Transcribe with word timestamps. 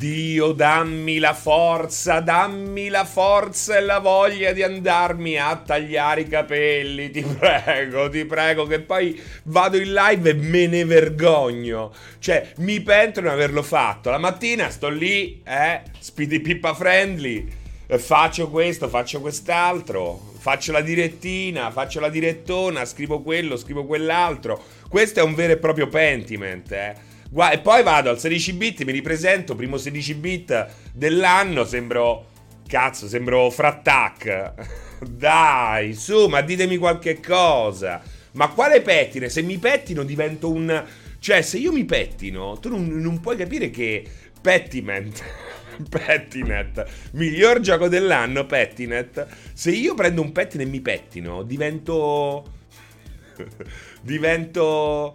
Dio, 0.00 0.52
dammi 0.52 1.18
la 1.18 1.34
forza, 1.34 2.20
dammi 2.20 2.88
la 2.88 3.04
forza 3.04 3.76
e 3.76 3.82
la 3.82 3.98
voglia 3.98 4.52
di 4.52 4.62
andarmi 4.62 5.36
a 5.36 5.54
tagliare 5.56 6.22
i 6.22 6.26
capelli. 6.26 7.10
Ti 7.10 7.20
prego, 7.38 8.08
ti 8.08 8.24
prego, 8.24 8.64
che 8.64 8.80
poi 8.80 9.20
vado 9.42 9.76
in 9.76 9.92
live 9.92 10.30
e 10.30 10.32
me 10.32 10.66
ne 10.68 10.86
vergogno. 10.86 11.92
Cioè, 12.18 12.52
mi 12.60 12.80
pento 12.80 13.20
di 13.20 13.26
averlo 13.28 13.62
fatto. 13.62 14.08
La 14.08 14.16
mattina 14.16 14.70
sto 14.70 14.88
lì, 14.88 15.42
eh, 15.44 15.82
speedy 15.98 16.40
pippa 16.40 16.72
friendly. 16.72 17.46
eh, 17.86 17.98
Faccio 17.98 18.48
questo, 18.48 18.88
faccio 18.88 19.20
quest'altro. 19.20 20.28
Faccio 20.38 20.72
la 20.72 20.80
direttina, 20.80 21.70
faccio 21.70 22.00
la 22.00 22.08
direttona, 22.08 22.86
scrivo 22.86 23.20
quello, 23.20 23.58
scrivo 23.58 23.84
quell'altro. 23.84 24.64
Questo 24.88 25.20
è 25.20 25.22
un 25.22 25.34
vero 25.34 25.52
e 25.52 25.56
proprio 25.58 25.88
pentiment, 25.88 26.72
eh. 26.72 27.08
Gua- 27.30 27.52
e 27.52 27.60
poi 27.60 27.84
vado 27.84 28.10
al 28.10 28.18
16 28.18 28.52
bit, 28.54 28.82
mi 28.82 28.92
ripresento, 28.92 29.54
primo 29.54 29.76
16 29.76 30.14
bit 30.14 30.66
dell'anno, 30.92 31.64
sembro... 31.64 32.26
Cazzo, 32.66 33.08
sembro 33.08 33.50
frattac. 33.50 34.52
Dai, 35.08 35.94
su, 35.94 36.26
ma 36.26 36.40
ditemi 36.40 36.76
qualche 36.76 37.20
cosa. 37.20 38.02
Ma 38.32 38.48
quale 38.48 38.80
pettine? 38.80 39.28
Se 39.28 39.42
mi 39.42 39.58
pettino 39.58 40.04
divento 40.04 40.50
un... 40.50 40.84
Cioè, 41.18 41.42
se 41.42 41.58
io 41.58 41.72
mi 41.72 41.84
pettino, 41.84 42.58
tu 42.60 42.68
non, 42.68 42.86
non 42.86 43.20
puoi 43.20 43.36
capire 43.36 43.70
che 43.70 44.04
Pettiment... 44.40 45.22
Pettinet, 45.88 46.84
miglior 47.12 47.60
gioco 47.60 47.88
dell'anno, 47.88 48.44
Pettinet. 48.44 49.26
Se 49.54 49.70
io 49.70 49.94
prendo 49.94 50.20
un 50.20 50.32
pettine 50.32 50.64
e 50.64 50.66
mi 50.66 50.80
pettino, 50.80 51.42
divento... 51.42 52.52
divento... 54.02 55.14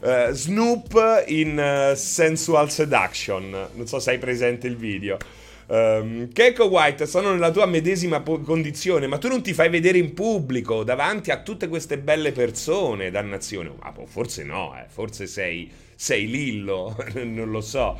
Uh, 0.00 0.32
Snoop 0.32 1.24
in 1.26 1.58
uh, 1.58 1.94
Sensual 1.94 2.70
Seduction. 2.70 3.68
Non 3.74 3.86
so 3.86 3.98
se 3.98 4.10
hai 4.12 4.18
presente 4.18 4.66
il 4.66 4.76
video. 4.76 5.18
Um, 5.66 6.32
Keiko 6.32 6.64
White, 6.64 7.06
sono 7.06 7.30
nella 7.30 7.50
tua 7.50 7.66
medesima 7.66 8.20
po- 8.20 8.40
condizione, 8.40 9.06
ma 9.06 9.18
tu 9.18 9.28
non 9.28 9.40
ti 9.40 9.52
fai 9.52 9.68
vedere 9.68 9.98
in 9.98 10.14
pubblico 10.14 10.82
davanti 10.82 11.30
a 11.30 11.42
tutte 11.42 11.68
queste 11.68 11.98
belle 11.98 12.32
persone, 12.32 13.10
dannazione. 13.10 13.70
Ah, 13.80 13.92
boh, 13.92 14.06
forse 14.06 14.42
no, 14.42 14.74
eh, 14.76 14.86
forse 14.88 15.26
sei, 15.26 15.70
sei 15.94 16.28
Lillo, 16.28 16.96
non 17.22 17.50
lo 17.50 17.60
so. 17.60 17.96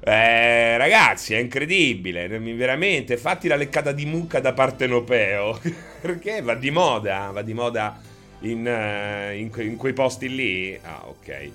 Eh, 0.00 0.76
ragazzi, 0.76 1.34
è 1.34 1.38
incredibile, 1.38 2.28
veramente. 2.28 3.16
Fatti 3.16 3.48
la 3.48 3.56
leccata 3.56 3.92
di 3.92 4.04
mucca 4.04 4.40
da 4.40 4.52
partenopeo. 4.52 5.58
Perché 6.02 6.42
va 6.42 6.54
di 6.54 6.70
moda, 6.70 7.30
va 7.32 7.42
di 7.42 7.54
moda 7.54 7.98
in, 8.40 8.64
uh, 8.66 9.34
in, 9.34 9.50
in, 9.56 9.76
quei 9.76 9.92
posti 9.92 10.34
lì. 10.34 10.78
Ah, 10.82 11.04
ok. 11.06 11.50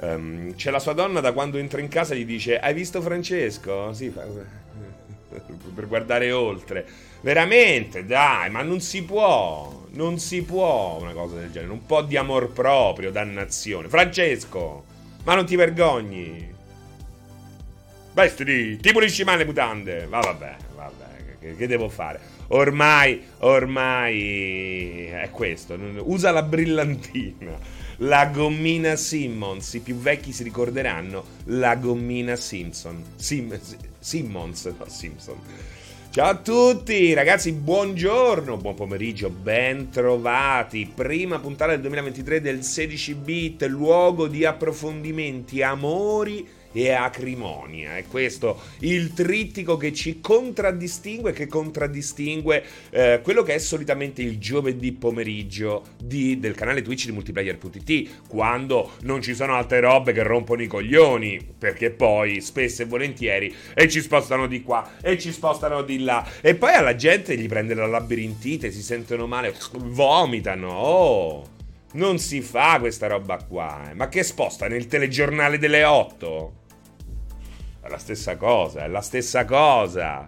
Um, 0.00 0.54
c'è 0.54 0.70
la 0.70 0.80
sua 0.80 0.92
donna 0.92 1.20
da 1.20 1.32
quando 1.32 1.58
entra 1.58 1.80
in 1.80 1.88
casa 1.88 2.14
gli 2.14 2.24
dice: 2.24 2.58
Hai 2.58 2.74
visto 2.74 3.00
Francesco? 3.00 3.92
Sì, 3.92 4.10
fa... 4.10 4.24
per 5.74 5.86
guardare 5.86 6.30
oltre. 6.32 6.86
Veramente, 7.20 8.04
dai, 8.04 8.50
ma 8.50 8.62
non 8.62 8.80
si 8.80 9.02
può. 9.02 9.82
Non 9.90 10.18
si 10.18 10.42
può 10.42 10.98
una 11.00 11.12
cosa 11.12 11.36
del 11.36 11.50
genere. 11.50 11.72
Un 11.72 11.86
po' 11.86 12.02
di 12.02 12.16
amor 12.16 12.52
proprio, 12.52 13.10
dannazione. 13.10 13.88
Francesco, 13.88 14.84
ma 15.24 15.34
non 15.34 15.46
ti 15.46 15.56
vergogni? 15.56 16.52
Vestiti, 18.12 18.76
ti 18.76 18.92
pulisci 18.92 19.24
male 19.24 19.38
le 19.38 19.44
mutande. 19.44 20.06
Ma 20.06 20.20
vabbè, 20.20 20.56
vabbè, 20.74 21.04
che, 21.40 21.56
che 21.56 21.66
devo 21.66 21.88
fare? 21.88 22.33
Ormai, 22.54 23.20
ormai 23.40 25.06
è 25.06 25.28
questo. 25.32 25.76
Usa 26.04 26.30
la 26.30 26.42
brillantina. 26.42 27.58
La 27.98 28.26
gommina 28.26 28.94
Simmons. 28.94 29.74
I 29.74 29.80
più 29.80 29.96
vecchi 29.96 30.30
si 30.30 30.44
ricorderanno. 30.44 31.24
La 31.46 31.74
gommina 31.74 32.36
Simpson. 32.36 33.02
Sim, 33.16 33.58
Simmons, 33.98 34.66
no 34.66 34.84
Simpson. 34.86 35.36
Ciao 36.10 36.28
a 36.28 36.36
tutti, 36.36 37.12
ragazzi, 37.12 37.50
buongiorno, 37.50 38.56
buon 38.56 38.76
pomeriggio, 38.76 39.30
ben 39.30 39.90
trovati. 39.90 40.88
Prima 40.94 41.40
puntata 41.40 41.72
del 41.72 41.80
2023 41.80 42.40
del 42.40 42.62
16 42.62 43.14
bit, 43.14 43.64
luogo 43.64 44.28
di 44.28 44.44
approfondimenti, 44.44 45.60
amori 45.60 46.46
e 46.74 46.90
acrimonia. 46.90 47.96
È 47.96 48.04
questo 48.06 48.60
il 48.80 49.12
trittico 49.12 49.76
che 49.76 49.92
ci 49.92 50.20
contraddistingue, 50.20 51.32
che 51.32 51.46
contraddistingue 51.46 52.64
eh, 52.90 53.20
quello 53.22 53.42
che 53.42 53.54
è 53.54 53.58
solitamente 53.58 54.22
il 54.22 54.38
giovedì 54.38 54.92
pomeriggio 54.92 55.84
di, 56.02 56.38
del 56.40 56.54
canale 56.54 56.82
Twitch 56.82 57.06
di 57.06 57.12
multiplayer.it, 57.12 58.26
quando 58.28 58.92
non 59.02 59.22
ci 59.22 59.34
sono 59.34 59.54
altre 59.54 59.80
robe 59.80 60.12
che 60.12 60.22
rompono 60.22 60.62
i 60.62 60.66
coglioni, 60.66 61.40
perché 61.56 61.90
poi 61.90 62.40
spesso 62.40 62.82
e 62.82 62.86
volentieri 62.86 63.54
e 63.72 63.88
ci 63.88 64.00
spostano 64.00 64.46
di 64.46 64.62
qua 64.62 64.96
e 65.00 65.18
ci 65.18 65.32
spostano 65.32 65.82
di 65.82 66.00
là 66.00 66.26
e 66.40 66.54
poi 66.56 66.72
alla 66.72 66.96
gente 66.96 67.36
gli 67.36 67.46
prende 67.46 67.74
la 67.74 67.86
labirintite, 67.86 68.70
si 68.70 68.82
sentono 68.82 69.26
male, 69.26 69.54
vomitano. 69.72 70.68
Oh! 70.70 71.52
Non 71.94 72.18
si 72.18 72.40
fa 72.40 72.78
questa 72.80 73.06
roba 73.06 73.36
qua, 73.44 73.90
eh. 73.90 73.94
ma 73.94 74.08
che 74.08 74.24
sposta 74.24 74.66
nel 74.66 74.88
telegiornale 74.88 75.58
delle 75.58 75.84
8? 75.84 76.62
È 77.84 77.88
la 77.90 77.98
stessa 77.98 78.38
cosa, 78.38 78.84
è 78.84 78.88
la 78.88 79.02
stessa 79.02 79.44
cosa. 79.44 80.26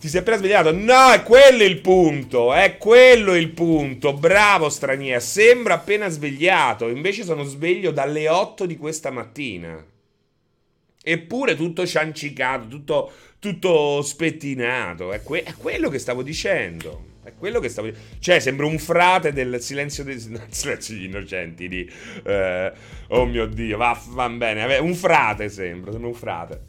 Ti 0.00 0.08
sei 0.08 0.20
appena 0.20 0.38
svegliato? 0.38 0.72
No, 0.72 1.10
è 1.12 1.22
quello 1.22 1.62
il 1.62 1.78
punto. 1.82 2.54
È 2.54 2.78
quello 2.78 3.34
il 3.34 3.50
punto. 3.50 4.14
Bravo 4.14 4.70
straniero. 4.70 5.20
Sembra 5.20 5.74
appena 5.74 6.08
svegliato. 6.08 6.88
Invece 6.88 7.22
sono 7.22 7.42
sveglio 7.42 7.90
dalle 7.90 8.30
8 8.30 8.64
di 8.64 8.78
questa 8.78 9.10
mattina. 9.10 9.84
Eppure 11.02 11.54
tutto 11.54 11.86
ciancicato, 11.86 12.66
tutto, 12.66 13.12
tutto 13.38 14.00
spettinato. 14.00 15.12
È, 15.12 15.22
que- 15.22 15.42
è 15.42 15.52
quello 15.54 15.90
che 15.90 15.98
stavo 15.98 16.22
dicendo. 16.22 17.15
È 17.26 17.32
quello 17.36 17.58
che 17.58 17.68
stavo 17.68 17.88
dicendo. 17.88 18.08
Cioè, 18.20 18.38
sembra 18.38 18.66
un 18.66 18.78
frate 18.78 19.32
del 19.32 19.60
silenzio, 19.60 20.04
dei, 20.04 20.16
silenzio 20.48 20.94
degli 20.94 21.04
innocenti 21.06 21.66
di... 21.66 21.90
Eh, 22.22 22.72
oh 23.08 23.26
mio 23.26 23.46
Dio, 23.46 23.76
va, 23.76 24.00
va 24.10 24.28
bene. 24.28 24.76
Un 24.76 24.94
frate 24.94 25.48
sembra, 25.48 25.90
sembra 25.90 26.08
un 26.08 26.14
frate. 26.14 26.60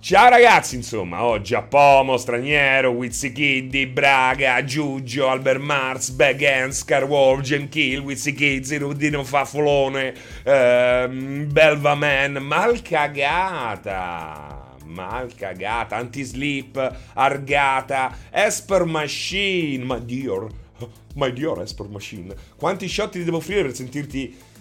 Ciao 0.00 0.28
ragazzi, 0.28 0.74
insomma, 0.74 1.24
oggi 1.24 1.54
a 1.54 1.62
Pomo, 1.62 2.18
Straniero, 2.18 2.90
Wizzikiddi, 2.90 3.86
Braga, 3.86 4.62
Giugio, 4.62 5.28
Albert 5.28 5.60
Mars, 5.60 6.10
Bag 6.10 6.42
Hands, 6.42 6.84
Carwolf, 6.84 7.40
Genkill, 7.40 8.00
Wizzikiddi, 8.00 8.76
Rudino 8.76 9.24
Fafolone, 9.24 10.12
ehm, 10.44 11.50
Belva 11.50 11.94
Man, 11.94 12.32
malcagata 12.32 12.42
mal 12.42 12.82
cagata, 12.82 14.63
anti-sleep, 15.02 17.00
argata, 17.14 18.16
Esper 18.30 18.84
Machine, 18.84 19.84
my 19.84 20.00
dear, 20.00 20.46
my 21.14 21.32
dear 21.32 21.60
Esper 21.60 21.88
Machine. 21.88 22.34
Quanti 22.56 22.88
shot 22.88 23.10
ti 23.10 23.24
devo 23.24 23.38
offrire 23.38 23.62
per 23.62 23.74
sentirti... 23.74 24.52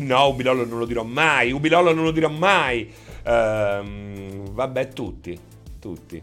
No, 0.00 0.28
Ubilolo 0.28 0.64
non 0.64 0.78
lo 0.78 0.86
dirò 0.86 1.04
mai, 1.04 1.52
Ubilolo 1.52 1.92
non 1.92 2.04
lo 2.04 2.10
dirò 2.10 2.28
mai. 2.28 2.90
Um, 3.24 4.50
vabbè, 4.52 4.88
tutti, 4.88 5.38
tutti. 5.78 6.20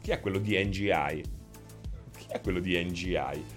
Chi 0.00 0.10
è 0.10 0.20
quello 0.20 0.38
di 0.38 0.56
NGI? 0.64 1.22
Chi 2.16 2.26
è 2.28 2.40
quello 2.40 2.60
di 2.60 2.82
NGI? 2.82 3.56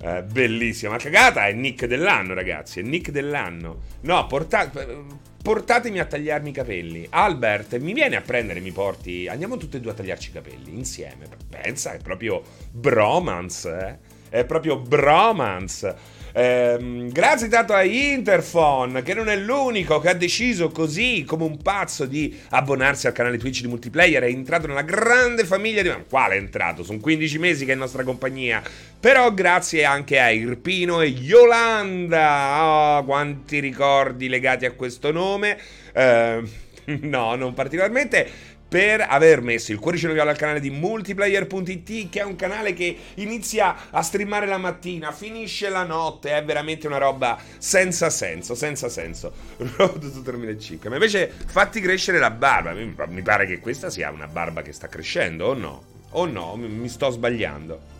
Eh, 0.00 0.22
bellissima 0.22 0.96
cagata, 0.98 1.46
è 1.46 1.52
Nick 1.52 1.86
dell'anno, 1.86 2.34
ragazzi. 2.34 2.80
È 2.80 2.82
Nick 2.82 3.10
dell'anno. 3.10 3.80
No, 4.02 4.26
portate, 4.26 5.04
portatemi 5.44 5.98
a 5.98 6.06
tagliarmi 6.06 6.48
i 6.48 6.52
capelli. 6.52 7.06
Albert, 7.10 7.76
mi 7.76 7.92
viene 7.92 8.16
a 8.16 8.22
prendere, 8.22 8.60
mi 8.60 8.72
porti. 8.72 9.28
Andiamo 9.28 9.58
tutti 9.58 9.76
e 9.76 9.80
due 9.80 9.90
a 9.90 9.94
tagliarci 9.94 10.30
i 10.30 10.32
capelli 10.32 10.74
insieme. 10.74 11.28
Pensa, 11.50 11.92
è 11.92 11.98
proprio 11.98 12.42
bromance, 12.70 14.00
eh? 14.30 14.38
È 14.38 14.46
proprio 14.46 14.78
bromance. 14.78 15.94
Eh, 16.36 17.06
grazie 17.12 17.46
tanto 17.46 17.74
a 17.74 17.84
Interphone, 17.84 19.02
che 19.02 19.14
non 19.14 19.28
è 19.28 19.36
l'unico 19.36 20.00
che 20.00 20.08
ha 20.08 20.14
deciso 20.14 20.68
così 20.68 21.22
come 21.24 21.44
un 21.44 21.62
pazzo 21.62 22.06
di 22.06 22.36
abbonarsi 22.48 23.06
al 23.06 23.12
canale 23.12 23.38
Twitch 23.38 23.60
di 23.60 23.68
multiplayer. 23.68 24.24
È 24.24 24.26
entrato 24.26 24.66
nella 24.66 24.82
grande 24.82 25.44
famiglia 25.44 25.82
di. 25.82 25.92
Quale 26.08 26.34
è 26.34 26.38
entrato? 26.38 26.82
Sono 26.82 26.98
15 26.98 27.38
mesi 27.38 27.64
che 27.64 27.70
è 27.70 27.74
in 27.74 27.80
nostra 27.80 28.02
compagnia. 28.02 28.60
Però 28.98 29.32
grazie 29.32 29.84
anche 29.84 30.18
a 30.18 30.32
Irpino 30.32 31.00
e 31.02 31.06
Yolanda. 31.06 32.64
Oh, 32.64 33.04
quanti 33.04 33.60
ricordi 33.60 34.28
legati 34.28 34.66
a 34.66 34.72
questo 34.72 35.12
nome. 35.12 35.56
Eh, 35.92 36.42
no, 37.02 37.34
non 37.36 37.54
particolarmente 37.54 38.28
per 38.74 39.06
aver 39.08 39.40
messo 39.40 39.70
il 39.70 39.78
cuoricino 39.78 40.12
viola 40.12 40.32
al 40.32 40.36
canale 40.36 40.58
di 40.58 40.68
multiplayer.it 40.68 42.08
che 42.08 42.18
è 42.18 42.24
un 42.24 42.34
canale 42.34 42.74
che 42.74 42.96
inizia 43.14 43.88
a 43.90 44.02
streamare 44.02 44.46
la 44.46 44.58
mattina, 44.58 45.12
finisce 45.12 45.68
la 45.68 45.84
notte, 45.84 46.32
è 46.32 46.44
veramente 46.44 46.88
una 46.88 46.98
roba 46.98 47.38
senza 47.58 48.10
senso, 48.10 48.56
senza 48.56 48.88
senso. 48.88 49.32
Road 49.76 50.12
to 50.12 50.22
3005. 50.22 50.88
Ma 50.88 50.96
invece 50.96 51.32
fatti 51.46 51.80
crescere 51.80 52.18
la 52.18 52.32
barba, 52.32 52.72
mi 52.72 53.22
pare 53.22 53.46
che 53.46 53.60
questa 53.60 53.90
sia 53.90 54.10
una 54.10 54.26
barba 54.26 54.62
che 54.62 54.72
sta 54.72 54.88
crescendo 54.88 55.46
o 55.46 55.54
no? 55.54 55.84
O 56.10 56.26
no, 56.26 56.56
mi 56.56 56.88
sto 56.88 57.10
sbagliando. 57.10 57.93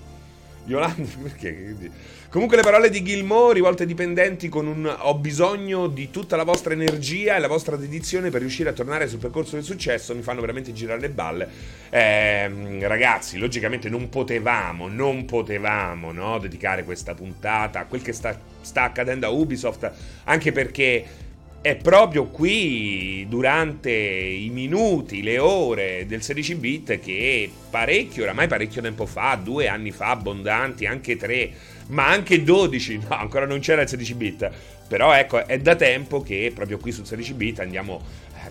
Yolanda, 0.64 1.08
perché? 1.22 1.76
Comunque 2.34 2.56
le 2.56 2.62
parole 2.62 2.90
di 2.90 3.02
Gilmore 3.04 3.54
rivolte 3.54 3.82
ai 3.82 3.88
dipendenti 3.88 4.48
con 4.48 4.66
un 4.66 4.92
ho 4.98 5.14
bisogno 5.14 5.86
di 5.86 6.10
tutta 6.10 6.34
la 6.34 6.42
vostra 6.42 6.72
energia 6.72 7.36
e 7.36 7.38
la 7.38 7.46
vostra 7.46 7.76
dedizione 7.76 8.30
per 8.30 8.40
riuscire 8.40 8.70
a 8.70 8.72
tornare 8.72 9.06
sul 9.06 9.20
percorso 9.20 9.54
del 9.54 9.62
successo 9.62 10.14
mi 10.16 10.22
fanno 10.22 10.40
veramente 10.40 10.72
girare 10.72 11.00
le 11.00 11.10
balle. 11.10 11.48
Eh, 11.90 12.78
ragazzi, 12.88 13.38
logicamente 13.38 13.88
non 13.88 14.08
potevamo, 14.08 14.88
non 14.88 15.26
potevamo 15.26 16.10
no, 16.10 16.38
dedicare 16.38 16.82
questa 16.82 17.14
puntata 17.14 17.78
a 17.80 17.84
quel 17.84 18.02
che 18.02 18.12
sta, 18.12 18.36
sta 18.60 18.82
accadendo 18.82 19.26
a 19.26 19.30
Ubisoft, 19.30 19.88
anche 20.24 20.50
perché 20.50 21.04
è 21.64 21.76
proprio 21.76 22.26
qui, 22.26 23.24
durante 23.26 23.90
i 23.90 24.50
minuti, 24.50 25.22
le 25.22 25.38
ore 25.38 26.04
del 26.06 26.20
16 26.20 26.54
bit, 26.56 27.00
che 27.00 27.50
parecchio, 27.70 28.24
oramai 28.24 28.48
parecchio 28.48 28.82
tempo 28.82 29.06
fa, 29.06 29.40
due 29.42 29.66
anni 29.66 29.90
fa, 29.90 30.10
abbondanti, 30.10 30.84
anche 30.84 31.16
tre, 31.16 31.50
ma 31.86 32.06
anche 32.06 32.42
12, 32.42 32.98
no, 33.08 33.16
ancora 33.16 33.46
non 33.46 33.60
c'era 33.60 33.80
il 33.80 33.88
16 33.88 34.14
bit, 34.14 34.50
però 34.86 35.14
ecco, 35.14 35.46
è 35.46 35.58
da 35.58 35.74
tempo 35.74 36.20
che 36.20 36.52
proprio 36.54 36.76
qui 36.76 36.92
sul 36.92 37.06
16 37.06 37.32
bit 37.32 37.60
andiamo 37.60 38.02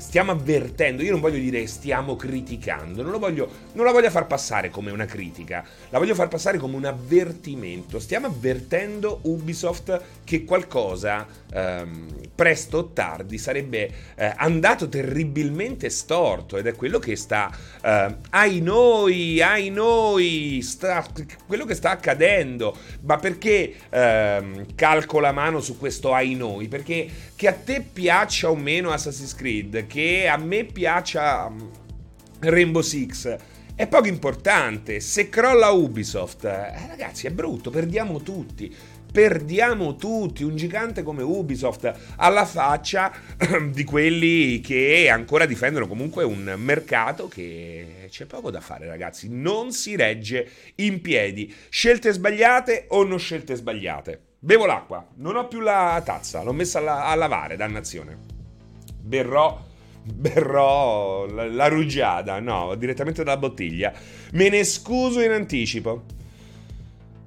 stiamo 0.04 0.32
avvertendo, 0.32 1.02
io 1.02 1.12
non 1.12 1.22
voglio 1.22 1.40
dire 1.40 1.66
stiamo 1.66 2.18
criticando, 2.18 3.02
non, 3.02 3.18
voglio, 3.20 3.50
non, 3.72 3.86
la 3.86 3.92
voglio 3.92 4.10
far 4.10 4.28
passare 4.28 4.70
come 4.70 4.92
una 4.92 5.06
critica, 5.06 5.64
la 5.90 5.98
voglio 5.98 6.14
far 6.14 6.28
passare 6.28 6.58
come 6.58 6.76
un 6.76 6.84
avvertimento. 6.84 8.00
Stiamo 8.00 8.28
avvertendo 8.28 9.20
Ubisoft 9.24 10.02
che 10.26 10.44
qualcosa 10.44 11.26
ehm, 11.52 12.08
presto 12.36 12.78
o 12.80 12.86
tardi 12.92 13.38
sarebbe 13.38 13.90
eh, 14.16 14.34
andato 14.36 14.90
terribilmente 14.90 15.90
storto 15.90 16.58
ed 16.58 16.68
è 16.68 16.76
quello 16.76 17.00
che 17.00 17.16
sta, 17.16 17.50
eh, 17.82 18.16
ai 18.32 18.60
noi, 18.60 19.42
ai 19.42 19.70
noi, 19.70 20.60
sta, 20.62 21.06
quello 21.48 21.64
che 21.64 21.76
sta 21.76 21.92
accadendo. 21.92 22.76
Ma 23.02 23.18
perché 23.18 23.74
ehm, 23.90 24.76
calco 24.76 25.22
la 25.22 25.32
mano 25.32 25.62
su 25.62 25.78
questo 25.78 26.14
ai 26.14 26.36
noi? 26.36 26.68
Perché 26.68 27.32
che 27.36 27.48
a 27.48 27.54
te 27.54 27.82
piaccia 27.82 28.50
o 28.50 28.56
meno 28.56 28.92
Assassin's 28.92 29.36
Creed, 29.36 29.88
che 29.94 30.28
a 30.28 30.38
me 30.38 30.64
piaccia 30.64 31.48
mm, 31.48 31.60
Rainbow 32.40 32.82
Six, 32.82 33.38
è 33.76 33.86
poco 33.86 34.08
importante. 34.08 35.00
Se 35.00 35.30
crolla 35.30 35.70
Ubisoft, 35.70 36.46
eh, 36.46 36.88
ragazzi, 36.88 37.28
è 37.28 37.30
brutto, 37.30 37.70
perdiamo 37.70 38.20
tutti. 38.24 38.76
Perdiamo 39.14 39.96
tutti 39.96 40.44
un 40.44 40.56
gigante 40.56 41.04
come 41.04 41.22
Ubisoft 41.22 41.94
alla 42.16 42.46
faccia 42.46 43.14
di 43.70 43.84
quelli 43.84 44.60
che 44.62 45.08
ancora 45.12 45.46
difendono 45.46 45.88
comunque 45.88 46.24
un 46.24 46.56
mercato 46.58 47.28
che 47.28 48.08
c'è 48.10 48.26
poco 48.26 48.50
da 48.50 48.62
fare, 48.62 48.88
ragazzi. 48.88 49.28
Non 49.30 49.72
si 49.74 49.96
regge 49.96 50.50
in 50.78 51.02
piedi. 51.02 51.54
Scelte 51.70 52.12
sbagliate 52.12 52.86
o 52.88 53.04
non 53.04 53.20
scelte 53.20 53.54
sbagliate? 53.54 54.20
Bevo 54.40 54.66
l'acqua, 54.66 55.08
non 55.18 55.36
ho 55.36 55.48
più 55.48 55.60
la 55.60 56.02
tazza, 56.04 56.42
l'ho 56.42 56.52
messa 56.52 56.80
a, 56.80 57.12
a 57.12 57.14
lavare, 57.14 57.56
dannazione. 57.56 58.18
Berrò, 59.00 59.72
berrò 60.04 61.26
la, 61.26 61.48
la 61.48 61.68
rugiada, 61.68 62.40
no, 62.40 62.76
direttamente 62.76 63.24
dalla 63.24 63.38
bottiglia. 63.38 63.94
Me 64.34 64.50
ne 64.50 64.64
scuso 64.64 65.22
in 65.22 65.32
anticipo. 65.32 66.04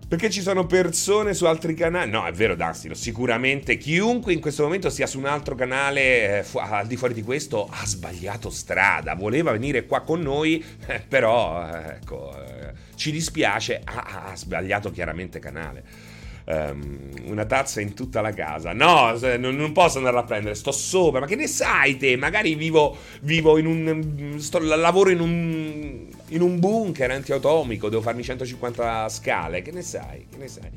Perché 0.09 0.31
ci 0.31 0.41
sono 0.41 0.67
persone 0.67 1.35
su 1.35 1.47
altri 1.47 1.75
canali? 1.75 2.09
No, 2.09 2.27
è 2.27 2.33
vero, 2.33 2.55
Dastino. 2.55 2.95
Sicuramente 2.95 3.77
chiunque 3.77 4.33
in 4.33 4.41
questo 4.41 4.63
momento 4.63 4.89
sia 4.89 5.07
su 5.09 5.19
un 5.19 5.27
altro 5.27 5.57
canale 5.57 6.39
eh, 6.39 6.43
fu- 6.45 6.59
al 6.59 6.87
di 6.87 6.97
fuori 6.97 7.13
di 7.13 7.23
questo 7.23 7.67
ha 7.69 7.85
sbagliato 7.85 8.49
strada. 8.49 9.17
Voleva 9.17 9.51
venire 9.51 9.85
qua 9.85 10.03
con 10.03 10.21
noi, 10.21 10.63
eh, 10.87 11.01
però, 11.01 11.69
eh, 11.69 11.95
ecco, 11.95 12.33
eh, 12.41 12.73
ci 12.95 13.11
dispiace, 13.11 13.81
ha, 13.83 14.27
ha 14.29 14.37
sbagliato 14.37 14.93
chiaramente 14.93 15.41
canale 15.41 16.06
um, 16.47 17.11
una 17.27 17.45
tazza 17.45 17.81
in 17.81 17.95
tutta 17.95 18.21
la 18.21 18.33
casa. 18.33 18.73
No, 18.73 19.17
non, 19.39 19.57
non, 19.57 19.73
posso 19.73 19.99
andarla 19.99 20.21
a 20.21 20.25
prendere, 20.25 20.55
sto 20.55 20.73
sopra. 20.73 21.21
Ma 21.21 21.27
che 21.27 21.37
ne 21.37 21.47
sai 21.47 21.97
te? 21.97 22.17
Magari 22.17 22.55
vivo, 22.55 22.97
vivo 23.23 23.59
in 23.59 23.67
un... 23.67 24.39
Sto, 24.39 24.59
lavoro 24.59 25.11
in 25.11 25.21
un, 25.21 26.07
in 26.29 26.41
un 26.41 26.59
bunker 26.59 27.11
antiatomico, 27.11 27.89
devo 27.89 28.03
farmi 28.03 28.23
150 28.23 29.09
scale. 29.09 29.63
Che 29.63 29.73
ne 29.73 29.83
sai? 29.83 30.27
Che 30.31 30.37
ne 30.37 30.49
sai? 30.49 30.71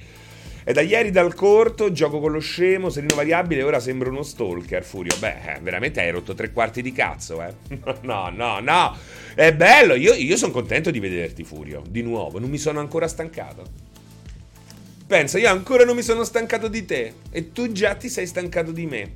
È 0.62 0.74
da 0.74 0.82
ieri 0.82 1.10
dal 1.10 1.34
corto, 1.34 1.92
gioco 1.92 2.20
con 2.20 2.32
lo 2.32 2.40
scemo, 2.40 2.90
sereno 2.90 3.16
variabile, 3.16 3.64
ora 3.64 3.80
sembra 3.80 4.10
uno 4.10 4.22
stalker, 4.22 4.84
Furio. 4.84 5.16
Beh, 5.18 5.56
eh, 5.56 5.60
veramente 5.62 6.00
hai 6.00 6.12
rotto 6.12 6.36
tre 6.36 6.52
quarti 6.52 6.82
di 6.82 6.92
cazzo, 6.92 7.42
eh. 7.42 7.54
No, 8.02 8.30
no, 8.30 8.60
no. 8.60 8.96
È 9.34 9.54
bello, 9.54 9.96
io, 9.96 10.14
io 10.14 10.38
sono 10.38 10.52
contento 10.52 10.92
di 10.92 11.00
vederti, 11.00 11.44
Furio. 11.44 11.82
Di 11.88 12.04
nuovo, 12.04 12.40
non 12.40 12.50
mi 12.50 12.58
sono 12.58 12.80
ancora 12.80 13.08
stancato. 13.08 13.89
Pensa, 15.10 15.40
io 15.40 15.50
ancora 15.50 15.86
non 15.86 15.96
mi 15.96 16.04
sono 16.04 16.24
stancato 16.24 16.68
di 16.68 16.86
te. 16.86 17.14
E 17.32 17.52
tu 17.52 17.72
già 17.72 17.96
ti 17.96 18.10
sei 18.10 18.28
stancato 18.28 18.72
di 18.72 18.86
me. 18.86 19.12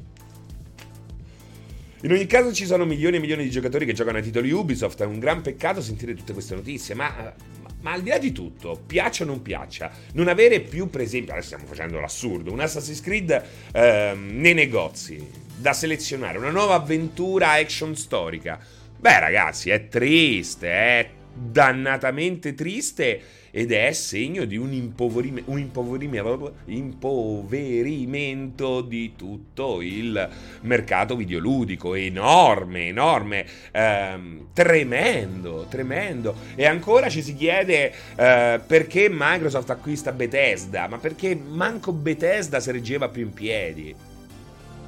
In 2.02 2.12
ogni 2.12 2.26
caso 2.26 2.52
ci 2.52 2.66
sono 2.66 2.84
milioni 2.84 3.18
e 3.18 3.20
milioni 3.20 3.44
di 3.44 3.52
giocatori 3.52 3.86
che 3.86 3.94
giocano 3.94 4.18
ai 4.18 4.24
titoli 4.24 4.50
Ubisoft, 4.50 5.04
è 5.04 5.06
un 5.06 5.20
gran 5.20 5.44
peccato 5.44 5.84
sentire 5.84 6.16
tutte 6.16 6.34
queste 6.34 6.56
notizie, 6.56 6.96
ma, 6.96 7.14
ma, 7.62 7.70
ma 7.82 7.92
al 7.92 8.02
di 8.02 8.10
là 8.10 8.18
di 8.18 8.32
tutto, 8.32 8.82
piaccia 8.84 9.24
o 9.24 9.28
non 9.28 9.44
piaccia, 9.44 9.92
non 10.14 10.30
avere 10.30 10.62
più 10.62 10.90
per 10.90 11.02
esempio, 11.02 11.34
adesso 11.34 11.50
stiamo 11.50 11.68
facendo 11.68 12.00
l'assurdo, 12.00 12.52
un 12.52 12.60
Assassin's 12.60 13.00
Creed 13.00 13.44
ehm, 13.72 14.32
nei 14.34 14.56
negozi, 14.56 15.26
da 15.56 15.74
selezionare, 15.74 16.40
una 16.40 16.50
nuova 16.50 16.74
avventura 16.74 17.52
action 17.52 17.96
storica, 17.96 18.60
beh 18.98 19.20
ragazzi 19.20 19.70
è 19.70 19.88
triste, 19.88 20.68
è 20.68 21.10
dannatamente 21.34 22.54
triste 22.54 23.22
ed 23.56 23.72
è 23.72 23.92
segno 23.92 24.46
di 24.46 24.58
un, 24.58 24.74
impoverime, 24.74 25.44
un 25.46 25.60
impoverimento, 25.60 26.56
impoverimento 26.66 28.82
di 28.82 29.14
tutto 29.16 29.80
il 29.80 30.28
mercato 30.62 31.16
videoludico, 31.16 31.94
enorme, 31.94 32.88
enorme, 32.88 33.46
ehm, 33.72 34.48
tremendo, 34.54 35.68
tremendo. 35.70 36.34
E 36.56 36.66
ancora 36.66 37.10
ci 37.10 37.22
si 37.22 37.36
chiede 37.36 37.94
eh, 38.16 38.60
perché 38.66 39.08
Microsoft 39.12 39.70
acquista 39.70 40.12
Bethesda, 40.12 40.88
ma 40.88 40.98
perché 40.98 41.36
manco 41.36 41.92
Bethesda 41.92 42.60
si 42.60 42.72
reggeva 42.72 43.10
più 43.10 43.22
in 43.22 43.34
piedi. 43.34 44.13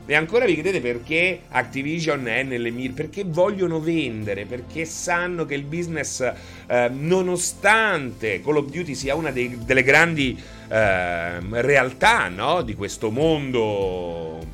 E 0.07 0.13
ancora 0.13 0.45
vi 0.45 0.53
chiedete 0.53 0.81
perché 0.81 1.41
Activision 1.49 2.27
è 2.27 2.43
nelle 2.43 2.69
mire? 2.69 2.93
Perché 2.93 3.23
vogliono 3.25 3.79
vendere, 3.79 4.45
perché 4.45 4.85
sanno 4.85 5.45
che 5.45 5.55
il 5.55 5.63
business, 5.63 6.21
eh, 6.67 6.89
nonostante 6.89 8.39
Call 8.43 8.57
of 8.57 8.69
Duty 8.69 8.93
sia 8.93 9.15
una 9.15 9.31
dei, 9.31 9.57
delle 9.65 9.81
grandi 9.81 10.39
eh, 10.67 11.39
realtà 11.39 12.27
no? 12.27 12.61
di 12.61 12.75
questo 12.75 13.09
mondo 13.09 14.45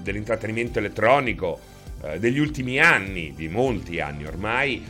dell'intrattenimento 0.00 0.78
elettronico 0.78 1.58
eh, 2.04 2.20
degli 2.20 2.38
ultimi 2.38 2.78
anni, 2.78 3.34
di 3.34 3.48
molti 3.48 3.98
anni 3.98 4.24
ormai, 4.24 4.80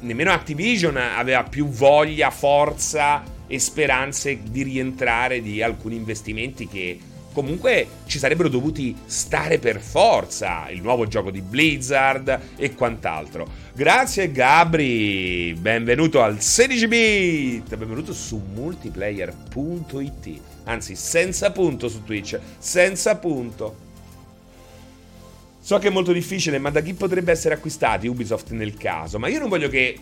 nemmeno 0.00 0.32
Activision 0.32 0.96
aveva 0.96 1.44
più 1.44 1.68
voglia, 1.68 2.30
forza 2.30 3.22
e 3.46 3.58
speranze 3.60 4.40
di 4.42 4.64
rientrare 4.64 5.40
di 5.40 5.62
alcuni 5.62 5.94
investimenti 5.94 6.66
che 6.66 6.98
comunque 7.32 7.86
ci 8.06 8.18
sarebbero 8.18 8.48
dovuti 8.48 8.96
stare 9.06 9.58
per 9.58 9.80
forza 9.80 10.68
il 10.70 10.82
nuovo 10.82 11.06
gioco 11.06 11.30
di 11.30 11.40
Blizzard 11.40 12.40
e 12.56 12.74
quant'altro. 12.74 13.48
Grazie 13.74 14.32
Gabri, 14.32 15.54
benvenuto 15.58 16.22
al 16.22 16.40
16 16.40 16.88
bit, 16.88 17.76
benvenuto 17.76 18.12
su 18.12 18.42
multiplayer.it, 18.52 20.40
anzi 20.64 20.94
senza 20.96 21.52
punto 21.52 21.88
su 21.88 22.04
Twitch, 22.04 22.38
senza 22.58 23.16
punto. 23.16 23.88
So 25.60 25.78
che 25.78 25.88
è 25.88 25.90
molto 25.90 26.12
difficile, 26.12 26.58
ma 26.58 26.70
da 26.70 26.80
chi 26.80 26.94
potrebbe 26.94 27.32
essere 27.32 27.54
acquistati 27.54 28.08
Ubisoft 28.08 28.50
nel 28.50 28.74
caso? 28.74 29.18
Ma 29.18 29.28
io 29.28 29.38
non 29.38 29.48
voglio 29.48 29.68
che 29.68 29.98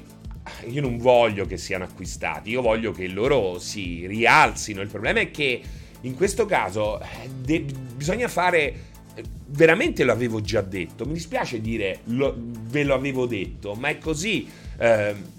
io 0.67 0.81
non 0.81 0.97
voglio 0.97 1.47
che 1.47 1.59
siano 1.59 1.85
acquistati, 1.85 2.51
io 2.51 2.63
voglio 2.63 2.93
che 2.93 3.07
loro 3.09 3.59
si 3.59 4.07
rialzino. 4.07 4.81
Il 4.81 4.89
problema 4.89 5.21
è 5.21 5.31
che 5.31 5.61
in 6.03 6.15
questo 6.15 6.47
caso 6.47 7.01
de- 7.43 7.65
bisogna 7.95 8.29
fare 8.29 8.87
veramente 9.47 10.05
lo 10.05 10.13
avevo 10.13 10.41
già 10.41 10.61
detto. 10.61 11.05
Mi 11.05 11.15
dispiace 11.15 11.61
dire 11.61 12.01
lo, 12.05 12.35
ve 12.37 12.85
lo 12.85 12.95
avevo 12.95 13.27
detto, 13.27 13.75
ma 13.75 13.89
è 13.89 13.99
così. 13.99 14.49
Eh, 14.79 15.37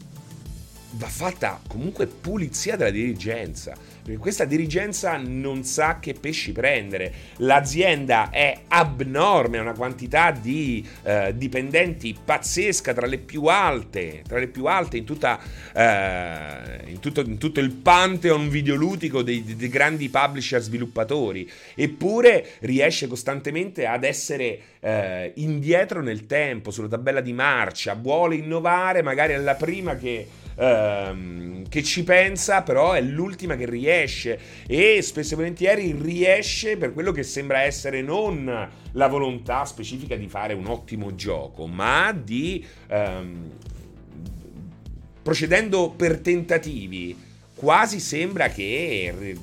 va 0.91 1.07
fatta 1.07 1.61
comunque 1.67 2.07
pulizia 2.07 2.75
della 2.75 2.89
dirigenza 2.89 3.75
perché 4.09 4.23
questa 4.23 4.45
dirigenza 4.45 5.17
non 5.17 5.63
sa 5.63 5.99
che 5.99 6.13
pesci 6.13 6.51
prendere. 6.51 7.13
L'azienda 7.37 8.31
è 8.31 8.61
abnorme, 8.67 9.59
ha 9.59 9.61
una 9.61 9.73
quantità 9.73 10.31
di 10.31 10.83
eh, 11.03 11.33
dipendenti 11.35 12.17
pazzesca, 12.23 12.91
tra 12.93 13.05
le 13.05 13.19
più 13.19 13.43
alte, 13.45 14.23
tra 14.27 14.39
le 14.39 14.47
più 14.47 14.65
alte 14.65 14.97
in, 14.97 15.05
tutta, 15.05 15.39
eh, 15.73 16.89
in, 16.89 16.99
tutto, 16.99 17.21
in 17.21 17.37
tutto, 17.37 17.59
il 17.59 17.69
pantheon 17.69 18.49
videoludico 18.49 19.21
dei, 19.21 19.43
dei 19.43 19.69
grandi 19.69 20.09
publisher 20.09 20.59
sviluppatori. 20.59 21.47
Eppure 21.75 22.53
riesce 22.61 23.05
costantemente 23.05 23.85
ad 23.85 24.03
essere 24.03 24.59
eh, 24.79 25.33
indietro 25.35 26.01
nel 26.01 26.25
tempo, 26.25 26.71
sulla 26.71 26.87
tabella 26.87 27.21
di 27.21 27.33
marcia, 27.33 27.93
vuole 27.93 28.35
innovare 28.35 29.03
magari 29.03 29.33
alla 29.33 29.53
prima 29.55 29.95
che 29.95 30.47
ehm, 30.59 31.67
che 31.69 31.81
ci 31.83 32.03
pensa, 32.03 32.61
però 32.61 32.91
è 32.91 33.01
l'ultima 33.01 33.55
che 33.55 33.65
riesce 33.65 34.39
e 34.67 35.01
spesso 35.01 35.33
e 35.33 35.37
volentieri 35.37 35.95
riesce 35.99 36.77
per 36.77 36.93
quello 36.93 37.11
che 37.11 37.23
sembra 37.23 37.61
essere 37.61 38.01
non 38.01 38.69
la 38.91 39.07
volontà 39.07 39.65
specifica 39.65 40.15
di 40.15 40.27
fare 40.27 40.53
un 40.53 40.67
ottimo 40.67 41.15
gioco, 41.15 41.65
ma 41.65 42.11
di 42.11 42.65
ehm, 42.87 43.51
procedendo 45.21 45.91
per 45.91 46.19
tentativi. 46.19 47.27
Quasi 47.55 47.99
sembra 47.99 48.47
che 48.49 49.37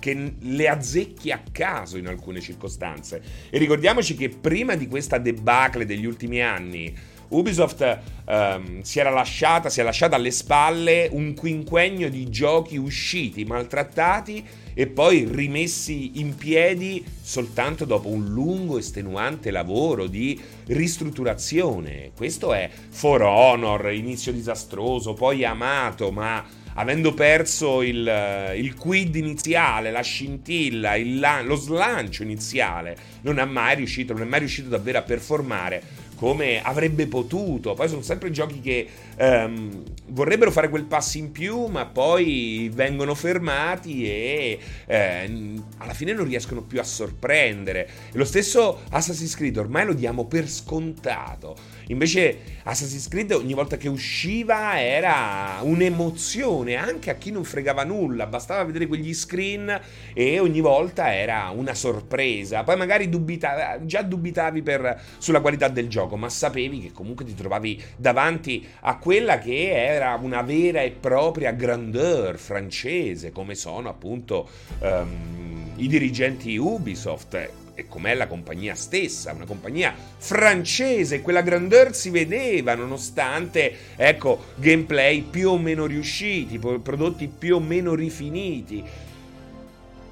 che 0.00 0.34
le 0.40 0.66
azzecchi 0.66 1.30
a 1.30 1.42
caso 1.52 1.98
in 1.98 2.08
alcune 2.08 2.40
circostanze. 2.40 3.22
E 3.50 3.58
ricordiamoci 3.58 4.16
che 4.16 4.30
prima 4.30 4.74
di 4.74 4.88
questa 4.88 5.18
debacle 5.18 5.84
degli 5.84 6.06
ultimi 6.06 6.42
anni, 6.42 6.92
Ubisoft 7.30 7.98
um, 8.26 8.80
si 8.82 8.98
era 8.98 9.10
lasciata, 9.10 9.68
si 9.70 9.80
è 9.80 9.82
lasciata 9.82 10.16
alle 10.16 10.30
spalle 10.30 11.08
un 11.10 11.34
quinquennio 11.34 12.10
di 12.10 12.28
giochi 12.28 12.76
usciti, 12.76 13.44
maltrattati 13.44 14.44
e 14.74 14.86
poi 14.86 15.28
rimessi 15.30 16.20
in 16.20 16.34
piedi 16.36 17.04
soltanto 17.20 17.84
dopo 17.84 18.08
un 18.08 18.26
lungo 18.26 18.76
e 18.76 18.80
estenuante 18.80 19.50
lavoro 19.50 20.06
di 20.06 20.40
ristrutturazione. 20.66 22.12
Questo 22.16 22.52
è 22.52 22.68
For 22.88 23.22
Honor, 23.22 23.92
inizio 23.92 24.32
disastroso, 24.32 25.14
poi 25.14 25.44
amato, 25.44 26.10
ma 26.10 26.44
avendo 26.74 27.12
perso 27.12 27.82
il, 27.82 28.52
il 28.56 28.74
quid 28.74 29.14
iniziale, 29.16 29.90
la 29.90 30.02
scintilla, 30.02 30.94
il, 30.94 31.20
lo 31.44 31.56
slancio 31.56 32.22
iniziale, 32.22 32.96
non 33.22 33.36
mai 33.50 33.76
riuscito, 33.76 34.12
non 34.12 34.22
è 34.22 34.26
mai 34.26 34.38
riuscito 34.40 34.68
davvero 34.68 34.98
a 34.98 35.02
performare 35.02 35.82
come 36.20 36.60
avrebbe 36.62 37.06
potuto. 37.06 37.72
Poi 37.72 37.88
sono 37.88 38.02
sempre 38.02 38.30
giochi 38.30 38.60
che 38.60 38.86
um, 39.18 39.82
vorrebbero 40.08 40.50
fare 40.50 40.68
quel 40.68 40.84
passo 40.84 41.16
in 41.16 41.32
più, 41.32 41.64
ma 41.64 41.86
poi 41.86 42.70
vengono 42.74 43.14
fermati 43.14 44.04
e 44.04 44.58
eh, 44.84 45.54
alla 45.78 45.94
fine 45.94 46.12
non 46.12 46.26
riescono 46.26 46.60
più 46.60 46.78
a 46.78 46.84
sorprendere. 46.84 47.88
E 48.12 48.18
lo 48.18 48.26
stesso 48.26 48.80
Assassin's 48.90 49.34
Creed 49.34 49.56
ormai 49.56 49.86
lo 49.86 49.94
diamo 49.94 50.26
per 50.26 50.46
scontato. 50.46 51.56
Invece 51.90 52.38
Assassin's 52.62 53.08
Creed 53.08 53.32
ogni 53.32 53.52
volta 53.52 53.76
che 53.76 53.88
usciva 53.88 54.80
era 54.80 55.58
un'emozione 55.62 56.76
anche 56.76 57.10
a 57.10 57.14
chi 57.14 57.32
non 57.32 57.42
fregava 57.42 57.82
nulla, 57.82 58.26
bastava 58.26 58.62
vedere 58.62 58.86
quegli 58.86 59.12
screen 59.12 59.80
e 60.14 60.38
ogni 60.38 60.60
volta 60.60 61.12
era 61.12 61.50
una 61.52 61.74
sorpresa. 61.74 62.62
Poi 62.62 62.76
magari 62.76 63.08
dubita- 63.08 63.80
già 63.84 64.02
dubitavi 64.02 64.62
per, 64.62 65.02
sulla 65.18 65.40
qualità 65.40 65.66
del 65.66 65.88
gioco, 65.88 66.16
ma 66.16 66.28
sapevi 66.28 66.80
che 66.80 66.92
comunque 66.92 67.24
ti 67.24 67.34
trovavi 67.34 67.82
davanti 67.96 68.64
a 68.82 68.96
quella 68.96 69.40
che 69.40 69.72
era 69.72 70.16
una 70.20 70.42
vera 70.42 70.82
e 70.82 70.92
propria 70.92 71.50
grandeur 71.50 72.38
francese, 72.38 73.32
come 73.32 73.56
sono 73.56 73.88
appunto 73.88 74.48
um, 74.78 75.72
i 75.74 75.88
dirigenti 75.88 76.56
Ubisoft 76.56 77.69
e 77.80 77.88
com'è 77.88 78.14
la 78.14 78.26
compagnia 78.26 78.74
stessa, 78.74 79.32
una 79.32 79.46
compagnia 79.46 79.94
francese, 80.18 81.22
quella 81.22 81.42
grandeur 81.42 81.94
si 81.94 82.10
vedeva 82.10 82.74
nonostante, 82.74 83.74
ecco, 83.96 84.44
gameplay 84.56 85.22
più 85.22 85.50
o 85.50 85.58
meno 85.58 85.86
riusciti, 85.86 86.58
prodotti 86.58 87.28
più 87.28 87.56
o 87.56 87.60
meno 87.60 87.94
rifiniti. 87.94 88.84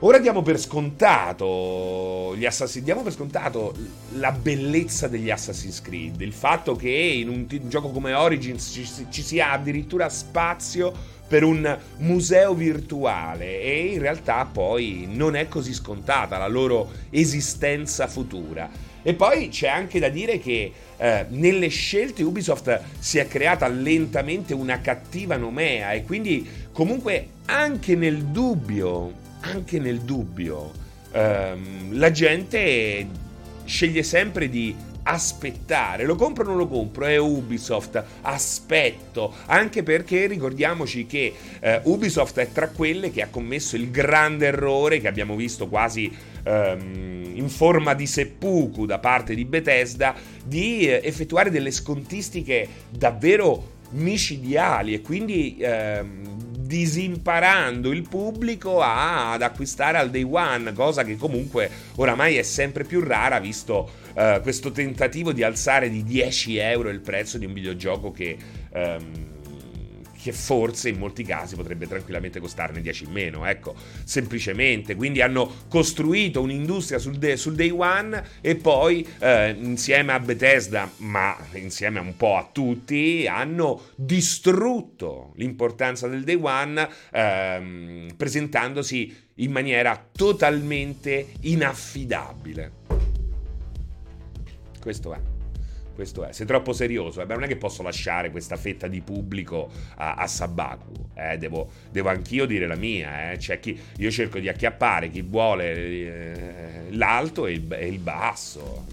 Ora 0.00 0.18
diamo 0.18 0.42
per 0.42 0.60
scontato 0.60 2.32
gli 2.36 2.46
Assassin's 2.46 2.84
diamo 2.84 3.02
per 3.02 3.12
scontato 3.12 3.74
la 4.12 4.30
bellezza 4.30 5.08
degli 5.08 5.28
Assassin's 5.28 5.82
Creed, 5.82 6.20
il 6.20 6.32
fatto 6.32 6.76
che 6.76 6.88
in 6.88 7.28
un, 7.28 7.46
t- 7.48 7.58
un 7.60 7.68
gioco 7.68 7.88
come 7.90 8.12
Origins 8.12 8.70
ci, 8.72 8.88
ci 9.10 9.22
sia 9.22 9.50
addirittura 9.50 10.08
spazio 10.08 11.16
per 11.28 11.44
un 11.44 11.78
museo 11.98 12.54
virtuale 12.54 13.60
e 13.60 13.92
in 13.92 14.00
realtà 14.00 14.48
poi 14.50 15.06
non 15.10 15.36
è 15.36 15.46
così 15.46 15.74
scontata 15.74 16.38
la 16.38 16.48
loro 16.48 16.90
esistenza 17.10 18.06
futura. 18.06 18.68
E 19.02 19.14
poi 19.14 19.48
c'è 19.48 19.68
anche 19.68 20.00
da 20.00 20.08
dire 20.08 20.38
che 20.40 20.72
eh, 20.96 21.26
nelle 21.28 21.68
scelte 21.68 22.22
Ubisoft 22.22 22.80
si 22.98 23.18
è 23.18 23.28
creata 23.28 23.68
lentamente 23.68 24.54
una 24.54 24.80
cattiva 24.80 25.36
nomea 25.36 25.92
e 25.92 26.02
quindi 26.02 26.48
comunque 26.72 27.28
anche 27.44 27.94
nel 27.94 28.24
dubbio 28.24 29.26
anche 29.40 29.78
nel 29.78 30.00
dubbio, 30.00 30.72
ehm, 31.12 31.98
la 31.98 32.10
gente 32.10 33.06
sceglie 33.64 34.02
sempre 34.02 34.48
di 34.48 34.74
aspettare, 35.08 36.04
lo 36.04 36.16
compro 36.16 36.44
o 36.44 36.46
non 36.48 36.56
lo 36.58 36.68
compro, 36.68 37.06
è 37.06 37.16
Ubisoft, 37.16 38.02
aspetto, 38.22 39.34
anche 39.46 39.82
perché 39.82 40.26
ricordiamoci 40.26 41.06
che 41.06 41.32
eh, 41.60 41.80
Ubisoft 41.84 42.38
è 42.38 42.52
tra 42.52 42.68
quelle 42.68 43.10
che 43.10 43.22
ha 43.22 43.28
commesso 43.28 43.76
il 43.76 43.90
grande 43.90 44.46
errore 44.46 45.00
che 45.00 45.08
abbiamo 45.08 45.34
visto 45.34 45.68
quasi 45.68 46.14
ehm, 46.42 47.32
in 47.34 47.48
forma 47.48 47.94
di 47.94 48.06
seppuku 48.06 48.84
da 48.84 48.98
parte 48.98 49.34
di 49.34 49.46
Bethesda 49.46 50.14
di 50.44 50.86
eh, 50.86 51.00
effettuare 51.02 51.50
delle 51.50 51.70
scontistiche 51.70 52.68
davvero 52.90 53.76
micidiali 53.90 54.92
e 54.92 55.00
quindi 55.00 55.56
ehm, 55.58 56.57
disimparando 56.68 57.90
il 57.90 58.06
pubblico 58.06 58.82
a, 58.82 59.32
ad 59.32 59.40
acquistare 59.40 59.96
al 59.96 60.10
day 60.10 60.22
one, 60.22 60.74
cosa 60.74 61.02
che 61.02 61.16
comunque 61.16 61.70
oramai 61.96 62.36
è 62.36 62.42
sempre 62.42 62.84
più 62.84 63.00
rara 63.02 63.40
visto 63.40 63.90
uh, 64.12 64.42
questo 64.42 64.70
tentativo 64.70 65.32
di 65.32 65.42
alzare 65.42 65.88
di 65.88 66.04
10 66.04 66.58
euro 66.58 66.90
il 66.90 67.00
prezzo 67.00 67.38
di 67.38 67.46
un 67.46 67.54
videogioco 67.54 68.12
che... 68.12 68.36
Um, 68.70 69.36
che 70.28 70.32
forse 70.32 70.90
in 70.90 70.98
molti 70.98 71.24
casi 71.24 71.56
potrebbe 71.56 71.86
tranquillamente 71.86 72.38
costarne 72.38 72.82
10 72.82 73.04
in 73.04 73.12
meno, 73.12 73.46
ecco, 73.46 73.74
semplicemente. 74.04 74.94
Quindi 74.94 75.22
hanno 75.22 75.50
costruito 75.68 76.42
un'industria 76.42 76.98
sul, 76.98 77.16
de- 77.16 77.36
sul 77.36 77.54
day 77.54 77.70
one 77.70 78.22
e 78.42 78.56
poi 78.56 79.06
eh, 79.20 79.56
insieme 79.58 80.12
a 80.12 80.20
Bethesda, 80.20 80.90
ma 80.98 81.36
insieme 81.52 81.98
un 81.98 82.14
po' 82.16 82.36
a 82.36 82.48
tutti, 82.52 83.26
hanno 83.26 83.86
distrutto 83.96 85.32
l'importanza 85.36 86.08
del 86.08 86.24
day 86.24 86.38
one 86.38 86.86
ehm, 87.10 88.08
presentandosi 88.14 89.26
in 89.36 89.50
maniera 89.50 90.08
totalmente 90.12 91.28
inaffidabile. 91.40 92.72
Questo 94.78 95.14
è 95.14 95.37
questo 95.98 96.24
è. 96.24 96.32
Sei 96.32 96.46
troppo 96.46 96.72
serioso. 96.72 97.20
Eh? 97.20 97.26
Beh, 97.26 97.34
non 97.34 97.42
è 97.42 97.48
che 97.48 97.56
posso 97.56 97.82
lasciare 97.82 98.30
questa 98.30 98.54
fetta 98.54 98.86
di 98.86 99.00
pubblico 99.00 99.68
a, 99.96 100.14
a 100.14 100.28
Sabaku. 100.28 100.92
Eh? 101.14 101.38
Devo, 101.38 101.68
devo, 101.90 102.08
anch'io 102.08 102.46
dire 102.46 102.68
la 102.68 102.76
mia. 102.76 103.32
Eh? 103.32 103.38
Cioè, 103.40 103.58
chi, 103.58 103.76
io 103.96 104.10
cerco 104.12 104.38
di 104.38 104.48
acchiappare 104.48 105.10
chi 105.10 105.22
vuole 105.22 105.74
eh, 105.74 106.86
l'alto 106.90 107.48
e 107.48 107.52
il, 107.54 107.66
e 107.72 107.88
il 107.88 107.98
basso. 107.98 108.86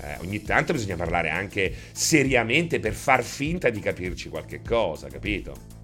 Eh, 0.00 0.16
ogni 0.20 0.40
tanto 0.40 0.72
bisogna 0.72 0.96
parlare 0.96 1.28
anche 1.28 1.70
seriamente 1.92 2.80
per 2.80 2.94
far 2.94 3.22
finta 3.22 3.68
di 3.68 3.80
capirci 3.80 4.30
qualche 4.30 4.62
cosa, 4.62 5.08
capito? 5.08 5.77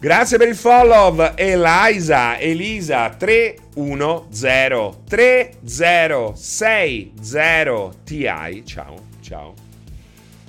Grazie 0.00 0.38
per 0.38 0.48
il 0.48 0.56
follow, 0.56 1.34
Eliza, 1.36 2.38
Elisa 2.38 3.10
310 3.10 4.96
3060 5.06 7.90
Ti. 8.02 8.62
Ciao, 8.64 9.02
ciao. 9.20 9.54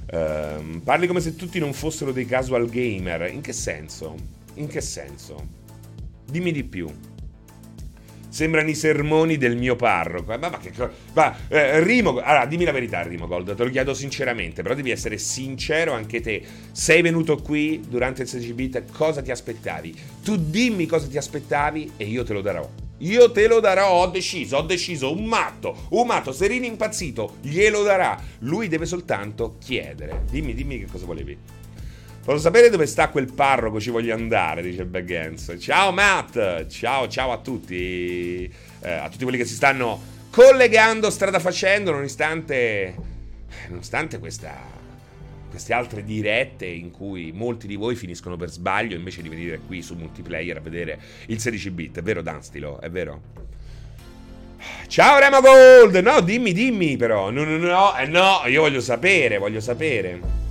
Uh, 0.10 0.81
parli 0.81 1.05
come 1.05 1.20
se 1.20 1.36
tutti 1.36 1.60
non 1.60 1.74
fossero 1.74 2.13
dei 2.13 2.25
casual 2.25 2.70
gamer. 2.70 3.29
In 3.29 3.41
che 3.41 3.51
senso? 3.51 4.15
In 4.53 4.67
che 4.67 4.79
senso? 4.79 5.46
Dimmi 6.25 6.53
di 6.53 6.63
più. 6.63 6.88
Sembrano 8.32 8.70
i 8.70 8.76
sermoni 8.76 9.36
del 9.36 9.58
mio 9.58 9.76
parroco. 9.76 10.38
Ma, 10.38 10.50
ma 10.50 10.58
che 10.58 10.72
cosa. 10.72 10.90
Ma, 11.14 11.36
eh, 11.50 11.84
Rimo. 11.84 12.12
Allora, 12.12 12.46
dimmi 12.46 12.64
la 12.64 12.72
verità, 12.72 13.02
Rimo 13.02 13.28
Gold. 13.28 13.54
Te 13.54 13.64
lo 13.64 13.70
chiedo 13.70 13.94
sinceramente. 13.94 14.62
Però 14.62 14.74
devi 14.74 14.90
essere 14.90 15.18
sincero 15.18 15.92
anche 15.92 16.22
te. 16.22 16.42
Sei 16.72 17.02
venuto 17.02 17.36
qui 17.36 17.82
durante 17.86 18.22
il 18.22 18.30
16 18.30 18.54
bit. 18.54 18.92
Cosa 18.94 19.22
ti 19.22 19.32
aspettavi? 19.32 19.94
Tu 20.24 20.38
dimmi 20.38 20.86
cosa 20.86 21.08
ti 21.08 21.18
aspettavi 21.18 21.92
e 21.98 22.06
io 22.06 22.24
te 22.24 22.32
lo 22.32 22.42
darò. 22.42 22.68
Io 23.00 23.32
te 23.32 23.48
lo 23.48 23.60
darò, 23.60 23.90
ho 23.90 24.08
deciso, 24.08 24.58
ho 24.58 24.62
deciso, 24.62 25.12
un 25.12 25.26
matto, 25.26 25.88
un 25.90 26.06
matto, 26.06 26.32
Serino 26.32 26.68
impazzito, 26.68 27.38
glielo 27.42 27.82
darà. 27.82 28.20
Lui 28.40 28.68
deve 28.68 28.86
soltanto 28.86 29.58
chiedere. 29.60 30.22
Dimmi, 30.30 30.54
dimmi 30.54 30.78
che 30.80 30.86
cosa 30.86 31.06
volevi. 31.06 31.61
Posso 32.24 32.38
sapere 32.38 32.70
dove 32.70 32.86
sta 32.86 33.10
quel 33.10 33.34
parroco? 33.34 33.80
Ci 33.80 33.90
voglio 33.90 34.13
andare, 34.13 34.62
dice 34.62 34.86
Baggins. 34.86 35.56
Ciao 35.60 35.92
Matt, 35.92 36.68
ciao, 36.68 37.08
ciao 37.08 37.32
a 37.32 37.40
tutti, 37.40 38.44
eh, 38.82 38.92
a 38.92 39.10
tutti 39.10 39.24
quelli 39.24 39.40
che 39.40 39.46
si 39.46 39.56
stanno 39.56 40.00
collegando 40.30 41.10
strada 41.10 41.40
facendo, 41.40 41.90
nonostante, 41.90 42.96
nonostante 43.70 44.20
questa, 44.20 44.56
queste 45.50 45.74
altre 45.74 46.04
dirette 46.04 46.68
in 46.68 46.92
cui 46.92 47.32
molti 47.32 47.66
di 47.66 47.75
voi 47.75 47.96
finiscono 47.96 48.38
per 48.38 48.51
sbaglio 48.51 48.96
invece 48.96 49.24
di 49.24 49.30
venire 49.30 49.60
qui 49.66 49.82
su 49.82 49.96
multiplayer 49.96 50.58
a 50.58 50.62
vedere 50.62 51.00
il 51.25 51.40
16 51.40 51.72
bit. 51.72 51.98
È 51.98 52.01
vero, 52.04 52.22
Danstilo? 52.22 52.80
È 52.80 52.90
vero? 52.92 53.22
Ciao 54.86 55.18
Remo 55.18 55.42
Gold! 55.42 55.96
No, 55.96 56.22
dimmi, 56.22 56.54
dimmi 56.54 56.98
però. 56.98 57.32
No, 57.32 57.44
no, 57.44 57.58
no, 57.58 57.98
eh, 57.98 58.06
no, 58.06 58.44
io 58.46 58.62
voglio 58.62 58.80
sapere, 58.80 59.40
voglio 59.40 59.60
sapere. 59.60 60.50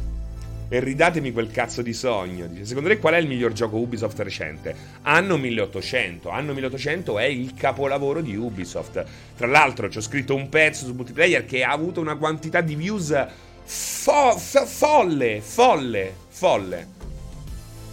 E 0.72 0.78
ridatemi 0.78 1.32
quel 1.32 1.50
cazzo 1.50 1.82
di 1.82 1.92
sogno. 1.92 2.46
Dice, 2.46 2.64
secondo 2.64 2.88
lei 2.88 2.98
qual 2.98 3.14
è 3.14 3.18
il 3.18 3.26
miglior 3.26 3.52
gioco 3.52 3.76
Ubisoft 3.76 4.20
recente? 4.20 4.74
Anno 5.02 5.36
1800. 5.36 6.28
Anno 6.30 6.54
1800 6.54 7.18
è 7.18 7.24
il 7.24 7.54
capolavoro 7.54 8.20
di 8.20 8.36
Ubisoft. 8.36 9.04
Tra 9.36 9.48
l'altro 9.48 9.90
ci 9.90 9.98
ho 9.98 10.00
scritto 10.00 10.36
un 10.36 10.48
pezzo 10.48 10.86
su 10.86 10.94
multiplayer 10.94 11.44
che 11.44 11.64
ha 11.64 11.72
avuto 11.72 12.00
una 12.00 12.14
quantità 12.14 12.60
di 12.60 12.76
views 12.76 13.26
fo- 13.64 14.38
fo- 14.38 14.64
folle, 14.64 15.40
folle, 15.40 16.14
folle. 16.28 16.98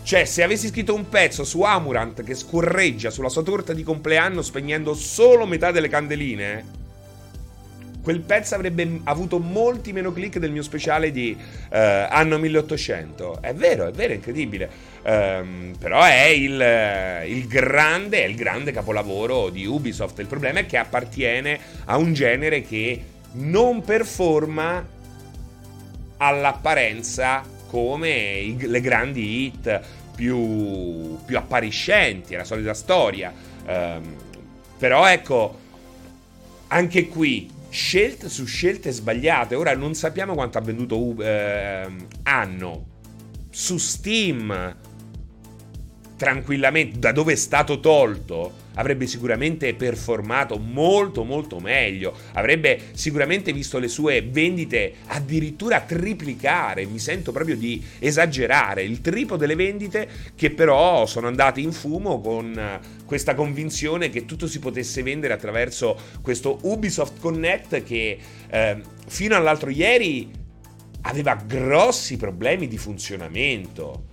Cioè, 0.04 0.24
se 0.26 0.44
avessi 0.44 0.68
scritto 0.68 0.94
un 0.94 1.10
pezzo 1.10 1.44
su 1.44 1.64
Amurant 1.64 2.24
che 2.24 2.36
scorreggia 2.36 3.10
sulla 3.10 3.28
sua 3.28 3.42
torta 3.42 3.74
di 3.74 3.84
compleanno 3.84 4.44
spegnendo 4.44 4.94
solo 4.94 5.48
metà 5.48 5.72
delle 5.72 5.90
candeline, 5.90 6.87
quel 8.08 8.22
pezzo 8.22 8.56
avrebbe 8.56 9.02
avuto 9.04 9.38
molti 9.38 9.92
meno 9.92 10.14
click 10.14 10.38
del 10.38 10.50
mio 10.50 10.62
speciale 10.62 11.12
di 11.12 11.36
uh, 11.38 11.68
anno 11.70 12.38
1800. 12.38 13.42
È 13.42 13.54
vero, 13.54 13.86
è 13.86 13.92
vero, 13.92 14.14
è 14.14 14.16
incredibile. 14.16 14.70
Um, 15.04 15.76
però 15.78 16.02
è 16.04 16.28
il, 16.28 16.54
il, 17.28 17.48
grande, 17.48 18.24
è 18.24 18.26
il 18.26 18.36
grande 18.36 18.72
capolavoro 18.72 19.50
di 19.50 19.66
Ubisoft. 19.66 20.20
Il 20.20 20.28
problema 20.28 20.60
è 20.60 20.66
che 20.66 20.78
appartiene 20.78 21.60
a 21.84 21.98
un 21.98 22.14
genere 22.14 22.62
che 22.62 23.04
non 23.34 23.82
performa 23.82 24.88
all'apparenza 26.16 27.44
come 27.68 28.10
i, 28.10 28.56
le 28.58 28.80
grandi 28.80 29.48
hit 29.48 29.82
più, 30.16 31.18
più 31.26 31.38
appariscenti, 31.38 32.36
è 32.36 32.38
la 32.38 32.46
solita 32.46 32.74
storia. 32.74 33.34
Um, 33.66 34.16
però 34.78 35.06
ecco, 35.06 35.60
anche 36.68 37.10
qui 37.10 37.56
scelte 37.70 38.30
su 38.30 38.46
scelte 38.46 38.92
sbagliate. 38.92 39.56
Ora 39.56 39.76
non 39.76 39.94
sappiamo 39.94 40.34
quanto 40.34 40.58
ha 40.58 40.62
venduto 40.62 41.16
eh, 41.22 41.88
Anno 42.24 42.86
su 43.50 43.78
Steam. 43.78 44.76
Tranquillamente, 46.16 46.98
da 46.98 47.12
dove 47.12 47.34
è 47.34 47.36
stato 47.36 47.80
tolto 47.80 48.66
avrebbe 48.78 49.06
sicuramente 49.06 49.74
performato 49.74 50.58
molto 50.58 51.24
molto 51.24 51.60
meglio, 51.60 52.16
avrebbe 52.34 52.80
sicuramente 52.94 53.52
visto 53.52 53.78
le 53.80 53.88
sue 53.88 54.22
vendite 54.22 54.94
addirittura 55.08 55.82
triplicare, 55.82 56.86
mi 56.86 57.00
sento 57.00 57.32
proprio 57.32 57.56
di 57.56 57.84
esagerare, 58.00 58.84
il 58.84 59.02
triplo 59.02 59.36
delle 59.36 59.56
vendite 59.56 60.08
che 60.36 60.52
però 60.52 61.06
sono 61.06 61.28
andate 61.28 61.60
in 61.60 61.72
fumo 61.72 62.22
con 62.22 62.80
questa 63.08 63.34
convinzione 63.34 64.10
che 64.10 64.26
tutto 64.26 64.46
si 64.46 64.60
potesse 64.60 65.02
vendere 65.02 65.34
attraverso 65.34 65.98
questo 66.22 66.60
Ubisoft 66.64 67.20
Connect 67.20 67.82
che 67.84 68.20
eh, 68.50 68.82
fino 69.08 69.36
all'altro 69.36 69.70
ieri 69.72 70.30
aveva 71.02 71.36
grossi 71.36 72.18
problemi 72.18 72.68
di 72.68 72.78
funzionamento. 72.78 74.04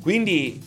Quindi 0.00 0.62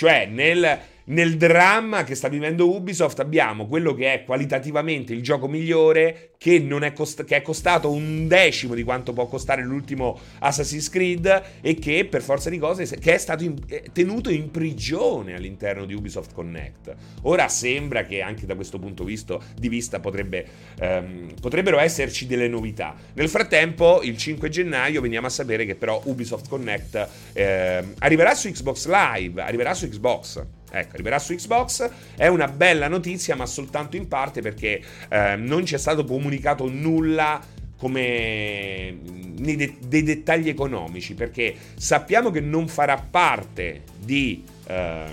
cioè, 0.00 0.24
nel, 0.24 0.78
nel 1.10 1.36
dramma 1.36 2.04
che 2.04 2.14
sta 2.14 2.28
vivendo 2.28 2.72
Ubisoft 2.72 3.18
abbiamo 3.20 3.66
quello 3.66 3.94
che 3.94 4.12
è 4.12 4.24
qualitativamente 4.24 5.12
il 5.12 5.22
gioco 5.22 5.48
migliore 5.48 6.32
che, 6.38 6.66
è, 6.66 6.92
cost- 6.92 7.24
che 7.24 7.36
è 7.36 7.42
costato 7.42 7.90
un 7.90 8.26
decimo 8.28 8.74
di 8.74 8.82
quanto 8.82 9.12
può 9.12 9.26
costare 9.26 9.62
l'ultimo 9.62 10.18
Assassin's 10.38 10.88
Creed 10.88 11.42
e 11.60 11.74
che 11.74 12.06
per 12.06 12.22
forza 12.22 12.48
di 12.48 12.58
cose 12.58 12.84
è 12.84 13.16
stato 13.18 13.44
in- 13.44 13.58
tenuto 13.92 14.30
in 14.30 14.50
prigione 14.50 15.34
all'interno 15.34 15.84
di 15.84 15.94
Ubisoft 15.94 16.32
Connect. 16.32 16.94
Ora 17.22 17.48
sembra 17.48 18.04
che 18.04 18.22
anche 18.22 18.46
da 18.46 18.54
questo 18.54 18.78
punto 18.78 19.04
visto, 19.04 19.42
di 19.54 19.68
vista 19.68 20.00
potrebbe, 20.00 20.46
ehm, 20.78 21.34
potrebbero 21.40 21.78
esserci 21.78 22.26
delle 22.26 22.48
novità. 22.48 22.94
Nel 23.14 23.28
frattempo, 23.28 24.00
il 24.02 24.16
5 24.16 24.48
gennaio 24.48 25.00
veniamo 25.00 25.26
a 25.26 25.30
sapere 25.30 25.66
che 25.66 25.74
però 25.74 26.00
Ubisoft 26.04 26.48
Connect 26.48 27.08
ehm, 27.32 27.94
arriverà 27.98 28.34
su 28.34 28.48
Xbox 28.48 28.86
Live, 28.86 29.42
arriverà 29.42 29.74
su 29.74 29.88
Xbox. 29.88 30.58
Ecco, 30.70 30.94
arriverà 30.94 31.18
su 31.18 31.34
Xbox, 31.34 31.90
è 32.16 32.28
una 32.28 32.46
bella 32.46 32.88
notizia, 32.88 33.34
ma 33.34 33.44
soltanto 33.46 33.96
in 33.96 34.06
parte 34.06 34.40
perché 34.40 34.80
eh, 35.08 35.36
non 35.36 35.66
ci 35.66 35.74
è 35.74 35.78
stato 35.78 36.04
comunicato 36.04 36.68
nulla 36.68 37.40
come 37.76 38.98
de- 39.02 39.76
dei 39.80 40.02
dettagli 40.02 40.48
economici, 40.48 41.14
perché 41.14 41.54
sappiamo 41.76 42.30
che 42.30 42.40
non 42.40 42.68
farà 42.68 42.96
parte 42.98 43.82
di, 43.98 44.44
eh, 44.66 45.06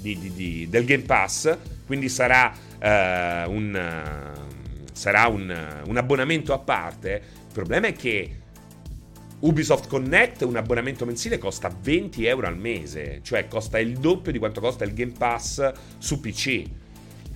di, 0.00 0.32
di, 0.34 0.66
del 0.68 0.84
Game 0.84 1.04
Pass, 1.04 1.56
quindi 1.86 2.08
sarà, 2.08 2.52
eh, 2.78 3.44
un, 3.46 4.34
sarà 4.92 5.26
un, 5.26 5.82
un 5.86 5.96
abbonamento 5.96 6.52
a 6.52 6.58
parte. 6.58 7.22
Il 7.48 7.52
problema 7.52 7.88
è 7.88 7.92
che 7.92 8.30
Ubisoft 9.40 9.86
Connect, 9.86 10.42
un 10.42 10.56
abbonamento 10.56 11.04
mensile, 11.04 11.38
costa 11.38 11.72
20 11.80 12.26
euro 12.26 12.48
al 12.48 12.58
mese, 12.58 13.20
cioè 13.22 13.46
costa 13.46 13.78
il 13.78 13.98
doppio 13.98 14.32
di 14.32 14.38
quanto 14.38 14.60
costa 14.60 14.84
il 14.84 14.94
Game 14.94 15.12
Pass 15.16 15.72
su 15.98 16.18
PC. 16.18 16.64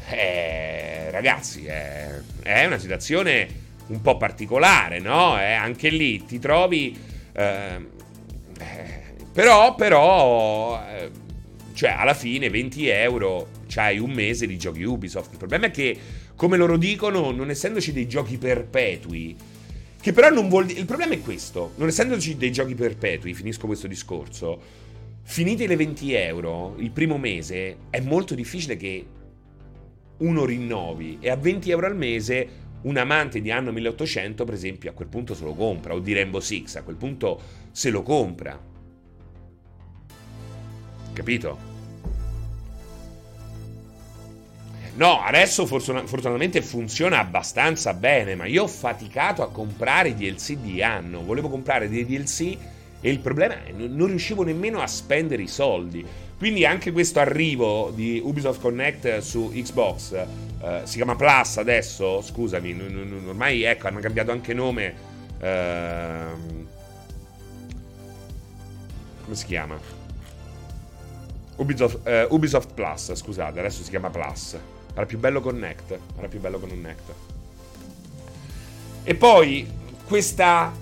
Eh, 0.09 1.11
ragazzi, 1.13 1.65
è, 1.65 2.11
è, 2.43 2.65
una 2.65 2.79
situazione 2.79 3.49
un 3.87 4.01
po' 4.01 4.17
particolare, 4.17 4.99
no? 4.99 5.39
Eh, 5.39 5.53
anche 5.53 5.91
lì 5.91 6.25
ti 6.25 6.41
trovi... 6.41 6.99
Eh, 7.33 8.01
però, 9.33 9.75
però, 9.77 10.85
eh, 10.85 11.11
cioè 11.73 11.91
alla 11.91 12.15
fine 12.15 12.51
20 12.51 12.89
euro 12.89 13.49
c'hai 13.69 13.99
un 13.99 14.11
mese 14.11 14.47
di 14.47 14.59
giochi 14.59 14.83
Ubisoft. 14.83 15.33
Il 15.33 15.39
problema 15.39 15.67
è 15.67 15.71
che, 15.71 15.97
come 16.35 16.57
loro 16.57 16.77
dicono, 16.77 17.31
non 17.31 17.49
essendoci 17.49 17.93
dei 17.93 18.09
giochi 18.09 18.39
perpetui, 18.39 19.37
che 20.03 20.13
però 20.13 20.31
non 20.31 20.49
vuol 20.49 20.67
dire. 20.67 20.81
Il 20.81 20.87
problema 20.87 21.15
è 21.15 21.21
questo: 21.21 21.73
non 21.77 21.87
essendoci 21.87 22.37
dei 22.37 22.51
giochi 22.51 22.75
perpetui, 22.75 23.33
finisco 23.35 23.67
questo 23.67 23.87
discorso. 23.87 24.61
Finite 25.23 25.69
le 25.69 25.77
20 25.77 26.13
euro 26.15 26.75
il 26.79 26.91
primo 26.91 27.17
mese, 27.17 27.77
è 27.89 28.01
molto 28.01 28.35
difficile 28.35 28.77
che 28.77 29.07
uno 30.19 30.45
rinnovi. 30.45 31.19
E 31.21 31.31
a 31.31 31.37
20 31.37 31.71
euro 31.71 31.87
al 31.87 31.97
mese, 31.97 32.49
un 32.83 32.97
amante 32.97 33.41
di 33.41 33.53
anno 33.53 33.71
1800, 33.71 34.45
per 34.45 34.55
esempio, 34.55 34.91
a 34.91 34.95
quel 34.95 35.07
punto 35.07 35.35
se 35.35 35.45
lo 35.45 35.55
compra. 35.55 35.95
O 35.95 36.01
di 36.01 36.13
Rainbow 36.13 36.41
Six, 36.41 36.75
a 36.75 36.83
quel 36.83 36.97
punto 36.97 37.41
se 37.71 37.91
lo 37.91 38.03
compra. 38.03 38.61
Capito? 41.13 41.72
No, 44.95 45.23
adesso 45.23 45.65
fortunatamente 45.65 46.61
funziona 46.61 47.19
abbastanza 47.19 47.95
bene, 47.95 48.35
ma 48.35 48.45
io 48.45 48.65
ho 48.65 48.69
faticato 48.69 49.43
a 49.43 49.51
comprare 49.51 50.11
i 50.11 50.15
DLC 50.15 50.57
di 50.57 50.83
anno. 50.83 51.23
Volevo 51.23 51.49
comprare 51.49 51.89
dei 51.89 52.05
DLC 52.05 52.57
e 53.01 53.11
il 53.11 53.19
problema 53.21 53.55
è 53.55 53.63
che 53.65 53.73
non 53.73 54.07
riuscivo 54.09 54.43
nemmeno 54.43 54.81
a 54.81 54.87
spendere 54.87 55.43
i 55.43 55.49
soldi. 55.49 56.05
Quindi 56.37 56.67
anche 56.67 56.93
questo 56.93 57.21
arrivo 57.21 57.91
di 57.95 58.21
Ubisoft 58.23 58.61
Connect 58.61 59.19
su 59.19 59.51
Xbox, 59.55 60.13
eh, 60.13 60.81
si 60.85 60.97
chiama 60.97 61.17
Plus 61.17 61.57
adesso, 61.57 62.21
scusami, 62.21 62.77
ormai 63.27 63.63
ecco, 63.63 63.87
hanno 63.87 64.01
cambiato 64.01 64.31
anche 64.31 64.53
nome. 64.53 64.95
Eh, 65.41 66.25
come 69.25 69.37
si 69.37 69.47
chiama? 69.47 69.79
Ubisoft, 71.57 72.07
eh, 72.07 72.27
Ubisoft 72.29 72.75
Plus, 72.75 73.15
scusate, 73.15 73.59
adesso 73.59 73.83
si 73.83 73.91
chiama 73.91 74.11
Plus. 74.11 74.59
Era 74.95 75.07
più 75.07 75.19
bello 75.19 75.41
Connect. 75.41 75.99
Era 76.19 76.29
più 76.29 76.41
bello 76.41 76.59
Connect. 76.59 77.13
E 79.05 79.15
poi 79.15 79.67
questa. 80.05 80.81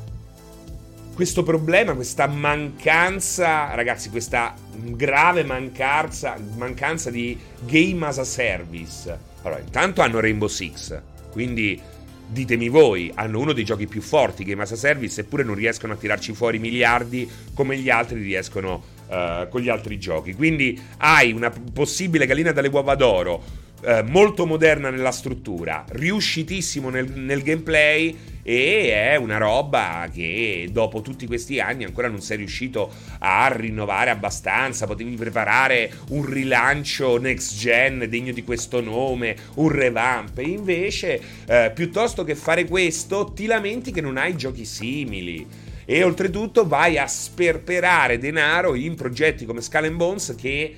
Questo 1.12 1.42
problema, 1.42 1.92
questa 1.92 2.26
mancanza, 2.26 3.74
ragazzi, 3.74 4.08
questa 4.08 4.54
grave 4.72 5.44
mancanza, 5.44 6.38
mancanza 6.56 7.10
di 7.10 7.38
game 7.66 8.06
as 8.06 8.18
a 8.18 8.24
service. 8.24 9.18
Allora, 9.42 9.60
intanto 9.60 10.00
hanno 10.00 10.18
Rainbow 10.18 10.48
Six, 10.48 10.98
quindi 11.30 11.78
ditemi 12.26 12.68
voi, 12.68 13.10
hanno 13.14 13.38
uno 13.38 13.52
dei 13.52 13.64
giochi 13.64 13.86
più 13.86 14.00
forti 14.00 14.44
game 14.44 14.62
as 14.62 14.72
a 14.72 14.76
service, 14.76 15.20
eppure 15.20 15.42
non 15.42 15.56
riescono 15.56 15.92
a 15.92 15.96
tirarci 15.96 16.32
fuori 16.32 16.58
miliardi 16.58 17.28
come 17.52 17.76
gli 17.76 17.90
altri 17.90 18.22
riescono 18.22 18.82
uh, 19.08 19.46
con 19.50 19.60
gli 19.60 19.68
altri 19.68 19.98
giochi. 19.98 20.32
Quindi 20.32 20.80
hai 20.98 21.32
una 21.32 21.50
possibile 21.50 22.24
gallina 22.24 22.52
dalle 22.52 22.68
uova 22.68 22.94
d'oro 22.94 23.42
eh, 23.82 24.02
molto 24.02 24.46
moderna 24.46 24.90
nella 24.90 25.10
struttura, 25.10 25.84
riuscitissimo 25.88 26.90
nel, 26.90 27.10
nel, 27.10 27.42
gameplay 27.42 28.16
e 28.42 28.92
è 28.92 29.16
una 29.16 29.38
roba 29.38 30.08
che 30.12 30.68
dopo 30.70 31.02
tutti 31.02 31.26
questi 31.26 31.60
anni 31.60 31.84
ancora 31.84 32.08
non 32.08 32.20
sei 32.20 32.38
riuscito 32.38 32.92
a 33.18 33.48
rinnovare 33.48 34.10
abbastanza, 34.10 34.86
potevi 34.86 35.14
preparare 35.16 35.92
un 36.08 36.24
rilancio 36.26 37.18
next 37.18 37.56
gen 37.56 38.06
degno 38.08 38.32
di 38.32 38.44
questo 38.44 38.80
nome, 38.80 39.36
un 39.54 39.68
revamp, 39.68 40.38
e 40.38 40.42
invece 40.42 41.20
eh, 41.46 41.70
piuttosto 41.74 42.24
che 42.24 42.34
fare 42.34 42.66
questo 42.66 43.32
ti 43.32 43.46
lamenti 43.46 43.92
che 43.92 44.00
non 44.00 44.16
hai 44.16 44.36
giochi 44.36 44.64
simili. 44.64 45.46
E 45.84 46.04
oltretutto 46.04 46.68
vai 46.68 46.98
a 46.98 47.06
sperperare 47.08 48.18
denaro 48.18 48.76
in 48.76 48.94
progetti 48.94 49.44
come 49.44 49.60
Skull 49.60 49.96
Bones 49.96 50.34
che 50.38 50.76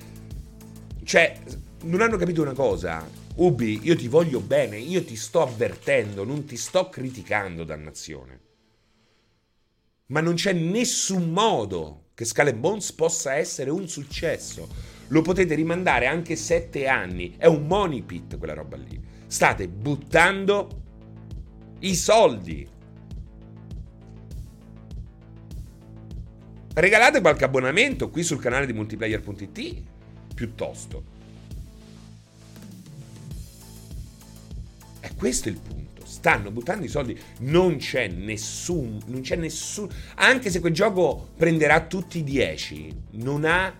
cioè 1.03 1.35
non 1.83 2.01
hanno 2.01 2.17
capito 2.17 2.41
una 2.41 2.53
cosa. 2.53 3.07
Ubi, 3.35 3.79
io 3.83 3.95
ti 3.95 4.07
voglio 4.07 4.39
bene, 4.39 4.77
io 4.77 5.03
ti 5.03 5.15
sto 5.15 5.41
avvertendo, 5.41 6.23
non 6.23 6.45
ti 6.45 6.57
sto 6.57 6.89
criticando, 6.89 7.63
dannazione. 7.63 8.39
Ma 10.07 10.21
non 10.21 10.35
c'è 10.35 10.53
nessun 10.53 11.31
modo 11.31 12.09
che 12.13 12.25
Skull 12.25 12.53
Bones 12.57 12.91
possa 12.91 13.33
essere 13.35 13.69
un 13.69 13.87
successo. 13.87 14.67
Lo 15.07 15.21
potete 15.21 15.55
rimandare 15.55 16.05
anche 16.05 16.35
sette 16.35 16.87
anni. 16.87 17.35
È 17.37 17.45
un 17.45 17.65
money 17.65 18.01
pit 18.01 18.37
quella 18.37 18.53
roba 18.53 18.77
lì. 18.77 19.01
State 19.25 19.67
buttando 19.67 20.81
i 21.79 21.95
soldi. 21.95 22.67
Regalate 26.75 27.21
qualche 27.21 27.43
abbonamento 27.43 28.09
qui 28.09 28.23
sul 28.23 28.39
canale 28.39 28.65
di 28.65 28.73
multiplayer.it 28.73 29.83
piuttosto. 30.33 31.12
È 35.03 35.13
questo 35.15 35.49
il 35.49 35.59
punto. 35.59 36.05
Stanno 36.05 36.49
buttando 36.49 36.85
i 36.85 36.87
soldi. 36.87 37.19
Non 37.39 37.75
c'è 37.75 38.07
nessun. 38.07 39.01
Non 39.07 39.19
c'è 39.19 39.35
nessun. 39.35 39.89
Anche 40.15 40.49
se 40.49 40.61
quel 40.61 40.73
gioco 40.73 41.31
prenderà 41.35 41.81
tutti 41.81 42.19
i 42.19 42.23
10, 42.23 43.01
non 43.15 43.43
ha 43.43 43.75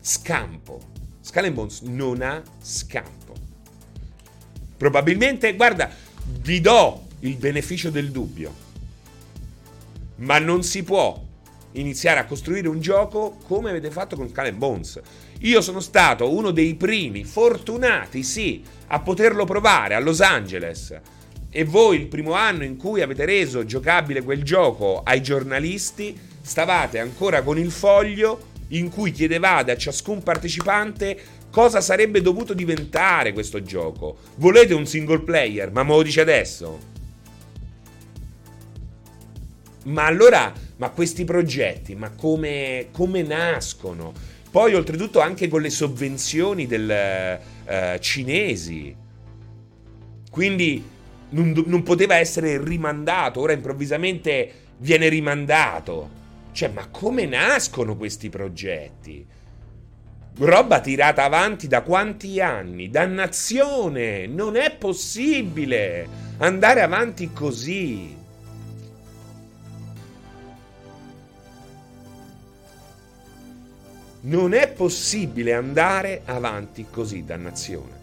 scampo. 0.00 0.80
Skull 1.20 1.52
Bones 1.52 1.82
non 1.82 2.22
ha 2.22 2.42
scampo. 2.62 3.34
Probabilmente, 4.78 5.54
guarda, 5.54 5.90
vi 6.40 6.62
do 6.62 7.06
il 7.20 7.36
beneficio 7.36 7.90
del 7.90 8.10
dubbio. 8.10 8.54
Ma 10.16 10.38
non 10.38 10.62
si 10.62 10.82
può 10.84 11.22
iniziare 11.72 12.20
a 12.20 12.24
costruire 12.24 12.68
un 12.68 12.80
gioco 12.80 13.36
come 13.46 13.68
avete 13.68 13.90
fatto 13.90 14.16
con 14.16 14.26
Skull 14.30 14.56
Bones. 14.56 15.02
Io 15.42 15.60
sono 15.60 15.78
stato 15.78 16.34
uno 16.34 16.50
dei 16.50 16.74
primi, 16.74 17.24
fortunati 17.24 18.24
sì, 18.24 18.62
a 18.88 19.00
poterlo 19.00 19.44
provare 19.44 19.94
a 19.94 20.00
Los 20.00 20.20
Angeles. 20.20 20.98
E 21.50 21.64
voi 21.64 22.00
il 22.00 22.06
primo 22.08 22.32
anno 22.32 22.64
in 22.64 22.76
cui 22.76 23.02
avete 23.02 23.24
reso 23.24 23.64
giocabile 23.64 24.22
quel 24.22 24.42
gioco 24.42 25.02
ai 25.04 25.22
giornalisti, 25.22 26.18
stavate 26.40 26.98
ancora 26.98 27.42
con 27.42 27.56
il 27.56 27.70
foglio 27.70 28.46
in 28.68 28.90
cui 28.90 29.12
chiedevate 29.12 29.70
a 29.70 29.76
ciascun 29.76 30.22
partecipante 30.22 31.18
cosa 31.50 31.80
sarebbe 31.80 32.20
dovuto 32.20 32.52
diventare 32.52 33.32
questo 33.32 33.62
gioco. 33.62 34.18
Volete 34.36 34.74
un 34.74 34.86
single 34.86 35.20
player, 35.20 35.70
ma 35.70 35.84
me 35.84 35.94
lo 35.94 36.02
dice 36.02 36.20
adesso? 36.20 36.96
Ma 39.84 40.04
allora, 40.04 40.52
ma 40.76 40.90
questi 40.90 41.24
progetti, 41.24 41.94
ma 41.94 42.10
come, 42.10 42.88
come 42.92 43.22
nascono? 43.22 44.12
Poi 44.58 44.74
oltretutto 44.74 45.20
anche 45.20 45.46
con 45.46 45.60
le 45.60 45.70
sovvenzioni 45.70 46.66
del, 46.66 47.38
uh, 47.64 47.96
cinesi. 48.00 48.92
Quindi 50.28 50.84
non, 51.28 51.62
non 51.64 51.84
poteva 51.84 52.16
essere 52.16 52.60
rimandato, 52.60 53.38
ora 53.38 53.52
improvvisamente 53.52 54.52
viene 54.78 55.08
rimandato. 55.08 56.10
Cioè, 56.50 56.70
ma 56.70 56.88
come 56.88 57.24
nascono 57.26 57.96
questi 57.96 58.30
progetti? 58.30 59.24
Roba 60.38 60.80
tirata 60.80 61.22
avanti 61.22 61.68
da 61.68 61.82
quanti 61.82 62.40
anni? 62.40 62.90
Dannazione! 62.90 64.26
Non 64.26 64.56
è 64.56 64.74
possibile 64.74 66.08
andare 66.38 66.82
avanti 66.82 67.32
così. 67.32 68.17
Non 74.20 74.52
è 74.52 74.68
possibile 74.68 75.52
andare 75.52 76.22
avanti 76.24 76.86
così, 76.90 77.24
dannazione. 77.24 77.96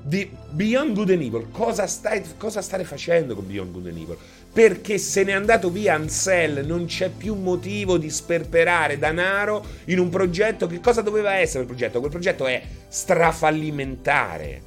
Di 0.00 0.30
Beyond 0.50 0.94
Good 0.94 1.10
and 1.10 1.22
Evil, 1.22 1.50
cosa, 1.50 1.88
stai, 1.88 2.22
cosa 2.38 2.62
state 2.62 2.84
facendo 2.84 3.34
con 3.34 3.44
Beyond 3.44 3.72
Good 3.72 3.86
and 3.88 3.96
Evil? 3.96 4.16
Perché 4.52 4.98
se 4.98 5.24
n'è 5.24 5.32
andato 5.32 5.68
via 5.68 5.94
Ansel, 5.94 6.64
non 6.64 6.86
c'è 6.86 7.08
più 7.08 7.34
motivo 7.34 7.98
di 7.98 8.08
sperperare 8.08 8.98
danaro 8.98 9.64
in 9.86 9.98
un 9.98 10.10
progetto. 10.10 10.68
Che 10.68 10.78
cosa 10.80 11.02
doveva 11.02 11.34
essere 11.34 11.64
quel 11.64 11.76
progetto? 11.76 11.98
Quel 11.98 12.12
progetto 12.12 12.46
è 12.46 12.62
strafallimentare. 12.86 14.62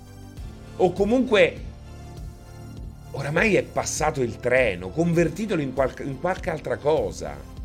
O 0.76 0.92
comunque 0.92 1.68
oramai 3.12 3.56
è 3.56 3.64
passato 3.64 4.22
il 4.22 4.36
treno, 4.42 4.90
convertitelo 4.90 5.62
in, 5.62 5.74
qual- 5.74 5.94
in 6.02 6.20
qualche 6.20 6.50
altra 6.50 6.76
cosa 6.76 7.59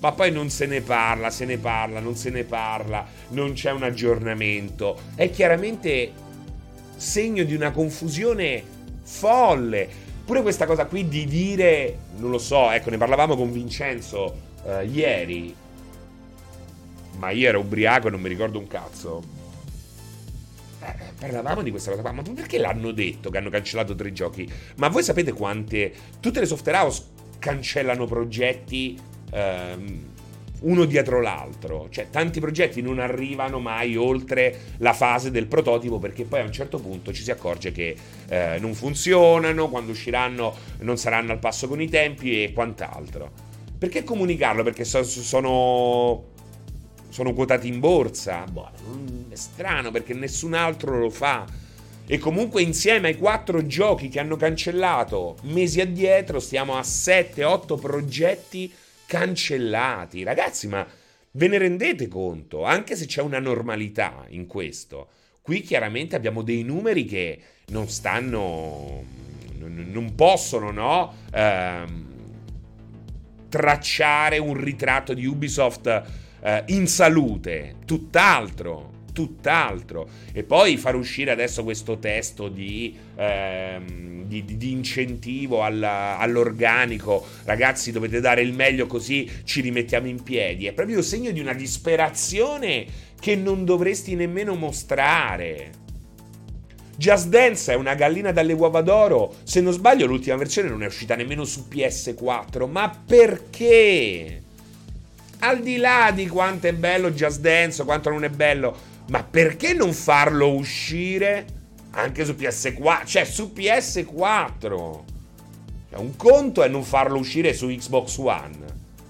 ma 0.00 0.12
poi 0.12 0.32
non 0.32 0.48
se 0.50 0.66
ne 0.66 0.80
parla, 0.80 1.30
se 1.30 1.44
ne 1.44 1.58
parla, 1.58 2.00
non 2.00 2.16
se 2.16 2.30
ne 2.30 2.44
parla, 2.44 3.06
non 3.28 3.52
c'è 3.52 3.70
un 3.70 3.82
aggiornamento. 3.82 4.98
È 5.14 5.30
chiaramente 5.30 6.12
segno 6.96 7.44
di 7.44 7.54
una 7.54 7.70
confusione 7.70 8.62
folle. 9.02 9.88
Pure 10.24 10.42
questa 10.42 10.64
cosa 10.66 10.86
qui 10.86 11.08
di 11.08 11.26
dire, 11.26 11.98
non 12.16 12.30
lo 12.30 12.38
so, 12.38 12.70
ecco, 12.70 12.90
ne 12.90 12.96
parlavamo 12.96 13.36
con 13.36 13.52
Vincenzo 13.52 14.48
eh, 14.64 14.84
ieri, 14.86 15.54
ma 17.18 17.30
io 17.30 17.48
ero 17.48 17.60
ubriaco 17.60 18.08
e 18.08 18.10
non 18.10 18.20
mi 18.20 18.28
ricordo 18.28 18.58
un 18.58 18.66
cazzo. 18.66 19.22
Eh, 20.82 20.94
parlavamo 21.18 21.62
di 21.62 21.70
questa 21.70 21.90
cosa 21.90 22.02
qua, 22.02 22.12
ma 22.12 22.22
perché 22.22 22.56
l'hanno 22.56 22.92
detto 22.92 23.28
che 23.28 23.36
hanno 23.36 23.50
cancellato 23.50 23.94
tre 23.94 24.12
giochi? 24.12 24.50
Ma 24.76 24.88
voi 24.88 25.02
sapete 25.02 25.32
quante... 25.32 25.92
Tutte 26.20 26.40
le 26.40 26.46
software 26.46 26.78
house 26.78 27.04
cancellano 27.38 28.06
progetti 28.06 28.98
ehm, 29.30 30.08
uno 30.60 30.84
dietro 30.84 31.20
l'altro, 31.20 31.88
cioè 31.90 32.10
tanti 32.10 32.40
progetti 32.40 32.82
non 32.82 32.98
arrivano 32.98 33.60
mai 33.60 33.96
oltre 33.96 34.74
la 34.78 34.92
fase 34.92 35.30
del 35.30 35.46
prototipo 35.46 35.98
perché 35.98 36.24
poi 36.24 36.40
a 36.40 36.44
un 36.44 36.52
certo 36.52 36.78
punto 36.78 37.12
ci 37.12 37.22
si 37.22 37.30
accorge 37.30 37.72
che 37.72 37.96
eh, 38.28 38.58
non 38.60 38.74
funzionano, 38.74 39.68
quando 39.68 39.92
usciranno 39.92 40.54
non 40.80 40.98
saranno 40.98 41.32
al 41.32 41.38
passo 41.38 41.68
con 41.68 41.80
i 41.80 41.88
tempi 41.88 42.42
e 42.42 42.52
quant'altro. 42.52 43.48
Perché 43.78 44.04
comunicarlo? 44.04 44.62
Perché 44.62 44.84
so, 44.84 45.02
sono, 45.02 46.24
sono 47.08 47.32
quotati 47.32 47.66
in 47.66 47.80
borsa? 47.80 48.44
Boh, 48.44 48.68
è 49.30 49.34
strano 49.34 49.90
perché 49.90 50.12
nessun 50.12 50.52
altro 50.52 50.98
lo 50.98 51.10
fa. 51.10 51.46
E 52.06 52.18
comunque 52.18 52.60
insieme 52.60 53.08
ai 53.08 53.16
quattro 53.16 53.64
giochi 53.66 54.08
che 54.08 54.18
hanno 54.18 54.36
cancellato 54.36 55.36
mesi 55.42 55.80
addietro 55.80 56.40
stiamo 56.40 56.76
a 56.76 56.80
7-8 56.80 57.78
progetti 57.78 58.70
cancellati. 59.10 60.22
Ragazzi, 60.22 60.68
ma 60.68 60.86
ve 61.32 61.48
ne 61.48 61.58
rendete 61.58 62.06
conto? 62.06 62.62
Anche 62.62 62.94
se 62.94 63.06
c'è 63.06 63.20
una 63.22 63.40
normalità 63.40 64.24
in 64.28 64.46
questo. 64.46 65.08
Qui 65.42 65.62
chiaramente 65.62 66.14
abbiamo 66.14 66.42
dei 66.42 66.62
numeri 66.62 67.04
che 67.06 67.40
non 67.68 67.88
stanno, 67.88 69.02
non 69.58 70.12
possono, 70.14 70.70
no? 70.70 71.14
Ehm, 71.32 72.08
tracciare 73.48 74.38
un 74.38 74.54
ritratto 74.54 75.12
di 75.12 75.26
Ubisoft 75.26 76.02
eh, 76.40 76.62
in 76.68 76.86
salute, 76.86 77.78
tutt'altro 77.84 78.99
tutt'altro. 79.12 80.08
E 80.32 80.42
poi 80.42 80.76
far 80.76 80.94
uscire 80.94 81.30
adesso 81.30 81.62
questo 81.64 81.98
testo 81.98 82.48
di, 82.48 82.96
ehm, 83.16 84.24
di, 84.24 84.44
di 84.44 84.70
incentivo 84.72 85.62
alla, 85.62 86.18
all'organico, 86.18 87.26
ragazzi 87.44 87.92
dovete 87.92 88.20
dare 88.20 88.42
il 88.42 88.52
meglio 88.52 88.86
così 88.86 89.28
ci 89.44 89.60
rimettiamo 89.60 90.06
in 90.06 90.22
piedi, 90.22 90.66
è 90.66 90.72
proprio 90.72 91.02
segno 91.02 91.30
di 91.30 91.40
una 91.40 91.54
disperazione 91.54 92.86
che 93.20 93.36
non 93.36 93.64
dovresti 93.64 94.14
nemmeno 94.14 94.54
mostrare. 94.54 95.78
Just 96.96 97.28
Dance 97.28 97.72
è 97.72 97.76
una 97.76 97.94
gallina 97.94 98.30
dalle 98.30 98.52
uova 98.52 98.82
d'oro. 98.82 99.34
Se 99.42 99.62
non 99.62 99.72
sbaglio, 99.72 100.04
l'ultima 100.04 100.36
versione 100.36 100.68
non 100.68 100.82
è 100.82 100.86
uscita 100.86 101.14
nemmeno 101.14 101.44
su 101.44 101.64
PS4. 101.66 102.68
Ma 102.68 102.94
perché? 103.06 104.42
Al 105.38 105.62
di 105.62 105.78
là 105.78 106.12
di 106.14 106.26
quanto 106.28 106.66
è 106.66 106.74
bello 106.74 107.10
Just 107.12 107.40
Dance 107.40 107.84
quanto 107.84 108.10
non 108.10 108.24
è 108.24 108.28
bello, 108.28 108.76
ma 109.10 109.24
perché 109.24 109.74
non 109.74 109.92
farlo 109.92 110.52
uscire 110.52 111.44
anche 111.90 112.24
su 112.24 112.32
PS4? 112.32 113.06
Cioè, 113.06 113.24
su 113.24 113.52
PS4. 113.54 114.58
Cioè, 115.90 115.98
un 115.98 116.14
conto 116.16 116.62
è 116.62 116.68
non 116.68 116.84
farlo 116.84 117.18
uscire 117.18 117.52
su 117.52 117.66
Xbox 117.66 118.16
One, 118.18 118.56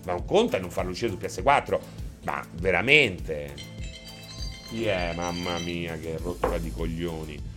ma 0.06 0.14
un 0.14 0.24
conto 0.24 0.56
è 0.56 0.58
non 0.58 0.70
farlo 0.70 0.92
uscire 0.92 1.10
su 1.10 1.18
PS4. 1.18 1.78
Ma 2.24 2.42
veramente? 2.54 3.52
Chi 4.68 4.86
è? 4.86 5.12
Mamma 5.14 5.58
mia, 5.58 5.98
che 5.98 6.16
rottura 6.16 6.56
di 6.56 6.72
coglioni. 6.72 7.48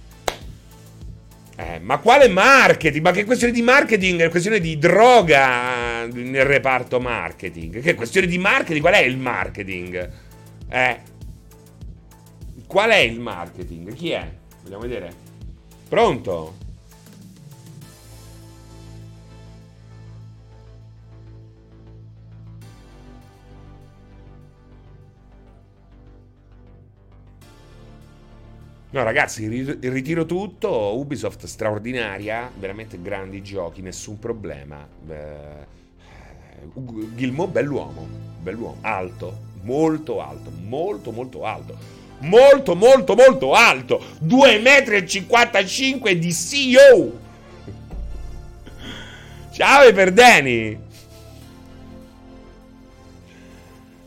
Eh, 1.56 1.80
ma 1.80 2.00
quale 2.00 2.28
marketing? 2.28 3.04
Ma 3.04 3.12
che 3.12 3.24
questione 3.24 3.54
di 3.54 3.62
marketing? 3.62 4.22
È 4.22 4.30
questione 4.30 4.60
di 4.60 4.78
droga 4.78 6.06
nel 6.08 6.44
reparto 6.44 7.00
marketing. 7.00 7.80
Che 7.80 7.94
questione 7.94 8.28
di 8.28 8.38
marketing? 8.38 8.82
Qual 8.82 8.96
è 8.96 9.02
il 9.02 9.18
marketing? 9.18 10.12
Eh, 10.68 11.00
Qual 12.74 12.90
è 12.90 12.98
il 12.98 13.20
marketing? 13.20 13.94
Chi 13.94 14.10
è? 14.10 14.28
Vogliamo 14.64 14.82
vedere? 14.82 15.14
Pronto? 15.88 16.56
No, 28.90 29.04
ragazzi, 29.04 29.48
ritiro 29.48 30.26
tutto. 30.26 30.98
Ubisoft 30.98 31.46
straordinaria, 31.46 32.52
veramente 32.58 33.00
grandi 33.00 33.44
giochi, 33.44 33.84
nessun 33.84 34.18
problema. 34.18 34.84
Eh, 35.08 35.68
Gilmo, 37.14 37.46
bell'uomo, 37.46 38.08
bell'uomo, 38.40 38.78
alto, 38.82 39.38
molto 39.62 40.22
alto, 40.22 40.50
molto, 40.50 41.12
molto 41.12 41.46
alto. 41.46 42.03
Molto, 42.24 42.76
molto, 42.76 43.16
molto 43.16 43.54
alto. 43.54 44.02
2,55 44.24 46.16
m 46.16 46.20
di 46.20 46.34
CEO. 46.34 47.20
Ciao, 49.52 49.88
Iperdeni. 49.88 50.80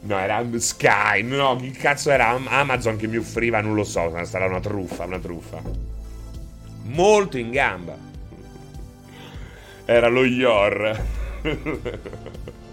No, 0.00 0.18
era 0.18 0.42
Sky. 0.57 1.22
No, 1.22 1.57
che 1.57 1.70
cazzo 1.72 2.11
era 2.11 2.29
Amazon 2.29 2.96
che 2.96 3.07
mi 3.07 3.16
offriva? 3.16 3.61
Non 3.61 3.74
lo 3.74 3.85
so. 3.85 4.12
Sarà 4.24 4.46
una 4.46 4.61
truffa, 4.61 5.05
una 5.05 5.18
truffa. 5.18 5.61
Molto 6.85 7.37
in 7.37 7.50
gamba. 7.50 7.96
Era 9.85 10.09
lo 10.09 10.24
Yor. 10.24 11.05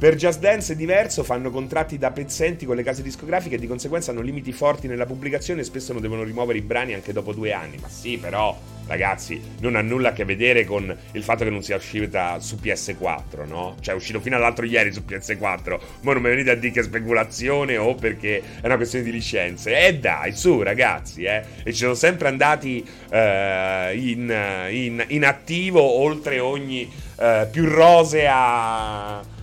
Per 0.00 0.14
Just 0.14 0.40
Dance 0.40 0.72
è 0.72 0.76
diverso, 0.76 1.22
fanno 1.22 1.50
contratti 1.50 1.98
da 1.98 2.10
pezzenti 2.10 2.64
con 2.64 2.74
le 2.74 2.82
case 2.82 3.02
discografiche 3.02 3.56
e 3.56 3.58
di 3.58 3.66
conseguenza 3.66 4.12
hanno 4.12 4.22
limiti 4.22 4.50
forti 4.50 4.86
nella 4.88 5.04
pubblicazione 5.04 5.60
e 5.60 5.64
spesso 5.64 5.92
non 5.92 6.00
devono 6.00 6.22
rimuovere 6.22 6.56
i 6.56 6.62
brani 6.62 6.94
anche 6.94 7.12
dopo 7.12 7.34
due 7.34 7.52
anni. 7.52 7.76
Ma 7.78 7.88
sì, 7.90 8.16
però, 8.16 8.58
ragazzi, 8.86 9.38
non 9.58 9.76
ha 9.76 9.82
nulla 9.82 10.08
a 10.08 10.12
che 10.14 10.24
vedere 10.24 10.64
con 10.64 10.96
il 11.12 11.22
fatto 11.22 11.44
che 11.44 11.50
non 11.50 11.62
sia 11.62 11.76
uscita 11.76 12.38
su 12.38 12.56
PS4, 12.62 13.46
no? 13.46 13.76
Cioè 13.80 13.92
è 13.92 13.96
uscito 13.98 14.20
fino 14.20 14.36
all'altro 14.36 14.64
ieri 14.64 14.90
su 14.90 15.02
PS4, 15.06 15.80
ma 16.00 16.14
non 16.14 16.22
mi 16.22 16.30
venite 16.30 16.52
a 16.52 16.54
dire 16.54 16.72
che 16.72 16.80
è 16.80 16.84
speculazione 16.84 17.76
o 17.76 17.94
perché 17.94 18.38
è 18.62 18.64
una 18.64 18.76
questione 18.76 19.04
di 19.04 19.12
licenze. 19.12 19.86
Eh 19.86 19.98
dai, 19.98 20.32
su 20.32 20.62
ragazzi, 20.62 21.24
eh. 21.24 21.42
E 21.62 21.72
ci 21.74 21.80
sono 21.80 21.92
sempre 21.92 22.28
andati 22.28 22.82
eh, 23.10 23.92
in, 23.96 24.34
in, 24.70 25.04
in, 25.08 25.24
attivo 25.26 25.82
oltre 25.82 26.38
ogni 26.38 26.90
eh, 27.18 27.46
più 27.52 27.66
rosea 27.66 29.38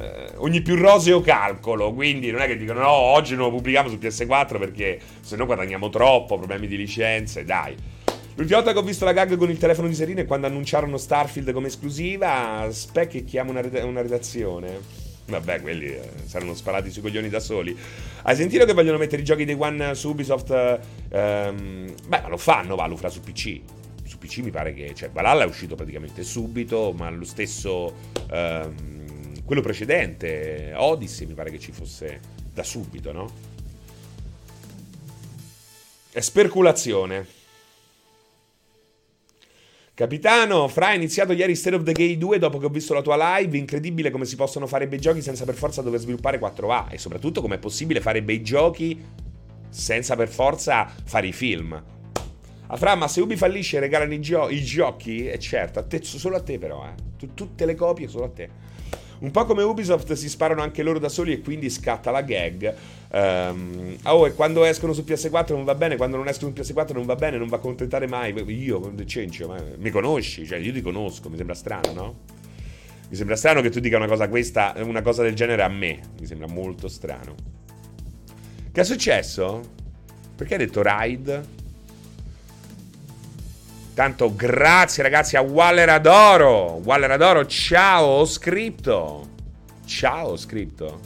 eh, 0.00 0.32
ogni 0.36 0.62
più 0.62 0.76
roseo 0.76 1.20
calcolo. 1.20 1.92
Quindi 1.92 2.30
non 2.30 2.40
è 2.40 2.46
che 2.46 2.56
dicono 2.56 2.80
no, 2.80 2.90
oggi 2.90 3.34
non 3.34 3.46
lo 3.46 3.50
pubblichiamo 3.50 3.88
su 3.88 3.96
PS4 3.96 4.58
perché 4.58 4.98
se 5.20 5.36
no 5.36 5.46
guadagniamo 5.46 5.88
troppo, 5.88 6.36
problemi 6.36 6.66
di 6.66 6.76
licenze, 6.76 7.44
dai. 7.44 7.76
L'ultima 8.34 8.60
volta 8.60 8.72
che 8.72 8.78
ho 8.78 8.86
visto 8.88 9.04
la 9.04 9.12
gag 9.12 9.36
con 9.36 9.50
il 9.50 9.58
telefono 9.58 9.88
di 9.88 9.94
Serino 9.94 10.20
è 10.20 10.24
quando 10.24 10.46
annunciarono 10.46 10.96
Starfield 10.96 11.52
come 11.52 11.66
esclusiva. 11.66 12.66
Spec 12.70 13.08
che 13.08 13.24
chiama 13.24 13.50
una, 13.50 13.60
red- 13.60 13.82
una 13.84 14.00
redazione. 14.00 14.78
Vabbè, 15.26 15.60
quelli 15.60 15.86
eh, 15.86 16.00
saranno 16.24 16.54
sparati 16.54 16.90
sui 16.90 17.02
coglioni 17.02 17.28
da 17.28 17.38
soli. 17.38 17.76
Hai 18.22 18.34
sentito 18.34 18.64
che 18.64 18.72
vogliono 18.72 18.98
mettere 18.98 19.22
i 19.22 19.24
giochi 19.24 19.44
dei 19.44 19.56
One 19.58 19.94
su 19.94 20.08
Ubisoft? 20.08 20.50
Ehm, 21.10 21.94
beh, 22.06 22.20
ma 22.22 22.28
lo 22.28 22.36
fanno, 22.36 22.76
Valufra, 22.76 23.08
su 23.08 23.20
PC. 23.20 23.60
Su 24.04 24.18
PC 24.18 24.38
mi 24.38 24.50
pare 24.50 24.74
che... 24.74 24.92
Cioè, 24.94 25.10
Valhalla 25.10 25.44
è 25.44 25.46
uscito 25.46 25.74
praticamente 25.74 26.22
subito, 26.22 26.92
ma 26.96 27.10
lo 27.10 27.24
stesso... 27.24 27.94
Ehm, 28.30 28.99
quello 29.50 29.64
precedente, 29.64 30.72
Odyssey, 30.76 31.26
mi 31.26 31.34
pare 31.34 31.50
che 31.50 31.58
ci 31.58 31.72
fosse 31.72 32.20
da 32.54 32.62
subito, 32.62 33.10
no? 33.10 33.28
È 36.12 36.20
speculazione. 36.20 37.26
Capitano, 39.92 40.68
Fra, 40.68 40.86
ha 40.86 40.94
iniziato 40.94 41.32
ieri 41.32 41.56
State 41.56 41.74
of 41.74 41.82
the 41.82 41.90
Gay 41.90 42.16
2 42.16 42.38
dopo 42.38 42.58
che 42.58 42.66
ho 42.66 42.68
visto 42.68 42.94
la 42.94 43.02
tua 43.02 43.38
live. 43.40 43.58
Incredibile 43.58 44.12
come 44.12 44.24
si 44.24 44.36
possono 44.36 44.68
fare 44.68 44.86
bei 44.86 45.00
giochi 45.00 45.20
senza 45.20 45.44
per 45.44 45.56
forza 45.56 45.82
dover 45.82 45.98
sviluppare 45.98 46.38
4A. 46.38 46.86
E 46.90 46.98
soprattutto 46.98 47.40
come 47.40 47.56
è 47.56 47.58
possibile 47.58 48.00
fare 48.00 48.22
bei 48.22 48.42
giochi 48.42 49.04
senza 49.68 50.14
per 50.14 50.28
forza 50.28 50.88
fare 51.04 51.26
i 51.26 51.32
film. 51.32 51.72
Ah, 52.68 52.76
Fra, 52.76 52.94
ma 52.94 53.08
se 53.08 53.20
Ubi 53.20 53.34
fallisce 53.34 53.78
e 53.78 53.80
regalano 53.80 54.14
i, 54.14 54.20
gio- 54.20 54.48
i 54.48 54.62
giochi, 54.62 55.26
è 55.26 55.38
certo, 55.38 55.80
a 55.80 55.82
te, 55.82 56.04
solo 56.04 56.36
a 56.36 56.40
te 56.40 56.56
però, 56.56 56.86
eh. 56.86 57.34
tutte 57.34 57.66
le 57.66 57.74
copie 57.74 58.06
solo 58.06 58.26
a 58.26 58.30
te. 58.30 58.69
Un 59.20 59.30
po' 59.30 59.44
come 59.44 59.62
Ubisoft 59.62 60.12
si 60.14 60.30
sparano 60.30 60.62
anche 60.62 60.82
loro 60.82 60.98
da 60.98 61.10
soli 61.10 61.32
e 61.32 61.40
quindi 61.40 61.68
scatta 61.68 62.10
la 62.10 62.22
gag. 62.22 62.74
Um, 63.12 63.96
oh, 64.04 64.26
e 64.26 64.32
quando 64.32 64.64
escono 64.64 64.94
su 64.94 65.04
PS4 65.06 65.52
non 65.52 65.64
va 65.64 65.74
bene, 65.74 65.96
quando 65.96 66.16
non 66.16 66.26
escono 66.26 66.52
su 66.54 66.72
PS4 66.72 66.94
non 66.94 67.04
va 67.04 67.16
bene, 67.16 67.36
non 67.36 67.48
va 67.48 67.56
a 67.56 67.58
accontentare 67.58 68.06
mai. 68.06 68.32
Io, 68.46 68.94
Cencio, 69.04 69.48
ma 69.48 69.62
mi 69.76 69.90
conosci? 69.90 70.46
Cioè, 70.46 70.58
io 70.58 70.72
ti 70.72 70.80
conosco, 70.80 71.28
mi 71.28 71.36
sembra 71.36 71.54
strano, 71.54 71.92
no? 71.92 72.18
Mi 73.10 73.16
sembra 73.16 73.36
strano 73.36 73.60
che 73.60 73.68
tu 73.68 73.78
dica 73.78 73.98
una 73.98 74.06
cosa, 74.06 74.28
questa, 74.28 74.74
una 74.78 75.02
cosa 75.02 75.22
del 75.22 75.34
genere 75.34 75.62
a 75.62 75.68
me. 75.68 76.00
Mi 76.18 76.26
sembra 76.26 76.46
molto 76.46 76.88
strano. 76.88 77.34
Che 78.72 78.80
è 78.80 78.84
successo? 78.84 79.60
Perché 80.34 80.54
hai 80.54 80.64
detto 80.64 80.80
ride? 80.82 81.58
Tanto 84.00 84.34
grazie 84.34 85.02
ragazzi 85.02 85.36
a 85.36 85.42
Walleradoro. 85.42 86.80
Walleradoro, 86.82 87.44
ciao, 87.44 88.06
ho 88.06 88.24
scritto. 88.24 89.28
Ciao, 89.84 90.28
ho 90.28 90.36
scritto. 90.38 91.00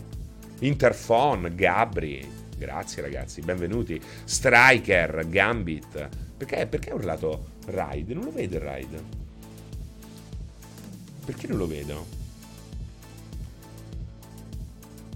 Interphone, 0.60 1.56
Gabri. 1.56 2.24
Grazie 2.56 3.02
ragazzi, 3.02 3.40
benvenuti. 3.40 4.00
Striker, 4.22 5.26
Gambit. 5.28 6.08
Perché, 6.36 6.68
perché 6.68 6.90
ha 6.90 6.94
urlato 6.94 7.46
Ride? 7.66 8.14
Non 8.14 8.26
lo 8.26 8.32
vedo 8.32 8.58
il 8.58 8.62
Ride. 8.62 9.02
Perché 11.24 11.48
non 11.48 11.58
lo 11.58 11.66
vedo? 11.66 12.23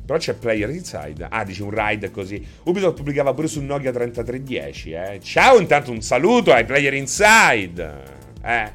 Però 0.08 0.18
c'è 0.18 0.32
Player 0.32 0.70
Inside. 0.70 1.26
Ah, 1.28 1.44
dice 1.44 1.62
un 1.62 1.70
ride 1.70 2.10
così. 2.10 2.42
Ubisoft 2.62 2.96
pubblicava 2.96 3.34
pure 3.34 3.46
su 3.46 3.60
Nokia 3.60 3.92
3310, 3.92 4.90
eh. 4.92 5.20
Ciao, 5.22 5.60
intanto 5.60 5.90
un 5.90 6.00
saluto 6.00 6.50
ai 6.50 6.64
Player 6.64 6.94
Inside. 6.94 8.02
Eh. 8.42 8.72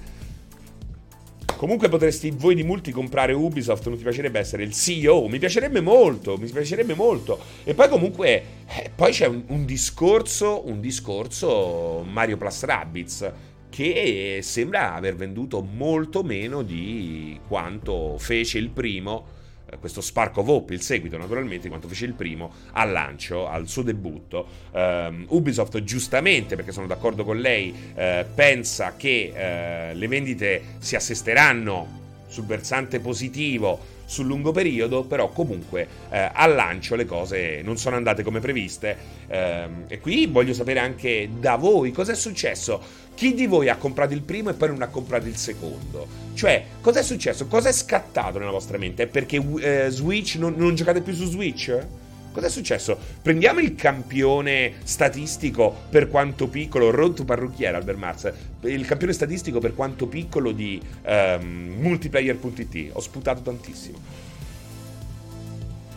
Comunque 1.58 1.90
potresti 1.90 2.30
voi 2.30 2.54
di 2.54 2.62
multi 2.62 2.92
comprare 2.92 3.34
Ubisoft, 3.34 3.88
non 3.88 3.98
ti 3.98 4.04
piacerebbe 4.04 4.38
essere 4.38 4.62
il 4.62 4.74
CEO? 4.74 5.28
Mi 5.28 5.40
piacerebbe 5.40 5.82
molto, 5.82 6.38
mi 6.38 6.48
piacerebbe 6.48 6.94
molto. 6.94 7.40
E 7.64 7.74
poi 7.74 7.90
comunque, 7.90 8.44
eh, 8.68 8.92
poi 8.94 9.12
c'è 9.12 9.26
un, 9.26 9.42
un, 9.48 9.66
discorso, 9.66 10.68
un 10.68 10.80
discorso 10.80 12.06
Mario 12.08 12.38
Plus 12.38 12.64
Rabbids 12.64 13.32
che 13.70 14.38
sembra 14.44 14.94
aver 14.94 15.16
venduto 15.16 15.64
molto 15.64 16.22
meno 16.22 16.62
di 16.62 17.40
quanto 17.48 18.20
fece 18.20 18.60
il 18.60 18.70
primo 18.70 19.42
questo 19.80 20.02
Spark 20.02 20.38
of 20.38 20.48
Hope, 20.48 20.74
il 20.74 20.82
seguito 20.82 21.18
naturalmente, 21.18 21.70
quanto 21.70 21.88
fece 21.88 22.06
il 22.06 22.14
primo 22.14 22.52
al 22.72 22.92
lancio, 22.92 23.48
al 23.48 23.68
suo 23.68 23.82
debutto. 23.84 24.46
Um, 24.72 25.26
Ubisoft 25.30 25.84
giustamente, 25.84 26.56
perché 26.56 26.72
sono 26.72 26.88
d'accordo 26.88 27.24
con 27.24 27.40
lei, 27.40 27.74
uh, 27.96 28.26
pensa 28.34 28.96
che 28.96 29.32
uh, 29.32 29.98
le 29.98 30.08
vendite 30.08 30.62
si 30.80 30.96
assesteranno 30.96 32.02
sul 32.28 32.46
versante 32.46 33.00
positivo 33.00 33.92
sul 34.14 34.28
lungo 34.28 34.52
periodo, 34.52 35.04
però 35.04 35.30
comunque 35.30 35.88
eh, 36.10 36.30
al 36.32 36.54
lancio 36.54 36.96
le 36.96 37.06
cose 37.06 37.62
non 37.64 37.78
sono 37.78 37.96
andate 37.96 38.22
come 38.22 38.40
previste. 38.40 38.96
Eh, 39.28 39.68
e 39.88 40.00
qui 40.00 40.28
voglio 40.28 40.54
sapere 40.54 40.80
anche 40.80 41.30
da 41.40 41.56
voi 41.56 41.92
cosa 41.92 42.12
è 42.12 42.16
successo. 42.16 43.02
Chi 43.16 43.34
di 43.34 43.48
voi 43.48 43.70
ha 43.70 43.76
comprato 43.76 44.14
il 44.14 44.22
primo 44.22 44.50
e 44.50 44.54
poi 44.54 44.70
non 44.70 44.82
ha 44.82 44.88
comprato 44.88 45.28
il 45.28 45.36
secondo? 45.36 46.08
Cioè, 46.34 46.64
cosa 46.82 47.00
è 47.00 47.04
successo? 47.04 47.48
Cosa 47.48 47.70
è 47.70 47.74
scattato 47.74 48.38
nella 48.40 48.52
vostra 48.52 48.78
mente? 48.78 49.04
È 49.04 49.08
perché 49.08 49.44
eh, 49.60 49.90
Switch 49.90 50.36
non, 50.36 50.54
non 50.56 50.76
giocate 50.76 51.02
più 51.02 51.14
su 51.14 51.26
Switch? 51.26 51.86
Cosa 52.34 52.48
è 52.48 52.50
successo? 52.50 52.98
Prendiamo 53.22 53.60
il 53.60 53.76
campione 53.76 54.74
statistico 54.84 55.72
per 55.88 56.10
quanto 56.10 56.48
piccolo, 56.48 56.90
Road 56.90 57.26
parrucchiere 57.26 57.78
Albert 57.78 57.98
Mars, 58.00 58.34
il 58.62 58.86
campione 58.88 59.14
statistico 59.14 59.60
per 59.60 59.76
quanto 59.76 60.08
piccolo 60.08 60.52
di 60.52 60.82
um, 61.06 61.76
multiplayer.it. 61.78 62.90
Ho 62.94 63.00
sputato 63.02 63.44
tantissimo. 63.44 64.32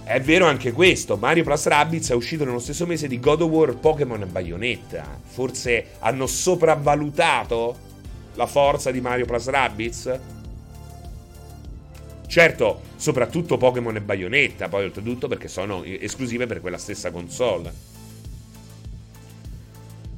È 0.05 0.21
vero 0.21 0.45
anche 0.45 0.73
questo, 0.73 1.17
Mario 1.17 1.43
Plus 1.43 1.67
Rabbids 1.67 2.11
è 2.11 2.15
uscito 2.15 2.45
nello 2.45 2.59
stesso 2.59 2.85
mese 2.85 3.09
di 3.09 3.19
God 3.19 3.41
of 3.41 3.51
War, 3.51 3.75
Pokémon 3.75 4.21
e 4.21 4.27
Bayonetta. 4.27 5.19
Forse 5.25 5.87
hanno 6.01 6.27
sopravvalutato 6.27 7.77
la 8.35 8.47
forza 8.47 8.91
di 8.91 9.01
Mario 9.01 9.25
Plus 9.25 9.47
Rabbids? 9.49 10.21
Certo, 12.27 12.83
soprattutto 12.97 13.57
Pokémon 13.57 13.97
e 13.97 14.01
Bayonetta, 14.01 14.69
poi 14.69 14.85
oltretutto 14.85 15.29
perché 15.29 15.49
sono 15.49 15.85
esclusive 15.85 16.47
per 16.47 16.61
quella 16.61 16.79
stessa 16.79 17.11
console. 17.11 17.95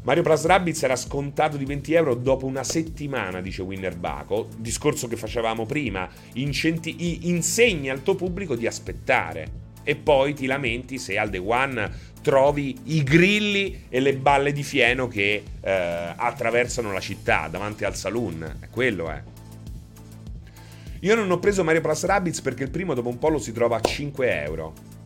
Mario 0.09 0.23
Plus 0.23 0.47
Rabbids 0.47 0.83
era 0.85 0.97
scontato 0.97 1.59
di 1.59 1.67
20 1.67 1.93
euro 1.93 2.15
dopo 2.15 2.47
una 2.47 2.65
settimana, 2.65 3.43
dice 3.43 3.61
Winner 3.61 3.95
Baco. 3.95 4.49
Discorso 4.57 5.07
che 5.07 5.17
facevamo 5.17 5.67
prima. 5.67 6.09
Incenti- 6.35 7.29
insegni 7.29 7.91
al 7.91 8.03
tuo 8.03 8.15
pubblico 8.15 8.57
di 8.57 8.67
aspettare. 8.67 9.67
E 9.83 9.97
poi 9.97 10.33
ti 10.33 10.47
lamenti 10.47 10.99
se 10.99 11.19
al 11.19 11.29
The 11.29 11.37
One 11.37 11.91
trovi 12.23 12.75
i 12.85 13.03
grilli 13.03 13.85
e 13.91 14.01
le 14.01 14.15
balle 14.15 14.53
di 14.53 14.63
fieno 14.63 15.09
che 15.09 15.43
eh, 15.61 15.71
attraversano 16.17 16.91
la 16.91 17.01
città 17.01 17.49
davanti 17.51 17.85
al 17.85 17.95
saloon. 17.95 18.61
È 18.61 18.69
quello, 18.71 19.13
eh. 19.13 19.38
Io 21.01 21.15
non 21.15 21.31
ho 21.31 21.39
preso 21.39 21.63
Mario 21.63 21.81
Plus 21.81 22.05
Rabbids 22.05 22.41
perché 22.41 22.65
il 22.65 22.71
primo 22.71 22.95
dopo 22.95 23.09
un 23.09 23.19
po' 23.19 23.29
lo 23.29 23.39
si 23.39 23.53
trova 23.53 23.77
a 23.77 23.81
5 23.81 24.43
euro. 24.43 24.97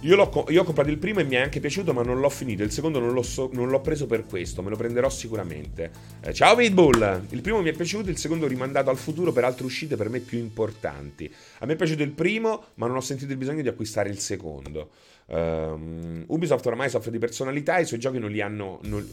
Io, 0.00 0.44
io, 0.48 0.60
ho 0.60 0.64
comprato 0.64 0.90
il 0.90 0.98
primo 0.98 1.20
e 1.20 1.24
mi 1.24 1.36
è 1.36 1.40
anche 1.40 1.58
piaciuto, 1.58 1.94
ma 1.94 2.02
non 2.02 2.20
l'ho 2.20 2.28
finito. 2.28 2.62
Il 2.62 2.70
secondo 2.70 3.00
non 3.00 3.12
l'ho, 3.12 3.22
so, 3.22 3.48
non 3.54 3.70
l'ho 3.70 3.80
preso 3.80 4.06
per 4.06 4.26
questo, 4.26 4.62
me 4.62 4.68
lo 4.68 4.76
prenderò 4.76 5.08
sicuramente. 5.08 5.90
Eh, 6.20 6.34
ciao 6.34 6.54
Pitbull! 6.54 7.24
Il 7.30 7.40
primo 7.40 7.62
mi 7.62 7.70
è 7.70 7.72
piaciuto, 7.72 8.10
il 8.10 8.18
secondo 8.18 8.46
rimandato 8.46 8.90
al 8.90 8.98
futuro 8.98 9.32
per 9.32 9.44
altre 9.44 9.64
uscite 9.64 9.96
per 9.96 10.10
me 10.10 10.20
più 10.20 10.38
importanti. 10.38 11.32
A 11.60 11.66
me 11.66 11.72
è 11.72 11.76
piaciuto 11.76 12.02
il 12.02 12.12
primo, 12.12 12.66
ma 12.74 12.86
non 12.86 12.96
ho 12.96 13.00
sentito 13.00 13.32
il 13.32 13.38
bisogno 13.38 13.62
di 13.62 13.68
acquistare 13.68 14.10
il 14.10 14.18
secondo. 14.18 14.90
Um, 15.26 16.24
Ubisoft 16.28 16.64
oramai 16.66 16.88
soffre 16.88 17.10
di 17.10 17.18
personalità 17.18 17.78
e 17.78 17.82
i 17.82 17.86
suoi 17.86 17.98
giochi 17.98 18.18
non 18.18 18.30
li 18.30 18.40
hanno. 18.42 18.78
Non, 18.82 19.04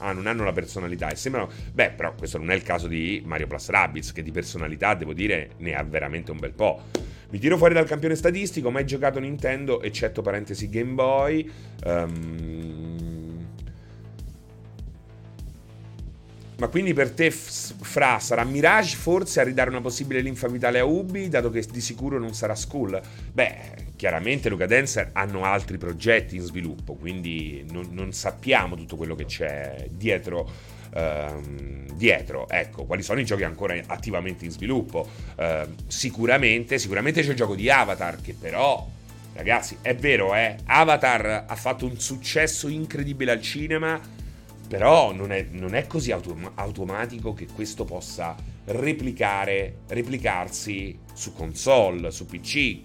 ah, 0.00 0.12
non 0.12 0.26
hanno 0.26 0.44
la 0.44 0.52
personalità 0.52 1.08
e 1.08 1.16
sembrano. 1.16 1.48
Beh, 1.72 1.90
però 1.90 2.14
questo 2.14 2.38
non 2.38 2.50
è 2.50 2.54
il 2.54 2.62
caso 2.62 2.88
di 2.88 3.22
Mario 3.24 3.46
Plus 3.46 3.68
Rabbids, 3.68 4.12
che 4.12 4.22
di 4.22 4.30
personalità, 4.30 4.94
devo 4.94 5.12
dire, 5.12 5.50
ne 5.58 5.74
ha 5.74 5.82
veramente 5.82 6.30
un 6.30 6.38
bel 6.38 6.52
po'. 6.52 6.82
Mi 7.30 7.38
tiro 7.38 7.56
fuori 7.56 7.74
dal 7.74 7.86
campione 7.86 8.16
statistico, 8.16 8.70
mai 8.70 8.84
giocato 8.84 9.20
Nintendo, 9.20 9.80
eccetto 9.82 10.20
parentesi 10.20 10.68
Game 10.68 10.92
Boy. 10.92 11.50
Um... 11.84 12.99
Ma 16.60 16.68
quindi 16.68 16.92
per 16.92 17.10
te, 17.12 17.30
Fra, 17.30 18.18
sarà 18.18 18.44
Mirage 18.44 18.94
forse 18.94 19.40
a 19.40 19.44
ridare 19.44 19.70
una 19.70 19.80
possibile 19.80 20.20
linfa 20.20 20.46
vitale 20.46 20.78
a 20.78 20.84
Ubi, 20.84 21.30
dato 21.30 21.50
che 21.50 21.64
di 21.70 21.80
sicuro 21.80 22.18
non 22.18 22.34
sarà 22.34 22.54
Skull? 22.54 23.00
Beh, 23.32 23.94
chiaramente 23.96 24.50
Luca 24.50 24.66
Dancer 24.66 25.08
hanno 25.14 25.44
altri 25.44 25.78
progetti 25.78 26.36
in 26.36 26.42
sviluppo, 26.42 26.96
quindi 26.96 27.64
non, 27.70 27.88
non 27.92 28.12
sappiamo 28.12 28.76
tutto 28.76 28.96
quello 28.96 29.14
che 29.14 29.24
c'è 29.24 29.86
dietro 29.90 30.78
Ehm, 30.92 31.92
dietro. 31.94 32.48
Ecco, 32.48 32.84
quali 32.84 33.02
sono 33.02 33.20
i 33.20 33.24
giochi 33.24 33.44
ancora 33.44 33.74
attivamente 33.86 34.44
in 34.44 34.50
sviluppo? 34.50 35.08
Uh, 35.36 35.72
sicuramente, 35.86 36.78
sicuramente 36.78 37.22
c'è 37.22 37.30
il 37.30 37.36
gioco 37.36 37.54
di 37.54 37.70
Avatar, 37.70 38.20
che 38.20 38.34
però, 38.38 38.88
ragazzi, 39.34 39.76
è 39.82 39.94
vero, 39.94 40.34
eh, 40.34 40.56
Avatar 40.64 41.44
ha 41.46 41.56
fatto 41.56 41.86
un 41.86 41.98
successo 41.98 42.68
incredibile 42.68 43.32
al 43.32 43.42
cinema, 43.42 44.00
però 44.70 45.12
non 45.12 45.32
è, 45.32 45.48
non 45.50 45.74
è 45.74 45.88
così 45.88 46.12
autom- 46.12 46.52
automatico 46.54 47.34
che 47.34 47.48
questo 47.52 47.84
possa 47.84 48.36
replicare, 48.66 49.78
replicarsi 49.88 50.96
su 51.12 51.32
console, 51.32 52.12
su 52.12 52.24
PC, 52.24 52.78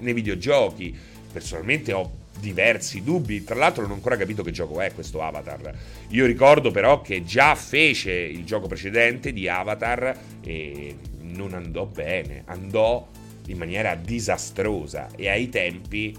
nei 0.00 0.12
videogiochi. 0.12 0.94
Personalmente 1.32 1.94
ho 1.94 2.10
diversi 2.38 3.02
dubbi. 3.02 3.44
Tra 3.44 3.54
l'altro 3.54 3.80
non 3.80 3.92
ho 3.92 3.94
ancora 3.94 4.18
capito 4.18 4.42
che 4.42 4.50
gioco 4.50 4.78
è 4.82 4.92
questo 4.92 5.22
Avatar. 5.22 5.74
Io 6.08 6.26
ricordo 6.26 6.70
però 6.70 7.00
che 7.00 7.24
già 7.24 7.54
fece 7.54 8.12
il 8.12 8.44
gioco 8.44 8.66
precedente 8.66 9.32
di 9.32 9.48
Avatar 9.48 10.14
e 10.42 10.96
non 11.20 11.54
andò 11.54 11.86
bene, 11.86 12.42
andò 12.44 13.08
in 13.46 13.56
maniera 13.56 13.94
disastrosa 13.94 15.08
e 15.16 15.30
ai 15.30 15.48
tempi 15.48 16.14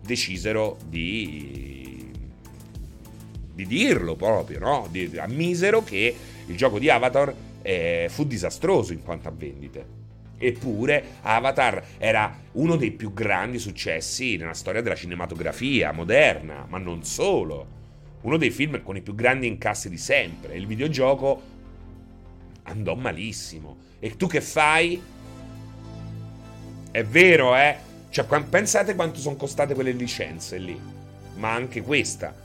decisero 0.00 0.76
di, 0.88 1.85
di 3.56 3.66
dirlo 3.66 4.16
proprio, 4.16 4.58
no? 4.58 4.86
Di, 4.90 5.10
ammisero 5.16 5.82
che 5.82 6.14
il 6.44 6.56
gioco 6.56 6.78
di 6.78 6.90
Avatar 6.90 7.34
eh, 7.62 8.06
fu 8.10 8.26
disastroso 8.26 8.92
in 8.92 9.02
quanto 9.02 9.28
a 9.28 9.32
vendite. 9.34 10.04
Eppure 10.36 11.02
Avatar 11.22 11.82
era 11.96 12.38
uno 12.52 12.76
dei 12.76 12.90
più 12.90 13.14
grandi 13.14 13.58
successi 13.58 14.36
nella 14.36 14.52
storia 14.52 14.82
della 14.82 14.94
cinematografia 14.94 15.90
moderna, 15.92 16.66
ma 16.68 16.76
non 16.76 17.02
solo. 17.02 17.74
Uno 18.20 18.36
dei 18.36 18.50
film 18.50 18.82
con 18.82 18.96
i 18.96 19.00
più 19.00 19.14
grandi 19.14 19.46
incassi 19.46 19.88
di 19.88 19.96
sempre. 19.96 20.54
Il 20.54 20.66
videogioco 20.66 21.42
andò 22.64 22.94
malissimo. 22.94 23.78
E 23.98 24.16
tu 24.16 24.26
che 24.26 24.42
fai? 24.42 25.00
È 26.90 27.04
vero, 27.04 27.56
eh? 27.56 27.76
Cioè, 28.10 28.26
pensate 28.42 28.94
quanto 28.94 29.18
sono 29.18 29.36
costate 29.36 29.72
quelle 29.72 29.92
licenze 29.92 30.58
lì. 30.58 30.78
Ma 31.36 31.54
anche 31.54 31.80
questa. 31.80 32.44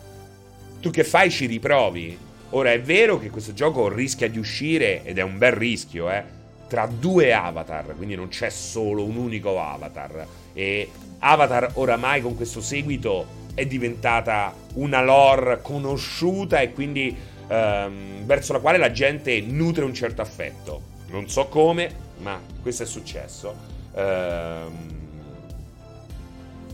Tu 0.82 0.90
che 0.90 1.04
fai? 1.04 1.30
Ci 1.30 1.46
riprovi? 1.46 2.18
Ora 2.50 2.72
è 2.72 2.82
vero 2.82 3.18
che 3.20 3.30
questo 3.30 3.54
gioco 3.54 3.88
rischia 3.88 4.28
di 4.28 4.40
uscire, 4.40 5.06
ed 5.06 5.20
è 5.20 5.22
un 5.22 5.38
bel 5.38 5.54
rischio, 5.54 6.10
eh? 6.10 6.40
tra 6.68 6.88
due 6.88 7.34
avatar, 7.34 7.96
quindi 7.96 8.16
non 8.16 8.30
c'è 8.30 8.50
solo 8.50 9.04
un 9.04 9.16
unico 9.16 9.62
avatar. 9.62 10.26
E 10.54 10.90
Avatar 11.20 11.72
oramai 11.74 12.22
con 12.22 12.36
questo 12.36 12.62
seguito 12.62 13.40
è 13.54 13.66
diventata 13.66 14.54
una 14.76 15.04
lore 15.04 15.62
conosciuta 15.62 16.62
e 16.62 16.72
quindi 16.72 17.16
ehm, 17.48 18.26
verso 18.26 18.54
la 18.54 18.60
quale 18.60 18.78
la 18.78 18.92
gente 18.92 19.40
nutre 19.42 19.84
un 19.84 19.94
certo 19.94 20.22
affetto. 20.22 20.82
Non 21.10 21.30
so 21.30 21.48
come, 21.48 21.94
ma 22.20 22.40
questo 22.62 22.84
è 22.84 22.86
successo. 22.86 23.54
Ehm, 23.94 25.00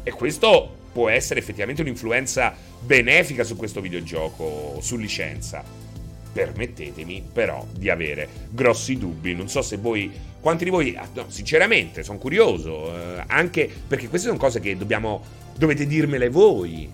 e 0.03 0.11
questo 0.11 0.75
può 0.93 1.09
essere 1.09 1.39
effettivamente 1.39 1.81
un'influenza 1.81 2.55
benefica 2.79 3.43
su 3.43 3.55
questo 3.55 3.81
videogioco, 3.81 4.77
su 4.81 4.97
licenza 4.97 5.85
permettetemi 6.37 7.23
però 7.33 7.65
di 7.71 7.89
avere 7.89 8.27
grossi 8.51 8.97
dubbi. 8.97 9.33
Non 9.33 9.49
so 9.49 9.63
se 9.63 9.77
voi, 9.77 10.11
quanti 10.39 10.65
di 10.65 10.69
voi, 10.69 10.95
ah, 10.95 11.07
no, 11.11 11.25
sinceramente, 11.29 12.03
sono 12.03 12.19
curioso, 12.19 12.95
eh, 12.95 13.23
anche 13.25 13.67
perché 13.87 14.07
queste 14.07 14.27
sono 14.27 14.39
cose 14.39 14.59
che 14.59 14.77
dobbiamo, 14.77 15.23
dovete 15.57 15.87
dirmele 15.87 16.29
voi. 16.29 16.87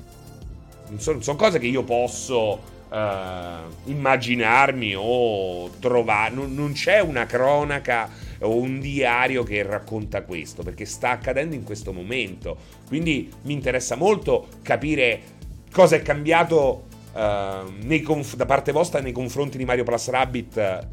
Non 0.87 0.99
sono, 1.01 1.21
sono 1.21 1.35
cose 1.35 1.59
che 1.59 1.67
io 1.67 1.83
posso 1.83 2.61
eh, 2.89 3.55
immaginarmi 3.85 4.93
o 4.95 5.71
trovare. 5.79 6.33
Non, 6.33 6.53
non 6.53 6.71
c'è 6.71 7.01
una 7.01 7.25
cronaca 7.25 8.09
o 8.39 8.55
un 8.55 8.79
diario 8.79 9.43
che 9.43 9.63
racconta 9.63 10.21
questo, 10.21 10.63
perché 10.63 10.85
sta 10.85 11.09
accadendo 11.09 11.55
in 11.55 11.63
questo 11.63 11.91
momento. 11.91 12.55
Quindi 12.87 13.29
mi 13.43 13.53
interessa 13.53 13.95
molto 13.95 14.47
capire 14.61 15.32
cosa 15.73 15.95
è 15.95 16.01
cambiato 16.01 16.85
uh, 17.13 18.01
conf- 18.03 18.35
da 18.35 18.45
parte 18.45 18.71
vostra 18.71 19.01
nei 19.01 19.11
confronti 19.11 19.57
di 19.57 19.65
Mario 19.65 19.83
Plus 19.83 20.07
Rabbit 20.09 20.55
uh, 20.55 20.87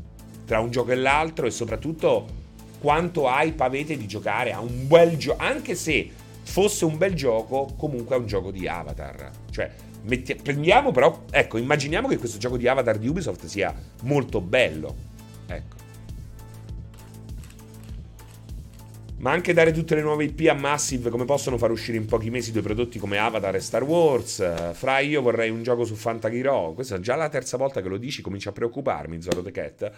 tra 0.45 0.59
un 0.59 0.71
gioco 0.71 0.91
e 0.91 0.97
l'altro 0.97 1.47
e 1.47 1.51
soprattutto 1.51 2.39
quanto 2.81 3.29
hype 3.29 3.63
avete 3.63 3.97
di 3.97 4.09
giocare 4.09 4.53
a 4.53 4.61
un 4.61 4.89
bel 4.89 5.17
gioco, 5.19 5.41
anche 5.43 5.75
se 5.75 6.11
fosse 6.43 6.87
un 6.87 6.97
bel 6.97 7.15
gioco, 7.15 7.75
comunque 7.77 8.17
è 8.17 8.19
un 8.19 8.27
gioco 8.27 8.51
di 8.51 8.67
Avatar. 8.67 9.31
Cioè, 9.51 9.71
metti- 10.05 10.35
prendiamo 10.35 10.91
però, 10.91 11.25
ecco, 11.31 11.59
immaginiamo 11.59 12.09
che 12.09 12.17
questo 12.17 12.39
gioco 12.39 12.57
di 12.57 12.67
Avatar 12.67 12.97
di 12.97 13.07
Ubisoft 13.07 13.45
sia 13.45 13.73
molto 14.03 14.41
bello. 14.41 14.97
Ecco. 15.47 15.80
Ma 19.21 19.33
anche 19.33 19.53
dare 19.53 19.73
tutte 19.73 19.95
le 19.95 20.03
nuove 20.03 20.25
IP 20.25 20.49
a 20.49 20.55
Massive 20.55 21.11
come 21.11 21.25
possono 21.25 21.59
far 21.59 21.71
uscire 21.71 21.99
in 21.99 22.07
pochi 22.07 22.31
mesi 22.31 22.53
due 22.53 22.63
prodotti 22.63 22.99
come 22.99 23.19
Avatar 23.19 23.55
e 23.55 23.61
Star 23.61 23.83
Wars. 23.83 24.73
Fra 24.73 24.99
io 25.01 25.21
vorrei 25.21 25.51
un 25.51 25.63
gioco 25.63 25.85
su 25.85 25.95
Fantagiro. 25.95 26.73
Questa 26.75 26.97
è 26.97 27.01
già 27.01 27.17
la 27.17 27.29
terza 27.29 27.57
volta 27.57 27.83
che 27.83 27.89
lo 27.89 27.99
dici, 27.99 28.23
comincia 28.23 28.51
a 28.51 28.53
preoccuparmi, 28.53 29.21
Zoro 29.21 29.43
The 29.43 29.51
Cat. 29.51 29.93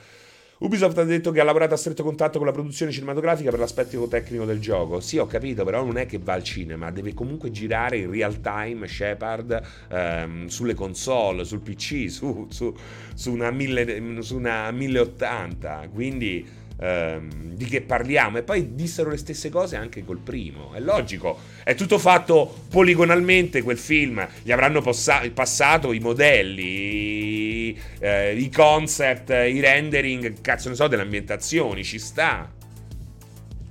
Ubisoft 0.59 0.97
ha 0.99 1.05
detto 1.05 1.33
che 1.33 1.41
ha 1.41 1.45
lavorato 1.45 1.75
a 1.75 1.77
stretto 1.77 2.05
contatto 2.05 2.39
con 2.39 2.47
la 2.47 2.53
produzione 2.53 2.93
cinematografica 2.93 3.51
per 3.51 3.59
l'aspetto 3.59 4.07
tecnico 4.07 4.45
del 4.45 4.61
gioco. 4.61 5.01
Sì, 5.01 5.19
ho 5.19 5.27
capito, 5.27 5.65
però 5.65 5.85
non 5.85 5.99
è 5.99 6.07
che 6.07 6.19
va 6.19 6.35
al 6.35 6.45
cinema, 6.45 6.93
deve 6.93 7.15
comunque 7.15 7.51
girare 7.51 7.99
in 7.99 8.11
real 8.11 8.41
time 8.41 8.87
Shepard 8.87 9.61
ehm, 9.89 10.47
sulle 10.47 10.75
console, 10.75 11.45
sul 11.45 11.61
PC, 11.61 12.09
su, 12.09 12.47
su, 12.49 12.73
su, 13.15 13.33
una, 13.33 13.51
mille, 13.51 14.23
su 14.23 14.37
una 14.37 14.71
1080. 14.71 15.89
Quindi 15.93 16.47
ehm, 16.83 17.55
di 17.55 17.65
che 17.67 17.81
parliamo 17.81 18.39
e 18.39 18.43
poi 18.43 18.75
dissero 18.75 19.11
le 19.11 19.17
stesse 19.17 19.49
cose 19.49 19.77
anche 19.77 20.05
col 20.05 20.19
primo. 20.19 20.73
È 20.75 20.81
logico, 20.81 21.39
è 21.63 21.75
tutto 21.75 21.99
fatto 21.99 22.65
poligonalmente 22.69 23.63
quel 23.63 23.79
film, 23.79 24.27
gli 24.43 24.51
avranno 24.51 24.81
possa- 24.81 25.23
passato 25.33 25.93
i 25.93 26.01
modelli, 26.01 27.79
eh, 28.01 28.37
i 28.37 28.51
concept, 28.51 29.31
i 29.31 29.61
rendering, 29.61 30.41
cazzo 30.41 30.69
ne 30.69 30.75
so, 30.75 30.89
delle 30.89 31.03
ambientazioni, 31.03 31.85
ci 31.85 31.99
sta. 31.99 32.51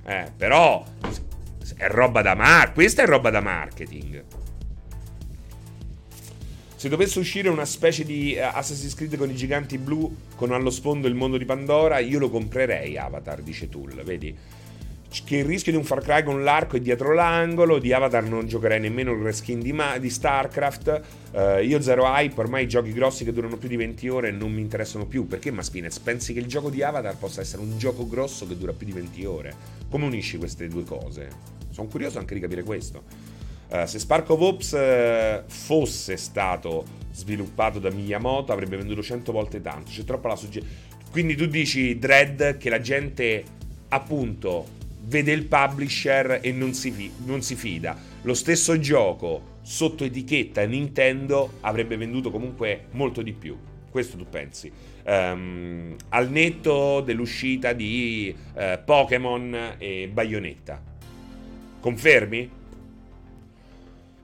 Eh, 0.04 0.32
però 0.36 0.84
è 1.76 1.86
roba 1.88 2.22
da 2.22 2.34
mar- 2.34 2.72
questa 2.72 3.02
è 3.02 3.06
roba 3.06 3.30
da 3.30 3.40
marketing. 3.40 4.41
Se 6.82 6.88
dovesse 6.88 7.20
uscire 7.20 7.48
una 7.48 7.64
specie 7.64 8.02
di 8.02 8.34
eh, 8.34 8.40
Assassin's 8.40 8.96
Creed 8.96 9.16
con 9.16 9.30
i 9.30 9.36
giganti 9.36 9.78
blu, 9.78 10.16
con 10.34 10.50
allo 10.50 10.68
sfondo 10.68 11.06
il 11.06 11.14
mondo 11.14 11.36
di 11.36 11.44
Pandora, 11.44 12.00
io 12.00 12.18
lo 12.18 12.28
comprerei 12.28 12.98
Avatar, 12.98 13.40
dice 13.40 13.68
Tool, 13.68 14.02
vedi? 14.02 14.36
Che 15.24 15.36
il 15.36 15.44
rischio 15.44 15.70
di 15.70 15.78
un 15.78 15.84
Far 15.84 16.02
Cry 16.02 16.24
con 16.24 16.42
l'arco 16.42 16.74
è 16.74 16.80
dietro 16.80 17.14
l'angolo, 17.14 17.78
di 17.78 17.92
Avatar 17.92 18.24
non 18.24 18.48
giocherei 18.48 18.80
nemmeno 18.80 19.12
il 19.12 19.22
reskin 19.22 19.60
di, 19.60 19.72
Ma- 19.72 19.96
di 19.98 20.10
StarCraft, 20.10 21.02
uh, 21.30 21.62
io 21.62 21.80
zero 21.80 22.04
hype, 22.04 22.40
ormai 22.40 22.64
i 22.64 22.68
giochi 22.68 22.92
grossi 22.92 23.22
che 23.22 23.32
durano 23.32 23.58
più 23.58 23.68
di 23.68 23.76
20 23.76 24.08
ore 24.08 24.32
non 24.32 24.50
mi 24.50 24.60
interessano 24.60 25.06
più, 25.06 25.28
perché 25.28 25.52
Maspinez 25.52 26.00
pensi 26.00 26.32
che 26.32 26.40
il 26.40 26.46
gioco 26.46 26.68
di 26.68 26.82
Avatar 26.82 27.16
possa 27.16 27.42
essere 27.42 27.62
un 27.62 27.78
gioco 27.78 28.08
grosso 28.08 28.44
che 28.44 28.58
dura 28.58 28.72
più 28.72 28.86
di 28.86 28.92
20 28.92 29.24
ore? 29.24 29.54
Come 29.88 30.06
unisci 30.06 30.36
queste 30.36 30.66
due 30.66 30.82
cose? 30.82 31.28
Sono 31.70 31.86
curioso 31.86 32.18
anche 32.18 32.34
di 32.34 32.40
capire 32.40 32.64
questo. 32.64 33.31
Uh, 33.72 33.86
se 33.86 33.98
Spark 33.98 34.28
of 34.28 34.40
Ops 34.40 34.72
uh, 34.72 35.48
fosse 35.48 36.18
stato 36.18 36.84
sviluppato 37.10 37.78
da 37.78 37.90
Miyamoto 37.90 38.52
avrebbe 38.52 38.76
venduto 38.76 39.02
100 39.02 39.32
volte 39.32 39.62
tanto. 39.62 39.90
C'è 39.90 40.04
troppa 40.04 40.28
la 40.28 40.36
suggerenza. 40.36 40.74
Quindi 41.10 41.34
tu 41.36 41.46
dici, 41.46 41.98
Dread, 41.98 42.58
che 42.58 42.68
la 42.68 42.80
gente 42.80 43.42
appunto 43.88 44.66
vede 45.04 45.32
il 45.32 45.46
publisher 45.46 46.40
e 46.42 46.52
non 46.52 46.74
si, 46.74 46.90
fi- 46.90 47.12
non 47.24 47.40
si 47.40 47.54
fida. 47.54 47.96
Lo 48.22 48.34
stesso 48.34 48.78
gioco 48.78 49.58
sotto 49.62 50.04
etichetta 50.04 50.64
Nintendo 50.66 51.54
avrebbe 51.60 51.96
venduto 51.96 52.30
comunque 52.30 52.88
molto 52.90 53.22
di 53.22 53.32
più. 53.32 53.56
Questo 53.90 54.18
tu 54.18 54.26
pensi. 54.28 54.70
Um, 55.04 55.96
al 56.10 56.30
netto 56.30 57.00
dell'uscita 57.00 57.72
di 57.72 58.34
uh, 58.54 58.78
Pokémon 58.84 59.76
e 59.78 60.10
Bayonetta. 60.12 60.82
Confermi? 61.80 62.60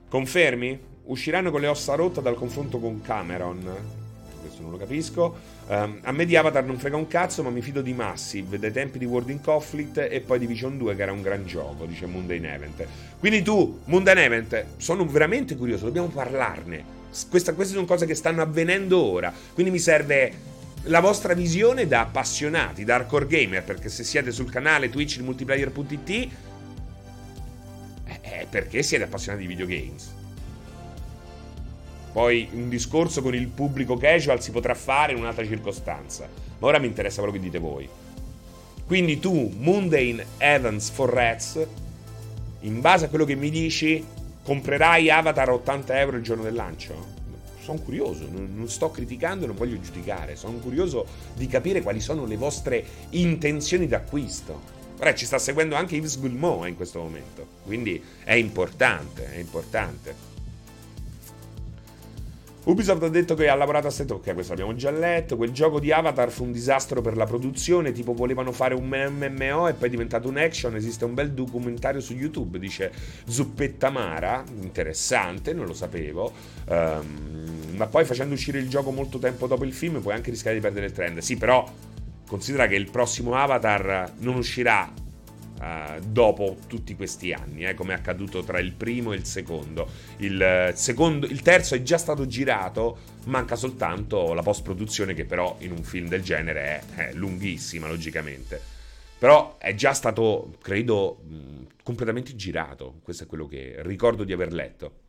Confermi? 0.08 0.78
Usciranno 1.04 1.50
con 1.50 1.60
le 1.60 1.68
ossa 1.68 1.94
rotte 1.94 2.20
dal 2.20 2.34
confronto 2.34 2.78
con 2.78 3.00
Cameron 3.00 3.96
questo 4.48 4.62
non 4.62 4.70
lo 4.70 4.76
capisco. 4.78 5.36
Um, 5.66 6.00
a 6.02 6.12
me 6.12 6.24
di 6.24 6.36
Avatar 6.36 6.64
non 6.64 6.78
frega 6.78 6.96
un 6.96 7.06
cazzo, 7.06 7.42
ma 7.42 7.50
mi 7.50 7.60
fido 7.60 7.80
di 7.80 7.92
Massive, 7.92 8.58
dai 8.58 8.72
tempi 8.72 8.98
di 8.98 9.04
World 9.04 9.28
in 9.30 9.40
Conflict 9.40 9.98
e 9.98 10.20
poi 10.20 10.38
Division 10.38 10.78
2 10.78 10.96
che 10.96 11.02
era 11.02 11.12
un 11.12 11.22
gran 11.22 11.46
gioco, 11.46 11.84
dice 11.84 12.06
Mundane 12.06 12.54
Event. 12.54 12.86
Quindi 13.18 13.42
tu, 13.42 13.80
Mundane 13.84 14.24
Event, 14.24 14.64
sono 14.78 15.06
veramente 15.06 15.56
curioso, 15.56 15.84
dobbiamo 15.84 16.08
parlarne. 16.08 16.96
Questa, 17.28 17.54
queste 17.54 17.74
sono 17.74 17.86
cose 17.86 18.06
che 18.06 18.14
stanno 18.14 18.42
avvenendo 18.42 18.98
ora, 19.02 19.32
quindi 19.54 19.72
mi 19.72 19.78
serve 19.78 20.56
la 20.84 21.00
vostra 21.00 21.34
visione 21.34 21.86
da 21.86 22.00
appassionati, 22.00 22.84
da 22.84 22.96
hardcore 22.96 23.26
gamer, 23.26 23.64
perché 23.64 23.88
se 23.88 24.04
siete 24.04 24.30
sul 24.30 24.50
canale 24.50 24.88
Twitch 24.88 25.16
di 25.16 25.22
multiplayer.it 25.22 26.28
è 28.20 28.46
perché 28.48 28.82
siete 28.82 29.04
appassionati 29.04 29.46
di 29.46 29.54
videogames. 29.54 30.14
Poi 32.12 32.48
un 32.52 32.68
discorso 32.68 33.22
con 33.22 33.34
il 33.34 33.48
pubblico 33.48 33.96
casual 33.96 34.42
si 34.42 34.50
potrà 34.50 34.74
fare 34.74 35.12
in 35.12 35.18
un'altra 35.18 35.44
circostanza. 35.44 36.28
Ma 36.58 36.66
ora 36.66 36.78
mi 36.78 36.86
interessa 36.86 37.20
quello 37.20 37.36
che 37.36 37.40
dite 37.40 37.58
voi. 37.58 37.88
Quindi 38.86 39.20
tu, 39.20 39.52
Mundane 39.56 40.24
Evans 40.38 40.88
for 40.88 41.10
Rats, 41.10 41.64
in 42.60 42.80
base 42.80 43.04
a 43.04 43.08
quello 43.08 43.24
che 43.24 43.34
mi 43.34 43.50
dici, 43.50 44.02
comprerai 44.42 45.10
Avatar 45.10 45.50
a 45.50 45.52
80 45.52 46.00
euro 46.00 46.16
il 46.16 46.22
giorno 46.22 46.42
del 46.42 46.54
lancio? 46.54 47.16
Sono 47.60 47.78
curioso, 47.80 48.26
non, 48.30 48.66
sto 48.68 48.90
criticando, 48.90 49.44
non 49.44 49.54
voglio 49.54 49.78
giudicare, 49.78 50.36
sono 50.36 50.56
curioso 50.56 51.06
di 51.34 51.46
capire 51.46 51.82
quali 51.82 52.00
sono 52.00 52.24
le 52.24 52.36
vostre 52.36 52.82
intenzioni 53.10 53.86
d'acquisto. 53.86 54.77
Ora 54.98 55.14
ci 55.14 55.26
sta 55.26 55.38
seguendo 55.38 55.76
anche 55.76 55.94
Yves 55.94 56.18
Gulmo 56.18 56.66
in 56.66 56.74
questo 56.74 56.98
momento, 57.00 57.46
quindi 57.64 58.02
è 58.24 58.34
importante, 58.34 59.32
è 59.32 59.38
importante. 59.38 60.28
Ubisoft 62.68 63.02
ha 63.02 63.08
detto 63.08 63.34
che 63.34 63.48
ha 63.48 63.54
lavorato 63.54 63.86
a 63.86 63.90
set. 63.90 64.10
Ok, 64.10 64.34
questo 64.34 64.52
l'abbiamo 64.52 64.74
già 64.74 64.90
letto. 64.90 65.38
Quel 65.38 65.52
gioco 65.52 65.80
di 65.80 65.90
Avatar 65.90 66.30
fu 66.30 66.44
un 66.44 66.52
disastro 66.52 67.00
per 67.00 67.16
la 67.16 67.24
produzione. 67.24 67.92
Tipo, 67.92 68.12
volevano 68.12 68.52
fare 68.52 68.74
un 68.74 68.88
MMO 68.88 69.68
e 69.68 69.72
poi 69.72 69.86
è 69.86 69.90
diventato 69.90 70.28
un 70.28 70.36
action. 70.36 70.76
Esiste 70.76 71.06
un 71.06 71.14
bel 71.14 71.32
documentario 71.32 72.02
su 72.02 72.12
YouTube. 72.12 72.58
Dice 72.58 72.92
Zuppetta 73.26 73.88
Mara. 73.88 74.44
Interessante, 74.60 75.54
non 75.54 75.64
lo 75.64 75.72
sapevo. 75.72 76.30
Um, 76.68 77.74
ma 77.74 77.86
poi 77.86 78.04
facendo 78.04 78.34
uscire 78.34 78.58
il 78.58 78.68
gioco 78.68 78.90
molto 78.90 79.18
tempo 79.18 79.46
dopo 79.46 79.64
il 79.64 79.72
film, 79.72 80.00
puoi 80.02 80.12
anche 80.12 80.30
rischiare 80.30 80.56
di 80.56 80.62
perdere 80.62 80.86
il 80.86 80.92
trend. 80.92 81.20
Sì, 81.20 81.38
però 81.38 81.66
considera 82.28 82.68
che 82.68 82.76
il 82.76 82.90
prossimo 82.90 83.34
Avatar 83.34 84.12
non 84.18 84.36
uscirà 84.36 85.06
Uh, 85.58 85.98
dopo 86.06 86.56
tutti 86.68 86.94
questi 86.94 87.32
anni, 87.32 87.66
eh, 87.66 87.74
come 87.74 87.92
è 87.92 87.96
accaduto 87.96 88.44
tra 88.44 88.60
il 88.60 88.74
primo 88.74 89.12
e 89.12 89.16
il 89.16 89.24
secondo. 89.24 89.88
Il, 90.18 90.40
eh, 90.40 90.72
secondo. 90.76 91.26
il 91.26 91.42
terzo 91.42 91.74
è 91.74 91.82
già 91.82 91.98
stato 91.98 92.28
girato, 92.28 92.98
manca 93.24 93.56
soltanto 93.56 94.34
la 94.34 94.42
post-produzione 94.42 95.14
che 95.14 95.24
però 95.24 95.56
in 95.58 95.72
un 95.72 95.82
film 95.82 96.06
del 96.06 96.22
genere 96.22 96.60
è, 96.60 97.08
è 97.08 97.12
lunghissima, 97.14 97.88
logicamente. 97.88 98.62
Però 99.18 99.58
è 99.58 99.74
già 99.74 99.94
stato, 99.94 100.54
credo, 100.62 101.22
mh, 101.26 101.66
completamente 101.82 102.36
girato. 102.36 103.00
Questo 103.02 103.24
è 103.24 103.26
quello 103.26 103.48
che 103.48 103.78
ricordo 103.78 104.22
di 104.22 104.32
aver 104.32 104.52
letto. 104.52 105.07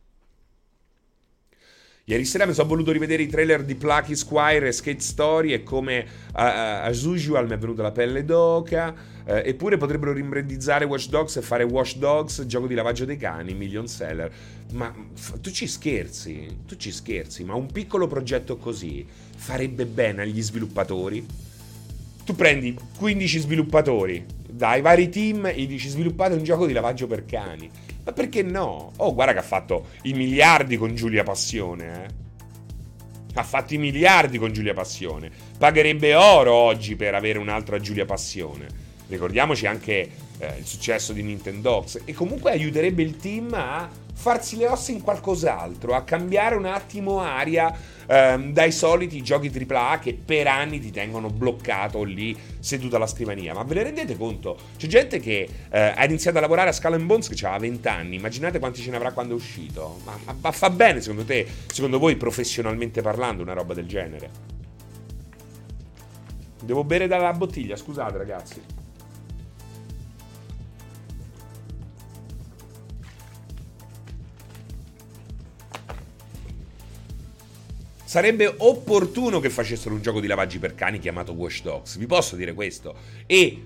Ieri 2.10 2.24
sera 2.24 2.44
mi 2.44 2.54
sono 2.54 2.66
voluto 2.66 2.90
rivedere 2.90 3.22
i 3.22 3.28
trailer 3.28 3.62
di 3.62 3.76
Plucky 3.76 4.16
Squire 4.16 4.66
e 4.66 4.72
Skate 4.72 4.98
Story 4.98 5.52
e 5.52 5.62
come 5.62 6.00
uh, 6.00 6.32
as 6.32 7.04
usual 7.04 7.46
mi 7.46 7.52
è 7.52 7.56
venuta 7.56 7.82
la 7.82 7.92
pelle 7.92 8.24
d'oca. 8.24 8.92
Uh, 9.24 9.42
eppure 9.44 9.76
potrebbero 9.76 10.12
rimbrandizzare 10.12 10.84
Watch 10.86 11.06
Dogs 11.08 11.36
e 11.36 11.40
fare 11.40 11.62
Watch 11.62 11.98
Dogs, 11.98 12.46
gioco 12.46 12.66
di 12.66 12.74
lavaggio 12.74 13.04
dei 13.04 13.16
cani, 13.16 13.54
million 13.54 13.86
seller. 13.86 14.28
Ma 14.72 14.92
f- 15.14 15.38
tu 15.40 15.52
ci 15.52 15.68
scherzi? 15.68 16.62
Tu 16.66 16.74
ci 16.74 16.90
scherzi? 16.90 17.44
Ma 17.44 17.54
un 17.54 17.70
piccolo 17.70 18.08
progetto 18.08 18.56
così 18.56 19.06
farebbe 19.36 19.86
bene 19.86 20.22
agli 20.22 20.42
sviluppatori? 20.42 21.24
Tu 22.24 22.34
prendi 22.34 22.76
15 22.98 23.38
sviluppatori 23.38 24.26
dai 24.50 24.80
vari 24.80 25.08
team 25.10 25.46
e 25.46 25.64
dici 25.64 25.88
sviluppate 25.88 26.34
un 26.34 26.42
gioco 26.42 26.66
di 26.66 26.72
lavaggio 26.72 27.06
per 27.06 27.24
cani 27.24 27.70
ma 28.04 28.12
perché 28.12 28.42
no? 28.42 28.92
Oh, 28.96 29.14
guarda 29.14 29.32
che 29.32 29.38
ha 29.38 29.42
fatto 29.42 29.86
i 30.02 30.12
miliardi 30.12 30.76
con 30.76 30.94
Giulia 30.94 31.22
Passione, 31.22 32.04
eh. 32.04 32.28
Ha 33.34 33.42
fatto 33.44 33.74
i 33.74 33.78
miliardi 33.78 34.38
con 34.38 34.52
Giulia 34.52 34.74
Passione. 34.74 35.30
Pagherebbe 35.56 36.14
oro 36.14 36.52
oggi 36.52 36.96
per 36.96 37.14
avere 37.14 37.38
un'altra 37.38 37.78
Giulia 37.78 38.04
Passione. 38.04 38.66
Ricordiamoci 39.10 39.66
anche 39.66 40.08
eh, 40.38 40.58
il 40.58 40.64
successo 40.64 41.12
di 41.12 41.22
Nintendox. 41.22 42.02
E 42.04 42.14
comunque 42.14 42.52
aiuterebbe 42.52 43.02
il 43.02 43.16
team 43.16 43.52
a 43.52 43.88
farsi 44.14 44.56
le 44.56 44.68
ossa 44.68 44.92
in 44.92 45.02
qualcos'altro, 45.02 45.94
a 45.94 46.02
cambiare 46.02 46.54
un 46.54 46.66
attimo 46.66 47.20
aria 47.20 47.74
ehm, 48.06 48.52
dai 48.52 48.70
soliti 48.70 49.20
giochi 49.22 49.50
AAA 49.50 49.98
che 49.98 50.14
per 50.14 50.46
anni 50.46 50.78
ti 50.78 50.92
tengono 50.92 51.28
bloccato 51.28 52.04
lì 52.04 52.36
seduto 52.60 52.94
alla 52.94 53.08
scrivania. 53.08 53.52
Ma 53.52 53.64
ve 53.64 53.74
ne 53.74 53.82
rendete 53.82 54.16
conto? 54.16 54.56
C'è 54.76 54.86
gente 54.86 55.18
che 55.18 55.48
eh, 55.70 55.80
ha 55.96 56.04
iniziato 56.04 56.38
a 56.38 56.40
lavorare 56.40 56.70
a 56.70 56.88
and 56.88 57.04
Bones 57.04 57.28
che 57.28 57.46
aveva 57.46 57.58
20 57.58 57.88
anni, 57.88 58.14
immaginate 58.16 58.60
quanti 58.60 58.80
ce 58.80 58.90
ne 58.90 58.96
avrà 58.96 59.10
quando 59.10 59.32
è 59.32 59.36
uscito. 59.36 59.98
Ma, 60.04 60.16
ma, 60.24 60.36
ma 60.40 60.52
fa 60.52 60.70
bene 60.70 61.00
secondo 61.00 61.24
te, 61.24 61.44
secondo 61.66 61.98
voi 61.98 62.14
professionalmente 62.14 63.02
parlando, 63.02 63.42
una 63.42 63.54
roba 63.54 63.74
del 63.74 63.86
genere? 63.86 64.30
Devo 66.62 66.84
bere 66.84 67.06
dalla 67.06 67.32
bottiglia, 67.32 67.74
scusate 67.74 68.18
ragazzi. 68.18 68.79
Sarebbe 78.10 78.52
opportuno 78.56 79.38
che 79.38 79.50
facessero 79.50 79.94
un 79.94 80.02
gioco 80.02 80.18
di 80.18 80.26
lavaggi 80.26 80.58
per 80.58 80.74
cani 80.74 80.98
chiamato 80.98 81.30
Watch 81.30 81.62
Dogs, 81.62 81.96
vi 81.96 82.06
posso 82.06 82.34
dire 82.34 82.54
questo. 82.54 82.92
E 83.24 83.62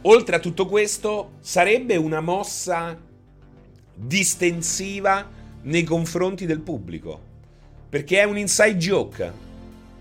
oltre 0.00 0.36
a 0.36 0.38
tutto 0.38 0.64
questo, 0.64 1.32
sarebbe 1.40 1.96
una 1.96 2.22
mossa 2.22 2.98
distensiva 3.94 5.28
nei 5.64 5.84
confronti 5.84 6.46
del 6.46 6.60
pubblico. 6.60 7.20
Perché 7.90 8.20
è 8.20 8.24
un 8.24 8.38
inside 8.38 8.78
joke. 8.78 9.32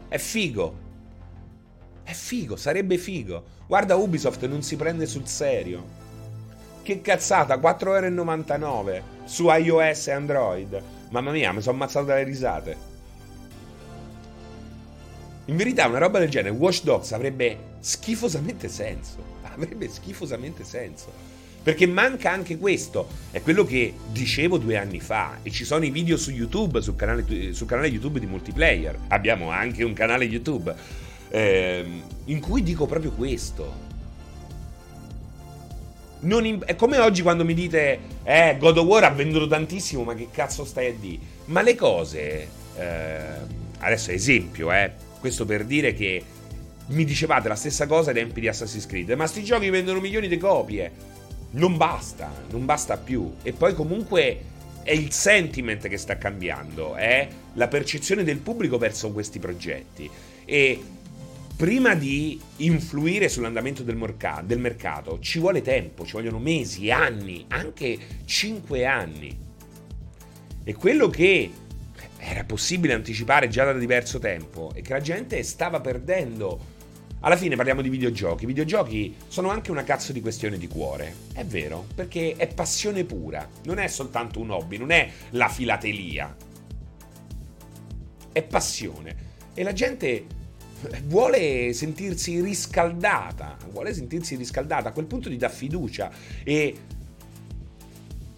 È 0.07 0.17
figo. 0.17 0.75
È 2.03 2.13
figo, 2.13 2.55
sarebbe 2.55 2.97
figo. 2.97 3.43
Guarda, 3.67 3.97
Ubisoft 3.97 4.45
non 4.45 4.61
si 4.61 4.77
prende 4.77 5.05
sul 5.05 5.27
serio. 5.27 5.85
Che 6.81 7.01
cazzata, 7.01 7.57
4,99€ 7.57 9.01
su 9.25 9.49
iOS 9.49 10.07
e 10.07 10.11
Android. 10.11 10.81
Mamma 11.09 11.31
mia, 11.31 11.51
mi 11.51 11.59
sono 11.59 11.75
ammazzato 11.75 12.05
dalle 12.05 12.23
risate. 12.23 12.90
In 15.45 15.57
verità 15.57 15.87
una 15.87 15.97
roba 15.97 16.19
del 16.19 16.29
genere, 16.29 16.53
Watch 16.53 16.83
Dogs 16.83 17.11
avrebbe 17.13 17.57
schifosamente 17.79 18.69
senso. 18.69 19.17
Avrebbe 19.41 19.89
schifosamente 19.89 20.63
senso. 20.63 21.11
Perché 21.63 21.87
manca 21.87 22.31
anche 22.31 22.57
questo. 22.57 23.07
È 23.31 23.41
quello 23.41 23.65
che 23.65 23.93
dicevo 24.11 24.57
due 24.57 24.77
anni 24.77 24.99
fa. 24.99 25.39
E 25.41 25.49
ci 25.49 25.65
sono 25.65 25.83
i 25.83 25.89
video 25.89 26.15
su 26.15 26.31
YouTube, 26.31 26.81
sul 26.81 26.95
canale, 26.95 27.53
sul 27.53 27.67
canale 27.67 27.87
YouTube 27.87 28.19
di 28.19 28.27
multiplayer. 28.27 28.97
Abbiamo 29.07 29.49
anche 29.49 29.83
un 29.83 29.93
canale 29.93 30.25
YouTube. 30.25 30.73
Ehm, 31.29 32.03
in 32.25 32.39
cui 32.39 32.61
dico 32.61 32.85
proprio 32.85 33.11
questo. 33.11 33.89
In, 36.21 36.61
è 36.65 36.75
come 36.75 36.99
oggi 36.99 37.23
quando 37.23 37.43
mi 37.43 37.55
dite, 37.55 37.99
eh, 38.23 38.57
God 38.59 38.77
of 38.77 38.85
War 38.85 39.05
ha 39.05 39.09
venduto 39.09 39.47
tantissimo, 39.47 40.03
ma 40.03 40.13
che 40.13 40.27
cazzo 40.31 40.63
stai 40.65 40.87
a 40.87 40.93
dire? 40.93 41.19
Ma 41.45 41.63
le 41.63 41.73
cose, 41.73 42.47
eh, 42.77 43.25
adesso 43.79 44.11
esempio, 44.11 44.71
eh, 44.71 45.09
questo 45.21 45.45
per 45.45 45.63
dire 45.63 45.93
che 45.93 46.23
mi 46.87 47.05
dicevate 47.05 47.47
la 47.47 47.55
stessa 47.55 47.87
cosa 47.87 48.09
ai 48.09 48.15
tempi 48.15 48.41
di 48.41 48.47
Assassin's 48.47 48.85
Creed. 48.85 49.11
Ma 49.11 49.27
sti 49.27 49.43
giochi 49.43 49.69
vendono 49.69 50.01
milioni 50.01 50.27
di 50.27 50.37
copie. 50.37 50.91
Non 51.51 51.77
basta, 51.77 52.31
non 52.49 52.65
basta 52.65 52.97
più. 52.97 53.35
E 53.43 53.53
poi 53.53 53.73
comunque 53.73 54.39
è 54.83 54.91
il 54.91 55.11
sentiment 55.11 55.87
che 55.87 55.97
sta 55.97 56.17
cambiando, 56.17 56.95
è 56.95 57.27
la 57.53 57.67
percezione 57.67 58.23
del 58.23 58.39
pubblico 58.39 58.77
verso 58.77 59.11
questi 59.11 59.39
progetti. 59.39 60.09
E 60.43 60.83
prima 61.55 61.93
di 61.93 62.41
influire 62.57 63.29
sull'andamento 63.29 63.83
del, 63.83 63.95
mercato, 63.95 64.45
del 64.45 64.59
mercato 64.59 65.19
ci 65.19 65.37
vuole 65.37 65.61
tempo, 65.61 66.05
ci 66.05 66.13
vogliono 66.13 66.39
mesi, 66.39 66.89
anni, 66.89 67.45
anche 67.49 67.97
cinque 68.25 68.85
anni. 68.85 69.37
E 70.63 70.73
quello 70.73 71.09
che 71.09 71.51
era 72.23 72.43
possibile 72.43 72.93
anticipare 72.93 73.47
già 73.47 73.65
da 73.65 73.73
diverso 73.73 74.19
tempo 74.19 74.71
e 74.75 74.81
che 74.81 74.93
la 74.93 75.01
gente 75.01 75.41
stava 75.41 75.81
perdendo 75.81 76.79
alla 77.21 77.35
fine 77.35 77.55
parliamo 77.55 77.81
di 77.81 77.89
videogiochi. 77.89 78.43
I 78.43 78.47
videogiochi 78.47 79.15
sono 79.27 79.49
anche 79.49 79.71
una 79.71 79.83
cazzo 79.83 80.11
di 80.11 80.21
questione 80.21 80.57
di 80.57 80.67
cuore. 80.67 81.13
È 81.33 81.43
vero, 81.45 81.85
perché 81.93 82.35
è 82.35 82.47
passione 82.47 83.03
pura. 83.03 83.47
Non 83.65 83.77
è 83.77 83.87
soltanto 83.87 84.39
un 84.39 84.49
hobby, 84.49 84.77
non 84.77 84.91
è 84.91 85.09
la 85.31 85.47
filatelia. 85.47 86.35
È 88.31 88.41
passione. 88.41 89.15
E 89.53 89.63
la 89.63 89.73
gente 89.73 90.25
vuole 91.05 91.73
sentirsi 91.73 92.41
riscaldata. 92.41 93.55
Vuole 93.69 93.93
sentirsi 93.93 94.35
riscaldata. 94.35 94.89
A 94.89 94.91
quel 94.91 95.05
punto 95.05 95.29
ti 95.29 95.37
dà 95.37 95.49
fiducia. 95.49 96.11
E 96.43 96.75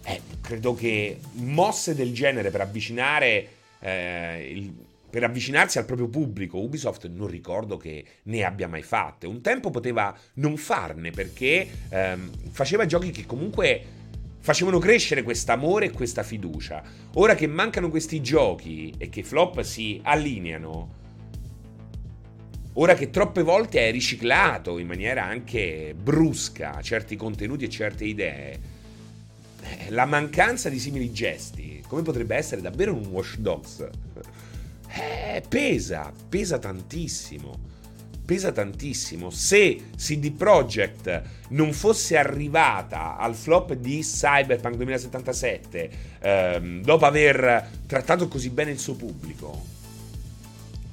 eh, 0.04 0.20
credo 0.42 0.74
che 0.74 1.20
mosse 1.32 1.94
del 1.94 2.12
genere 2.12 2.50
per 2.50 2.60
avvicinare 2.60 3.53
eh, 3.84 4.48
il 4.50 4.74
per 5.14 5.22
avvicinarsi 5.22 5.78
al 5.78 5.84
proprio 5.84 6.08
pubblico, 6.08 6.60
Ubisoft 6.60 7.08
non 7.08 7.28
ricordo 7.28 7.76
che 7.76 8.04
ne 8.24 8.42
abbia 8.42 8.66
mai 8.66 8.82
fatte. 8.82 9.28
Un 9.28 9.42
tempo 9.42 9.70
poteva 9.70 10.12
non 10.34 10.56
farne 10.56 11.12
perché 11.12 11.68
ehm, 11.88 12.50
faceva 12.50 12.84
giochi 12.84 13.12
che 13.12 13.24
comunque 13.24 13.80
facevano 14.40 14.80
crescere 14.80 15.22
quest'amore 15.22 15.86
e 15.86 15.90
questa 15.92 16.24
fiducia. 16.24 16.82
Ora 17.14 17.36
che 17.36 17.46
mancano 17.46 17.90
questi 17.90 18.20
giochi 18.20 18.92
e 18.98 19.08
che 19.08 19.22
flop 19.22 19.60
si 19.62 20.00
allineano, 20.02 20.94
ora 22.72 22.94
che 22.94 23.10
troppe 23.10 23.42
volte 23.44 23.86
è 23.86 23.92
riciclato 23.92 24.78
in 24.78 24.88
maniera 24.88 25.24
anche 25.24 25.94
brusca 25.96 26.80
certi 26.82 27.14
contenuti 27.14 27.66
e 27.66 27.68
certe 27.68 28.04
idee, 28.04 28.60
eh, 29.62 29.90
la 29.90 30.06
mancanza 30.06 30.68
di 30.68 30.80
simili 30.80 31.12
gesti, 31.12 31.73
come 31.94 32.02
potrebbe 32.02 32.34
essere 32.34 32.60
davvero 32.60 32.92
un 32.92 33.06
Watch 33.06 33.36
Dogs, 33.36 33.88
eh, 34.88 35.42
pesa, 35.48 36.12
pesa 36.28 36.58
tantissimo. 36.58 37.72
Pesa 38.24 38.50
tantissimo. 38.50 39.30
Se 39.30 39.90
CD 39.96 40.32
Projekt 40.32 41.22
non 41.50 41.72
fosse 41.72 42.16
arrivata 42.16 43.16
al 43.16 43.36
flop 43.36 43.74
di 43.74 44.00
Cyberpunk 44.00 44.74
2077, 44.74 45.90
ehm, 46.18 46.82
dopo 46.82 47.04
aver 47.04 47.70
trattato 47.86 48.26
così 48.26 48.50
bene 48.50 48.72
il 48.72 48.78
suo 48.80 48.94
pubblico, 48.94 49.62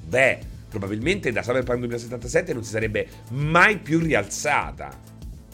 beh, 0.04 0.38
probabilmente 0.68 1.32
da 1.32 1.40
Cyberpunk 1.40 1.78
2077 1.78 2.52
non 2.52 2.62
si 2.62 2.70
sarebbe 2.70 3.08
mai 3.30 3.78
più 3.78 3.98
rialzata. 3.98 4.96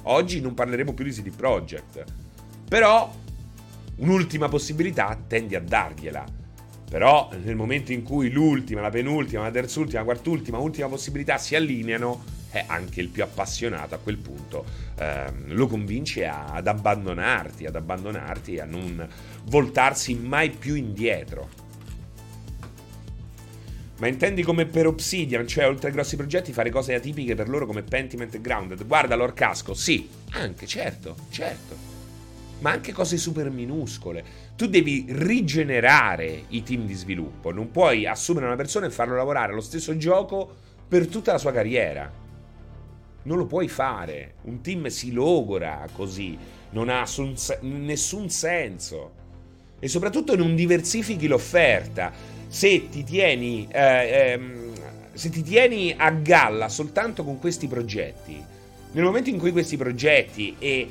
Oggi 0.03 0.41
non 0.43 0.53
parleremo 0.53 0.93
più 0.93 1.05
di 1.05 1.13
CD 1.13 1.31
Projekt. 1.35 2.05
Però 2.69 3.11
un'ultima 3.99 4.49
possibilità 4.49 5.19
tendi 5.27 5.55
a 5.55 5.61
dargliela 5.61 6.39
però 6.89 7.29
nel 7.43 7.55
momento 7.55 7.93
in 7.93 8.03
cui 8.03 8.31
l'ultima, 8.31 8.81
la 8.81 8.89
penultima, 8.89 9.43
la 9.43 9.51
terzultima, 9.51 9.99
la 9.99 10.05
quartultima, 10.05 10.59
ultima 10.59 10.89
possibilità 10.89 11.37
si 11.37 11.55
allineano, 11.55 12.25
eh, 12.51 12.65
anche 12.67 13.03
il 13.03 13.09
più 13.09 13.23
appassionato 13.23 13.95
a 13.95 13.99
quel 13.99 14.17
punto 14.17 14.65
ehm, 14.99 15.53
lo 15.53 15.67
convince 15.67 16.27
a, 16.27 16.47
ad 16.47 16.67
abbandonarti, 16.67 17.67
ad 17.67 17.77
abbandonarti 17.77 18.55
e 18.55 18.61
a 18.61 18.65
non 18.65 19.07
voltarsi 19.45 20.15
mai 20.15 20.49
più 20.49 20.75
indietro. 20.75 21.67
Ma 23.99 24.07
intendi 24.07 24.43
come 24.43 24.65
per 24.65 24.87
Obsidian, 24.87 25.47
cioè 25.47 25.67
oltre 25.67 25.89
ai 25.89 25.93
grossi 25.93 26.17
progetti 26.17 26.53
fare 26.53 26.71
cose 26.71 26.95
atipiche 26.95 27.35
per 27.35 27.49
loro 27.49 27.67
come 27.67 27.83
Pentiment 27.83 28.35
e 28.35 28.41
Grounded? 28.41 28.87
Guarda 28.87 29.15
Lord 29.15 29.35
Casco, 29.35 29.75
sì, 29.75 30.09
anche, 30.31 30.67
certo, 30.67 31.17
certo 31.29 31.88
ma 32.61 32.71
anche 32.71 32.93
cose 32.93 33.17
super 33.17 33.51
minuscole. 33.51 34.25
Tu 34.57 34.67
devi 34.67 35.07
rigenerare 35.09 36.45
i 36.49 36.63
team 36.63 36.87
di 36.87 36.95
sviluppo, 36.95 37.53
non 37.53 37.71
puoi 37.71 38.07
assumere 38.07 38.47
una 38.47 38.57
persona 38.57 38.87
e 38.87 38.91
farlo 38.91 39.17
lavorare 39.17 39.53
allo 39.53 39.61
stesso 39.61 39.97
gioco 39.97 40.55
per 40.89 41.07
tutta 41.07 41.33
la 41.33 41.39
sua 41.39 41.53
carriera. 41.53 42.11
Non 43.23 43.37
lo 43.37 43.47
puoi 43.47 43.69
fare. 43.69 44.35
Un 44.43 44.61
team 44.63 44.87
si 44.87 45.13
logora 45.13 45.87
così, 45.93 46.37
non 46.71 46.89
ha 46.89 47.05
nessun 47.61 48.31
senso. 48.31 49.13
E 49.79 49.87
soprattutto 49.87 50.35
non 50.35 50.55
diversifichi 50.55 51.27
l'offerta. 51.27 52.13
Se 52.49 52.89
ti 52.89 53.05
tieni, 53.05 53.69
eh, 53.71 54.33
ehm, 54.33 54.73
se 55.13 55.29
ti 55.29 55.43
tieni 55.43 55.95
a 55.97 56.11
galla 56.11 56.69
soltanto 56.69 57.23
con 57.23 57.39
questi 57.39 57.67
progetti, 57.67 58.43
nel 58.93 59.05
momento 59.05 59.29
in 59.29 59.39
cui 59.39 59.53
questi 59.53 59.77
progetti 59.77 60.57
e 60.59 60.89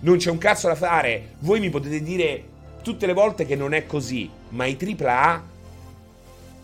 non 0.00 0.16
c'è 0.18 0.30
un 0.30 0.38
cazzo 0.38 0.68
da 0.68 0.74
fare. 0.74 1.34
Voi 1.40 1.60
mi 1.60 1.70
potete 1.70 2.02
dire 2.02 2.44
tutte 2.82 3.06
le 3.06 3.12
volte 3.12 3.46
che 3.46 3.56
non 3.56 3.74
è 3.74 3.86
così, 3.86 4.30
ma 4.50 4.66
i 4.66 4.76
AAA 4.80 5.54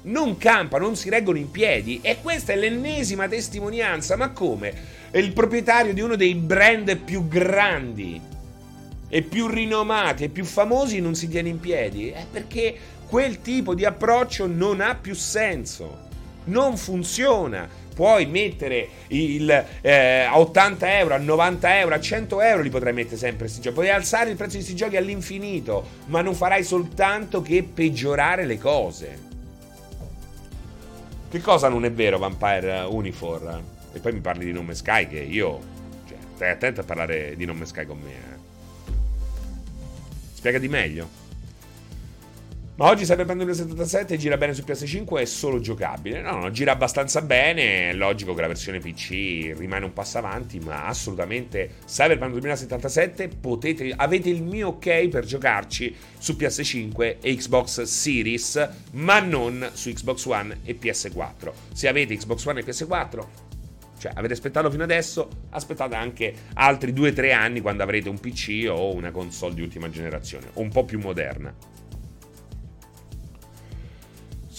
non 0.03 0.37
campano, 0.37 0.87
non 0.87 0.97
si 0.97 1.09
reggono 1.11 1.39
in 1.39 1.51
piedi 1.51 2.01
e 2.03 2.19
questa 2.21 2.53
è 2.53 2.57
l'ennesima 2.57 3.29
testimonianza. 3.29 4.17
Ma 4.17 4.31
come? 4.31 4.73
È 5.11 5.19
il 5.19 5.33
proprietario 5.33 5.93
di 5.93 6.01
uno 6.01 6.17
dei 6.17 6.35
brand 6.35 6.97
più 6.97 7.29
grandi 7.29 8.21
e 9.09 9.23
più 9.23 9.47
rinomati 9.47 10.25
e 10.25 10.29
più 10.29 10.45
famosi 10.45 11.01
non 11.01 11.15
si 11.15 11.29
tiene 11.29 11.51
in 11.51 11.61
piedi? 11.61 12.09
È 12.11 12.25
perché 12.31 12.77
quel 13.07 13.43
tipo 13.43 13.75
di 13.75 13.85
approccio 13.85 14.47
non 14.47 14.81
ha 14.81 14.95
più 14.95 15.15
senso. 15.15 16.09
Non 16.45 16.77
funziona 16.77 17.69
puoi 17.95 18.27
mettere 18.27 18.89
il, 19.09 19.65
eh, 19.81 20.21
a 20.23 20.39
80 20.39 20.99
euro, 20.99 21.15
a 21.15 21.19
90 21.19 21.79
euro, 21.79 21.95
a 21.95 22.01
100 22.01 22.41
euro 22.41 22.63
li 22.63 22.71
potrai 22.71 22.93
mettere 22.93 23.17
sempre 23.17 23.41
questi 23.41 23.61
giochi. 23.61 23.75
Puoi 23.75 23.91
alzare 23.91 24.31
il 24.31 24.37
prezzo 24.37 24.57
di 24.57 24.63
questi 24.65 24.77
giochi 24.77 24.97
all'infinito, 24.97 25.87
ma 26.07 26.21
non 26.23 26.35
farai 26.35 26.65
soltanto 26.65 27.43
che 27.43 27.63
peggiorare 27.63 28.45
le 28.45 28.59
cose. 28.59 29.31
Che 31.29 31.41
cosa 31.41 31.69
non 31.69 31.85
è 31.85 31.93
vero, 31.93 32.19
Vampire 32.19 32.81
Unifor? 32.89 33.63
E 33.93 33.99
poi 34.01 34.13
mi 34.13 34.21
parli 34.21 34.45
di 34.45 34.53
Nome 34.53 34.75
Sky, 34.75 35.09
che 35.09 35.21
io. 35.21 35.61
Cioè, 36.07 36.17
stai 36.35 36.51
attento 36.51 36.83
a 36.83 36.85
parlare 36.85 37.35
di 37.37 37.45
Nome 37.45 37.65
Sky 37.65 37.87
con 37.87 37.99
me, 37.99 38.11
eh. 38.11 38.41
Spiegati 40.35 40.69
meglio. 40.69 41.22
Ma 42.75 42.89
oggi 42.89 43.05
Cyberpunk 43.05 43.37
2077 43.43 44.17
gira 44.17 44.39
bene 44.39 44.55
su 44.55 44.63
PS5 44.67 45.19
è 45.19 45.25
solo 45.27 45.61
giocabile. 45.61 46.23
No, 46.23 46.39
no, 46.39 46.51
gira 46.51 46.73
abbastanza 46.73 47.21
bene. 47.21 47.91
È 47.91 47.93
logico 47.93 48.33
che 48.33 48.41
la 48.41 48.47
versione 48.47 48.79
PC 48.79 49.53
rimane 49.59 49.85
un 49.85 49.93
passo 49.93 50.17
avanti, 50.17 50.59
ma 50.59 50.87
assolutamente 50.87 51.75
Cyberpunk 51.85 52.31
2077 52.31 53.29
potete, 53.29 53.93
avete 53.95 54.31
il 54.31 54.43
mio 54.43 54.69
ok 54.69 55.09
per 55.09 55.27
giocarci 55.27 55.95
su 56.19 56.33
PS5 56.33 57.17
e 57.21 57.35
Xbox 57.35 57.83
Series, 57.83 58.69
ma 58.93 59.21
non 59.21 59.69
su 59.75 59.93
Xbox 59.93 60.25
One 60.25 60.61
e 60.65 60.79
PS4. 60.81 61.53
Se 61.75 61.89
avete 61.89 62.17
Xbox 62.17 62.47
One 62.47 62.61
e 62.61 62.65
PS4, 62.65 63.25
cioè 63.99 64.13
avete 64.15 64.33
aspettato 64.33 64.71
fino 64.71 64.83
adesso, 64.83 65.29
aspettate 65.51 65.95
anche 65.95 66.33
altri 66.55 66.95
2-3 66.95 67.35
anni 67.35 67.61
quando 67.61 67.83
avrete 67.83 68.09
un 68.09 68.19
PC 68.19 68.67
o 68.71 68.95
una 68.95 69.11
console 69.11 69.53
di 69.53 69.61
ultima 69.61 69.91
generazione, 69.91 70.47
un 70.55 70.71
po' 70.71 70.87
più 70.87 70.99
moderna. 70.99 71.55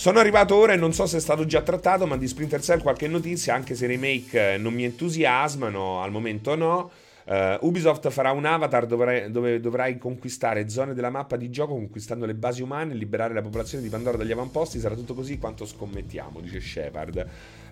Sono 0.04 0.20
arrivato 0.20 0.56
ora 0.56 0.74
e 0.74 0.76
non 0.76 0.92
so 0.92 1.06
se 1.06 1.16
è 1.16 1.20
stato 1.22 1.46
già 1.46 1.62
trattato, 1.62 2.06
ma 2.06 2.18
di 2.18 2.28
Splinter 2.28 2.62
Cell 2.62 2.82
qualche 2.82 3.08
notizia, 3.08 3.54
anche 3.54 3.74
se 3.74 3.86
i 3.86 3.88
remake 3.88 4.56
eh, 4.56 4.58
non 4.58 4.74
mi 4.74 4.84
entusiasmano, 4.84 6.02
al 6.02 6.12
momento 6.12 6.56
no. 6.56 6.92
Uh, 7.24 7.66
Ubisoft 7.66 8.10
farà 8.10 8.32
un 8.32 8.44
avatar 8.44 8.86
dove, 8.86 9.32
dove, 9.32 9.62
dovrai 9.62 9.98
conquistare 9.98 10.68
zone 10.68 10.94
della 10.94 11.10
mappa 11.10 11.38
di 11.38 11.50
gioco 11.50 11.76
conquistando 11.76 12.26
le 12.26 12.34
basi 12.34 12.62
umane 12.62 12.92
e 12.92 12.96
liberare 12.98 13.34
la 13.34 13.42
popolazione 13.42 13.82
di 13.82 13.90
Pandora 13.90 14.18
dagli 14.18 14.34
avamposti. 14.34 14.78
Sarà 14.78 14.94
tutto 14.94 15.14
così 15.14 15.38
quanto 15.38 15.66
scommettiamo, 15.66 16.42
dice 16.42 16.60
Shepard. 16.60 17.26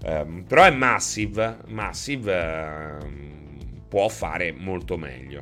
Um, 0.06 0.46
però 0.48 0.64
è 0.64 0.72
Massive. 0.72 1.58
Massive 1.68 2.98
uh, 2.98 3.08
può 3.90 4.08
fare 4.08 4.54
molto 4.54 4.96
meglio. 4.96 5.42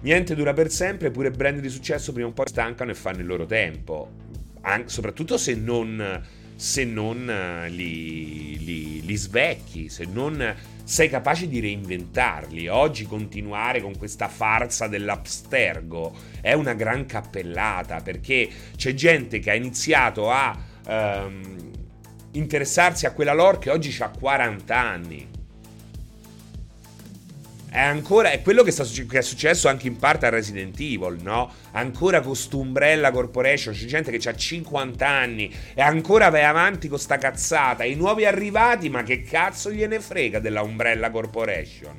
Niente 0.00 0.34
dura 0.34 0.54
per 0.54 0.70
sempre, 0.70 1.10
pure 1.10 1.30
brand 1.30 1.60
di 1.60 1.68
successo 1.68 2.14
prima 2.14 2.28
o 2.28 2.32
poi 2.32 2.46
stancano 2.46 2.90
e 2.90 2.94
fanno 2.94 3.20
il 3.20 3.26
loro 3.26 3.44
tempo 3.44 4.23
anche, 4.64 4.88
soprattutto 4.88 5.38
se 5.38 5.54
non, 5.54 6.22
se 6.56 6.84
non 6.84 7.28
eh, 7.28 7.68
li, 7.68 8.64
li, 8.64 9.04
li 9.04 9.16
svecchi, 9.16 9.88
se 9.88 10.04
non 10.04 10.54
sei 10.84 11.08
capace 11.08 11.48
di 11.48 11.60
reinventarli. 11.60 12.68
Oggi 12.68 13.06
continuare 13.06 13.80
con 13.80 13.96
questa 13.96 14.28
farsa 14.28 14.86
dell'abstergo 14.86 16.14
è 16.40 16.52
una 16.52 16.74
gran 16.74 17.06
cappellata 17.06 18.00
perché 18.00 18.48
c'è 18.76 18.92
gente 18.94 19.38
che 19.38 19.50
ha 19.50 19.54
iniziato 19.54 20.30
a 20.30 20.56
um, 20.86 21.70
interessarsi 22.32 23.06
a 23.06 23.12
quella 23.12 23.32
lore 23.32 23.58
che 23.58 23.70
oggi 23.70 23.94
ha 24.02 24.10
40 24.10 24.78
anni 24.78 25.28
è 27.74 27.80
ancora 27.80 28.30
è 28.30 28.40
quello 28.40 28.62
che, 28.62 28.70
sta, 28.70 28.84
che, 28.84 29.18
è 29.18 29.20
successo 29.20 29.66
anche 29.66 29.88
in 29.88 29.96
parte 29.96 30.26
a 30.26 30.28
Resident 30.28 30.78
Evil, 30.78 31.18
no? 31.20 31.52
Ancora 31.72 32.20
con 32.20 32.36
Umbrella 32.52 33.10
Corporation, 33.10 33.74
c'è 33.74 33.86
gente 33.86 34.16
che 34.16 34.28
ha 34.28 34.32
50 34.32 35.04
anni 35.04 35.52
e 35.74 35.82
ancora 35.82 36.28
vai 36.28 36.44
avanti 36.44 36.86
con 36.86 37.00
sta 37.00 37.18
cazzata. 37.18 37.82
I 37.82 37.96
nuovi 37.96 38.26
arrivati, 38.26 38.88
ma 38.88 39.02
che 39.02 39.22
cazzo 39.22 39.72
gliene 39.72 39.98
frega 39.98 40.38
della 40.38 40.62
Umbrella 40.62 41.10
Corporation? 41.10 41.96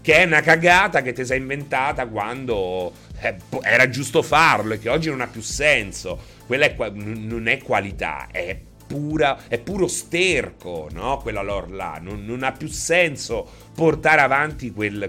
Che 0.00 0.14
è 0.14 0.26
una 0.26 0.42
cagata 0.42 1.02
che 1.02 1.12
ti 1.12 1.24
sei 1.24 1.38
inventata 1.38 2.06
quando 2.06 2.92
eh, 3.20 3.34
era 3.62 3.88
giusto 3.88 4.22
farlo 4.22 4.74
e 4.74 4.78
che 4.78 4.90
oggi 4.90 5.08
non 5.08 5.22
ha 5.22 5.26
più 5.26 5.42
senso. 5.42 6.20
Quella 6.46 6.66
è, 6.66 6.76
non 6.94 7.48
è 7.48 7.58
qualità, 7.58 8.28
è 8.30 8.56
pura, 8.90 9.46
è 9.46 9.60
puro 9.60 9.86
sterco, 9.86 10.88
no? 10.90 11.18
Quella 11.18 11.42
lore 11.42 11.70
là, 11.70 12.00
non, 12.02 12.24
non 12.24 12.42
ha 12.42 12.50
più 12.50 12.66
senso 12.66 13.48
portare 13.72 14.20
avanti 14.20 14.72
quel, 14.72 15.08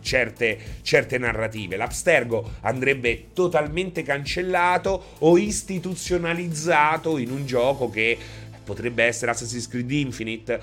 certe, 0.00 0.58
certe 0.82 1.16
narrative. 1.16 1.76
L'Abstergo 1.76 2.54
andrebbe 2.62 3.28
totalmente 3.32 4.02
cancellato 4.02 5.14
o 5.18 5.38
istituzionalizzato 5.38 7.18
in 7.18 7.30
un 7.30 7.46
gioco 7.46 7.88
che 7.88 8.18
potrebbe 8.64 9.04
essere 9.04 9.30
Assassin's 9.30 9.68
Creed 9.68 9.92
Infinite. 9.92 10.60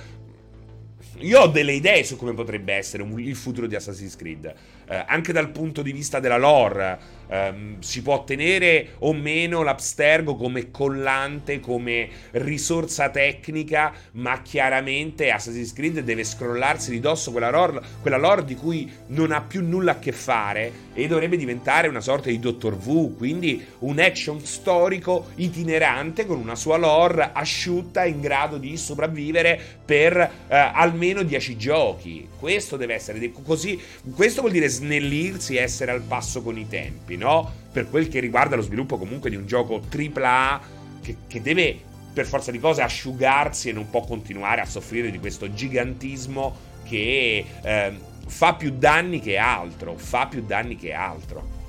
Io 1.19 1.39
ho 1.39 1.47
delle 1.47 1.71
idee 1.71 2.03
su 2.03 2.17
come 2.17 2.33
potrebbe 2.33 2.73
essere 2.73 3.03
il 3.03 3.35
futuro 3.37 3.65
di 3.65 3.75
Assassin's 3.75 4.17
Creed, 4.17 4.53
eh, 4.89 5.05
anche 5.07 5.31
dal 5.31 5.51
punto 5.51 5.81
di 5.81 5.93
vista 5.93 6.19
della 6.19 6.37
lore 6.37 6.99
Um, 7.27 7.79
si 7.79 8.01
può 8.01 8.23
tenere 8.23 8.95
o 8.99 9.13
meno 9.13 9.63
l'Abstergo 9.63 10.35
come 10.35 10.71
collante, 10.71 11.59
come 11.59 12.09
risorsa 12.31 13.09
tecnica, 13.09 13.93
ma 14.13 14.41
chiaramente 14.41 15.31
Assassin's 15.31 15.73
Creed 15.73 15.99
deve 15.99 16.23
scrollarsi 16.23 16.91
di 16.91 16.99
dosso 16.99 17.31
quella 17.31 17.49
lore, 17.49 17.81
quella 18.01 18.17
lore 18.17 18.45
di 18.45 18.55
cui 18.55 18.91
non 19.07 19.31
ha 19.31 19.41
più 19.41 19.63
nulla 19.63 19.93
a 19.93 19.99
che 19.99 20.11
fare 20.11 20.91
e 20.93 21.07
dovrebbe 21.07 21.37
diventare 21.37 21.87
una 21.87 22.01
sorta 22.01 22.29
di 22.29 22.39
Dottor 22.39 22.77
Wu, 22.83 23.15
quindi 23.17 23.63
un 23.79 23.99
action 23.99 24.39
storico 24.45 25.27
itinerante 25.35 26.25
con 26.25 26.37
una 26.37 26.55
sua 26.55 26.77
lore 26.77 27.31
asciutta 27.33 28.05
in 28.05 28.21
grado 28.21 28.57
di 28.57 28.77
sopravvivere 28.77 29.59
per 29.83 30.15
uh, 30.15 30.29
almeno 30.47 31.23
10 31.23 31.57
giochi. 31.57 32.27
Questo 32.37 32.77
deve 32.77 32.93
essere 32.93 33.31
così, 33.43 33.79
questo 34.13 34.41
vuol 34.41 34.53
dire 34.53 34.67
snellirsi 34.67 35.55
e 35.55 35.61
essere 35.61 35.91
al 35.91 36.01
passo 36.01 36.41
con 36.41 36.57
i 36.57 36.67
tempi, 36.67 37.12
no? 37.17 37.61
Per 37.71 37.89
quel 37.89 38.07
che 38.07 38.19
riguarda 38.19 38.55
lo 38.55 38.61
sviluppo 38.61 38.97
comunque 38.97 39.29
di 39.29 39.35
un 39.35 39.45
gioco 39.45 39.81
AAA 39.89 40.61
che, 41.01 41.17
che 41.27 41.41
deve 41.41 41.79
per 42.13 42.25
forza 42.25 42.51
di 42.51 42.59
cose 42.59 42.81
asciugarsi 42.81 43.69
e 43.69 43.73
non 43.73 43.89
può 43.89 44.01
continuare 44.01 44.61
a 44.61 44.65
soffrire 44.65 45.09
di 45.09 45.19
questo 45.19 45.51
gigantismo 45.51 46.71
che 46.83 47.45
eh, 47.61 47.97
fa 48.27 48.53
più 48.53 48.71
danni 48.77 49.19
che 49.19 49.37
altro, 49.37 49.97
fa 49.97 50.27
più 50.27 50.43
danni 50.45 50.75
che 50.75 50.93
altro. 50.93 51.61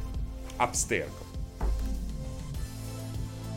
Upstairs. 0.58 1.22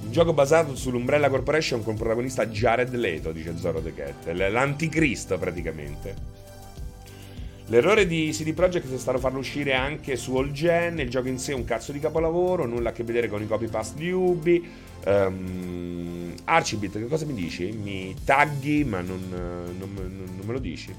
Un 0.02 0.12
gioco 0.14 0.32
basato 0.32 0.76
sull'Umbrella 0.76 1.30
Corporation 1.30 1.84
con 1.84 1.98
protagonista 1.98 2.48
Jared 2.48 2.94
Leto, 2.96 3.34
dice 3.34 3.58
Zoro 3.58 3.82
The 3.82 3.94
Cat. 3.94 4.28
L'anticristo 4.32 5.38
praticamente. 5.38 6.16
L'errore 7.70 8.08
di 8.08 8.30
CD 8.32 8.54
Projekt 8.54 8.94
è 8.94 8.98
stato 8.98 9.18
farlo 9.18 9.40
uscire 9.40 9.74
anche 9.74 10.16
su 10.16 10.34
All 10.38 10.52
Gen. 10.52 11.00
Il 11.00 11.10
gioco 11.10 11.28
in 11.28 11.38
sé 11.38 11.52
è 11.52 11.56
un 11.56 11.66
cazzo 11.66 11.92
di 11.92 12.00
capolavoro, 12.00 12.66
nulla 12.66 12.90
a 12.90 12.92
che 12.94 13.04
vedere 13.04 13.28
con 13.28 13.42
i 13.42 13.48
copy 13.48 13.68
paste 13.68 13.98
di 13.98 14.10
Ubi. 14.10 14.66
Um, 15.06 16.34
Archibald, 16.46 16.94
che 16.94 17.08
cosa 17.08 17.26
mi 17.26 17.34
dici? 17.34 17.72
Mi 17.72 18.16
tagli, 18.24 18.86
ma 18.86 19.02
non, 19.02 19.22
non, 19.30 19.94
non, 19.94 20.24
non 20.38 20.46
me 20.46 20.54
lo 20.54 20.60
dici. 20.60 20.96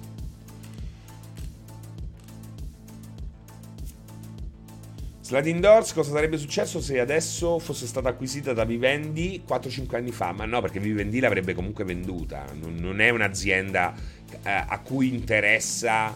Sliding 5.23 5.61
Doors, 5.61 5.95
cosa 5.95 6.13
sarebbe 6.13 6.37
successo 6.37 6.83
se 6.83 7.01
adesso 7.01 7.59
fosse 7.59 7.87
stata 7.87 8.11
acquisita 8.11 8.53
da 8.53 8.65
Vivendi 8.65 9.43
4-5 9.49 9.97
anni 9.97 10.11
fa? 10.11 10.33
Ma 10.33 10.45
no, 10.45 10.61
perché 10.61 10.81
Vivendi 10.81 11.19
l'avrebbe 11.21 11.55
comunque 11.55 11.85
venduta. 11.85 12.45
Non, 12.61 12.75
non 12.75 13.01
è 13.01 13.09
un'azienda 13.09 13.95
eh, 14.43 14.51
a 14.51 14.79
cui 14.81 15.15
interessa 15.15 16.15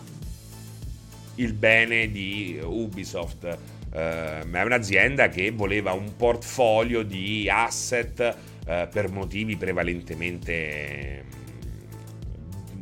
il 1.37 1.53
bene 1.55 2.11
di 2.11 2.59
Ubisoft. 2.63 3.45
Eh, 3.93 4.41
è 4.41 4.63
un'azienda 4.63 5.29
che 5.29 5.51
voleva 5.51 5.93
un 5.93 6.17
portfolio 6.17 7.03
di 7.03 7.49
asset 7.51 8.21
eh, 8.67 8.89
per 8.91 9.11
motivi 9.11 9.57
prevalentemente 9.57 11.25
mm, 12.75 12.81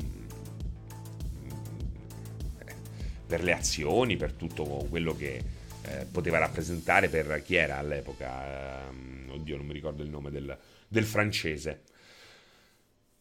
per 3.26 3.42
le 3.42 3.52
azioni, 3.52 4.16
per 4.16 4.32
tutto 4.32 4.64
quello 4.88 5.16
che 5.16 5.42
eh, 5.82 6.06
poteva 6.10 6.38
rappresentare 6.38 7.08
per 7.08 7.42
chi 7.44 7.56
era 7.56 7.78
all'epoca. 7.78 8.88
Ehm, 8.88 9.30
oddio, 9.30 9.56
non 9.56 9.66
mi 9.66 9.72
ricordo 9.72 10.02
il 10.02 10.10
nome 10.10 10.30
del, 10.30 10.56
del 10.86 11.04
francese. 11.04 11.82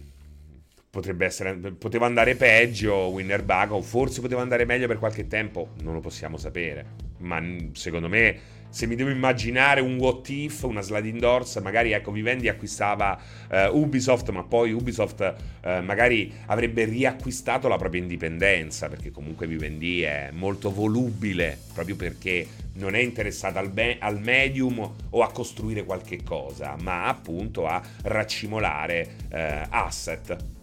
potrebbe 0.89 1.25
essere, 1.25 1.55
poteva 1.55 2.05
andare 2.05 2.35
peggio 2.35 2.95
Winner 3.09 3.43
Bug 3.43 3.81
forse 3.81 4.21
poteva 4.21 4.41
andare 4.41 4.65
meglio 4.65 4.87
per 4.87 4.97
qualche 4.97 5.27
tempo, 5.27 5.69
non 5.81 5.93
lo 5.93 5.99
possiamo 5.99 6.37
sapere. 6.37 7.07
Ma 7.19 7.43
secondo 7.73 8.07
me, 8.07 8.57
se 8.69 8.85
mi 8.87 8.95
devo 8.95 9.09
immaginare 9.09 9.81
un 9.81 9.97
what 9.97 10.29
if, 10.29 10.63
una 10.63 10.81
sliding 10.81 11.19
doors, 11.19 11.57
magari 11.57 11.91
ecco 11.91 12.11
Vivendi 12.11 12.47
acquistava 12.47 13.19
uh, 13.49 13.77
Ubisoft, 13.77 14.29
ma 14.29 14.43
poi 14.43 14.71
Ubisoft 14.71 15.19
uh, 15.63 15.83
magari 15.83 16.31
avrebbe 16.45 16.85
riacquistato 16.85 17.67
la 17.67 17.77
propria 17.77 18.01
indipendenza, 18.01 18.87
perché 18.87 19.11
comunque 19.11 19.47
Vivendi 19.47 20.03
è 20.03 20.29
molto 20.31 20.71
volubile, 20.71 21.57
proprio 21.73 21.95
perché 21.95 22.47
non 22.73 22.95
è 22.95 22.99
interessata 22.99 23.59
al, 23.59 23.69
be- 23.69 23.97
al 23.99 24.21
medium 24.21 24.79
o 25.09 25.21
a 25.23 25.31
costruire 25.31 25.83
qualche 25.83 26.23
cosa, 26.23 26.75
ma 26.79 27.05
appunto 27.05 27.65
a 27.67 27.81
raccimolare 28.03 29.15
uh, 29.31 29.35
asset. 29.69 30.57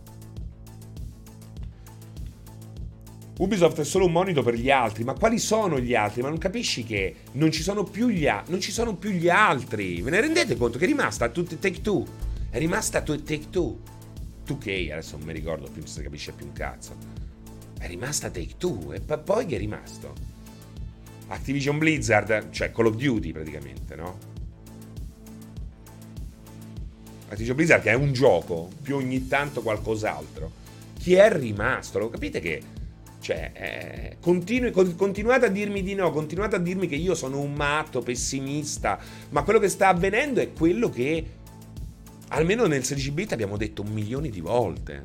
Ubisoft 3.39 3.81
è 3.81 3.85
solo 3.85 4.07
un 4.07 4.13
monito 4.13 4.43
per 4.43 4.55
gli 4.55 4.71
altri, 4.71 5.05
ma 5.05 5.13
quali 5.13 5.39
sono 5.39 5.79
gli 5.79 5.95
altri? 5.95 6.23
Ma 6.23 6.29
non 6.29 6.39
capisci 6.39 6.85
che 6.85 7.17
non 7.33 7.51
ci 7.53 7.63
sono 7.63 7.85
più 7.85 8.09
gli, 8.09 8.27
a- 8.27 8.43
non 8.49 8.61
ci 8.61 8.73
sono 8.73 8.97
più 8.97 9.11
gli 9.11 9.29
altri? 9.29 10.01
Ve 10.01 10.11
ne 10.11 10.21
rendete 10.23 10.57
conto 10.57 10.79
che 10.79 10.85
è 10.85 10.89
rimasta 10.89 11.29
tutta 11.29 11.55
Take 11.57 11.83
Two? 11.83 12.05
È 12.49 12.57
rimasta 12.59 13.03
Take 13.03 13.51
Two. 13.51 13.79
2K, 14.47 14.91
adesso 14.93 15.19
non 15.19 15.27
mi 15.27 15.33
ricordo 15.35 15.65
più, 15.65 15.81
non 15.81 15.87
si 15.87 16.03
capisce 16.03 16.33
più 16.33 16.47
un 16.47 16.53
cazzo. 16.53 16.97
È 17.79 17.87
rimasta 17.87 18.31
Take 18.31 18.55
Two 18.57 18.93
e 18.93 19.01
poi 19.01 19.45
che 19.45 19.57
è 19.57 19.59
rimasto? 19.59 20.15
Activision 21.27 21.77
Blizzard, 21.77 22.51
cioè 22.51 22.71
Call 22.71 22.87
of 22.87 22.95
Duty 22.95 23.33
praticamente, 23.33 23.97
no? 23.97 24.19
Activision 27.29 27.57
Blizzard 27.57 27.83
che 27.83 27.91
è 27.91 27.95
un 27.95 28.15
gioco, 28.15 28.71
più 28.81 28.97
ogni 28.97 29.27
tanto 29.27 29.61
qualcos'altro. 29.61 30.51
Chi 30.99 31.15
è 31.15 31.31
rimasto? 31.37 31.99
Lo 31.99 32.09
capite 32.09 32.41
che 32.41 32.63
cioè, 33.27 33.51
eh, 33.55 34.17
continui, 34.21 34.71
continuate 34.71 35.47
a 35.47 35.49
dirmi 35.49 35.83
di 35.83 35.97
no, 35.97 36.13
continuate 36.13 36.55
a 36.55 36.59
dirmi 36.61 36.87
che 36.87 36.95
io 36.95 37.17
sono 37.17 37.41
un 37.41 37.55
matto, 37.55 38.01
pessimista, 38.01 39.01
ma 39.31 39.43
quello 39.43 39.59
che 39.59 39.69
sta 39.69 39.89
avvenendo 39.89 40.41
è 40.41 40.53
quello 40.53 40.89
che 40.89 41.27
almeno 42.29 42.67
nel 42.67 42.85
16 42.85 43.11
bit 43.11 43.33
abbiamo 43.33 43.57
detto 43.57 43.83
un 43.83 43.89
milione 43.89 44.29
di 44.29 44.41
volte. 44.41 45.03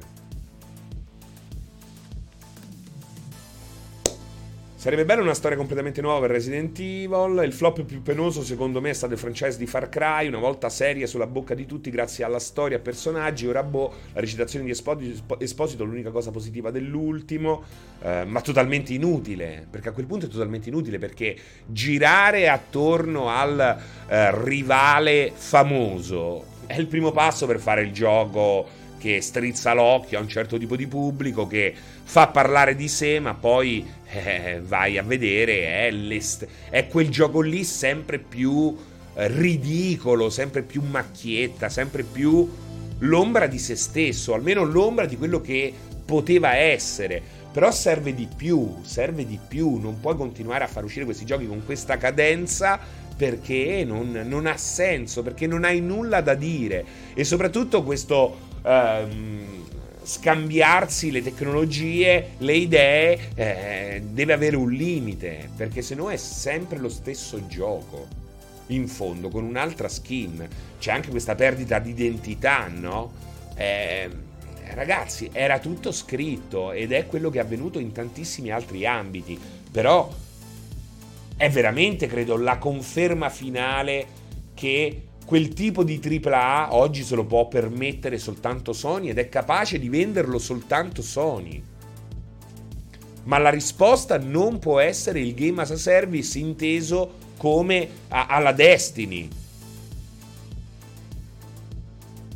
Sarebbe 4.82 5.06
bella 5.06 5.22
una 5.22 5.36
storia 5.36 5.58
completamente 5.58 6.02
nuova 6.02 6.22
per 6.22 6.32
Resident 6.32 6.76
Evil. 6.80 7.40
Il 7.46 7.54
flop 7.54 7.84
più 7.84 8.02
penoso, 8.02 8.42
secondo 8.42 8.82
me, 8.82 8.90
è 8.90 8.94
stato 8.94 9.14
il 9.14 9.20
franchise 9.20 9.60
di 9.60 9.68
Far 9.68 9.90
Cry, 9.90 10.28
una 10.28 10.40
volta 10.40 10.70
seria 10.70 11.06
sulla 11.06 11.28
bocca 11.28 11.54
di 11.54 11.68
tutti 11.68 11.92
grazie 11.92 12.24
alla 12.24 12.40
storia 12.40 12.80
personaggi. 12.80 13.46
Ora, 13.46 13.62
boh, 13.62 13.94
la 14.14 14.20
recitazione 14.20 14.66
di 14.66 14.72
Esposito 14.72 15.84
è 15.84 15.86
l'unica 15.86 16.10
cosa 16.10 16.32
positiva 16.32 16.72
dell'ultimo, 16.72 17.62
eh, 18.02 18.26
ma 18.26 18.42
totalmente 18.42 18.92
inutile. 18.92 19.68
Perché 19.70 19.90
a 19.90 19.92
quel 19.92 20.08
punto 20.08 20.26
è 20.26 20.30
totalmente 20.30 20.70
inutile, 20.70 20.98
perché 20.98 21.38
girare 21.68 22.50
attorno 22.50 23.30
al 23.30 23.60
eh, 24.08 24.44
rivale 24.44 25.32
famoso 25.36 26.46
è 26.66 26.80
il 26.80 26.88
primo 26.88 27.12
passo 27.12 27.46
per 27.46 27.60
fare 27.60 27.82
il 27.82 27.92
gioco 27.92 28.80
che 29.02 29.20
strizza 29.20 29.74
l'occhio 29.74 30.20
a 30.20 30.22
un 30.22 30.28
certo 30.28 30.60
tipo 30.60 30.76
di 30.76 30.86
pubblico, 30.86 31.48
che 31.48 31.74
fa 32.04 32.28
parlare 32.28 32.76
di 32.76 32.88
sé, 32.88 33.20
ma 33.20 33.34
poi 33.34 33.84
eh, 34.14 34.62
vai 34.64 35.00
a 35.00 35.04
vedere, 35.04 35.90
è, 35.90 36.22
è, 36.70 36.88
quel 36.88 37.10
gioco 37.10 37.42
lì 37.42 37.64
sempre 37.64 38.20
più 38.20 38.78
eh, 39.16 39.28
ridicolo, 39.28 40.30
sempre 40.30 40.62
più 40.62 40.84
macchietta, 40.84 41.68
sempre 41.68 42.04
più 42.04 42.48
l'ombra 43.00 43.48
di 43.48 43.58
se 43.58 43.76
stesso, 43.76 44.36
almeno 44.36 44.64
l'ombra 44.64 45.06
di 45.08 45.18
quello 45.18 45.42
che 45.42 45.74
poteva 46.06 46.56
essere. 46.56 47.40
Però 47.52 47.72
serve 47.72 48.14
di 48.14 48.28
più, 48.34 48.78
serve 48.84 49.26
di 49.26 49.40
più, 49.46 49.78
non 49.78 50.00
puoi 50.00 50.16
continuare 50.16 50.64
a 50.64 50.68
far 50.68 50.84
uscire 50.84 51.06
questi 51.06 51.26
giochi 51.26 51.48
con 51.48 51.66
questa 51.66 51.98
cadenza 51.98 52.80
perché 53.18 53.84
non, 53.86 54.12
non 54.26 54.46
ha 54.46 54.56
senso, 54.58 55.22
perché 55.22 55.48
non 55.48 55.64
hai 55.64 55.82
nulla 55.82 56.22
da 56.22 56.34
dire. 56.34 56.86
E 57.14 57.24
soprattutto 57.24 57.84
questo 57.84 58.50
ehm, 58.64 59.66
scambiarsi 60.04 61.12
le 61.12 61.22
tecnologie, 61.22 62.32
le 62.40 62.54
idee, 62.56 63.20
eh, 63.36 64.02
deve 64.06 64.34
avere 64.34 64.56
un 64.56 64.72
limite, 64.72 65.50
perché 65.56 65.82
se 65.82 65.96
no 65.96 66.10
è 66.10 66.18
sempre 66.18 66.80
lo 66.80 66.90
stesso 66.90 67.46
gioco. 67.48 68.20
In 68.68 68.88
fondo, 68.88 69.28
con 69.28 69.44
un'altra 69.44 69.90
skin. 69.90 70.48
C'è 70.80 70.92
anche 70.92 71.10
questa 71.10 71.36
perdita 71.36 71.78
di 71.80 71.90
identità, 71.90 72.68
no? 72.68 73.12
Eh, 73.56 74.10
ragazzi, 74.74 75.30
era 75.34 75.60
tutto 75.60 75.92
scritto 75.92 76.72
ed 76.72 76.94
è 76.94 77.06
quello 77.06 77.30
che 77.30 77.40
è 77.40 77.42
avvenuto 77.42 77.80
in 77.80 77.92
tantissimi 77.92 78.50
altri 78.50 78.86
ambiti. 78.86 79.38
Però 79.70 80.10
è 81.36 81.50
veramente, 81.50 82.08
credo, 82.08 82.38
la 82.38 82.58
conferma 82.58 83.30
finale 83.30 84.06
che 84.54 85.02
quel 85.26 85.54
tipo 85.54 85.84
di 85.84 86.00
AAA 86.04 86.76
oggi 86.76 87.04
se 87.04 87.16
lo 87.16 87.26
può 87.26 87.48
permettere 87.48 88.18
soltanto 88.18 88.74
Sony 88.74 89.10
ed 89.10 89.18
è 89.18 89.30
capace 89.30 89.80
di 89.80 89.88
venderlo 89.88 90.38
soltanto 90.38 91.02
Sony. 91.02 91.64
Ma 93.24 93.38
la 93.38 93.50
risposta 93.50 94.18
non 94.18 94.60
può 94.60 94.80
essere 94.80 95.20
il 95.20 95.34
game 95.34 95.62
as 95.62 95.72
a 95.72 95.78
service 95.78 96.38
inteso 96.38 97.14
come 97.38 97.88
a- 98.10 98.26
alla 98.28 98.52
Destiny. 98.52 99.28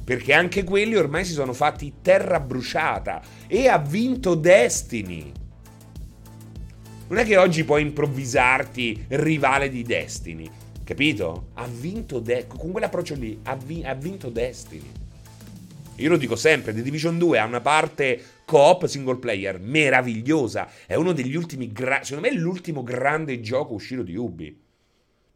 Perché 0.03 0.33
anche 0.33 0.63
quelli 0.63 0.95
ormai 0.95 1.25
si 1.25 1.33
sono 1.33 1.53
fatti 1.53 1.95
terra 2.01 2.39
bruciata 2.39 3.21
e 3.47 3.67
ha 3.67 3.79
vinto 3.79 4.35
Destiny. 4.35 5.31
Non 7.07 7.19
è 7.19 7.25
che 7.25 7.37
oggi 7.37 7.63
puoi 7.63 7.81
improvvisarti 7.81 9.05
rivale 9.09 9.69
di 9.69 9.83
Destiny, 9.83 10.49
capito? 10.85 11.47
Ha 11.55 11.67
vinto 11.67 12.19
De- 12.19 12.45
con 12.47 12.71
quell'approccio 12.71 13.15
lì, 13.15 13.37
ha, 13.43 13.55
vi- 13.57 13.83
ha 13.83 13.93
vinto 13.93 14.29
Destiny. 14.29 14.89
Io 15.97 16.09
lo 16.09 16.17
dico 16.17 16.35
sempre, 16.35 16.73
The 16.73 16.81
Division 16.81 17.17
2 17.17 17.39
ha 17.39 17.45
una 17.45 17.61
parte 17.61 18.21
co-op 18.45 18.85
single 18.85 19.17
player 19.17 19.59
meravigliosa, 19.59 20.69
è 20.85 20.95
uno 20.95 21.11
degli 21.13 21.35
ultimi, 21.35 21.71
gra- 21.71 22.03
secondo 22.03 22.27
me 22.29 22.33
è 22.33 22.37
l'ultimo 22.37 22.83
grande 22.83 23.41
gioco 23.41 23.73
uscito 23.73 24.03
di 24.03 24.15
Ubi. 24.15 24.63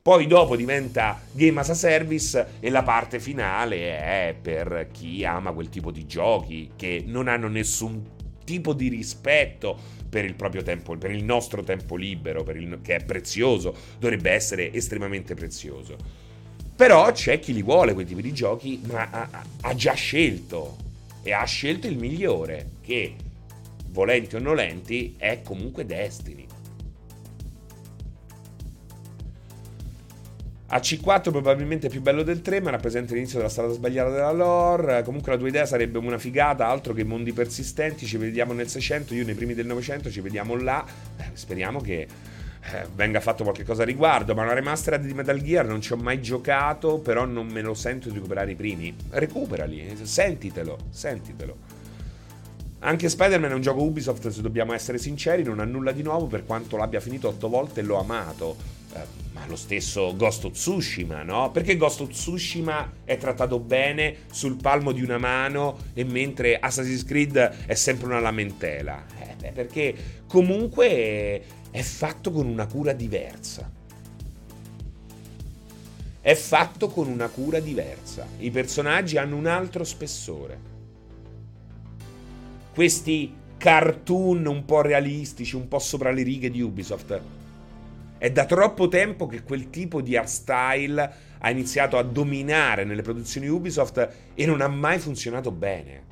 Poi 0.02 0.28
dopo 0.28 0.56
diventa 0.56 1.22
game 1.32 1.60
as 1.60 1.70
a 1.70 1.74
service 1.74 2.46
e 2.60 2.70
la 2.70 2.84
parte 2.84 3.20
finale 3.20 3.98
è 4.00 4.36
per 4.42 4.88
chi 4.92 5.24
ama 5.26 5.52
quel 5.52 5.70
tipo 5.70 5.92
di 5.92 6.06
giochi 6.06 6.72
che 6.76 7.04
non 7.06 7.28
hanno 7.28 7.48
nessun 7.48 8.02
tipo 8.50 8.74
di 8.74 8.88
rispetto 8.88 9.78
per 10.10 10.26
il 10.26 10.34
proprio 10.34 10.64
tempo, 10.64 10.98
per 10.98 11.12
il 11.12 11.24
nostro 11.24 11.62
tempo 11.62 11.96
libero, 11.96 12.44
il, 12.50 12.80
che 12.82 12.96
è 12.96 13.06
prezioso, 13.06 13.76
dovrebbe 14.00 14.32
essere 14.32 14.74
estremamente 14.74 15.36
prezioso. 15.36 15.96
Però 16.76 17.12
c'è 17.12 17.38
chi 17.38 17.54
li 17.54 17.62
vuole 17.62 17.94
quei 17.94 18.08
tipi 18.08 18.24
di 18.24 18.34
giochi, 18.34 18.82
ma 18.88 19.08
ha, 19.12 19.46
ha 19.62 19.76
già 19.76 19.94
scelto 19.94 20.78
e 21.22 21.32
ha 21.32 21.44
scelto 21.44 21.86
il 21.86 21.98
migliore, 21.98 22.72
che 22.82 23.14
volenti 23.90 24.36
o 24.36 24.40
nolenti 24.40 25.14
è 25.18 25.42
comunque 25.44 25.86
Destiny. 25.86 26.48
AC4 30.72 31.32
probabilmente 31.32 31.90
più 31.90 32.00
bello 32.00 32.22
del 32.22 32.42
3, 32.42 32.62
ma 32.62 32.70
rappresenta 32.70 33.16
l'inizio 33.16 33.38
della 33.38 33.50
strada 33.50 33.74
sbagliata 33.74 34.12
della 34.12 34.32
lore. 34.32 35.02
Comunque 35.04 35.32
la 35.32 35.38
tua 35.40 35.48
idea 35.48 35.66
sarebbe 35.66 35.98
una 35.98 36.20
figata, 36.20 36.68
altro 36.68 36.94
che 36.94 37.04
mondi 37.04 37.34
persistenti. 37.34 38.06
Ci 38.06 38.18
vediamo 38.18 38.54
nel 38.54 38.68
600, 38.68 39.16
io 39.16 39.26
nei 39.26 39.34
primi 39.34 39.56
del 39.56 39.66
900, 39.66 40.12
ci 40.12 40.22
vediamo 40.22 40.56
là. 40.56 40.86
Eh, 41.18 41.32
speriamo 41.34 41.82
che 41.82 42.02
eh, 42.02 42.86
venga 42.94 43.20
fatto 43.20 43.42
qualche 43.42 43.64
cosa 43.64 43.82
a 43.82 43.86
riguardo. 43.86 44.36
Ma 44.36 44.44
una 44.44 44.54
remastered 44.54 45.04
di 45.04 45.14
Metal 45.16 45.42
Gear 45.42 45.66
non 45.66 45.82
ci 45.82 45.94
ho 45.94 45.98
mai 45.98 46.22
giocato, 46.22 47.00
però 47.00 47.26
non 47.26 47.48
me 47.48 47.62
lo 47.62 47.74
sento 47.74 48.10
di 48.10 48.16
recuperare 48.16 48.52
i 48.52 48.56
primi. 48.56 48.96
Recuperali, 49.10 49.98
sentitelo, 50.04 50.78
sentitelo. 50.92 51.78
Anche 52.82 53.10
Spider-Man 53.10 53.52
è 53.52 53.56
un 53.56 53.62
gioco 53.62 53.82
Ubisoft, 53.82 54.28
se 54.28 54.42
dobbiamo 54.42 54.74
essere 54.74 55.00
sinceri, 55.00 55.42
non 55.44 55.60
ha 55.60 55.66
nulla 55.66 55.92
di 55.92 56.04
nuovo 56.04 56.28
per 56.28 56.46
quanto 56.46 56.78
l'abbia 56.78 57.00
finito 57.00 57.28
otto 57.28 57.50
volte 57.50 57.80
e 57.80 57.84
l'ho 57.84 58.00
amato. 58.00 58.79
Eh, 58.94 59.28
ma 59.34 59.46
lo 59.46 59.56
stesso 59.56 60.16
Ghost 60.16 60.46
of 60.46 60.54
Tsushima, 60.54 61.24
no? 61.24 61.52
Perché 61.52 61.78
Ghost 61.78 62.02
of 62.02 62.10
Tsushima 62.10 62.92
è 63.04 63.18
trattato 63.18 63.60
bene 63.60 64.18
sul 64.32 64.56
palmo 64.56 64.92
di 64.92 65.04
una 65.04 65.18
mano 65.18 65.78
e 65.94 66.04
mentre 66.04 66.60
Assassin's 66.60 67.04
Creed 67.04 67.38
è 67.66 67.74
sempre 67.76 68.08
una 68.08 68.20
lamentela? 68.20 69.06
Eh, 69.20 69.36
beh, 69.36 69.52
perché 69.52 69.96
comunque 70.28 71.44
è 71.70 71.82
fatto 71.82 72.32
con 72.32 72.48
una 72.48 72.66
cura 72.66 72.94
diversa. 72.94 73.72
È 76.22 76.36
fatto 76.36 76.90
con 76.90 77.08
una 77.08 77.28
cura 77.30 77.60
diversa. 77.60 78.28
I 78.40 78.52
personaggi 78.52 79.18
hanno 79.18 79.38
un 79.38 79.46
altro 79.46 79.84
spessore. 79.84 80.68
Questi 82.74 83.34
cartoon 83.58 84.46
un 84.46 84.66
po' 84.66 84.82
realistici, 84.82 85.56
un 85.56 85.68
po' 85.68 85.80
sopra 85.80 86.12
le 86.12 86.24
righe 86.24 86.50
di 86.50 86.62
Ubisoft 86.62 87.22
è 88.20 88.30
da 88.32 88.46
troppo 88.46 88.90
tempo 88.90 89.28
che 89.28 89.44
quel 89.44 89.70
tipo 89.70 90.02
di 90.02 90.18
art 90.18 90.28
style 90.28 91.14
ha 91.40 91.50
iniziato 91.50 91.98
a 91.98 92.04
dominare 92.04 92.84
nelle 92.84 93.02
produzioni 93.02 93.48
Ubisoft 93.48 94.10
e 94.36 94.46
non 94.46 94.60
ha 94.60 94.68
mai 94.68 95.00
funzionato 95.00 95.52
bene. 95.52 96.04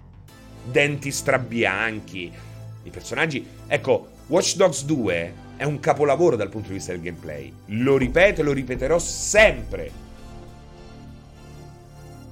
Denti 0.63 1.11
strabianchi, 1.11 2.31
i 2.83 2.89
personaggi... 2.89 3.45
Ecco, 3.67 4.07
Watch 4.27 4.55
Dogs 4.55 4.85
2 4.85 5.33
è 5.57 5.65
un 5.65 5.81
capolavoro 5.81 6.37
dal 6.37 6.49
punto 6.49 6.69
di 6.69 6.75
vista 6.75 6.93
del 6.93 7.01
gameplay. 7.01 7.51
Lo 7.67 7.97
ripeto 7.97 8.39
e 8.39 8.43
lo 8.45 8.53
ripeterò 8.53 8.97
sempre. 8.97 9.91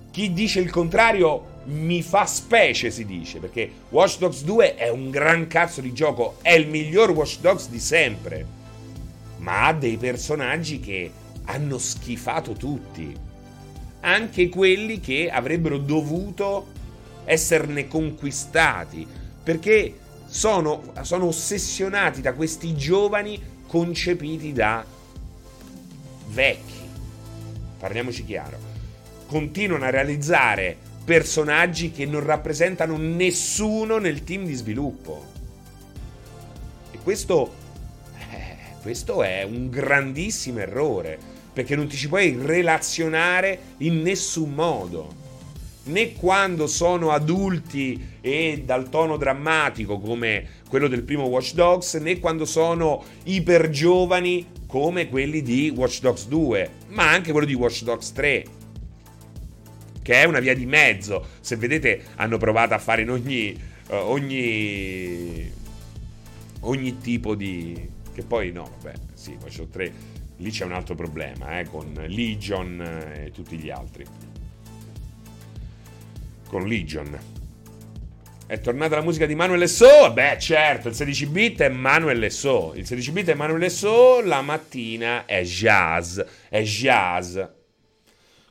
Chi 0.09 0.31
dice 0.31 0.61
il 0.61 0.71
contrario 0.71 1.53
mi 1.65 2.01
fa 2.01 2.25
specie, 2.25 2.91
si 2.91 3.05
dice, 3.05 3.39
perché 3.39 3.69
Watch 3.89 4.19
Dogs 4.19 4.43
2 4.43 4.75
è 4.75 4.87
un 4.87 5.09
gran 5.09 5.47
cazzo 5.47 5.81
di 5.81 5.91
gioco, 5.91 6.37
è 6.41 6.53
il 6.53 6.69
miglior 6.69 7.11
Watch 7.11 7.39
Dogs 7.41 7.67
di 7.67 7.79
sempre 7.79 8.63
ma 9.45 9.67
ha 9.67 9.73
dei 9.73 9.97
personaggi 9.97 10.79
che 10.79 11.11
hanno 11.45 11.77
schifato 11.77 12.53
tutti. 12.53 13.15
Anche 13.99 14.49
quelli 14.49 14.99
che 14.99 15.29
avrebbero 15.29 15.77
dovuto 15.77 16.73
esserne 17.25 17.87
conquistati, 17.87 19.05
perché 19.43 19.99
sono, 20.25 20.91
sono 21.01 21.25
ossessionati 21.27 22.21
da 22.21 22.33
questi 22.33 22.75
giovani 22.75 23.39
concepiti 23.67 24.51
da 24.51 24.83
vecchi. 26.29 26.73
Parliamoci 27.77 28.25
chiaro. 28.25 28.57
Continuano 29.27 29.85
a 29.85 29.91
realizzare 29.91 30.75
personaggi 31.03 31.91
che 31.91 32.07
non 32.07 32.23
rappresentano 32.23 32.97
nessuno 32.97 33.99
nel 33.99 34.23
team 34.23 34.45
di 34.45 34.53
sviluppo. 34.55 35.23
E 36.89 36.97
questo 37.03 37.63
questo 38.85 39.23
è 39.23 39.41
un 39.41 39.71
grandissimo 39.71 40.59
errore, 40.59 41.17
perché 41.51 41.75
non 41.75 41.87
ti 41.87 41.95
ci 41.95 42.07
puoi 42.07 42.37
relazionare 42.39 43.59
in 43.77 44.03
nessun 44.03 44.53
modo. 44.53 45.11
Né 45.85 46.13
quando 46.13 46.67
sono 46.67 47.09
adulti 47.09 48.19
e 48.21 48.61
dal 48.63 48.89
tono 48.89 49.17
drammatico 49.17 49.97
come 49.97 50.47
quello 50.69 50.87
del 50.87 51.01
primo 51.01 51.23
Watch 51.23 51.55
Dogs, 51.55 51.95
né 51.95 52.19
quando 52.19 52.45
sono 52.45 53.03
iper 53.23 53.71
giovani 53.71 54.45
come 54.67 55.09
quelli 55.09 55.41
di 55.41 55.73
Watch 55.75 56.01
Dogs 56.01 56.27
2, 56.27 56.69
ma 56.89 57.09
anche 57.09 57.31
quello 57.31 57.47
di 57.47 57.55
Watch 57.55 57.81
Dogs 57.81 58.11
3 58.11 58.45
che 60.03 60.13
è 60.13 60.25
una 60.25 60.39
via 60.39 60.53
di 60.53 60.67
mezzo. 60.67 61.25
Se 61.39 61.55
vedete, 61.55 62.03
hanno 62.17 62.37
provato 62.37 62.75
a 62.75 62.77
fare 62.77 63.01
in 63.01 63.09
ogni, 63.09 63.59
uh, 63.87 63.95
ogni, 63.95 65.51
ogni 66.59 66.97
tipo 66.99 67.33
di, 67.33 67.93
che 68.15 68.23
poi 68.23 68.51
no, 68.53 68.71
vabbè, 68.79 68.95
sì, 69.13 69.35
poi 69.37 69.51
c'ho 69.51 69.67
tre. 69.67 69.91
Lì 70.37 70.49
c'è 70.49 70.63
un 70.63 70.71
altro 70.71 70.95
problema, 70.95 71.59
eh, 71.59 71.65
con 71.65 71.93
Legion 72.07 72.81
e 72.81 73.31
tutti 73.31 73.57
gli 73.57 73.69
altri. 73.69 74.05
Con 76.47 76.65
Legion. 76.65 77.19
È 78.47 78.59
tornata 78.59 78.95
la 78.95 79.01
musica 79.01 79.25
di 79.25 79.35
Manuel 79.35 79.67
So? 79.67 80.13
Beh, 80.13 80.37
certo, 80.39 80.87
il 80.87 80.95
16 80.95 81.25
bit 81.27 81.61
è 81.61 81.69
Manuel 81.69 82.31
So. 82.31 82.73
Il 82.75 82.85
16 82.85 83.11
bit 83.11 83.29
è 83.29 83.33
Manuel 83.33 83.69
So, 83.69 84.21
la 84.21 84.41
mattina 84.41 85.25
è 85.25 85.41
jazz. 85.43 86.19
È 86.47 86.61
jazz. 86.61 87.39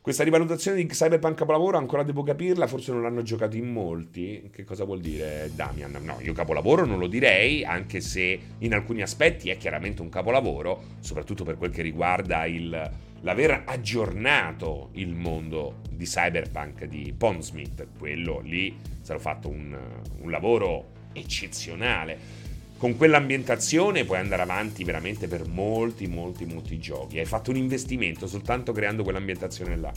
Questa 0.05 0.23
rivalutazione 0.23 0.77
di 0.77 0.87
Cyberpunk 0.87 1.35
Capolavoro 1.35 1.79
ancora 1.79 2.03
devo 2.03 2.23
capirla, 2.23 2.67
forse 2.67 2.93
non 2.93 3.01
l'hanno 3.01 3.23
giocato 3.23 3.57
in 3.57 3.73
molti. 3.73 4.51
Che 4.53 4.63
cosa 4.63 4.85
vuol 4.85 5.01
dire 5.01 5.51
Damian? 5.55 5.97
No, 6.03 6.19
io 6.21 6.35
capolavoro 6.35 6.85
non 6.85 6.99
lo 6.99 7.07
direi, 7.07 7.65
anche 7.65 8.03
se 8.03 8.39
in 8.59 8.75
alcuni 8.75 9.01
aspetti 9.01 9.49
è 9.49 9.57
chiaramente 9.57 10.03
un 10.03 10.11
capolavoro, 10.11 10.99
soprattutto 11.01 11.43
per 11.43 11.57
quel 11.57 11.71
che 11.71 11.81
riguarda 11.81 12.45
il, 12.45 12.91
l'aver 13.23 13.63
aggiornato 13.65 14.91
il 14.93 15.15
mondo 15.15 15.81
di 15.91 16.05
Cyberpunk 16.05 16.85
di 16.85 17.15
Pondsmith. 17.17 17.87
Quello 17.99 18.41
lì 18.41 18.77
sarà 19.01 19.19
fatto 19.19 19.49
un, 19.49 19.75
un 20.19 20.31
lavoro 20.31 20.89
eccezionale 21.15 22.44
con 22.85 22.99
quell'ambientazione 22.99 24.05
puoi 24.05 24.19
andare 24.19 24.43
avanti 24.43 24.85
veramente 24.85 25.27
per 25.27 25.49
molti, 25.49 26.07
molti, 26.07 26.45
molti 26.45 26.79
giochi. 26.79 27.19
Hai 27.19 27.25
fatto 27.25 27.49
un 27.49 27.57
investimento 27.57 28.27
soltanto 28.27 28.73
creando 28.73 29.03
quell'ambientazione 29.03 29.75
là. 29.75 29.91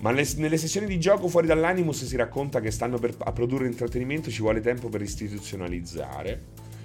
Ma 0.00 0.10
nelle 0.10 0.56
sessioni 0.56 0.88
di 0.88 0.98
gioco 0.98 1.28
fuori 1.28 1.46
dall'Animus 1.46 2.04
si 2.04 2.16
racconta 2.16 2.58
che 2.60 2.72
stanno 2.72 2.98
per, 2.98 3.14
a 3.18 3.30
produrre 3.30 3.68
intrattenimento, 3.68 4.32
ci 4.32 4.40
vuole 4.40 4.60
tempo 4.60 4.88
per 4.88 5.00
istituzionalizzare. 5.00 6.42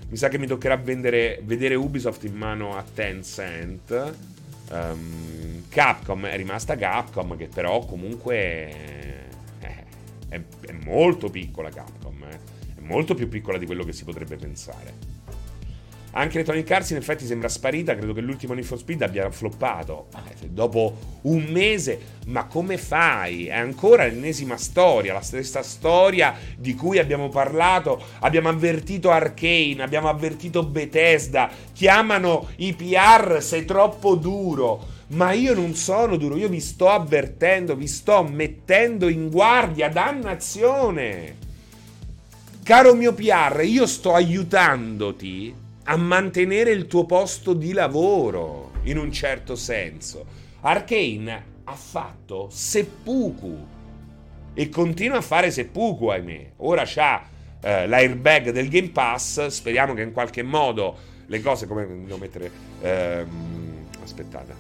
Mi 0.09 0.17
sa 0.17 0.28
che 0.28 0.38
mi 0.38 0.45
toccherà 0.45 0.78
vendere, 0.78 1.41
vedere 1.43 1.74
Ubisoft 1.74 2.24
in 2.24 2.36
mano 2.36 2.78
a 2.78 2.84
Tencent. 2.84 4.15
Um, 4.69 5.63
Capcom 5.67 6.28
è 6.28 6.38
rimasta 6.38 6.76
Capcom, 6.76 7.36
che 7.38 7.47
però 7.47 7.84
comunque 7.86 8.36
è, 8.36 9.76
è, 10.30 10.41
è 10.59 10.72
molto 10.86 11.32
piccola 11.32 11.72
Capcom. 11.72 12.24
Eh 12.30 12.51
molto 12.92 13.16
più 13.16 13.28
piccola 13.28 13.58
di 13.58 13.66
quello 13.66 13.84
che 13.84 13.94
si 13.94 14.04
potrebbe 14.04 14.36
pensare. 14.36 15.22
Anche 16.14 16.34
Electronic 16.34 16.70
Arts 16.70 16.89
in 16.89 16.98
effetti 16.98 17.26
sembra 17.26 17.48
sparita, 17.48 17.96
credo 17.96 18.12
che 18.12 18.20
l'ultimo 18.20 18.54
Need 18.54 18.66
for 18.66 18.78
Speed 18.78 19.02
abbia 19.02 19.32
floppato. 19.32 20.08
Eh, 20.42 20.50
dopo 20.50 21.20
un 21.22 21.44
mese, 21.44 22.00
ma 22.26 22.48
come 22.48 22.78
fai? 22.78 23.46
È 23.46 23.56
ancora 23.56 24.04
l'ennesima 24.04 24.58
storia, 24.58 25.14
la 25.14 25.22
stessa 25.22 25.64
storia 25.64 26.36
di 26.58 26.76
cui 26.76 27.00
abbiamo 27.00 27.30
parlato, 27.30 28.02
abbiamo 28.20 28.50
avvertito 28.50 29.10
Arkane, 29.10 29.78
abbiamo 29.80 30.10
avvertito 30.10 30.66
Bethesda, 30.66 31.50
chiamano 31.72 32.50
i 32.58 32.74
PR 32.74 33.42
sei 33.42 33.64
troppo 33.64 34.16
duro. 34.16 35.00
Ma 35.12 35.32
io 35.32 35.54
non 35.54 35.76
sono 35.76 36.18
duro, 36.18 36.36
io 36.36 36.50
vi 36.50 36.60
sto 36.60 36.89
avvertendo, 36.89 37.76
vi 37.76 37.88
sto 37.88 38.24
mettendo 38.24 39.08
in 39.08 39.30
guardia, 39.30 39.88
dannazione. 39.88 41.50
Caro 42.64 42.93
mio 42.93 43.14
PR, 43.14 43.64
io 43.64 43.88
sto 43.88 44.14
aiutandoti 44.14 45.53
a 45.86 45.97
mantenere 45.97 46.70
il 46.70 46.86
tuo 46.86 47.07
posto 47.07 47.53
di 47.53 47.74
lavoro, 47.74 48.74
in 48.84 48.99
un 48.99 49.12
certo 49.12 49.55
senso. 49.55 50.26
Arkane 50.62 51.45
ha 51.64 51.74
fatto 51.74 52.49
seppuku 52.51 53.66
e 54.53 54.70
continua 54.70 55.18
a 55.18 55.22
fare 55.22 55.49
seppuku, 55.49 56.05
ahimè. 56.09 56.51
Ora 56.57 56.84
c'ha 56.86 57.26
eh, 57.62 57.88
l'airbag 57.88 58.51
del 58.51 58.70
Game 58.70 58.89
Pass, 58.89 59.47
speriamo 59.47 59.95
che 59.95 60.03
in 60.03 60.12
qualche 60.12 60.43
modo 60.43 60.95
le 61.26 61.41
cose 61.41 61.66
come 61.66 61.88
devo 61.88 62.18
mettere 62.18 62.51
ehm, 62.80 63.88
aspettate. 64.03 64.53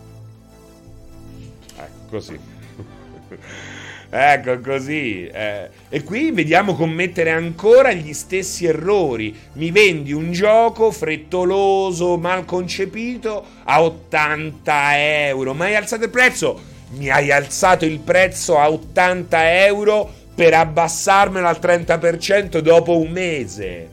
Ecco 1.75 2.09
così. 2.09 2.39
Ecco 4.13 4.59
così. 4.59 5.25
Eh. 5.27 5.69
E 5.87 6.03
qui 6.03 6.31
vediamo 6.31 6.75
commettere 6.75 7.29
ancora 7.29 7.93
gli 7.93 8.11
stessi 8.11 8.65
errori. 8.65 9.33
Mi 9.53 9.71
vendi 9.71 10.11
un 10.11 10.33
gioco 10.33 10.91
frettoloso, 10.91 12.17
mal 12.17 12.43
concepito 12.43 13.45
a 13.63 13.81
80 13.81 14.99
euro. 15.27 15.53
Ma 15.53 15.65
hai 15.65 15.75
alzato 15.75 16.03
il 16.03 16.09
prezzo? 16.09 16.59
Mi 16.97 17.09
hai 17.09 17.31
alzato 17.31 17.85
il 17.85 17.99
prezzo 17.99 18.59
a 18.59 18.69
80 18.69 19.65
euro 19.65 20.11
per 20.35 20.55
abbassarmelo 20.55 21.47
al 21.47 21.59
30% 21.61 22.59
dopo 22.59 22.99
un 22.99 23.11
mese. 23.11 23.87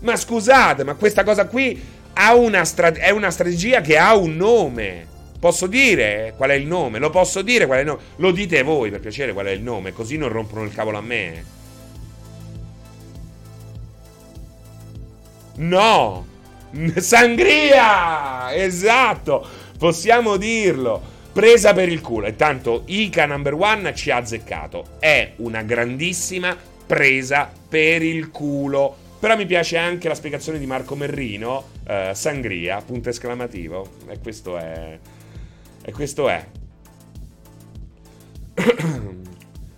Ma 0.00 0.16
scusate, 0.16 0.84
ma 0.84 0.96
questa 0.96 1.24
cosa 1.24 1.46
qui 1.46 1.80
una 2.34 2.64
stra- 2.66 2.92
è 2.92 3.08
una 3.08 3.30
strategia 3.30 3.80
che 3.80 3.96
ha 3.96 4.14
un 4.14 4.36
nome. 4.36 5.12
Posso 5.44 5.66
dire 5.66 6.32
qual 6.38 6.48
è 6.48 6.54
il 6.54 6.66
nome? 6.66 6.98
Lo 6.98 7.10
posso 7.10 7.42
dire 7.42 7.66
qual 7.66 7.76
è 7.76 7.80
il 7.82 7.86
nome? 7.88 8.02
Lo 8.16 8.30
dite 8.30 8.62
voi 8.62 8.88
per 8.88 9.00
piacere 9.00 9.34
qual 9.34 9.44
è 9.44 9.50
il 9.50 9.60
nome, 9.60 9.92
così 9.92 10.16
non 10.16 10.30
rompono 10.30 10.62
il 10.62 10.72
cavolo 10.72 10.96
a 10.96 11.02
me. 11.02 11.44
No! 15.56 16.26
Sangria! 16.96 18.54
Esatto! 18.54 19.46
Possiamo 19.76 20.38
dirlo! 20.38 21.02
Presa 21.34 21.74
per 21.74 21.90
il 21.90 22.00
culo. 22.00 22.24
E 22.24 22.36
tanto 22.36 22.84
Ica 22.86 23.26
number 23.26 23.52
one 23.52 23.94
ci 23.94 24.10
ha 24.10 24.16
azzeccato. 24.16 24.96
È 24.98 25.32
una 25.36 25.60
grandissima 25.60 26.56
presa 26.86 27.52
per 27.68 28.02
il 28.02 28.30
culo. 28.30 28.96
Però 29.20 29.36
mi 29.36 29.44
piace 29.44 29.76
anche 29.76 30.08
la 30.08 30.14
spiegazione 30.14 30.58
di 30.58 30.64
Marco 30.64 30.94
Merrino, 30.96 31.68
eh, 31.86 32.12
Sangria, 32.14 32.80
punto 32.80 33.10
esclamativo. 33.10 33.86
E 34.08 34.18
questo 34.20 34.56
è 34.56 34.98
e 35.84 35.92
questo 35.92 36.28
è. 36.28 36.46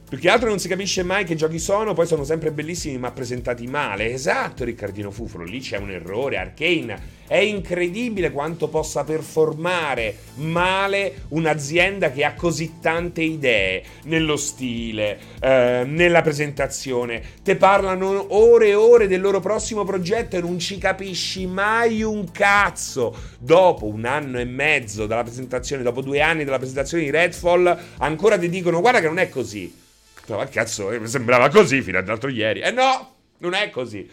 Più 0.08 0.18
che 0.18 0.28
altro 0.28 0.48
non 0.48 0.60
si 0.60 0.68
capisce 0.68 1.02
mai 1.02 1.24
che 1.24 1.34
giochi 1.34 1.58
sono, 1.58 1.92
poi 1.92 2.06
sono 2.06 2.22
sempre 2.22 2.52
bellissimi 2.52 2.96
ma 2.96 3.10
presentati 3.10 3.66
male. 3.66 4.12
Esatto, 4.12 4.62
Riccardino 4.62 5.10
Fufolo, 5.10 5.42
lì 5.42 5.58
c'è 5.58 5.78
un 5.78 5.90
errore. 5.90 6.36
Arcane 6.36 7.14
è 7.26 7.38
incredibile 7.38 8.30
quanto 8.30 8.68
possa 8.68 9.02
performare 9.02 10.16
male 10.36 11.22
un'azienda 11.30 12.12
che 12.12 12.22
ha 12.22 12.34
così 12.34 12.74
tante 12.80 13.22
idee 13.22 13.82
nello 14.04 14.36
stile, 14.36 15.18
eh, 15.40 15.82
nella 15.84 16.22
presentazione. 16.22 17.20
Te 17.42 17.56
parlano 17.56 18.26
ore 18.28 18.68
e 18.68 18.74
ore 18.74 19.08
del 19.08 19.20
loro 19.20 19.40
prossimo 19.40 19.82
progetto 19.82 20.36
e 20.36 20.40
non 20.40 20.60
ci 20.60 20.78
capisci 20.78 21.46
mai 21.46 22.04
un 22.04 22.30
cazzo. 22.30 23.12
Dopo 23.40 23.86
un 23.86 24.04
anno 24.04 24.38
e 24.38 24.44
mezzo 24.44 25.06
dalla 25.06 25.24
presentazione, 25.24 25.82
dopo 25.82 26.00
due 26.00 26.20
anni 26.20 26.44
dalla 26.44 26.58
presentazione 26.58 27.02
di 27.02 27.10
Redfall, 27.10 27.76
ancora 27.98 28.38
ti 28.38 28.48
dicono 28.48 28.80
guarda 28.80 29.00
che 29.00 29.08
non 29.08 29.18
è 29.18 29.28
così. 29.28 29.84
Ma 30.28 30.46
cazzo, 30.46 30.90
eh, 30.90 31.06
sembrava 31.06 31.48
così 31.48 31.82
fino 31.82 31.98
ad 31.98 32.06
l'altro 32.08 32.28
ieri. 32.28 32.60
E 32.60 32.68
eh 32.68 32.70
no, 32.72 33.14
non 33.38 33.54
è 33.54 33.70
così. 33.70 34.08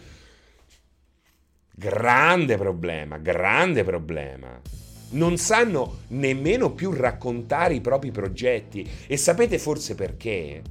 Grande 1.76 2.56
problema, 2.56 3.18
grande 3.18 3.82
problema. 3.82 4.60
Non 5.10 5.36
sanno 5.36 6.02
nemmeno 6.08 6.72
più 6.72 6.92
raccontare 6.92 7.74
i 7.74 7.80
propri 7.80 8.12
progetti. 8.12 8.88
E 9.06 9.16
sapete 9.16 9.58
forse 9.58 9.94
perché? 9.94 10.62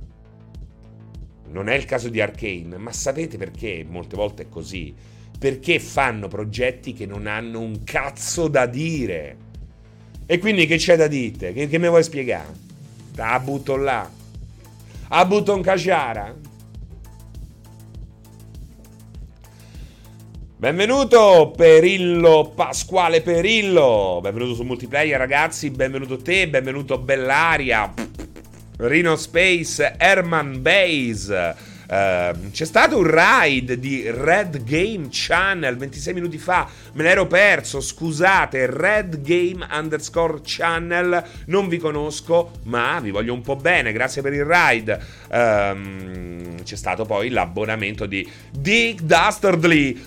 Non 1.49 1.67
è 1.67 1.75
il 1.75 1.85
caso 1.85 2.09
di 2.09 2.21
Arkane, 2.21 2.77
ma 2.77 2.93
sapete 2.93 3.37
perché 3.37 3.85
molte 3.87 4.15
volte 4.15 4.43
è 4.43 4.49
così? 4.49 4.95
Perché 5.37 5.79
fanno 5.79 6.29
progetti 6.29 6.93
che 6.93 7.05
non 7.05 7.27
hanno 7.27 7.59
un 7.59 7.83
cazzo 7.83 8.47
da 8.47 8.65
dire. 8.65 9.37
E 10.25 10.37
quindi 10.39 10.65
che 10.65 10.77
c'è 10.77 10.95
da 10.95 11.07
dire? 11.07 11.51
Che, 11.51 11.67
che 11.67 11.77
mi 11.77 11.89
vuoi 11.89 12.03
spiegare? 12.03 12.53
La 13.15 13.39
butto 13.39 13.75
là. 13.75 14.09
A 15.15 15.25
butto 15.25 15.53
un 15.53 15.61
caciara. 15.61 16.35
Benvenuto 20.57 21.53
Perillo, 21.55 22.51
Pasquale 22.55 23.21
Perillo, 23.21 24.17
benvenuto 24.23 24.55
su 24.55 24.63
multiplayer 24.63 25.19
ragazzi, 25.19 25.69
benvenuto 25.69 26.17
te, 26.17 26.49
benvenuto 26.49 26.97
Bellaria, 26.97 27.93
Rino 28.77 29.15
Space, 29.15 29.97
Herman 29.99 30.63
Base, 30.63 31.55
Uh, 31.85 32.49
c'è 32.51 32.65
stato 32.65 32.97
un 32.97 33.07
raid 33.07 33.73
di 33.73 34.09
Red 34.09 34.63
Game 34.63 35.07
Channel 35.09 35.75
26 35.75 36.13
minuti 36.13 36.37
fa, 36.37 36.67
me 36.93 37.03
l'ero 37.03 37.27
perso, 37.27 37.81
scusate, 37.81 38.67
Red 38.69 39.21
Game 39.21 39.67
underscore 39.71 40.39
channel, 40.43 41.23
non 41.47 41.67
vi 41.67 41.77
conosco, 41.77 42.51
ma 42.63 42.99
vi 42.99 43.11
voglio 43.11 43.33
un 43.33 43.41
po' 43.41 43.55
bene, 43.55 43.91
grazie 43.91 44.21
per 44.21 44.33
il 44.33 44.45
raid. 44.45 44.99
Um, 45.29 46.63
c'è 46.63 46.75
stato 46.75 47.05
poi 47.05 47.29
l'abbonamento 47.29 48.05
di 48.05 48.29
Dick 48.51 49.01
Dastardly. 49.01 50.05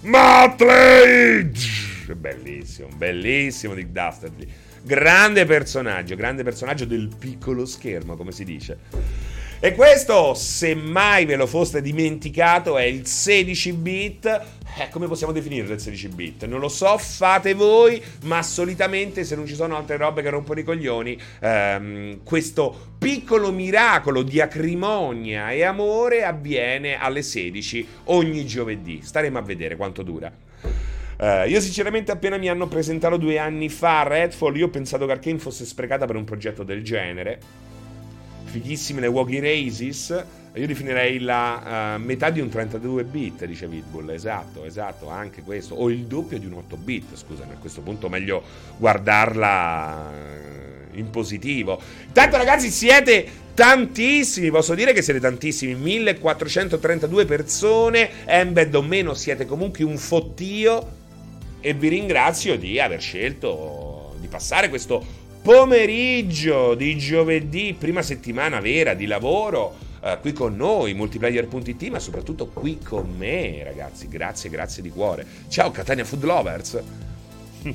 Matley! 0.00 1.52
Bellissimo, 2.14 2.88
bellissimo 2.96 3.74
Dick 3.74 3.90
Dastardly. 3.90 4.48
Grande 4.82 5.44
personaggio, 5.44 6.16
grande 6.16 6.42
personaggio 6.42 6.86
del 6.86 7.10
piccolo 7.18 7.66
schermo, 7.66 8.16
come 8.16 8.32
si 8.32 8.44
dice. 8.44 8.78
E 9.62 9.74
questo, 9.74 10.32
se 10.32 10.74
mai 10.74 11.26
ve 11.26 11.36
lo 11.36 11.46
foste 11.46 11.82
dimenticato, 11.82 12.78
è 12.78 12.84
il 12.84 13.06
16 13.06 13.72
bit. 13.74 14.40
Eh, 14.78 14.88
come 14.88 15.06
possiamo 15.06 15.34
definirlo 15.34 15.74
il 15.74 15.80
16 15.80 16.08
bit? 16.08 16.46
Non 16.46 16.60
lo 16.60 16.70
so, 16.70 16.96
fate 16.96 17.52
voi, 17.52 18.02
ma 18.22 18.42
solitamente 18.42 19.22
se 19.24 19.36
non 19.36 19.46
ci 19.46 19.54
sono 19.54 19.76
altre 19.76 19.98
robe 19.98 20.22
che 20.22 20.30
rompono 20.30 20.60
i 20.60 20.64
coglioni, 20.64 21.20
ehm, 21.40 22.22
questo 22.24 22.94
piccolo 22.98 23.52
miracolo 23.52 24.22
di 24.22 24.40
acrimonia 24.40 25.50
e 25.50 25.62
amore 25.62 26.24
avviene 26.24 26.98
alle 26.98 27.20
16 27.20 27.86
ogni 28.04 28.46
giovedì. 28.46 29.00
Staremo 29.02 29.36
a 29.36 29.42
vedere 29.42 29.76
quanto 29.76 30.02
dura. 30.02 30.32
Uh, 31.20 31.46
io 31.46 31.60
sinceramente 31.60 32.10
appena 32.12 32.38
mi 32.38 32.48
hanno 32.48 32.66
presentato 32.66 33.18
due 33.18 33.38
anni 33.38 33.68
fa 33.68 34.04
Redfall, 34.04 34.56
io 34.56 34.66
ho 34.66 34.70
pensato 34.70 35.04
che 35.04 35.12
Arkane 35.12 35.38
fosse 35.38 35.66
sprecata 35.66 36.06
per 36.06 36.16
un 36.16 36.24
progetto 36.24 36.62
del 36.62 36.82
genere 36.82 37.68
fighissime 38.50 39.00
le 39.00 39.06
walkie 39.06 39.40
races. 39.40 40.24
Io 40.54 40.66
definirei 40.66 41.20
la 41.20 41.94
uh, 41.96 42.02
metà 42.02 42.30
di 42.30 42.40
un 42.40 42.48
32 42.48 43.04
bit, 43.04 43.44
dice 43.44 43.68
Vidbull. 43.68 44.10
Esatto, 44.10 44.64
esatto, 44.64 45.08
anche 45.08 45.42
questo. 45.42 45.76
O 45.76 45.88
il 45.90 46.06
doppio 46.06 46.38
di 46.38 46.46
un 46.46 46.54
8 46.54 46.76
bit, 46.76 47.16
scusami, 47.16 47.52
a 47.52 47.56
questo 47.56 47.82
punto 47.82 48.08
meglio 48.08 48.42
guardarla 48.76 50.10
eh, 50.12 50.98
in 50.98 51.10
positivo. 51.10 51.80
Tanto 52.12 52.36
ragazzi 52.36 52.68
siete 52.68 53.24
tantissimi, 53.54 54.50
posso 54.50 54.74
dire 54.74 54.92
che 54.92 55.02
siete 55.02 55.20
tantissimi, 55.20 55.74
1432 55.74 57.24
persone, 57.26 58.10
embed 58.24 58.74
o 58.74 58.82
meno 58.82 59.14
siete 59.14 59.46
comunque 59.46 59.84
un 59.84 59.98
fottio 59.98 60.98
e 61.60 61.74
vi 61.74 61.88
ringrazio 61.88 62.56
di 62.56 62.80
aver 62.80 63.00
scelto 63.00 64.14
di 64.18 64.26
passare 64.28 64.68
questo 64.68 65.04
pomeriggio 65.42 66.74
di 66.74 66.96
giovedì, 66.98 67.74
prima 67.78 68.02
settimana 68.02 68.60
vera 68.60 68.94
di 68.94 69.06
lavoro, 69.06 69.76
uh, 70.00 70.20
qui 70.20 70.32
con 70.32 70.56
noi, 70.56 70.94
multiplayer.it, 70.94 71.88
ma 71.88 71.98
soprattutto 71.98 72.48
qui 72.48 72.78
con 72.78 73.14
me, 73.16 73.62
ragazzi. 73.64 74.08
Grazie, 74.08 74.50
grazie 74.50 74.82
di 74.82 74.90
cuore. 74.90 75.26
Ciao 75.48 75.70
Catania 75.70 76.04
Food 76.04 76.24
Lovers. 76.24 76.82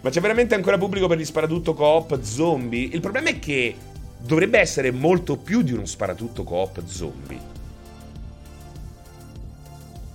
ma 0.00 0.10
c'è 0.10 0.20
veramente 0.20 0.54
ancora 0.54 0.78
pubblico 0.78 1.06
per 1.06 1.18
gli 1.18 1.24
sparatutto 1.24 1.74
coop 1.74 2.20
zombie? 2.22 2.88
Il 2.92 3.00
problema 3.00 3.30
è 3.30 3.38
che 3.38 3.74
dovrebbe 4.18 4.58
essere 4.58 4.90
molto 4.90 5.36
più 5.36 5.62
di 5.62 5.72
uno 5.72 5.86
sparatutto 5.86 6.44
coop 6.44 6.84
zombie. 6.86 7.52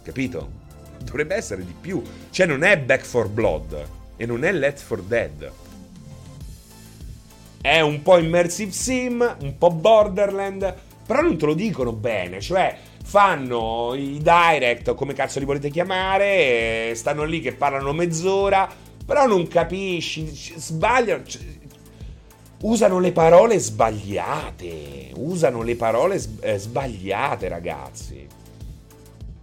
Capito? 0.01 0.58
Dovrebbe 1.03 1.35
essere 1.35 1.65
di 1.65 1.75
più. 1.79 2.01
Cioè 2.29 2.45
non 2.45 2.63
è 2.63 2.77
Back 2.77 3.03
for 3.03 3.27
Blood 3.27 3.87
e 4.15 4.25
non 4.25 4.43
è 4.43 4.51
Let 4.51 4.79
for 4.79 5.01
Dead. 5.01 5.51
È 7.61 7.79
un 7.81 8.01
po' 8.01 8.17
immersive 8.17 8.71
sim, 8.71 9.35
un 9.41 9.57
po' 9.57 9.71
Borderland, 9.71 10.73
però 11.05 11.21
non 11.21 11.37
te 11.37 11.45
lo 11.45 11.53
dicono 11.53 11.91
bene, 11.91 12.39
cioè 12.39 12.77
fanno 13.03 13.95
i 13.95 14.19
direct, 14.21 14.93
come 14.93 15.13
cazzo 15.13 15.39
li 15.39 15.45
volete 15.45 15.69
chiamare, 15.69 16.93
stanno 16.95 17.23
lì 17.23 17.41
che 17.41 17.53
parlano 17.53 17.91
mezz'ora, 17.91 18.69
però 19.05 19.25
non 19.25 19.47
capisci, 19.47 20.27
sbagliano, 20.27 21.23
usano 22.61 22.99
le 22.99 23.11
parole 23.11 23.57
sbagliate, 23.57 25.11
usano 25.15 25.63
le 25.63 25.75
parole 25.75 26.21
eh, 26.41 26.57
sbagliate 26.57 27.47
ragazzi. 27.47 28.28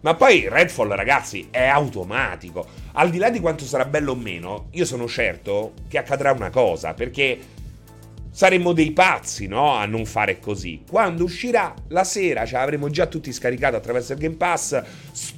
Ma 0.07 0.15
poi 0.15 0.49
Redfall 0.49 0.95
ragazzi 0.95 1.49
è 1.51 1.65
automatico, 1.67 2.65
al 2.93 3.11
di 3.11 3.19
là 3.19 3.29
di 3.29 3.41
quanto 3.41 3.65
sarà 3.65 3.85
bello 3.87 4.13
o 4.13 4.15
meno, 4.15 4.69
io 4.71 4.85
sono 4.85 5.09
certo 5.09 5.73
che 5.89 5.99
accadrà 5.99 6.31
una 6.31 6.49
cosa, 6.51 6.95
perché 6.95 7.37
saremmo 8.31 8.73
dei 8.73 8.93
pazzi, 8.93 9.49
no? 9.49 9.73
A 9.73 9.85
non 9.85 10.07
fare 10.07 10.39
così. 10.39 10.85
Quando 10.89 11.25
uscirà 11.25 11.75
la 11.89 12.05
sera, 12.05 12.47
ce 12.47 12.55
l'avremo 12.55 12.89
già 12.89 13.07
tutti 13.07 13.33
scaricato 13.33 13.75
attraverso 13.75 14.13
il 14.13 14.21
Game 14.21 14.37
Pass, 14.37 14.81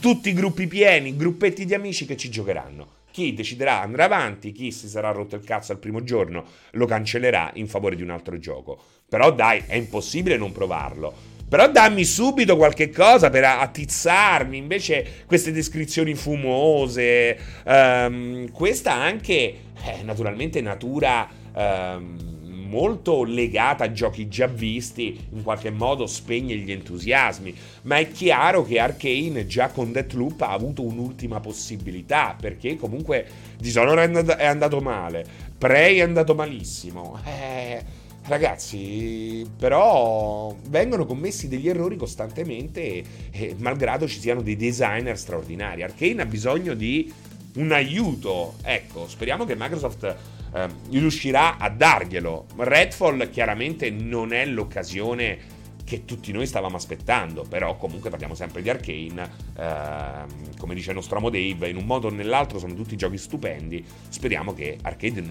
tutti 0.00 0.28
i 0.28 0.34
gruppi 0.34 0.66
pieni, 0.66 1.16
gruppetti 1.16 1.64
di 1.64 1.72
amici 1.72 2.04
che 2.04 2.18
ci 2.18 2.28
giocheranno. 2.28 2.96
Chi 3.10 3.32
deciderà 3.32 3.80
andrà 3.80 4.04
avanti, 4.04 4.52
chi 4.52 4.70
si 4.70 4.86
sarà 4.86 5.12
rotto 5.12 5.34
il 5.34 5.44
cazzo 5.44 5.72
al 5.72 5.78
primo 5.78 6.04
giorno 6.04 6.44
lo 6.72 6.84
cancellerà 6.84 7.52
in 7.54 7.68
favore 7.68 7.96
di 7.96 8.02
un 8.02 8.10
altro 8.10 8.38
gioco. 8.38 8.78
Però 9.08 9.32
dai, 9.32 9.62
è 9.66 9.76
impossibile 9.76 10.36
non 10.36 10.52
provarlo. 10.52 11.36
Però 11.48 11.70
dammi 11.70 12.04
subito 12.04 12.56
qualche 12.56 12.90
cosa 12.90 13.30
per 13.30 13.44
attizzarmi. 13.44 14.56
Invece 14.56 15.24
queste 15.26 15.50
descrizioni 15.50 16.14
fumose. 16.14 17.38
Um, 17.64 18.50
questa 18.50 18.92
anche, 18.92 19.34
eh, 19.34 20.02
naturalmente, 20.02 20.60
natura. 20.60 21.28
Um, 21.54 22.36
molto 22.68 23.24
legata 23.24 23.84
a 23.84 23.92
giochi 23.92 24.28
già 24.28 24.46
visti, 24.46 25.28
in 25.32 25.42
qualche 25.42 25.70
modo 25.70 26.06
spegne 26.06 26.54
gli 26.56 26.70
entusiasmi, 26.70 27.54
ma 27.82 27.96
è 27.96 28.10
chiaro 28.10 28.62
che 28.62 28.78
Arkane 28.78 29.46
già 29.46 29.68
con 29.68 29.90
Deathloop 29.90 30.42
ha 30.42 30.50
avuto 30.50 30.82
un'ultima 30.82 31.40
possibilità, 31.40 32.36
perché 32.38 32.76
comunque 32.76 33.26
Dishonored 33.58 34.32
è 34.32 34.44
andato 34.44 34.80
male, 34.80 35.24
Prey 35.56 35.96
è 35.96 36.02
andato 36.02 36.34
malissimo. 36.34 37.18
Eh, 37.24 37.82
ragazzi, 38.28 39.44
però 39.58 40.54
vengono 40.68 41.06
commessi 41.06 41.48
degli 41.48 41.68
errori 41.68 41.96
costantemente, 41.96 42.80
e, 42.82 43.04
e, 43.30 43.54
malgrado 43.58 44.06
ci 44.06 44.20
siano 44.20 44.42
dei 44.42 44.56
designer 44.56 45.18
straordinari. 45.18 45.82
Arkane 45.82 46.22
ha 46.22 46.26
bisogno 46.26 46.74
di 46.74 47.12
un 47.54 47.72
aiuto. 47.72 48.54
Ecco, 48.62 49.08
speriamo 49.08 49.44
che 49.44 49.56
Microsoft 49.56 50.16
eh, 50.54 50.68
riuscirà 50.90 51.56
a 51.56 51.68
darglielo. 51.70 52.46
Redfall 52.58 53.30
chiaramente 53.30 53.90
non 53.90 54.32
è 54.32 54.44
l'occasione 54.44 55.56
che 55.84 56.04
tutti 56.04 56.32
noi 56.32 56.46
stavamo 56.46 56.76
aspettando, 56.76 57.46
però 57.48 57.78
comunque 57.78 58.10
parliamo 58.10 58.34
sempre 58.34 58.60
di 58.60 58.68
Arkane, 58.68 59.30
eh, 59.56 60.56
come 60.58 60.74
dice 60.74 60.90
il 60.90 60.96
nostro 60.96 61.16
amo 61.16 61.30
Dave, 61.30 61.70
in 61.70 61.76
un 61.76 61.86
modo 61.86 62.08
o 62.08 62.10
nell'altro 62.10 62.58
sono 62.58 62.74
tutti 62.74 62.94
giochi 62.94 63.16
stupendi, 63.16 63.82
speriamo 64.10 64.52
che 64.52 64.76
Arcade 64.82 65.24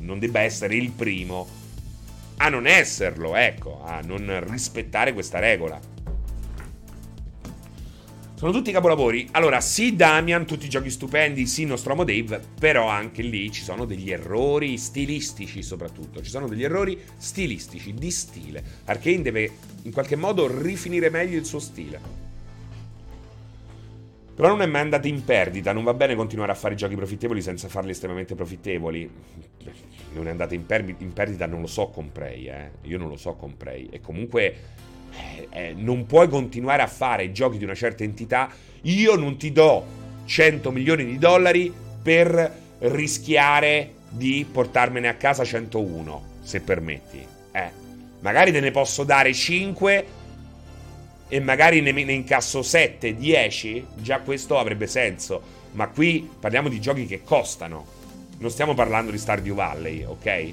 non 0.00 0.18
debba 0.18 0.40
essere 0.40 0.74
il 0.74 0.90
primo 0.90 1.65
a 2.38 2.48
non 2.48 2.66
esserlo, 2.66 3.34
ecco, 3.36 3.82
a 3.84 4.00
non 4.00 4.44
rispettare 4.48 5.12
questa 5.12 5.38
regola. 5.38 5.80
Sono 8.36 8.52
tutti 8.52 8.70
capolavori. 8.70 9.28
Allora, 9.30 9.62
sì, 9.62 9.96
Damian, 9.96 10.44
tutti 10.44 10.68
giochi 10.68 10.90
stupendi, 10.90 11.46
sì, 11.46 11.64
Nostromo 11.64 12.04
Dave, 12.04 12.38
però 12.60 12.86
anche 12.86 13.22
lì 13.22 13.50
ci 13.50 13.62
sono 13.62 13.86
degli 13.86 14.10
errori 14.10 14.76
stilistici 14.76 15.62
soprattutto. 15.62 16.22
Ci 16.22 16.28
sono 16.28 16.46
degli 16.46 16.62
errori 16.62 17.00
stilistici, 17.16 17.94
di 17.94 18.10
stile. 18.10 18.62
Arkane 18.84 19.22
deve 19.22 19.50
in 19.84 19.92
qualche 19.92 20.16
modo 20.16 20.46
rifinire 20.46 21.08
meglio 21.08 21.38
il 21.38 21.46
suo 21.46 21.60
stile. 21.60 21.98
Però 24.34 24.48
non 24.48 24.60
è 24.60 24.66
mai 24.66 24.82
andata 24.82 25.08
in 25.08 25.24
perdita, 25.24 25.72
non 25.72 25.84
va 25.84 25.94
bene 25.94 26.14
continuare 26.14 26.52
a 26.52 26.56
fare 26.56 26.74
giochi 26.74 26.94
profittevoli 26.94 27.40
senza 27.40 27.68
farli 27.68 27.92
estremamente 27.92 28.34
profittevoli. 28.34 29.10
Non 30.16 30.28
è 30.28 30.30
andata 30.30 30.54
in, 30.54 30.64
per- 30.64 30.94
in 30.98 31.12
perdita, 31.12 31.46
non 31.46 31.60
lo 31.60 31.66
so 31.66 31.88
con 31.88 32.10
Prey, 32.10 32.48
eh. 32.48 32.70
Io 32.84 32.96
non 32.96 33.08
lo 33.08 33.18
so 33.18 33.34
con 33.34 33.54
Prey. 33.54 33.88
E 33.90 34.00
comunque 34.00 34.56
eh, 35.12 35.48
eh, 35.50 35.74
non 35.76 36.06
puoi 36.06 36.26
continuare 36.28 36.80
a 36.80 36.86
fare 36.86 37.32
giochi 37.32 37.58
di 37.58 37.64
una 37.64 37.74
certa 37.74 38.02
entità. 38.02 38.48
Io 38.82 39.14
non 39.16 39.36
ti 39.36 39.52
do 39.52 39.84
100 40.24 40.70
milioni 40.70 41.04
di 41.04 41.18
dollari 41.18 41.70
per 42.02 42.50
rischiare 42.78 43.92
di 44.08 44.46
portarmene 44.50 45.08
a 45.08 45.14
casa 45.16 45.44
101, 45.44 46.24
se 46.40 46.60
permetti. 46.60 47.26
Eh, 47.52 47.70
magari 48.20 48.52
te 48.52 48.60
ne 48.60 48.70
posso 48.70 49.04
dare 49.04 49.34
5 49.34 50.06
e 51.28 51.40
magari 51.40 51.82
ne, 51.82 51.92
ne 51.92 52.12
incasso 52.12 52.62
7, 52.62 53.14
10. 53.14 53.86
Già 53.96 54.20
questo 54.20 54.58
avrebbe 54.58 54.86
senso. 54.86 55.64
Ma 55.72 55.88
qui 55.88 56.26
parliamo 56.40 56.70
di 56.70 56.80
giochi 56.80 57.04
che 57.04 57.22
costano. 57.22 57.95
Non 58.38 58.50
stiamo 58.50 58.74
parlando 58.74 59.10
di 59.10 59.18
Stardew 59.18 59.54
Valley, 59.54 60.04
ok? 60.04 60.52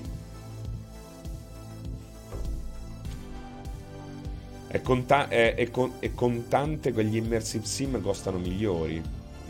È, 4.67 4.81
conta- 4.81 5.27
è, 5.27 5.55
è, 5.55 5.69
con- 5.69 5.93
è 5.99 6.13
contante 6.13 6.93
che 6.93 7.03
gli 7.03 7.17
immersive 7.17 7.65
sim 7.65 8.01
costano 8.01 8.37
milioni. 8.37 9.01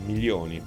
Milioni. 0.04 0.60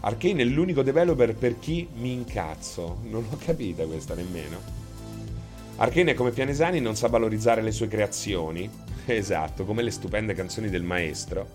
Arkane 0.00 0.42
è 0.42 0.44
l'unico 0.44 0.82
developer 0.82 1.34
per 1.34 1.58
chi 1.58 1.88
mi 1.94 2.12
incazzo. 2.12 3.00
Non 3.02 3.26
l'ho 3.28 3.36
capita 3.36 3.84
questa 3.84 4.14
nemmeno. 4.14 4.58
Arkane 5.76 6.12
è 6.12 6.14
come 6.14 6.30
Pianesani 6.30 6.80
non 6.80 6.94
sa 6.94 7.08
valorizzare 7.08 7.62
le 7.62 7.72
sue 7.72 7.88
creazioni. 7.88 8.70
Esatto, 9.08 9.64
come 9.64 9.82
le 9.82 9.92
stupende 9.92 10.34
canzoni 10.34 10.68
del 10.68 10.82
maestro. 10.82 11.48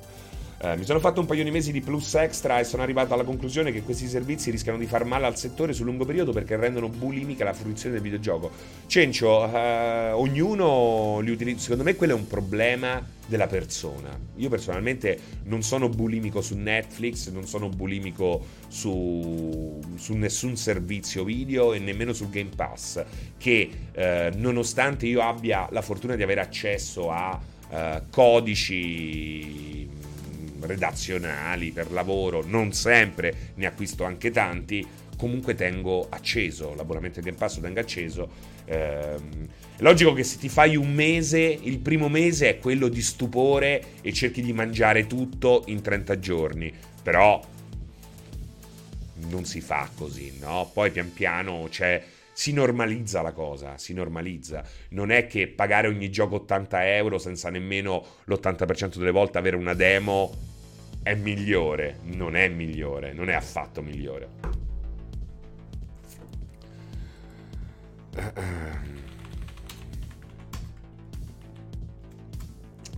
Eh, 0.64 0.78
mi 0.78 0.86
sono 0.86 0.99
fatto 0.99 1.20
un 1.20 1.26
paio 1.26 1.43
di 1.43 1.49
mesi 1.49 1.72
di 1.72 1.82
plus 1.82 2.14
extra 2.14 2.59
e 2.59 2.64
sono 2.64 2.84
arrivato 2.84 3.16
alla 3.16 3.24
conclusione 3.24 3.72
che 3.72 3.82
questi 3.82 4.07
servizi 4.07 4.51
rischiano 4.51 4.78
di 4.78 4.86
far 4.86 5.05
male 5.05 5.26
al 5.26 5.36
settore 5.36 5.74
sul 5.74 5.86
lungo 5.86 6.05
periodo 6.05 6.34
perché 6.34 6.55
rendono 6.55 6.88
bulimica 6.88 7.43
la 7.43 7.53
fruizione 7.53 7.95
del 7.95 8.03
videogioco. 8.03 8.51
Cencio, 8.86 9.51
eh, 9.51 10.12
ognuno 10.12 11.20
li 11.22 11.32
utilizza. 11.32 11.62
Secondo 11.62 11.84
me 11.84 11.95
quello 11.95 12.14
è 12.14 12.16
un 12.16 12.28
problema 12.28 13.03
della 13.26 13.47
persona. 13.47 14.16
Io 14.36 14.49
personalmente 14.49 15.18
non 15.45 15.64
sono 15.64 15.89
bulimico 15.89 16.41
su 16.41 16.55
Netflix, 16.55 17.32
non 17.32 17.47
sono 17.47 17.68
bulimico 17.68 18.45
su, 18.68 19.80
su 19.95 20.14
nessun 20.14 20.57
servizio 20.57 21.24
video 21.24 21.74
e 21.74 21.80
nemmeno 21.80 22.14
sul 22.14 22.30
Game 22.30 22.51
Pass, 22.55 23.03
che 23.36 23.70
eh, 23.93 24.32
nonostante 24.36 25.07
io 25.07 25.24
abbia 25.24 25.68
la 25.72 25.82
fortuna 25.82 26.16
di 26.16 26.22
avere 26.22 26.41
accesso 26.41 27.09
a 27.09 27.39
uh, 27.70 28.01
codici 28.12 29.89
redazionali, 30.66 31.72
per 31.72 31.91
lavoro, 31.91 32.43
non 32.45 32.74
sempre, 32.74 33.51
ne 33.55 33.66
acquisto 33.66 34.03
anche 34.03 34.32
tanti, 34.32 34.86
comunque 35.18 35.53
tengo 35.53 36.07
acceso, 36.09 36.74
l'abbonamento 36.74 37.20
del 37.20 37.26
Game 37.26 37.38
Pass 37.38 37.59
tengo 37.59 37.80
acceso. 37.80 38.30
Ehm, 38.66 39.47
è 39.78 39.82
logico 39.82 40.14
che 40.14 40.24
se 40.24 40.38
ti 40.38 40.49
fai 40.49 40.76
un 40.76 40.91
mese, 40.93 41.39
il 41.39 41.80
primo 41.80 42.09
mese 42.09 42.49
è 42.49 42.57
quello 42.57 42.88
di 42.88 43.01
stupore 43.01 43.84
e 44.01 44.14
cerchi 44.14 44.41
di 44.41 44.53
mangiare 44.53 45.07
tutto 45.07 45.64
in 45.68 45.82
30 45.82 46.20
giorni, 46.20 46.74
però 47.03 47.39
non 49.30 49.45
si 49.45 49.62
fa 49.62 49.89
così, 49.95 50.34
no? 50.39 50.70
Poi 50.74 50.89
pian 50.89 51.14
piano 51.14 51.68
c'è 51.70 52.03
si 52.34 52.53
normalizza 52.53 53.22
la 53.22 53.34
cosa, 53.34 53.78
si 53.78 53.93
normalizza. 53.93 54.64
Non 54.89 55.12
è 55.12 55.28
che 55.28 55.47
pagare 55.47 55.88
ogni 55.88 56.09
gioco 56.09 56.38
80 56.38 56.95
euro 56.95 57.20
senza 57.20 57.51
nemmeno 57.51 58.03
l'80% 58.26 58.97
delle 58.97 59.12
volte 59.12 59.38
avere 59.38 59.57
una 59.57 59.76
demo 59.76 60.49
è 61.04 61.16
migliore. 61.16 61.97
Non 62.04 62.36
è 62.36 62.47
migliore, 62.47 63.14
non 63.14 63.30
è 63.30 63.34
affatto 63.34 63.82
migliore. 63.82 64.30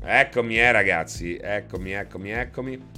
Eccomi, 0.06 0.60
eh, 0.60 0.72
ragazzi. 0.72 1.38
Eccomi, 1.38 1.91
eccomi, 1.91 2.32
eccomi. 2.32 2.91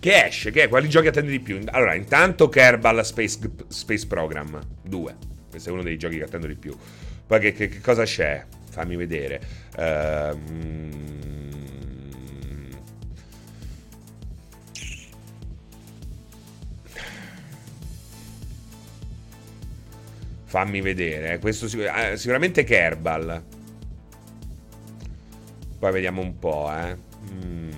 Che 0.00 0.24
esce? 0.24 0.50
Che 0.50 0.62
è? 0.62 0.68
Quali 0.68 0.88
giochi 0.88 1.08
attendi 1.08 1.30
di 1.30 1.40
più? 1.40 1.60
Allora, 1.66 1.94
intanto 1.94 2.48
Kerbal 2.48 3.04
Space, 3.04 3.38
Space 3.68 4.06
Program 4.06 4.58
2. 4.82 5.16
Questo 5.50 5.68
è 5.68 5.72
uno 5.72 5.82
dei 5.82 5.98
giochi 5.98 6.16
che 6.16 6.24
attendo 6.24 6.46
di 6.46 6.54
più. 6.54 6.74
Poi 7.26 7.38
che, 7.38 7.52
che, 7.52 7.68
che 7.68 7.80
cosa 7.80 8.04
c'è? 8.04 8.46
Fammi 8.70 8.96
vedere. 8.96 9.40
Ehm... 9.76 11.18
Fammi 20.44 20.80
vedere. 20.80 21.38
Questo 21.38 21.68
sicur- 21.68 21.86
ah, 21.86 22.16
sicuramente 22.16 22.64
Kerbal. 22.64 23.42
Poi 25.78 25.92
vediamo 25.92 26.20
un 26.20 26.38
po', 26.38 26.68
eh. 26.72 26.96
Mm. 27.32 27.70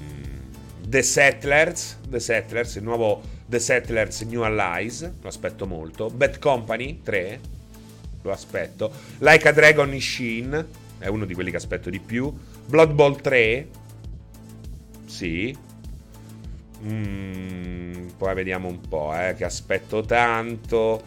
The 0.88 1.03
Settlers, 1.03 1.99
The 2.09 2.18
Settlers, 2.18 2.74
il 2.76 2.82
nuovo 2.82 3.22
The 3.47 3.59
Settlers 3.59 4.22
New 4.22 4.43
Allies, 4.43 5.11
lo 5.20 5.28
aspetto 5.28 5.66
molto. 5.66 6.09
Bad 6.09 6.38
Company 6.38 7.01
3, 7.03 7.40
lo 8.22 8.32
aspetto. 8.32 8.90
Like 9.18 9.47
a 9.49 9.53
Dragon 9.53 9.93
Ishin, 9.93 10.66
è 11.03 11.09
uno 11.09 11.24
di 11.24 11.34
quelli 11.34 11.50
che 11.50 11.57
aspetto 11.57 11.90
di 11.90 11.98
più. 11.98 12.32
Blood 12.66 12.92
Bowl 12.92 13.20
3, 13.20 13.68
sì. 15.05 15.57
Mm, 16.84 18.09
poi 18.16 18.34
vediamo 18.34 18.68
un 18.68 18.80
po', 18.88 19.12
eh, 19.14 19.34
che 19.36 19.44
aspetto 19.44 20.03
tanto. 20.03 21.03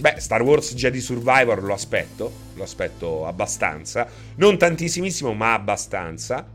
Beh, 0.00 0.14
Star 0.18 0.42
Wars 0.42 0.74
Jedi 0.74 1.00
Survivor 1.00 1.62
lo 1.62 1.72
aspetto, 1.72 2.32
lo 2.54 2.62
aspetto 2.62 3.26
abbastanza. 3.26 4.06
Non 4.36 4.56
tantissimissimo, 4.56 5.32
ma 5.34 5.52
abbastanza. 5.54 6.46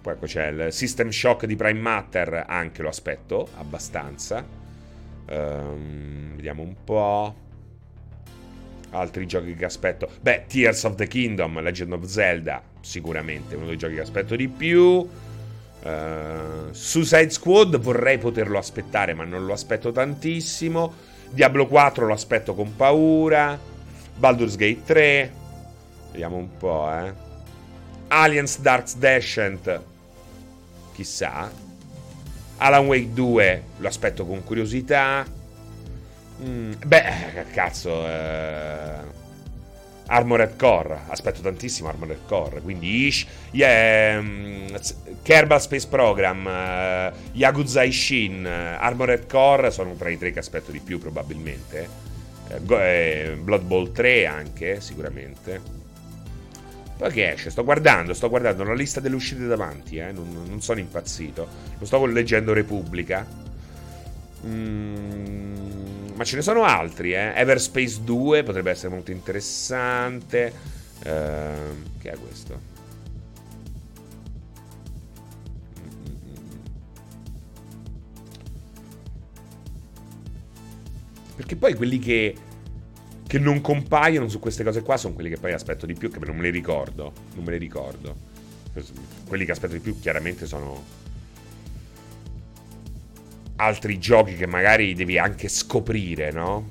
Poi 0.00 0.12
ecco 0.12 0.26
c'è 0.26 0.48
il 0.48 0.72
System 0.72 1.08
Shock 1.08 1.46
di 1.46 1.56
Prime 1.56 1.80
Matter, 1.80 2.44
anche 2.46 2.82
lo 2.82 2.90
aspetto 2.90 3.48
abbastanza. 3.56 4.63
Um, 5.28 6.34
vediamo 6.34 6.62
un 6.62 6.74
po'. 6.84 7.34
Altri 8.90 9.26
giochi 9.26 9.54
che 9.54 9.64
aspetto. 9.64 10.08
Beh, 10.20 10.44
Tears 10.46 10.84
of 10.84 10.94
the 10.94 11.06
Kingdom, 11.06 11.60
Legend 11.60 11.92
of 11.92 12.04
Zelda, 12.04 12.62
sicuramente 12.80 13.56
uno 13.56 13.66
dei 13.66 13.76
giochi 13.76 13.94
che 13.94 14.02
aspetto 14.02 14.36
di 14.36 14.48
più. 14.48 15.08
Uh, 15.82 16.70
Suicide 16.70 17.30
Squad 17.30 17.78
vorrei 17.78 18.18
poterlo 18.18 18.56
aspettare, 18.56 19.14
ma 19.14 19.24
non 19.24 19.44
lo 19.46 19.52
aspetto 19.52 19.90
tantissimo. 19.90 20.94
Diablo 21.30 21.66
4 21.66 22.06
lo 22.06 22.12
aspetto 22.12 22.54
con 22.54 22.76
paura. 22.76 23.58
Baldur's 24.16 24.56
Gate 24.56 24.82
3. 24.84 25.32
Vediamo 26.12 26.36
un 26.36 26.56
po', 26.56 26.88
eh. 26.90 27.12
Aliens 28.08 28.60
Dark 28.60 28.94
Descent. 28.96 29.82
Chissà. 30.94 31.63
Alan 32.58 32.86
Wake 32.86 33.12
2 33.12 33.62
lo 33.78 33.88
aspetto 33.88 34.26
con 34.26 34.42
curiosità. 34.44 35.24
Mm, 36.42 36.72
beh, 36.86 37.46
cazzo. 37.52 38.06
Eh... 38.06 39.22
Armored 40.06 40.56
Core, 40.56 41.00
aspetto 41.08 41.40
tantissimo 41.40 41.88
Armored 41.88 42.26
Core, 42.26 42.60
quindi 42.60 43.06
Ish, 43.06 43.26
yeah, 43.52 44.18
um, 44.18 44.66
Kerbal 45.22 45.60
Space 45.60 45.88
Program, 45.88 46.44
uh, 46.44 47.16
Yakuza 47.32 47.82
Ishin, 47.84 48.44
uh, 48.44 48.82
Armored 48.82 49.26
Core 49.26 49.70
sono 49.70 49.94
tra 49.94 50.10
i 50.10 50.18
tre 50.18 50.30
che 50.30 50.40
aspetto 50.40 50.70
di 50.70 50.80
più 50.80 50.98
probabilmente, 50.98 51.88
uh, 52.50 52.72
eh, 52.72 53.38
Blood 53.40 53.62
Bowl 53.62 53.92
3 53.92 54.26
anche 54.26 54.80
sicuramente. 54.80 55.83
Poi 56.96 57.12
che 57.12 57.32
esce? 57.32 57.50
Sto 57.50 57.64
guardando, 57.64 58.14
sto 58.14 58.28
guardando 58.28 58.64
la 58.64 58.74
lista 58.74 59.00
delle 59.00 59.16
uscite 59.16 59.46
davanti, 59.46 59.96
eh? 59.96 60.12
non, 60.12 60.46
non, 60.48 60.62
sono 60.62 60.78
impazzito, 60.78 61.46
non 61.78 61.86
sto 61.86 62.04
leggendo 62.06 62.52
Repubblica. 62.52 63.26
Mmm 64.46 65.54
ma 66.14 66.24
ce 66.24 66.36
ne 66.36 66.42
sono 66.42 66.62
altri, 66.62 67.12
eh. 67.12 67.32
Everspace 67.34 68.02
2 68.04 68.44
potrebbe 68.44 68.70
essere 68.70 68.94
molto 68.94 69.10
interessante. 69.10 70.52
Uh, 71.04 71.98
che 72.00 72.10
è 72.10 72.16
questo? 72.16 72.72
Perché 81.34 81.56
poi 81.56 81.74
quelli 81.74 81.98
che, 81.98 82.34
che 83.34 83.40
non 83.40 83.60
compaiono 83.60 84.28
su 84.28 84.38
queste 84.38 84.62
cose 84.62 84.82
qua 84.82 84.96
sono 84.96 85.12
quelli 85.12 85.28
che 85.28 85.38
poi 85.38 85.52
aspetto 85.52 85.86
di 85.86 85.94
più, 85.94 86.08
che 86.08 86.20
non 86.24 86.36
me 86.36 86.42
li 86.42 86.50
ricordo. 86.50 87.12
Non 87.34 87.42
me 87.42 87.50
li 87.50 87.58
ricordo. 87.58 88.14
Quelli 89.26 89.44
che 89.44 89.50
aspetto 89.50 89.72
di 89.72 89.80
più 89.80 89.98
chiaramente 89.98 90.46
sono 90.46 90.80
altri 93.56 93.98
giochi 93.98 94.36
che 94.36 94.46
magari 94.46 94.94
devi 94.94 95.18
anche 95.18 95.48
scoprire, 95.48 96.30
no? 96.30 96.70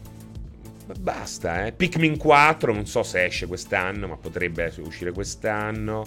Basta, 0.97 1.66
eh. 1.66 1.74
Pikmin 1.74 2.16
4, 2.16 2.72
non 2.72 2.86
so 2.86 3.03
se 3.03 3.26
esce 3.26 3.45
quest'anno, 3.45 4.07
ma 4.07 4.16
potrebbe 4.16 4.74
uscire 4.78 5.11
quest'anno. 5.11 6.05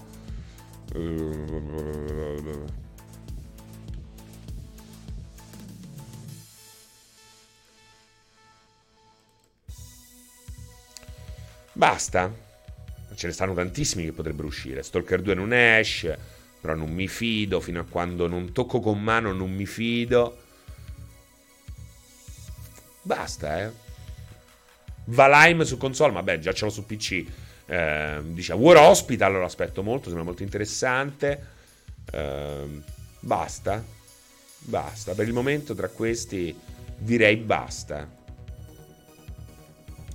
Basta. 11.76 12.32
Ce 13.14 13.26
ne 13.26 13.32
stanno 13.34 13.52
tantissimi 13.52 14.04
che 14.04 14.12
potrebbero 14.12 14.48
uscire. 14.48 14.82
Stalker 14.82 15.20
2 15.20 15.34
non 15.34 15.52
esce, 15.52 16.18
però 16.58 16.74
non 16.74 16.90
mi 16.90 17.06
fido. 17.06 17.60
Fino 17.60 17.80
a 17.80 17.84
quando 17.84 18.26
non 18.26 18.52
tocco 18.52 18.80
con 18.80 19.02
mano 19.02 19.32
non 19.32 19.52
mi 19.52 19.66
fido. 19.66 20.38
Basta, 23.02 23.60
eh. 23.60 23.70
Valheim 25.04 25.62
su 25.62 25.76
console, 25.76 26.14
vabbè, 26.14 26.38
già 26.38 26.52
ce 26.52 26.64
l'ho 26.64 26.70
su 26.70 26.86
PC. 26.86 27.24
Eh, 27.66 28.20
dice 28.24 28.54
War 28.54 28.78
Hospital, 28.78 29.32
lo 29.34 29.44
aspetto 29.44 29.82
molto, 29.82 30.04
sembra 30.04 30.24
molto 30.24 30.42
interessante. 30.42 31.46
Eh, 32.10 32.82
basta. 33.20 33.84
Basta. 34.60 35.12
Per 35.14 35.26
il 35.26 35.34
momento 35.34 35.74
tra 35.74 35.88
questi 35.88 36.58
direi 36.96 37.36
basta. 37.36 38.08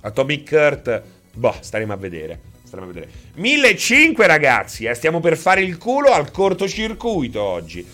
Atomic 0.00 0.50
Heart, 0.50 1.02
boh, 1.34 1.56
staremo 1.60 1.92
a 1.92 1.96
vedere. 1.96 2.40
Staremo 2.64 2.90
a 2.90 2.92
vedere. 2.92 3.12
1005 3.34 4.26
ragazzi, 4.26 4.84
eh, 4.84 4.94
stiamo 4.94 5.20
per 5.20 5.36
fare 5.36 5.62
il 5.62 5.78
culo 5.78 6.12
al 6.12 6.30
cortocircuito 6.30 7.42
oggi. 7.42 7.86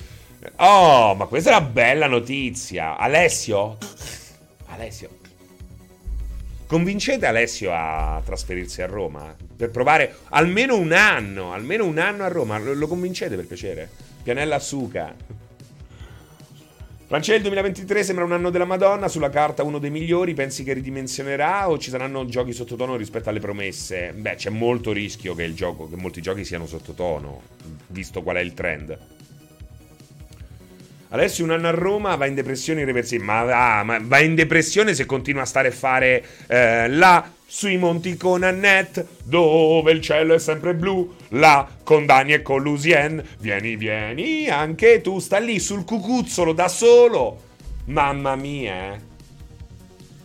Oh, 0.57 1.15
ma 1.15 1.27
questa 1.27 1.51
è 1.51 1.57
una 1.57 1.67
bella 1.67 2.07
notizia. 2.07 2.97
Alessio? 2.97 3.77
Alessio. 4.67 5.17
Convincete 6.67 7.27
Alessio 7.27 7.73
a 7.73 8.21
trasferirsi 8.25 8.83
a 8.83 8.87
Roma 8.87 9.35
per 9.57 9.71
provare 9.71 10.19
almeno 10.29 10.77
un 10.77 10.93
anno, 10.93 11.53
almeno 11.53 11.85
un 11.87 11.99
anno 11.99 12.25
a 12.25 12.29
Roma. 12.29 12.59
Lo 12.59 12.87
convincete 12.87 13.37
per 13.37 13.47
piacere? 13.47 13.89
Pianella 14.23 14.59
Suca. 14.59 15.15
Francesco 17.09 17.45
2023 17.45 18.05
sembra 18.05 18.27
un 18.27 18.33
anno 18.33 18.51
della 18.51 18.67
Madonna, 18.67 19.09
sulla 19.09 19.31
carta 19.31 19.63
uno 19.63 19.79
dei 19.79 19.89
migliori, 19.89 20.35
pensi 20.35 20.63
che 20.63 20.75
ridimensionerà 20.75 21.71
o 21.71 21.79
ci 21.79 21.89
saranno 21.89 22.27
giochi 22.27 22.53
sottotono 22.53 22.97
rispetto 22.97 23.31
alle 23.31 23.41
promesse? 23.41 24.13
Beh, 24.15 24.35
c'è 24.35 24.51
molto 24.51 24.93
rischio 24.93 25.35
che, 25.35 25.55
gioco, 25.55 25.89
che 25.89 25.97
molti 25.97 26.21
giochi 26.21 26.45
siano 26.45 26.67
sottotono, 26.67 27.41
visto 27.87 28.21
qual 28.21 28.37
è 28.37 28.41
il 28.41 28.53
trend. 28.53 28.99
Alessio 31.11 31.45
un 31.45 31.53
anno 31.53 31.69
a 31.69 31.71
Roma 31.71 32.17
va 32.17 32.27
in 32.27 32.35
depressione 32.35 32.83
irreversibile. 32.83 33.25
Ma 33.25 33.43
va, 33.43 33.83
ma 33.83 33.99
va 34.03 34.19
in 34.21 34.35
depressione 34.35 34.95
se 34.95 35.07
continua 35.07 35.43
a 35.43 35.47
stare 35.47 35.69
a 35.69 35.73
fare 35.73 36.25
eh, 36.47 36.89
là 36.89 37.33
sui 37.47 37.79
monti 37.79 38.15
con 38.19 38.43
Annette, 38.43 39.07
dove 39.25 39.91
il 39.93 40.03
cielo 40.03 40.35
è 40.35 40.39
sempre 40.39 40.75
blu, 40.75 41.15
là 41.29 41.67
con 41.83 42.05
Dani 42.05 42.35
e 42.35 42.43
con 42.43 42.63
Lusien. 42.63 43.25
Vieni, 43.39 43.77
vieni, 43.77 44.49
anche 44.49 45.01
tu, 45.01 45.19
sta 45.19 45.39
lì 45.39 45.59
sul 45.59 45.85
cucuzzolo 45.85 46.53
da 46.53 46.69
solo. 46.69 47.47
Mamma 47.87 48.37
mia, 48.37 48.93
eh. 48.93 49.07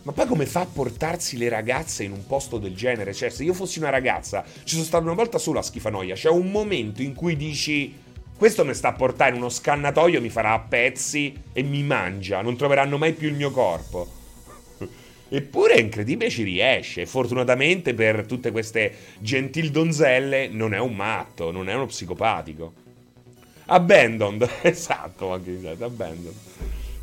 Ma 0.02 0.12
poi 0.12 0.26
come 0.26 0.44
fa 0.44 0.60
a 0.60 0.66
portarsi 0.66 1.38
le 1.38 1.48
ragazze 1.48 2.04
in 2.04 2.12
un 2.12 2.26
posto 2.26 2.58
del 2.58 2.76
genere? 2.76 3.14
Cioè, 3.14 3.30
se 3.30 3.42
io 3.42 3.54
fossi 3.54 3.78
una 3.78 3.88
ragazza, 3.88 4.44
ci 4.64 4.74
sono 4.74 4.84
stato 4.84 5.04
una 5.04 5.14
volta 5.14 5.38
solo 5.38 5.60
a 5.60 5.62
Schifanoia. 5.62 6.14
C'è 6.14 6.28
un 6.28 6.50
momento 6.50 7.00
in 7.00 7.14
cui 7.14 7.36
dici 7.36 8.02
questo 8.36 8.64
mi 8.64 8.74
sta 8.74 8.88
a 8.88 8.92
portare 8.92 9.30
in 9.30 9.36
uno 9.36 9.48
scannatoio, 9.48 10.20
mi 10.20 10.28
farà 10.28 10.52
a 10.52 10.58
pezzi 10.58 11.34
e 11.52 11.62
mi 11.62 11.82
mangia. 11.82 12.42
Non 12.42 12.56
troveranno 12.56 12.98
mai 12.98 13.12
più 13.12 13.28
il 13.28 13.34
mio 13.34 13.50
corpo. 13.50 14.22
Eppure 15.28 15.74
è 15.74 15.80
incredibile 15.80 16.30
ci 16.30 16.42
riesce. 16.42 17.06
Fortunatamente 17.06 17.94
per 17.94 18.26
tutte 18.26 18.50
queste 18.50 18.92
gentil 19.18 19.70
donzelle 19.70 20.48
non 20.48 20.74
è 20.74 20.78
un 20.78 20.94
matto, 20.94 21.50
non 21.50 21.68
è 21.68 21.74
uno 21.74 21.86
psicopatico. 21.86 22.72
Abandoned, 23.66 24.48
esatto, 24.62 25.32
anche 25.32 25.58
Abandoned. 25.80 26.34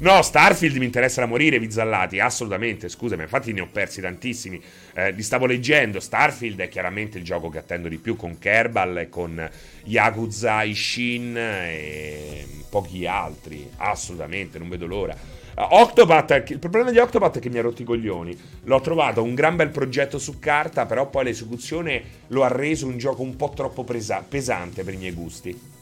No, 0.01 0.23
Starfield 0.23 0.77
mi 0.77 0.85
interessa 0.85 1.21
da 1.21 1.27
morire, 1.27 1.59
Vizzallati, 1.59 2.19
assolutamente, 2.19 2.89
scusami, 2.89 3.21
infatti 3.21 3.53
ne 3.53 3.61
ho 3.61 3.67
persi 3.71 4.01
tantissimi. 4.01 4.59
Eh, 4.95 5.11
li 5.11 5.21
stavo 5.21 5.45
leggendo, 5.45 5.99
Starfield 5.99 6.59
è 6.59 6.69
chiaramente 6.69 7.19
il 7.19 7.23
gioco 7.23 7.49
che 7.49 7.59
attendo 7.59 7.87
di 7.87 7.99
più 7.99 8.15
con 8.15 8.39
Kerbal 8.39 8.97
e 8.97 9.09
con 9.09 9.47
Yakuza 9.83 10.63
Ishin 10.63 11.37
e 11.37 12.47
pochi 12.67 13.05
altri, 13.05 13.69
assolutamente, 13.77 14.57
non 14.57 14.69
vedo 14.69 14.87
l'ora. 14.87 15.15
Uh, 15.55 15.67
Octopath, 15.69 16.45
il 16.47 16.57
problema 16.57 16.89
di 16.89 16.97
Octopath 16.97 17.37
è 17.37 17.39
che 17.39 17.49
mi 17.51 17.59
ha 17.59 17.61
rotto 17.61 17.83
i 17.83 17.85
coglioni. 17.85 18.35
L'ho 18.63 18.81
trovato 18.81 19.21
un 19.21 19.35
gran 19.35 19.55
bel 19.55 19.69
progetto 19.69 20.17
su 20.17 20.39
carta, 20.39 20.87
però 20.87 21.11
poi 21.11 21.25
l'esecuzione 21.25 22.01
lo 22.29 22.43
ha 22.43 22.47
reso 22.47 22.87
un 22.87 22.97
gioco 22.97 23.21
un 23.21 23.35
po' 23.35 23.53
troppo 23.55 23.83
presa- 23.83 24.25
pesante 24.27 24.83
per 24.83 24.95
i 24.95 24.97
miei 24.97 25.13
gusti. 25.13 25.80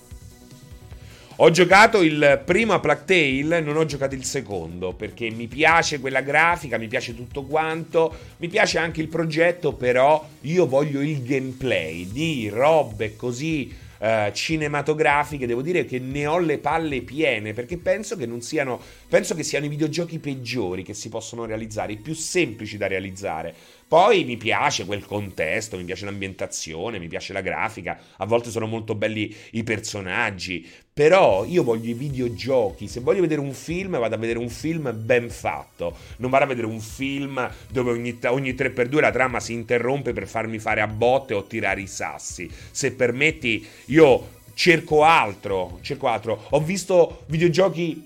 Ho 1.41 1.51
giocato 1.51 2.01
il 2.01 2.41
primo 2.43 2.73
a 2.73 2.81
Plague 2.81 3.05
Tale, 3.05 3.61
non 3.61 3.77
ho 3.77 3.85
giocato 3.85 4.13
il 4.13 4.25
secondo 4.25 4.91
perché 4.91 5.29
mi 5.29 5.47
piace 5.47 6.01
quella 6.01 6.19
grafica, 6.19 6.77
mi 6.77 6.89
piace 6.89 7.15
tutto 7.15 7.43
quanto, 7.43 8.13
mi 8.39 8.49
piace 8.49 8.77
anche 8.77 8.99
il 8.99 9.07
progetto, 9.07 9.71
però 9.71 10.27
io 10.41 10.67
voglio 10.67 10.99
il 10.99 11.23
gameplay 11.23 12.11
di 12.11 12.49
robe 12.49 13.15
così 13.15 13.73
uh, 13.99 14.33
cinematografiche, 14.33 15.47
devo 15.47 15.61
dire 15.61 15.85
che 15.85 15.97
ne 15.99 16.27
ho 16.27 16.39
le 16.39 16.57
palle 16.57 17.03
piene 17.03 17.53
perché 17.53 17.77
penso 17.77 18.17
che 18.17 18.25
non 18.25 18.41
siano 18.41 18.77
penso 19.07 19.33
che 19.33 19.43
siano 19.43 19.65
i 19.65 19.69
videogiochi 19.69 20.19
peggiori 20.19 20.83
che 20.83 20.93
si 20.93 21.07
possono 21.07 21.45
realizzare, 21.45 21.93
i 21.93 21.97
più 21.97 22.15
semplici 22.15 22.75
da 22.75 22.87
realizzare. 22.87 23.55
Poi 23.89 24.23
mi 24.23 24.37
piace 24.37 24.85
quel 24.85 25.03
contesto, 25.03 25.75
mi 25.75 25.83
piace 25.83 26.05
l'ambientazione, 26.05 26.99
mi 26.99 27.07
piace 27.07 27.33
la 27.33 27.41
grafica, 27.41 27.99
a 28.17 28.25
volte 28.27 28.51
sono 28.51 28.67
molto 28.67 28.93
belli 28.93 29.35
i 29.53 29.63
personaggi, 29.63 30.63
però 30.93 31.43
io 31.43 31.63
voglio 31.63 31.89
i 31.89 31.95
videogiochi, 31.95 32.87
se 32.87 32.99
voglio 32.99 33.21
vedere 33.21 33.41
un 33.41 33.51
film 33.51 33.97
vado 33.97 34.13
a 34.13 34.19
vedere 34.19 34.37
un 34.37 34.49
film 34.49 34.93
ben 34.95 35.31
fatto, 35.31 35.97
non 36.17 36.29
vado 36.29 36.43
a 36.43 36.47
vedere 36.47 36.67
un 36.67 36.79
film 36.79 37.49
dove 37.67 37.89
ogni, 37.89 38.15
ogni 38.25 38.53
3x2 38.53 38.99
la 38.99 39.09
trama 39.09 39.39
si 39.39 39.53
interrompe 39.53 40.13
per 40.13 40.27
farmi 40.27 40.59
fare 40.59 40.81
a 40.81 40.87
botte 40.87 41.33
o 41.33 41.47
tirare 41.47 41.81
i 41.81 41.87
sassi. 41.87 42.47
Se 42.69 42.91
permetti, 42.91 43.65
io 43.85 44.37
cerco 44.53 45.03
altro, 45.03 45.79
cerco 45.81 46.05
altro. 46.05 46.45
Ho 46.51 46.59
visto 46.59 47.23
videogiochi 47.25 48.05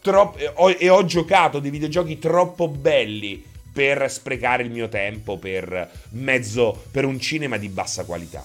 troppo 0.00 0.38
e 0.78 0.88
ho 0.88 1.04
giocato 1.04 1.58
dei 1.58 1.72
videogiochi 1.72 2.20
troppo 2.20 2.68
belli 2.68 3.52
per 3.74 4.08
sprecare 4.08 4.62
il 4.62 4.70
mio 4.70 4.88
tempo 4.88 5.36
per 5.36 5.90
mezzo 6.10 6.84
per 6.92 7.04
un 7.04 7.18
cinema 7.18 7.56
di 7.56 7.68
bassa 7.68 8.04
qualità. 8.04 8.44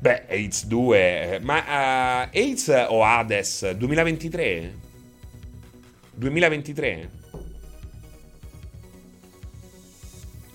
Beh, 0.00 0.24
AIDS 0.28 0.66
2, 0.66 1.38
ma 1.42 1.58
uh, 1.60 2.36
AIDS 2.36 2.86
o 2.88 3.04
Hades 3.04 3.70
2023? 3.70 4.74
2023? 6.14 7.10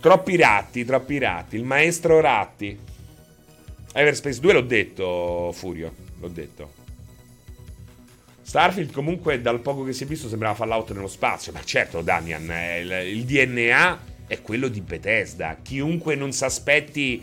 Troppi 0.02 0.36
ratti, 0.36 0.84
troppi 0.84 1.18
ratti. 1.18 1.56
Il 1.56 1.64
maestro 1.64 2.20
ratti. 2.20 2.78
Everspace 3.94 4.42
2 4.42 4.54
l'ho 4.54 4.62
detto, 4.62 5.52
Furio, 5.54 5.94
l'ho 6.20 6.28
detto. 6.28 6.77
Starfield 8.48 8.94
comunque 8.94 9.42
dal 9.42 9.60
poco 9.60 9.84
che 9.84 9.92
si 9.92 10.06
è 10.06 10.08
visto 10.08 10.30
sembrava 10.30 10.56
Fallout 10.56 10.94
nello 10.94 11.10
spazio, 11.10 11.52
ma 11.52 11.62
certo 11.66 12.02
Damian, 12.02 12.50
eh, 12.50 12.80
il, 12.80 13.18
il 13.18 13.26
DNA 13.26 14.00
è 14.26 14.42
quello 14.42 14.70
di 14.70 14.80
Bethesda. 14.80 15.58
Chiunque 15.62 16.16
non 16.16 16.32
si 16.32 16.46
aspetti 16.46 17.22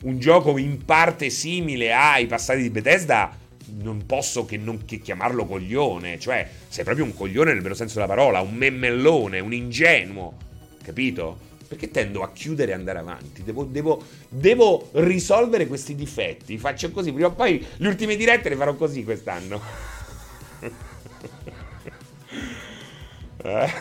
un 0.00 0.18
gioco 0.18 0.56
in 0.56 0.82
parte 0.86 1.28
simile 1.28 1.92
ai 1.92 2.26
passati 2.26 2.62
di 2.62 2.70
Bethesda, 2.70 3.36
non 3.82 4.06
posso 4.06 4.46
che, 4.46 4.56
non, 4.56 4.86
che 4.86 5.00
chiamarlo 5.00 5.44
coglione. 5.44 6.18
Cioè, 6.18 6.48
sei 6.68 6.84
proprio 6.84 7.04
un 7.04 7.12
coglione 7.12 7.52
nel 7.52 7.60
vero 7.60 7.74
senso 7.74 7.96
della 7.96 8.06
parola, 8.06 8.40
un 8.40 8.54
memmellone, 8.54 9.40
un 9.40 9.52
ingenuo. 9.52 10.36
Capito? 10.82 11.38
Perché 11.68 11.90
tendo 11.90 12.22
a 12.22 12.32
chiudere 12.32 12.70
e 12.70 12.76
andare 12.76 12.98
avanti? 12.98 13.42
Devo, 13.42 13.64
devo, 13.64 14.02
devo 14.30 14.88
risolvere 14.92 15.66
questi 15.66 15.94
difetti. 15.94 16.56
Faccio 16.56 16.90
così, 16.92 17.12
prima 17.12 17.28
o 17.28 17.32
poi 17.32 17.62
le 17.76 17.88
ultime 17.88 18.16
dirette 18.16 18.48
le 18.48 18.56
farò 18.56 18.74
così 18.74 19.04
quest'anno. 19.04 19.89
Eh? 23.42 23.72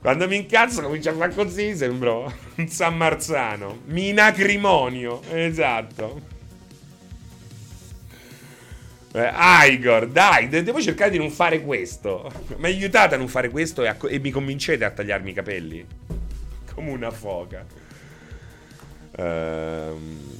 Quando 0.00 0.26
mi 0.26 0.36
incazzo 0.36 0.82
comincio 0.82 1.10
a 1.10 1.14
fare 1.14 1.34
così, 1.34 1.76
sembro 1.76 2.32
un 2.56 2.68
San 2.68 2.96
Marzano. 2.96 3.82
Minacrimonio, 3.84 5.22
esatto. 5.30 6.38
Eh, 9.12 9.30
Igor, 9.72 10.06
dai, 10.06 10.48
devo 10.48 10.80
cercare 10.80 11.10
di 11.10 11.18
non 11.18 11.30
fare 11.30 11.62
questo. 11.62 12.30
Mi 12.56 12.66
aiutate 12.66 13.16
a 13.16 13.18
non 13.18 13.28
fare 13.28 13.50
questo 13.50 13.82
e, 13.82 13.88
a, 13.88 13.96
e 14.08 14.18
mi 14.18 14.30
convincete 14.30 14.84
a 14.84 14.90
tagliarmi 14.90 15.30
i 15.30 15.34
capelli? 15.34 15.86
Come 16.74 16.90
una 16.90 17.10
foca. 17.10 17.64
Ehm... 19.16 20.39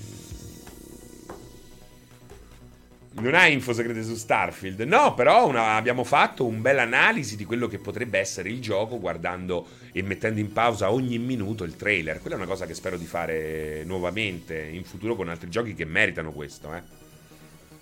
Non 3.20 3.34
hai 3.34 3.52
info 3.52 3.74
segrete 3.74 4.02
su 4.02 4.14
Starfield? 4.14 4.80
No, 4.80 5.12
però 5.12 5.46
una, 5.46 5.74
abbiamo 5.74 6.04
fatto 6.04 6.46
un 6.46 6.62
bel 6.62 6.78
analisi 6.78 7.36
di 7.36 7.44
quello 7.44 7.68
che 7.68 7.78
potrebbe 7.78 8.18
essere 8.18 8.48
il 8.48 8.62
gioco 8.62 8.98
guardando 8.98 9.66
e 9.92 10.02
mettendo 10.02 10.40
in 10.40 10.52
pausa 10.52 10.90
ogni 10.90 11.18
minuto 11.18 11.64
il 11.64 11.76
trailer. 11.76 12.20
Quella 12.20 12.36
è 12.36 12.38
una 12.38 12.48
cosa 12.48 12.64
che 12.64 12.72
spero 12.72 12.96
di 12.96 13.04
fare 13.04 13.84
nuovamente 13.84 14.58
in 14.58 14.84
futuro 14.84 15.16
con 15.16 15.28
altri 15.28 15.50
giochi 15.50 15.74
che 15.74 15.84
meritano 15.84 16.32
questo, 16.32 16.74
eh. 16.74 16.98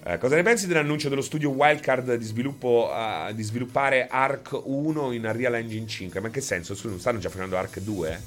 Eh, 0.05 0.19
cosa 0.19 0.37
ne 0.37 0.43
pensi 0.43 0.67
dell'annuncio 0.67 1.09
dello 1.09 1.23
studio 1.23 1.51
Wildcard 1.51 2.15
di, 2.15 2.25
sviluppo, 2.25 2.91
uh, 2.91 3.33
di 3.33 3.43
sviluppare 3.43 4.07
Arc 4.09 4.61
1 4.65 5.13
in 5.13 5.25
Unreal 5.25 5.55
Engine 5.55 5.87
5? 5.87 6.21
Ma 6.21 6.27
in 6.27 6.33
che 6.33 6.41
senso? 6.41 6.77
Non 6.85 6.99
stanno 6.99 7.19
già 7.19 7.29
facendo 7.29 7.57
Arc 7.57 7.79
2? 7.81 8.21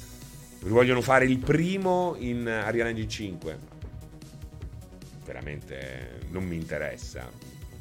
Vogliono 0.63 1.01
fare 1.01 1.25
il 1.25 1.39
primo 1.39 2.15
in 2.19 2.39
Unreal 2.39 2.87
Engine 2.87 3.07
5? 3.07 3.70
Veramente 5.31 6.19
non 6.29 6.43
mi 6.43 6.55
interessa. 6.55 7.29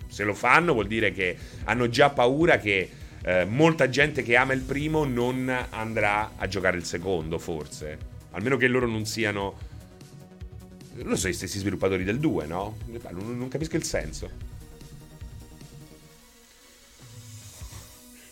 Se 0.07 0.25
lo 0.25 0.35
fanno 0.35 0.73
vuol 0.73 0.87
dire 0.87 1.13
che 1.13 1.37
hanno 1.65 1.89
già 1.89 2.11
paura 2.11 2.59
che 2.59 2.89
eh, 3.23 3.45
molta 3.45 3.89
gente 3.89 4.23
che 4.23 4.37
ama 4.37 4.53
il 4.53 4.63
primo 4.63 5.05
non 5.05 5.53
andrà 5.71 6.33
a 6.37 6.47
giocare 6.47 6.77
il 6.77 6.85
secondo, 6.85 7.39
forse. 7.39 7.99
Almeno 8.31 8.57
che 8.57 8.69
loro 8.69 8.87
non 8.87 9.05
siano... 9.05 9.69
Non 11.03 11.17
so, 11.17 11.29
gli 11.29 11.33
stessi 11.33 11.59
sviluppatori 11.59 12.05
del 12.05 12.19
2, 12.19 12.47
no? 12.47 12.77
Non 13.13 13.49
capisco 13.49 13.77
il 13.77 13.85
senso. 13.85 14.31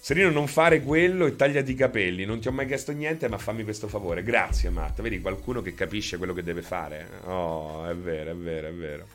Serino, 0.08 0.30
non 0.30 0.46
fare 0.46 0.80
quello 0.80 1.26
e 1.26 1.36
tagliati 1.36 1.72
i 1.72 1.74
capelli. 1.74 2.24
Non 2.24 2.40
ti 2.40 2.48
ho 2.48 2.50
mai 2.50 2.66
chiesto 2.66 2.92
niente, 2.92 3.28
ma 3.28 3.36
fammi 3.36 3.62
questo 3.62 3.88
favore. 3.88 4.22
Grazie, 4.22 4.70
Matt. 4.70 5.02
Vedi 5.02 5.20
qualcuno 5.20 5.60
che 5.60 5.74
capisce 5.74 6.16
quello 6.16 6.32
che 6.32 6.42
deve 6.42 6.62
fare. 6.62 7.06
Oh, 7.24 7.86
è 7.86 7.94
vero, 7.94 8.30
è 8.30 8.34
vero, 8.34 8.68
è 8.68 8.72
vero. 8.72 9.06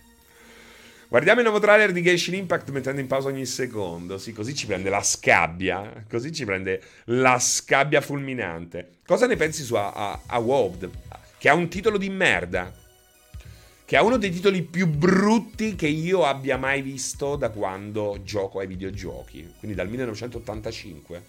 Guardiamo 1.08 1.40
il 1.40 1.48
nuovo 1.48 1.60
trailer 1.60 1.92
di 1.94 2.04
Genshin 2.04 2.36
Impact 2.36 2.70
mettendo 2.70 3.02
in 3.02 3.08
pausa 3.08 3.30
ogni 3.30 3.48
secondo. 3.48 4.20
Sì, 4.20 4.34
così 4.34 4.54
ci 4.54 4.68
prende 4.68 4.92
la 4.92 5.02
scabbia. 5.02 6.06
Così 6.08 6.32
ci 6.32 6.46
prende 6.46 6.80
la 7.06 7.40
scabbia 7.40 8.00
fulminante. 8.00 8.98
Cosa 9.04 9.26
ne 9.26 9.36
pensi 9.36 9.64
su 9.64 9.74
a, 9.74 10.20
a, 10.24 10.38
WoW? 10.38 10.78
Che 11.40 11.50
ha 11.50 11.56
un 11.56 11.70
titolo 11.70 11.98
di 11.98 12.10
merda. 12.12 12.72
Che 13.94 14.00
ha 14.00 14.04
uno 14.04 14.18
dei 14.18 14.32
titoli 14.32 14.64
più 14.64 14.88
brutti 14.88 15.76
che 15.76 15.86
io 15.86 16.26
abbia 16.26 16.58
mai 16.58 16.82
visto 16.82 17.36
da 17.36 17.52
quando 17.52 18.22
gioco 18.24 18.58
ai 18.58 18.66
videogiochi. 18.66 19.54
Quindi 19.60 19.78
dal 19.78 19.88
1985. 19.88 21.24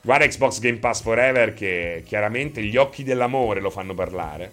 Guarda 0.00 0.26
Xbox 0.26 0.58
Game 0.58 0.78
Pass 0.78 1.02
Forever 1.02 1.54
che 1.54 2.02
chiaramente 2.04 2.60
gli 2.64 2.76
occhi 2.76 3.04
dell'amore 3.04 3.60
lo 3.60 3.70
fanno 3.70 3.94
parlare. 3.94 4.52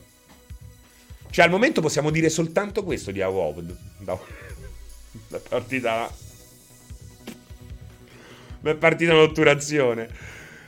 Cioè 1.32 1.44
al 1.44 1.50
momento 1.50 1.82
possiamo 1.82 2.12
dire 2.12 2.30
soltanto 2.30 2.84
questo 2.84 3.10
di 3.10 3.20
WoW. 3.20 3.64
Da, 3.98 4.16
da 5.28 5.40
partita... 5.40 6.08
Da 8.60 8.76
partita 8.76 9.14
un'otturazione. 9.14 10.08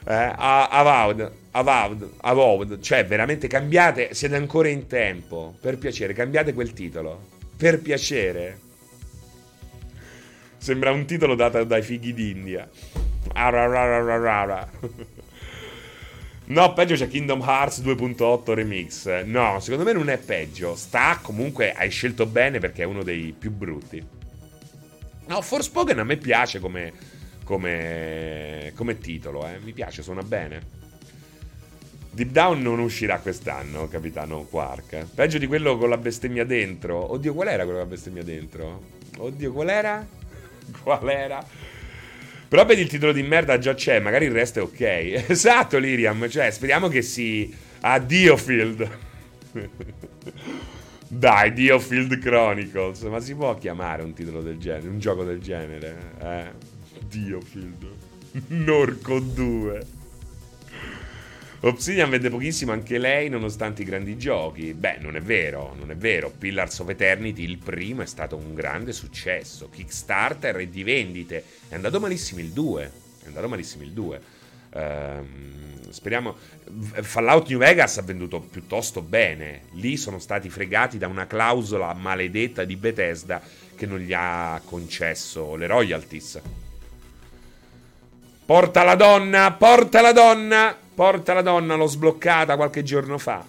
Eh, 0.04 0.34
Avowed, 0.36 1.32
Avowed, 1.52 2.10
Avowed, 2.22 2.80
cioè 2.80 3.06
veramente 3.06 3.48
cambiate, 3.48 4.14
siete 4.14 4.36
ancora 4.36 4.70
in 4.70 4.88
tempo, 4.88 5.56
per 5.60 5.78
piacere, 5.78 6.14
cambiate 6.14 6.54
quel 6.54 6.74
titolo, 6.74 7.28
per 7.58 7.82
piacere. 7.82 8.60
Sembra 10.58 10.92
un 10.92 11.06
titolo 11.06 11.36
dato 11.36 11.64
dai 11.64 11.82
fighi 11.82 12.14
d'India. 12.14 12.70
No, 16.46 16.74
peggio 16.74 16.96
c'è 16.96 17.08
Kingdom 17.08 17.42
Hearts 17.42 17.82
2.8 17.82 18.54
Remix. 18.54 19.24
No, 19.24 19.60
secondo 19.62 19.86
me 19.86 19.94
non 19.94 20.10
è 20.10 20.18
peggio. 20.18 20.76
Sta 20.76 21.20
comunque, 21.22 21.74
hai 21.74 21.90
scelto 21.90 22.26
bene 22.26 22.60
perché 22.60 22.84
è 22.84 22.86
uno 22.86 23.04
dei 23.04 23.34
più 23.38 23.52
brutti. 23.52 24.06
No, 25.28 25.42
Forspoken 25.42 26.00
a 26.00 26.04
me 26.04 26.18
piace 26.18 26.60
come, 26.60 26.92
come, 27.46 28.74
come 28.76 28.98
titolo, 28.98 29.48
eh. 29.48 29.60
mi 29.64 29.72
piace, 29.72 30.04
suona 30.04 30.24
bene. 30.24 30.81
Deep 32.14 32.32
Down 32.32 32.62
non 32.62 32.80
uscirà 32.80 33.20
quest'anno, 33.20 33.88
capitano 33.88 34.44
Quark. 34.44 35.06
Peggio 35.16 35.38
di 35.38 35.48
quello 35.48 35.78
con 35.78 35.90
la 35.90 35.98
bestemmia 35.98 36.44
dentro. 36.44 37.14
Oddio, 37.14 37.34
qual 37.34 37.48
era 37.48 37.64
quello 37.64 37.80
con 37.80 37.88
la 37.88 37.94
bestemmia 37.96 38.24
dentro? 38.24 38.82
Oddio, 39.18 39.54
qual 39.54 39.70
era? 39.70 40.06
Qual 40.84 41.10
era? 41.10 41.46
Però 42.48 42.66
vedi 42.66 42.82
il 42.82 42.88
titolo 42.88 43.12
di 43.12 43.24
merda 43.24 43.58
già 43.58 43.74
c'è, 43.74 44.00
magari 44.00 44.26
il 44.26 44.32
resto 44.32 44.60
è 44.60 44.64
ok. 44.64 45.30
Esatto, 45.32 45.78
Liriam, 45.78 46.30
cioè 46.30 46.52
speriamo 46.52 46.88
che 46.88 47.02
si... 47.02 47.54
Addio 47.82 48.38
Field. 48.38 48.90
Dai, 51.08 51.52
Diofield 51.52 52.20
Chronicles. 52.20 53.02
Ma 53.04 53.20
si 53.20 53.36
può 53.36 53.58
chiamare 53.58 54.02
un 54.04 54.14
titolo 54.14 54.42
del 54.42 54.58
genere, 54.58 54.88
un 54.88 55.00
gioco 55.00 55.24
del 55.24 55.42
genere? 55.42 55.98
Eh? 56.22 56.52
Diofield. 57.06 57.86
Norco 58.48 59.20
2. 59.20 59.86
Obsidian 61.64 62.10
vende 62.10 62.32
pochissimo 62.32 62.72
anche 62.72 62.98
lei, 62.98 63.30
nonostante 63.30 63.84
i 63.84 63.86
grandi 63.86 64.18
giochi. 64.18 64.74
Beh, 64.74 64.98
non 65.00 65.16
è 65.16 65.22
vero, 65.22 65.76
non 65.78 65.92
è 65.92 65.96
vero. 65.96 66.32
Pillars 66.32 66.80
of 66.80 66.90
Eternity, 66.90 67.44
il 67.44 67.60
primo, 67.60 68.02
è 68.02 68.08
stato 68.08 68.36
un 68.36 68.56
grande 68.56 68.94
successo. 68.94 69.70
Kickstarter 69.70 70.58
e 70.58 70.72
di 70.72 70.82
vendite. 70.82 71.44
È 71.68 71.76
andato 71.76 72.00
malissimo 72.00 72.40
il 72.40 72.50
2. 72.50 72.92
È 73.24 73.28
andato 73.28 73.48
malissimo 73.48 73.84
il 73.84 73.92
2. 73.92 74.22
Ehm, 74.74 75.92
speriamo. 75.92 76.36
Fallout 77.02 77.48
New 77.50 77.60
Vegas 77.60 78.00
ha 78.00 78.02
venduto 78.02 78.40
piuttosto 78.40 79.04
bene. 79.04 79.66
Lì 79.74 79.98
sono 79.98 80.18
stati 80.18 80.50
fregati 80.50 80.98
da 80.98 81.08
una 81.08 81.28
clausola 81.28 81.94
maledetta 81.94 82.64
di 82.64 82.76
Bethesda 82.76 83.40
che 83.76 83.86
non 83.86 84.00
gli 84.00 84.14
ha 84.14 84.60
concesso 84.66 85.56
le 85.56 85.68
royalties. 85.68 86.42
Porta 88.52 88.84
la 88.84 88.96
donna, 88.96 89.54
porta 89.54 90.02
la 90.02 90.12
donna, 90.12 90.78
porta 90.94 91.32
la 91.32 91.42
donna, 91.42 91.76
l'ho 91.76 91.86
sbloccata 91.86 92.58
qualche 92.58 92.84
giorno 92.84 93.18
fa. 93.18 93.46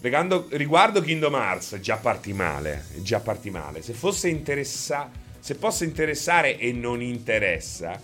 Riguardo, 0.00 0.46
riguardo 0.52 1.02
Kingdom 1.02 1.34
Hearts, 1.34 1.78
già 1.78 1.96
parti 1.96 2.32
male, 2.32 2.86
già 3.02 3.20
parti 3.20 3.50
male. 3.50 3.82
Se 3.82 3.92
fosse 3.92 4.30
interessa, 4.30 5.10
se 5.38 5.56
possa 5.56 5.84
interessare 5.84 6.56
e 6.56 6.72
non 6.72 7.02
interessa, 7.02 8.00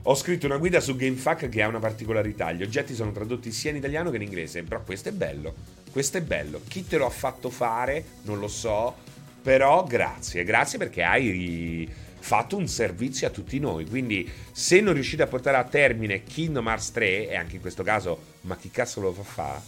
ho 0.00 0.14
scritto 0.14 0.46
una 0.46 0.58
guida 0.58 0.78
su 0.78 0.94
GameFAQ 0.94 1.48
che 1.48 1.60
ha 1.60 1.66
una 1.66 1.80
particolarità. 1.80 2.52
Gli 2.52 2.62
oggetti 2.62 2.94
sono 2.94 3.10
tradotti 3.10 3.50
sia 3.50 3.70
in 3.70 3.76
italiano 3.78 4.10
che 4.10 4.16
in 4.16 4.22
inglese. 4.22 4.62
Però 4.62 4.80
questo 4.84 5.08
è 5.08 5.12
bello. 5.12 5.54
Questo 5.90 6.18
è 6.18 6.22
bello. 6.22 6.60
Chi 6.68 6.86
te 6.86 6.98
lo 6.98 7.06
ha 7.06 7.10
fatto 7.10 7.50
fare? 7.50 8.04
Non 8.22 8.38
lo 8.38 8.46
so. 8.46 8.94
Però 9.42 9.82
grazie. 9.82 10.44
Grazie 10.44 10.78
perché 10.78 11.02
hai 11.02 11.90
fatto 12.24 12.56
un 12.56 12.66
servizio 12.66 13.26
a 13.26 13.30
tutti 13.30 13.58
noi. 13.58 13.84
Quindi, 13.84 14.28
se 14.50 14.80
non 14.80 14.94
riuscite 14.94 15.22
a 15.22 15.26
portare 15.26 15.58
a 15.58 15.64
termine 15.64 16.22
Kingdom 16.22 16.66
Hearts 16.66 16.90
3, 16.92 17.28
e 17.28 17.36
anche 17.36 17.56
in 17.56 17.60
questo 17.60 17.82
caso, 17.82 18.38
ma 18.42 18.56
chi 18.56 18.70
cazzo 18.70 19.00
lo 19.02 19.12
fa 19.12 19.22
fare? 19.22 19.60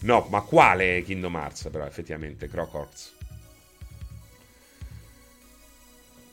No, 0.00 0.26
ma 0.30 0.40
quale 0.42 1.02
Kingdom 1.02 1.34
Hearts? 1.34 1.68
Però, 1.70 1.84
effettivamente, 1.84 2.48
Crocorts. 2.48 3.16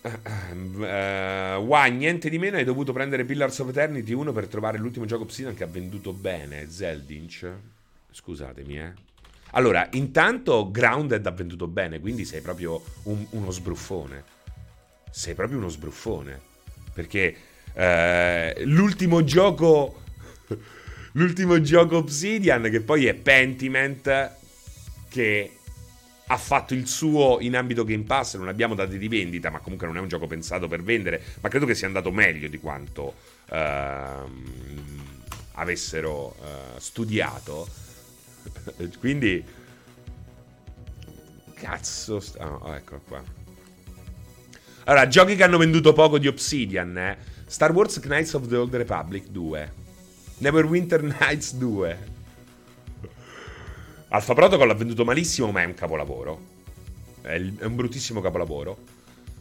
Uh, 0.04 0.84
wow, 1.64 1.92
niente 1.92 2.30
di 2.30 2.38
meno, 2.38 2.58
hai 2.58 2.64
dovuto 2.64 2.94
prendere 2.94 3.26
Pillars 3.26 3.58
of 3.58 3.70
Eternity 3.70 4.14
1 4.14 4.32
per 4.32 4.48
trovare 4.48 4.78
l'ultimo 4.78 5.06
gioco 5.06 5.24
Obsidian 5.24 5.56
che 5.56 5.64
ha 5.64 5.68
venduto 5.68 6.14
bene. 6.14 6.70
Zeldinch. 6.70 7.52
Scusatemi, 8.12 8.78
eh. 8.78 8.94
Allora, 9.52 9.88
intanto 9.94 10.70
Grounded 10.70 11.26
ha 11.26 11.32
venduto 11.32 11.66
bene, 11.66 12.00
quindi 12.00 12.26
sei 12.26 12.42
proprio 12.42 12.80
un, 13.04 13.26
uno 13.32 13.50
sbruffone. 13.50 14.35
Sei 15.16 15.34
proprio 15.34 15.60
uno 15.60 15.70
sbruffone. 15.70 16.42
Perché 16.94 17.36
uh, 17.74 18.62
l'ultimo 18.66 19.24
gioco. 19.24 20.02
l'ultimo 21.14 21.62
gioco 21.62 21.96
Obsidian, 21.96 22.64
che 22.64 22.82
poi 22.82 23.06
è 23.06 23.14
Pentiment, 23.14 24.32
che 25.08 25.58
ha 26.28 26.38
fatto 26.38 26.74
il 26.74 26.86
suo 26.86 27.38
in 27.40 27.56
ambito 27.56 27.86
Game 27.86 28.04
Pass, 28.04 28.36
non 28.36 28.50
abbiamo 28.50 28.76
dati 28.76 28.98
di 28.98 29.08
vendita, 29.08 29.50
ma 29.50 29.60
comunque 29.60 29.88
non 29.88 29.96
è 29.96 30.02
un 30.02 30.10
gioco 30.10 30.28
pensato 30.28 30.68
per 30.68 30.84
vendere, 30.84 31.22
ma 31.40 31.48
credo 31.48 31.66
che 31.66 31.76
sia 31.76 31.88
andato 31.88 32.12
meglio 32.12 32.50
di 32.50 32.58
quanto 32.60 33.14
ehm, 33.52 35.14
avessero 35.54 36.36
eh, 36.44 36.80
studiato. 36.82 37.70
Quindi, 39.00 39.42
cazzo, 41.54 42.22
oh, 42.40 42.76
eccolo 42.76 43.02
qua. 43.08 43.45
Allora, 44.86 45.08
giochi 45.08 45.36
che 45.36 45.44
hanno 45.44 45.58
venduto 45.58 45.94
poco 45.94 46.18
di 46.18 46.28
Obsidian, 46.28 46.98
eh? 46.98 47.18
Star 47.48 47.72
Wars 47.72 48.00
Knights 48.00 48.34
of 48.34 48.48
the 48.48 48.56
Old 48.56 48.74
Republic 48.74 49.28
2, 49.28 49.74
Neverwinter 50.38 51.02
Nights 51.02 51.54
2, 51.56 52.14
Alpha 54.16 54.34
Protocol 54.34 54.70
ha 54.70 54.74
venduto 54.76 55.04
malissimo, 55.04 55.52
ma 55.52 55.62
è 55.62 55.66
un 55.66 55.74
capolavoro. 55.74 56.54
È, 57.22 57.36
un 57.36 57.76
bruttissimo 57.76 58.22
capolavoro. 58.22 58.78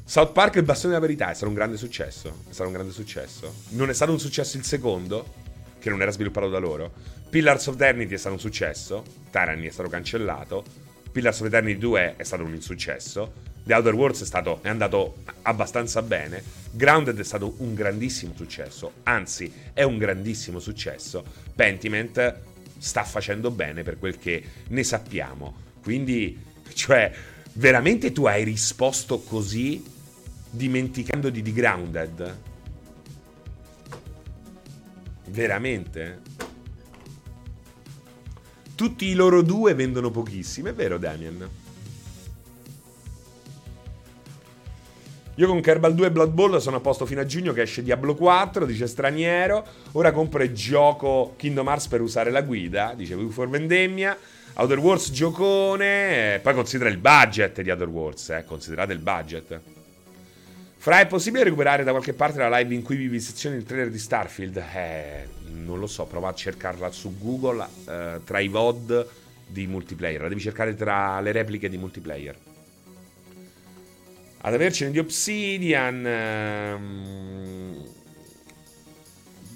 South 0.04 0.32
Park 0.32 0.56
il 0.56 0.64
bastone 0.64 0.94
della 0.94 1.04
verità 1.06 1.30
è 1.30 1.34
stato 1.34 1.48
un 1.48 1.54
grande 1.54 1.76
successo. 1.76 2.40
È 2.48 2.52
stato 2.52 2.70
un 2.70 2.74
grande 2.74 2.92
successo. 2.92 3.54
Non 3.70 3.88
è 3.88 3.92
stato 3.94 4.10
un 4.10 4.18
successo 4.18 4.56
il 4.56 4.64
secondo, 4.64 5.32
che 5.78 5.90
non 5.90 6.02
era 6.02 6.10
sviluppato 6.10 6.48
da 6.48 6.58
loro. 6.58 6.92
Pillars 7.30 7.66
of 7.68 7.74
Eternity 7.74 8.14
è 8.14 8.16
stato 8.16 8.34
un 8.34 8.40
successo. 8.40 9.04
Tyranny 9.30 9.68
è 9.68 9.70
stato 9.70 9.88
cancellato. 9.88 10.64
Pillars 11.12 11.38
of 11.38 11.46
Eternity 11.46 11.78
2 11.78 12.14
è 12.16 12.22
stato 12.24 12.42
un 12.42 12.54
insuccesso. 12.54 13.32
The 13.64 13.72
Outer 13.72 13.94
Worlds 13.94 14.22
è, 14.22 14.26
stato, 14.26 14.58
è 14.62 14.68
andato 14.68 15.16
abbastanza 15.42 16.02
bene. 16.02 16.42
Grounded 16.70 17.18
è 17.18 17.24
stato 17.24 17.54
un 17.58 17.72
grandissimo 17.72 18.34
successo. 18.36 18.92
Anzi, 19.04 19.50
è 19.72 19.82
un 19.82 19.96
grandissimo 19.96 20.58
successo. 20.58 21.24
Pentiment 21.54 22.36
sta 22.76 23.04
facendo 23.04 23.50
bene 23.50 23.82
per 23.82 23.98
quel 23.98 24.18
che 24.18 24.44
ne 24.68 24.84
sappiamo. 24.84 25.54
Quindi, 25.82 26.38
cioè, 26.74 27.10
veramente 27.54 28.12
tu 28.12 28.26
hai 28.26 28.44
risposto 28.44 29.20
così 29.20 29.82
dimenticandoti 30.50 31.40
di 31.40 31.52
Grounded? 31.52 32.38
Veramente? 35.28 36.20
Tutti 38.74 39.06
i 39.06 39.14
loro 39.14 39.40
due 39.40 39.72
vendono 39.72 40.10
pochissimo, 40.10 40.68
è 40.68 40.74
vero 40.74 40.98
Damien? 40.98 41.48
Io 45.36 45.48
con 45.48 45.61
Kerbal 45.61 45.94
2 45.94 46.06
e 46.06 46.11
Blood 46.12 46.31
Bowl 46.31 46.61
sono 46.62 46.77
a 46.77 46.81
posto 46.81 47.06
fino 47.06 47.20
a 47.20 47.27
giugno 47.27 47.52
che 47.52 47.62
esce 47.62 47.82
Diablo 47.82 48.15
4, 48.15 48.65
dice 48.65 48.86
straniero. 48.86 49.66
Ora 49.93 50.12
compro 50.12 50.44
e 50.44 50.52
gioco 50.52 51.35
Kingdom 51.36 51.66
Hearts 51.66 51.89
per 51.89 52.01
usare 52.02 52.31
la 52.31 52.43
guida, 52.43 52.93
dice 52.94 53.16
for 53.31 53.48
Vendemmia. 53.48 54.16
Outer 54.56 54.78
Wars 54.78 55.11
giocone, 55.11 56.39
poi 56.40 56.55
considera 56.55 56.89
il 56.89 56.98
budget 56.98 57.62
di 57.62 57.70
Outer 57.70 57.89
Wars, 57.89 58.31
eh, 58.31 58.44
considerate 58.47 58.93
il 58.93 59.01
budget. 59.01 59.61
Fra, 60.77 61.01
è 61.01 61.06
possibile 61.09 61.43
recuperare 61.43 61.82
da 61.82 61.90
qualche 61.90 62.12
parte 62.12 62.39
la 62.39 62.56
live 62.59 62.73
in 62.73 62.82
cui 62.82 62.94
vi 62.94 63.19
sezioni 63.19 63.56
il 63.56 63.65
trailer 63.65 63.90
di 63.90 63.98
Starfield? 63.98 64.56
Eh, 64.56 65.28
non 65.47 65.81
lo 65.81 65.89
so, 65.89 66.05
prova 66.05 66.28
a 66.28 66.35
cercarla 66.35 66.93
su 66.93 67.19
Google 67.19 67.66
eh, 67.89 68.20
tra 68.24 68.39
i 68.39 68.47
VOD 68.47 69.05
di 69.48 69.66
multiplayer. 69.66 70.20
La 70.20 70.28
devi 70.28 70.40
cercare 70.40 70.77
tra 70.77 71.20
le 71.20 71.32
repliche 71.32 71.69
di 71.69 71.77
multiplayer 71.77 72.52
ad 74.46 74.52
avercene 74.52 74.90
di 74.90 74.98
Obsidian. 74.98 76.06
Ehm, 76.06 77.92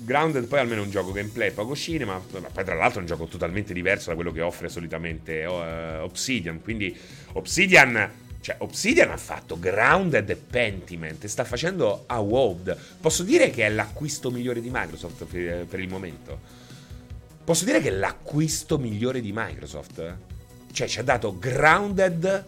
Grounded 0.01 0.47
poi 0.47 0.61
almeno 0.61 0.83
un 0.83 0.91
gioco 0.91 1.13
gameplay, 1.13 1.51
poco 1.51 1.77
cinema, 1.77 2.19
poi 2.19 2.65
tra 2.65 2.75
l'altro 2.75 2.99
è 2.99 3.03
un 3.03 3.07
gioco 3.07 3.27
totalmente 3.27 3.75
diverso 3.75 4.09
da 4.09 4.15
quello 4.15 4.33
che 4.33 4.41
offre 4.41 4.71
solitamente 4.71 5.45
uh, 5.45 6.03
Obsidian, 6.03 6.63
quindi 6.63 6.97
Obsidian, 7.33 8.11
cioè 8.41 8.57
Obsidian 8.61 9.11
ha 9.11 9.19
fatto 9.19 9.59
Grounded 9.59 10.31
e 10.31 10.37
Pentiment 10.37 11.23
e 11.25 11.29
sta 11.29 11.45
facendo 11.45 12.05
a 12.07 12.19
WoW. 12.21 12.75
Posso 12.99 13.23
dire 13.23 13.51
che 13.51 13.67
è 13.67 13.69
l'acquisto 13.69 14.31
migliore 14.31 14.63
di 14.63 14.71
Microsoft 14.73 15.27
per, 15.27 15.67
per 15.67 15.81
il 15.81 15.89
momento? 15.89 16.41
Posso 17.45 17.67
dire 17.67 17.83
che 17.83 17.89
è 17.89 17.93
l'acquisto 17.93 18.79
migliore 18.79 19.21
di 19.21 19.33
Microsoft? 19.35 20.17
Cioè 20.73 20.87
ci 20.87 21.01
ha 21.01 21.03
dato 21.03 21.39
Grounded 21.39 22.47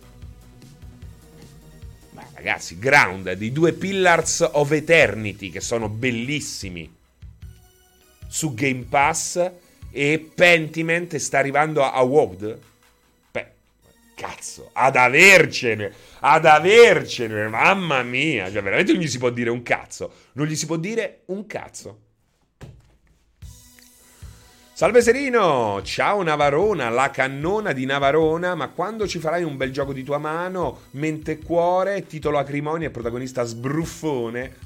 ragazzi, 2.41 2.79
Grounded, 2.79 3.43
i 3.43 3.53
due 3.53 3.75
Pillars 3.75 4.49
of 4.53 4.71
Eternity 4.71 5.51
che 5.51 5.61
sono 5.61 5.91
bellissimi 5.91 6.91
su 8.27 8.55
Game 8.55 8.87
Pass 8.89 9.51
e 9.91 10.31
Pentiment 10.35 11.15
sta 11.17 11.39
arrivando 11.39 11.85
a, 11.85 12.01
WoW. 12.01 12.59
Beh, 13.31 13.47
cazzo, 14.15 14.71
ad 14.73 14.97
avercene, 14.97 15.93
ad 16.21 16.47
avercene, 16.47 17.47
mamma 17.49 18.03
mia, 18.03 18.51
cioè 18.51 18.63
veramente 18.63 18.93
non 18.93 19.03
gli 19.03 19.09
si 19.09 19.19
può 19.19 19.29
dire 19.29 19.51
un 19.51 19.63
cazzo, 19.63 20.11
non 20.33 20.47
gli 20.47 20.57
si 20.57 20.65
può 20.65 20.77
dire 20.77 21.21
un 21.27 21.47
cazzo. 21.47 21.99
Salve 24.81 25.03
Serino, 25.03 25.83
ciao 25.83 26.23
Navarona, 26.23 26.89
la 26.89 27.11
cannona 27.11 27.73
di 27.73 27.85
Navarona, 27.85 28.55
ma 28.55 28.69
quando 28.69 29.07
ci 29.07 29.19
farai 29.19 29.43
un 29.43 29.59
bel 29.59 29.73
gioco 29.73 29.93
di 29.93 30.03
tua 30.03 30.17
mano, 30.17 30.85
mente 30.93 31.33
e 31.33 31.39
cuore, 31.39 32.07
titolo 32.07 32.39
acrimonia 32.39 32.89
e 32.89 32.91
protagonista 32.91 33.43
sbruffone, 33.43 34.57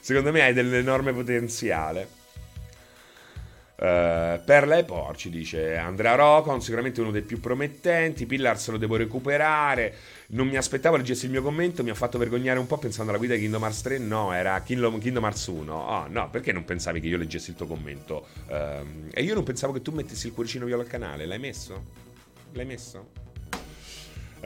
secondo 0.00 0.32
me 0.32 0.42
hai 0.42 0.54
dell'enorme 0.54 1.12
potenziale. 1.12 2.23
Uh, 3.76 4.40
Perla 4.44 4.78
e 4.78 4.84
Porci 4.84 5.30
dice 5.30 5.76
Andrea 5.76 6.14
Rocon, 6.14 6.62
sicuramente 6.62 7.00
uno 7.00 7.10
dei 7.10 7.22
più 7.22 7.40
promettenti. 7.40 8.24
Pillars 8.24 8.68
lo 8.68 8.76
devo 8.76 8.96
recuperare. 8.96 9.94
Non 10.28 10.46
mi 10.46 10.56
aspettavo 10.56 10.96
leggessi 10.96 11.24
il 11.24 11.32
mio 11.32 11.42
commento, 11.42 11.82
mi 11.82 11.90
ha 11.90 11.94
fatto 11.94 12.16
vergognare 12.16 12.58
un 12.58 12.66
po' 12.66 12.78
pensando 12.78 13.10
alla 13.10 13.18
guida 13.18 13.34
di 13.34 13.40
Kingdom 13.40 13.62
Hearts 13.62 13.82
3. 13.82 13.98
No, 13.98 14.32
era 14.32 14.60
Kingdom, 14.62 14.98
Kingdom 14.98 15.24
Hearts 15.24 15.46
1. 15.46 15.74
Oh, 15.74 16.06
no, 16.08 16.30
perché 16.30 16.52
non 16.52 16.64
pensavi 16.64 17.00
che 17.00 17.08
io 17.08 17.18
leggessi 17.18 17.50
il 17.50 17.56
tuo 17.56 17.66
commento? 17.66 18.26
Uh, 18.46 19.10
e 19.12 19.22
io 19.22 19.34
non 19.34 19.42
pensavo 19.42 19.72
che 19.72 19.82
tu 19.82 19.90
mettessi 19.90 20.28
il 20.28 20.32
cuoricino 20.34 20.64
viola 20.64 20.82
al 20.82 20.88
canale. 20.88 21.26
L'hai 21.26 21.40
messo? 21.40 21.84
L'hai 22.52 22.66
messo? 22.66 23.24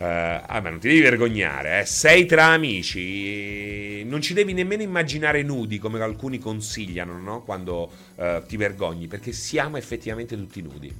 Uh, 0.00 0.04
ah, 0.04 0.60
ma 0.60 0.70
non 0.70 0.78
ti 0.78 0.86
devi 0.86 1.00
vergognare, 1.00 1.80
eh. 1.80 1.84
Sei 1.84 2.24
tra 2.24 2.46
amici. 2.46 4.04
non 4.04 4.22
ci 4.22 4.32
devi 4.32 4.52
nemmeno 4.52 4.82
immaginare 4.82 5.42
nudi 5.42 5.78
come 5.78 6.00
alcuni 6.00 6.38
consigliano, 6.38 7.18
no? 7.18 7.42
Quando 7.42 7.90
uh, 8.14 8.46
ti 8.46 8.56
vergogni, 8.56 9.08
perché 9.08 9.32
siamo 9.32 9.76
effettivamente 9.76 10.36
tutti 10.36 10.62
nudi. 10.62 10.94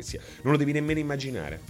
Sia... 0.00 0.20
non 0.42 0.52
lo 0.52 0.58
devi 0.58 0.72
nemmeno 0.72 0.98
immaginare. 0.98 1.60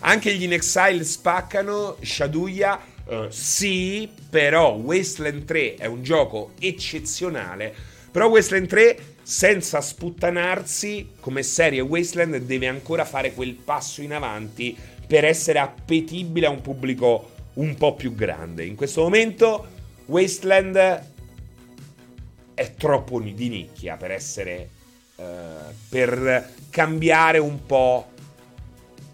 Anche 0.00 0.32
gli 0.34 0.44
In 0.44 0.52
Exile 0.52 1.02
spaccano, 1.02 1.96
Shaduya 2.00 2.80
uh, 3.06 3.26
sì, 3.30 4.08
però 4.30 4.74
Wasteland 4.74 5.46
3 5.46 5.74
è 5.74 5.86
un 5.86 6.04
gioco 6.04 6.52
eccezionale. 6.60 7.74
Però 8.12 8.28
Wasteland 8.28 8.68
3 8.68 8.98
senza 9.28 9.80
sputtanarsi 9.80 11.14
come 11.18 11.42
serie 11.42 11.80
Wasteland 11.80 12.36
deve 12.36 12.68
ancora 12.68 13.04
fare 13.04 13.34
quel 13.34 13.54
passo 13.54 14.00
in 14.00 14.12
avanti 14.12 14.76
per 15.06 15.24
essere 15.24 15.58
appetibile 15.58 16.46
a 16.46 16.50
un 16.50 16.60
pubblico 16.60 17.30
un 17.54 17.74
po' 17.76 17.94
più 17.94 18.14
grande. 18.14 18.64
In 18.64 18.74
questo 18.74 19.02
momento 19.02 19.66
Wasteland 20.06 21.04
è 22.54 22.74
troppo 22.74 23.20
di 23.20 23.48
nicchia 23.48 23.96
per 23.96 24.10
essere 24.10 24.68
uh, 25.16 25.24
per 25.88 26.52
cambiare 26.70 27.38
un 27.38 27.64
po' 27.64 28.08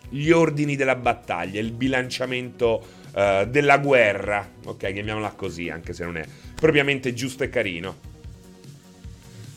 gli 0.09 0.31
ordini 0.31 0.77
della 0.77 0.95
battaglia, 0.95 1.61
il 1.61 1.73
bilanciamento 1.73 2.87
uh, 3.15 3.47
della 3.47 3.79
guerra, 3.79 4.49
ok, 4.65 4.93
chiamiamola 4.93 5.31
così, 5.31 5.71
anche 5.71 5.93
se 5.93 6.05
non 6.05 6.17
è 6.19 6.25
propriamente 6.55 7.15
giusto 7.15 7.45
e 7.45 7.49
carino. 7.49 8.11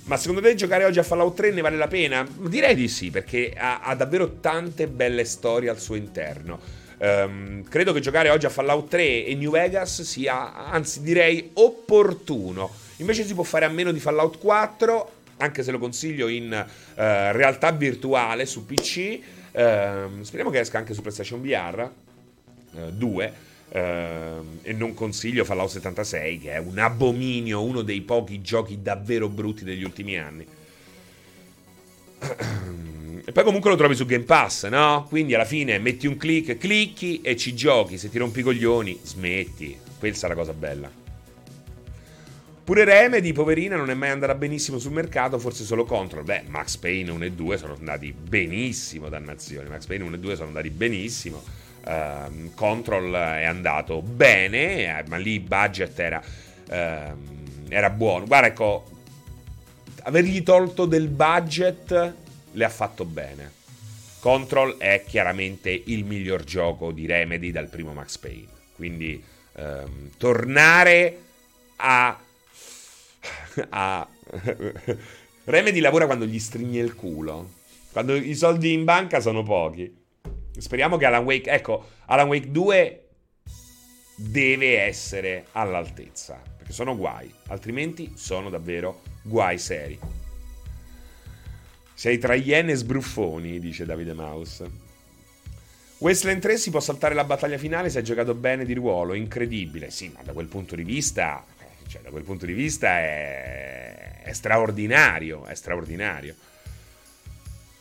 Ma 0.06 0.18
secondo 0.18 0.40
te 0.40 0.54
giocare 0.54 0.86
oggi 0.86 1.00
a 1.00 1.04
Fallout 1.04 1.36
3 1.36 1.52
ne 1.52 1.62
vale 1.62 1.78
la 1.78 1.88
pena? 1.88 2.28
Direi 2.38 2.76
di 2.76 2.88
sì, 2.88 3.10
perché 3.10 3.56
ha, 3.58 3.80
ha 3.80 3.96
davvero 3.96 4.36
tante 4.40 4.86
belle 4.86 5.26
storie 5.26 5.68
al 5.68 5.80
suo 5.80 5.96
interno. 5.96 6.60
Um, 6.98 7.64
credo 7.64 7.92
che 7.92 8.02
giocare 8.02 8.30
oggi 8.30 8.46
a 8.46 8.50
Fallout 8.50 8.88
3 8.88 9.26
e 9.26 9.34
New 9.34 9.50
Vegas 9.50 10.04
sia, 10.04 10.54
anzi 10.54 11.02
direi, 11.02 11.50
opportuno. 11.54 12.72
Invece 12.98 13.26
si 13.26 13.34
può 13.34 13.44
fare 13.44 13.66
a 13.66 13.70
meno 13.70 13.92
di 13.92 14.00
Fallout 14.00 14.38
4, 14.38 15.12
anche 15.38 15.64
se 15.64 15.72
lo 15.72 15.80
consiglio 15.80 16.28
in 16.28 16.52
uh, 16.54 16.94
realtà 16.96 17.72
virtuale 17.72 18.46
su 18.46 18.64
PC. 18.64 19.20
Uh, 19.52 19.60
ehm, 19.60 20.22
speriamo 20.22 20.52
che 20.52 20.60
esca 20.60 20.78
anche 20.78 20.94
su 20.94 21.02
PlayStation 21.02 21.42
VR 21.42 21.90
uh, 22.74 22.92
2. 23.76 24.42
e 24.62 24.74
non 24.74 24.94
consiglio 24.94 25.44
Fallout 25.44 25.70
76, 25.70 26.40
che 26.40 26.54
è 26.54 26.58
un 26.58 26.80
abominio, 26.80 27.64
uno 27.64 27.82
dei 27.82 28.02
pochi 28.02 28.42
giochi 28.42 28.82
davvero 28.82 29.28
brutti 29.28 29.66
degli 29.66 29.84
ultimi 29.84 30.18
anni. 30.18 30.46
E 33.28 33.32
poi 33.32 33.44
comunque 33.44 33.72
lo 33.72 33.76
trovi 33.76 33.96
su 33.96 34.06
Game 34.06 34.24
Pass, 34.24 34.68
no? 34.68 35.06
Quindi 35.10 35.34
alla 35.34 35.46
fine 35.46 35.80
metti 35.80 36.08
un 36.08 36.16
click, 36.16 36.58
clicchi 36.58 37.22
e 37.22 37.36
ci 37.36 37.54
giochi. 37.56 37.98
Se 37.98 38.10
ti 38.10 38.18
rompi 38.18 38.40
i 38.40 38.44
coglioni, 38.44 39.00
smetti. 39.02 39.78
Questa 39.98 40.28
è 40.28 40.30
la 40.30 40.36
cosa 40.36 40.54
bella. 40.54 40.90
Pure 42.64 42.84
Remedy, 42.84 43.32
poverina, 43.32 43.76
non 43.76 43.90
è 43.90 43.94
mai 43.94 44.10
andata 44.10 44.34
benissimo 44.36 44.80
sul 44.80 44.92
mercato, 44.92 45.38
forse 45.38 45.64
solo 45.64 45.86
Control. 45.86 46.24
Beh, 46.24 46.44
Max 46.48 46.78
Payne 46.78 47.12
1 47.12 47.26
e 47.26 47.32
2 47.32 47.58
sono 47.58 47.76
andati 47.78 48.12
benissimo, 48.12 49.10
dannazione. 49.10 49.70
Max 49.70 49.86
Payne 49.86 50.04
1 50.04 50.16
e 50.16 50.20
2 50.20 50.36
sono 50.36 50.48
andati 50.48 50.70
benissimo. 50.70 51.44
Uh, 51.86 52.52
Control 52.56 53.14
è 53.14 53.46
andato 53.46 54.02
bene, 54.02 54.98
eh, 54.98 55.04
ma 55.08 55.18
lì 55.18 55.34
il 55.34 55.42
budget 55.42 56.00
era, 56.00 56.20
uh, 56.20 57.18
era 57.70 57.90
buono. 57.92 58.26
Guarda, 58.26 58.48
ecco, 58.48 58.86
avergli 60.04 60.42
tolto 60.42 60.86
del 60.86 61.08
budget 61.08 62.14
le 62.52 62.66
ha 62.66 62.70
fatto 62.70 63.06
bene. 63.06 63.64
Control 64.20 64.78
è 64.78 65.04
chiaramente 65.06 65.70
il 65.70 66.04
miglior 66.04 66.44
gioco 66.44 66.92
di 66.92 67.06
Remedy 67.06 67.52
dal 67.52 67.68
primo 67.68 67.94
Max 67.94 68.18
Payne. 68.18 68.48
Quindi 68.74 69.24
um, 69.54 70.10
tornare 70.18 71.20
a... 71.76 72.20
a 73.70 74.08
Remedy 75.46 75.80
lavora 75.80 76.08
quando 76.08 76.26
gli 76.26 76.40
stringe 76.40 76.80
il 76.80 76.96
culo. 76.96 77.52
Quando 77.92 78.16
i 78.16 78.34
soldi 78.34 78.74
in 78.74 78.84
banca 78.84 79.20
sono 79.20 79.44
pochi. 79.44 80.05
Speriamo 80.62 80.98
che 80.98 81.06
Alan 81.06 81.24
Wake... 81.24 81.50
Ecco, 81.50 81.90
Alan 82.06 82.28
Wake 82.28 82.52
2 82.52 83.08
deve 84.16 84.82
essere 84.82 85.46
all'altezza. 85.52 86.42
Perché 86.58 86.74
sono 86.74 86.96
guai. 86.96 87.34
Altrimenti 87.48 88.14
sono 88.16 88.50
davvero 88.50 89.02
guai 89.22 89.58
seri. 89.58 90.00
Sei 91.94 92.18
tra 92.18 92.34
iene 92.36 92.74
e 92.74 92.76
sbruffoni, 92.76 93.60
dice 93.60 93.86
Davide 93.86 94.14
Mouse. 94.14 94.84
Wasteland 95.98 96.42
3 96.42 96.58
si 96.58 96.70
può 96.72 96.82
saltare 96.82 97.16
la 97.16 97.24
battaglia 97.24 97.58
finale 97.58 97.90
se 97.90 98.00
hai 98.00 98.04
giocato 98.04 98.34
bene 98.34 98.66
di 98.66 98.74
ruolo, 98.74 99.14
incredibile. 99.14 99.90
Sì, 99.92 100.12
ma 100.14 100.22
da 100.24 100.34
quel 100.34 100.48
punto 100.48 100.76
di 100.76 100.84
vista, 100.84 101.44
eh, 101.58 101.88
cioè 101.88 102.02
da 102.02 102.10
quel 102.10 102.24
punto 102.24 102.46
di 102.46 102.52
vista 102.52 103.00
è, 103.00 104.22
è 104.24 104.34
straordinario, 104.34 105.46
è 105.46 105.56
straordinario. 105.56 106.36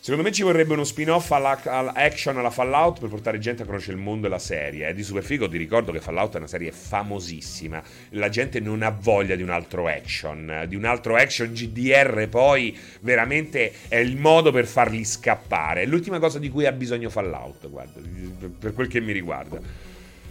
Secondo 0.05 0.29
me 0.29 0.35
ci 0.35 0.43
vorrebbe 0.43 0.75
uno 0.75 0.85
spin-off 0.85 1.31
all'action 1.31 2.37
alla 2.37 2.51
Fallout 2.51 3.01
per 3.01 3.09
portare 3.09 3.39
gente 3.39 3.63
a 3.63 3.65
conoscere 3.65 3.97
il 3.97 4.03
mondo 4.03 4.27
e 4.27 4.29
la 4.29 4.39
serie. 4.39 4.89
Eh. 4.89 4.93
Di 4.93 5.03
Superfigo 5.03 5.49
ti 5.49 5.57
ricordo 5.57 5.93
che 5.93 6.01
Fallout 6.01 6.35
è 6.35 6.37
una 6.37 6.47
serie 6.47 6.73
famosissima. 6.73 7.83
La 8.11 8.29
gente 8.29 8.61
non 8.61 8.83
ha 8.83 8.91
voglia 8.91 9.35
di 9.35 9.41
un 9.41 9.49
altro 9.49 9.89
action. 9.89 10.67
Di 10.69 10.77
un 10.77 10.85
altro 10.85 11.17
action 11.17 11.55
GDR 11.55 12.29
poi 12.29 12.77
veramente 13.01 13.73
è 13.89 13.97
il 13.97 14.19
modo 14.19 14.53
per 14.53 14.67
farli 14.67 15.03
scappare. 15.07 15.85
È 15.85 15.87
l'ultima 15.87 16.19
cosa 16.19 16.39
di 16.39 16.51
cui 16.51 16.67
ha 16.67 16.73
bisogno 16.73 17.09
Fallout, 17.09 17.71
guarda, 17.71 17.99
per 18.59 18.75
quel 18.75 18.89
che 18.89 19.01
mi 19.01 19.13
riguarda. 19.13 19.59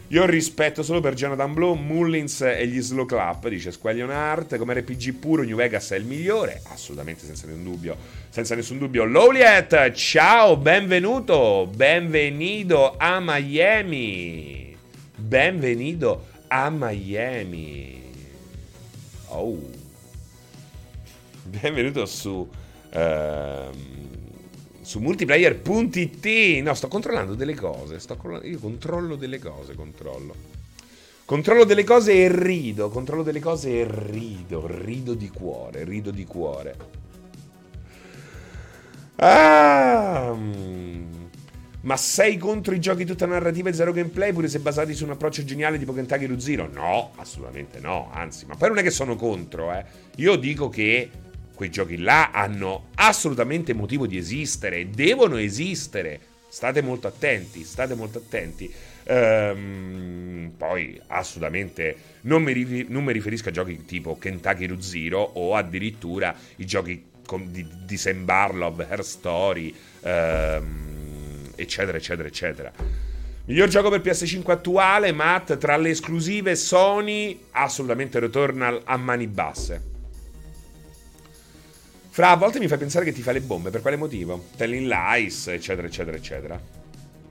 Io 0.09 0.25
rispetto 0.25 0.84
solo 0.84 0.99
per 0.99 1.13
Jonathan 1.13 1.53
Blow, 1.53 1.73
Mullins 1.75 2.41
e 2.41 2.67
gli 2.67 2.81
Slow 2.81 3.05
Club, 3.05 3.47
dice 3.47 3.71
Squaglion 3.71 4.11
Art. 4.11 4.57
Come 4.57 4.73
RPG 4.75 5.13
puro, 5.13 5.43
New 5.43 5.55
Vegas 5.55 5.89
è 5.91 5.95
il 5.95 6.05
migliore. 6.05 6.61
Assolutamente, 6.65 7.25
senza 7.25 7.47
nessun 7.47 7.63
dubbio. 7.63 7.97
Senza 8.30 8.53
nessun 8.53 8.77
dubbio. 8.77 9.05
Lowliet, 9.05 9.91
ciao, 9.93 10.57
benvenuto. 10.57 11.67
Benvenuto 11.73 12.95
a 12.97 13.19
Miami. 13.19 14.75
Benvenuto 15.15 16.27
a 16.47 16.69
Miami. 16.69 18.11
Oh. 19.27 19.57
Benvenuto 21.43 22.05
su... 22.05 22.47
Uh, 22.91 23.93
su 24.84 24.99
multiplayer.it. 24.99 26.61
No, 26.61 26.73
sto 26.73 26.88
controllando 26.88 27.34
delle 27.35 27.55
cose. 27.55 27.99
io 28.43 28.60
controllo 28.60 29.15
delle 29.15 29.39
cose, 29.39 29.76
controllo. 29.76 30.35
Controllo 31.26 31.64
delle 31.64 31.84
cose 31.84 32.14
e 32.14 32.27
rido. 32.30 32.89
Controllo 32.89 33.23
delle 33.23 33.39
cose 33.39 33.80
e 33.80 33.88
rido. 33.89 34.68
Rido 34.68 35.14
di 35.14 35.30
cuore, 35.30 35.84
rido 35.84 36.11
di 36.11 36.26
cuore. 36.26 36.76
Ah. 39.15 40.35
Ma 41.81 41.97
sei 41.97 42.38
contro 42.38 42.73
i 42.73 42.80
giochi 42.80 43.03
tutta 43.03 43.26
narrativa 43.26 43.69
e 43.69 43.73
zero 43.73 43.91
gameplay, 43.91 44.31
pure 44.31 44.47
se 44.47 44.60
basati 44.60 44.93
su 44.93 45.03
un 45.03 45.11
approccio 45.11 45.43
geniale 45.43 45.77
tipo 45.77 45.93
Kentucky 45.93 46.26
Root 46.27 46.39
Zero? 46.39 46.69
No, 46.72 47.11
assolutamente 47.15 47.80
no. 47.80 48.10
Anzi, 48.14 48.45
ma 48.45 48.55
poi 48.55 48.69
non 48.69 48.77
è 48.77 48.84
che 48.84 48.91
sono 48.91 49.15
contro, 49.15 49.72
eh. 49.73 49.84
Io 50.18 50.38
dico 50.38 50.69
che 50.69 51.10
quei 51.53 51.69
giochi 51.69 51.97
là 51.97 52.31
hanno 52.31 52.89
assolutamente 52.95 53.73
motivo 53.73 54.07
di 54.07 54.17
esistere, 54.17 54.89
devono 54.89 55.38
esistere. 55.38 56.19
State 56.49 56.81
molto 56.84 57.07
attenti, 57.07 57.63
state 57.63 57.95
molto 57.95 58.19
attenti. 58.19 58.71
Ehm, 59.05 60.53
poi 60.55 60.99
assolutamente 61.07 61.95
non 62.21 62.43
mi, 62.43 62.85
non 62.88 63.03
mi, 63.03 63.11
riferisco 63.11 63.49
a 63.49 63.51
giochi 63.51 63.85
tipo 63.85 64.17
Kentucky 64.17 64.67
Root 64.67 64.81
Zero 64.81 65.19
o 65.19 65.55
addirittura 65.55 66.35
i 66.57 66.65
giochi 66.65 67.03
di, 67.45 67.67
di 67.85 67.97
Sam 67.97 68.23
Barlov, 68.23 68.85
Her 68.88 69.03
Story, 69.03 69.73
ehm, 70.01 71.51
eccetera, 71.55 71.97
eccetera, 71.97 72.27
eccetera. 72.27 72.71
Miglior 73.45 73.67
gioco 73.67 73.89
per 73.89 74.01
PS5 74.01 74.51
attuale, 74.51 75.11
Matt, 75.11 75.57
tra 75.57 75.75
le 75.75 75.89
esclusive 75.89 76.55
Sony, 76.55 77.38
assolutamente 77.51 78.19
Returnal 78.19 78.81
a 78.85 78.95
mani 78.95 79.27
basse. 79.27 79.93
Fra 82.14 82.30
a 82.30 82.35
volte 82.35 82.60
mi 82.60 82.68
fai 82.68 82.77
pensare 82.77 83.06
che 83.06 83.11
ti 83.11 83.23
fa 83.23 83.31
le 83.31 83.41
bombe, 83.41 83.72
per 83.72 83.81
quale 83.81 83.95
motivo? 83.95 84.49
Telling 84.56 84.85
Lies, 84.85 85.48
eccetera, 85.48 85.88
eccetera, 85.88 86.15
eccetera. 86.15 86.61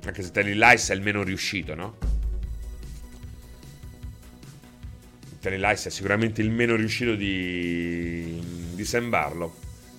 Anche 0.05 0.23
se 0.25 0.33
Telling 0.33 0.57
Lies 0.57 0.91
è 0.91 0.95
il 0.95 1.03
meno 1.03 1.23
riuscito, 1.23 1.77
no? 1.77 1.97
Telling 5.39 5.63
Lies 5.63 5.87
è 5.87 5.89
sicuramente 5.89 6.43
il 6.43 6.51
meno 6.51 6.75
riuscito 6.75 7.15
di, 7.15 8.43
di 8.75 8.85
Sam 8.85 9.09
Barlow. 9.09 9.55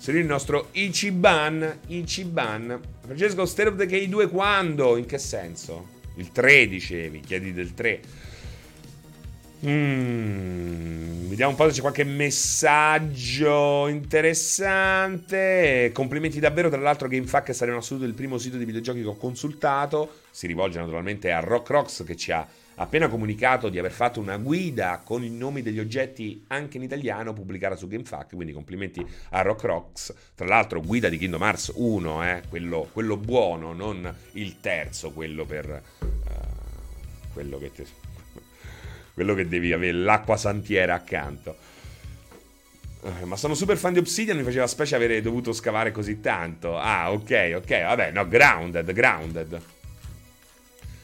Il 0.07 0.25
nostro 0.25 0.67
Ichiban. 0.73 1.79
Ichiban. 1.87 2.81
Francesco, 3.05 3.45
State 3.45 3.69
of 3.69 3.75
Decay 3.75 4.09
2 4.09 4.27
quando? 4.27 4.97
In 4.97 5.05
che 5.05 5.17
senso? 5.17 6.01
Il 6.15 6.33
3 6.33 6.67
dicevi, 6.67 7.21
chiedi 7.21 7.53
del 7.53 7.73
3. 7.73 8.01
Mm, 9.65 11.29
vediamo 11.29 11.51
un 11.51 11.55
po' 11.55 11.69
se 11.69 11.75
c'è 11.75 11.79
qualche 11.79 12.03
messaggio 12.03 13.87
interessante. 13.87 15.89
Complimenti 15.93 16.41
davvero. 16.41 16.69
Tra 16.69 16.81
l'altro, 16.81 17.07
GameFAQ 17.07 17.47
è 17.47 17.53
stato 17.53 17.71
in 17.71 17.77
assoluto 17.77 18.05
il 18.05 18.13
primo 18.13 18.37
sito 18.37 18.57
di 18.57 18.65
videogiochi 18.65 19.01
che 19.01 19.07
ho 19.07 19.15
consultato. 19.15 20.19
Si 20.31 20.47
rivolge 20.47 20.79
naturalmente 20.79 21.31
a 21.31 21.39
Rock 21.39 21.69
Rocks 21.69 22.03
che 22.05 22.17
ci 22.17 22.33
ha 22.33 22.45
appena 22.75 23.07
comunicato 23.07 23.69
di 23.69 23.79
aver 23.79 23.91
fatto 23.91 24.19
una 24.19 24.35
guida 24.35 24.99
con 25.01 25.23
i 25.23 25.29
nomi 25.29 25.61
degli 25.61 25.79
oggetti 25.79 26.43
anche 26.47 26.75
in 26.75 26.83
italiano 26.83 27.31
pubblicata 27.31 27.77
su 27.77 27.87
GameFAQ, 27.87 28.35
quindi 28.35 28.51
complimenti 28.51 29.01
a 29.29 29.41
Rock 29.43 29.63
Rocks. 29.63 30.13
Tra 30.35 30.45
l'altro 30.45 30.81
guida 30.81 31.07
di 31.07 31.17
Kingdom 31.17 31.41
Hearts 31.41 31.71
1, 31.73 32.23
eh, 32.25 32.41
quello, 32.49 32.89
quello, 32.91 33.15
buono, 33.15 33.71
non 33.71 34.13
il 34.33 34.59
terzo, 34.59 35.11
quello 35.11 35.45
per... 35.45 35.81
Uh, 35.99 36.07
quello 37.33 37.57
che 37.57 37.71
te, 37.71 38.02
quello 39.13 39.33
che 39.33 39.47
devi 39.47 39.71
avere 39.73 39.93
l'acqua 39.93 40.37
santiera 40.37 40.95
accanto. 40.95 41.55
Uh, 43.01 43.25
ma 43.25 43.35
sono 43.35 43.53
super 43.53 43.77
fan 43.77 43.93
di 43.93 43.99
Obsidian, 43.99 44.37
mi 44.37 44.43
faceva 44.43 44.65
specie 44.65 44.95
avere 44.95 45.21
dovuto 45.21 45.51
scavare 45.51 45.91
così 45.91 46.21
tanto. 46.21 46.77
Ah, 46.77 47.11
ok, 47.11 47.53
ok, 47.57 47.81
vabbè, 47.81 48.11
no, 48.11 48.27
grounded, 48.27 48.91
grounded. 48.93 49.61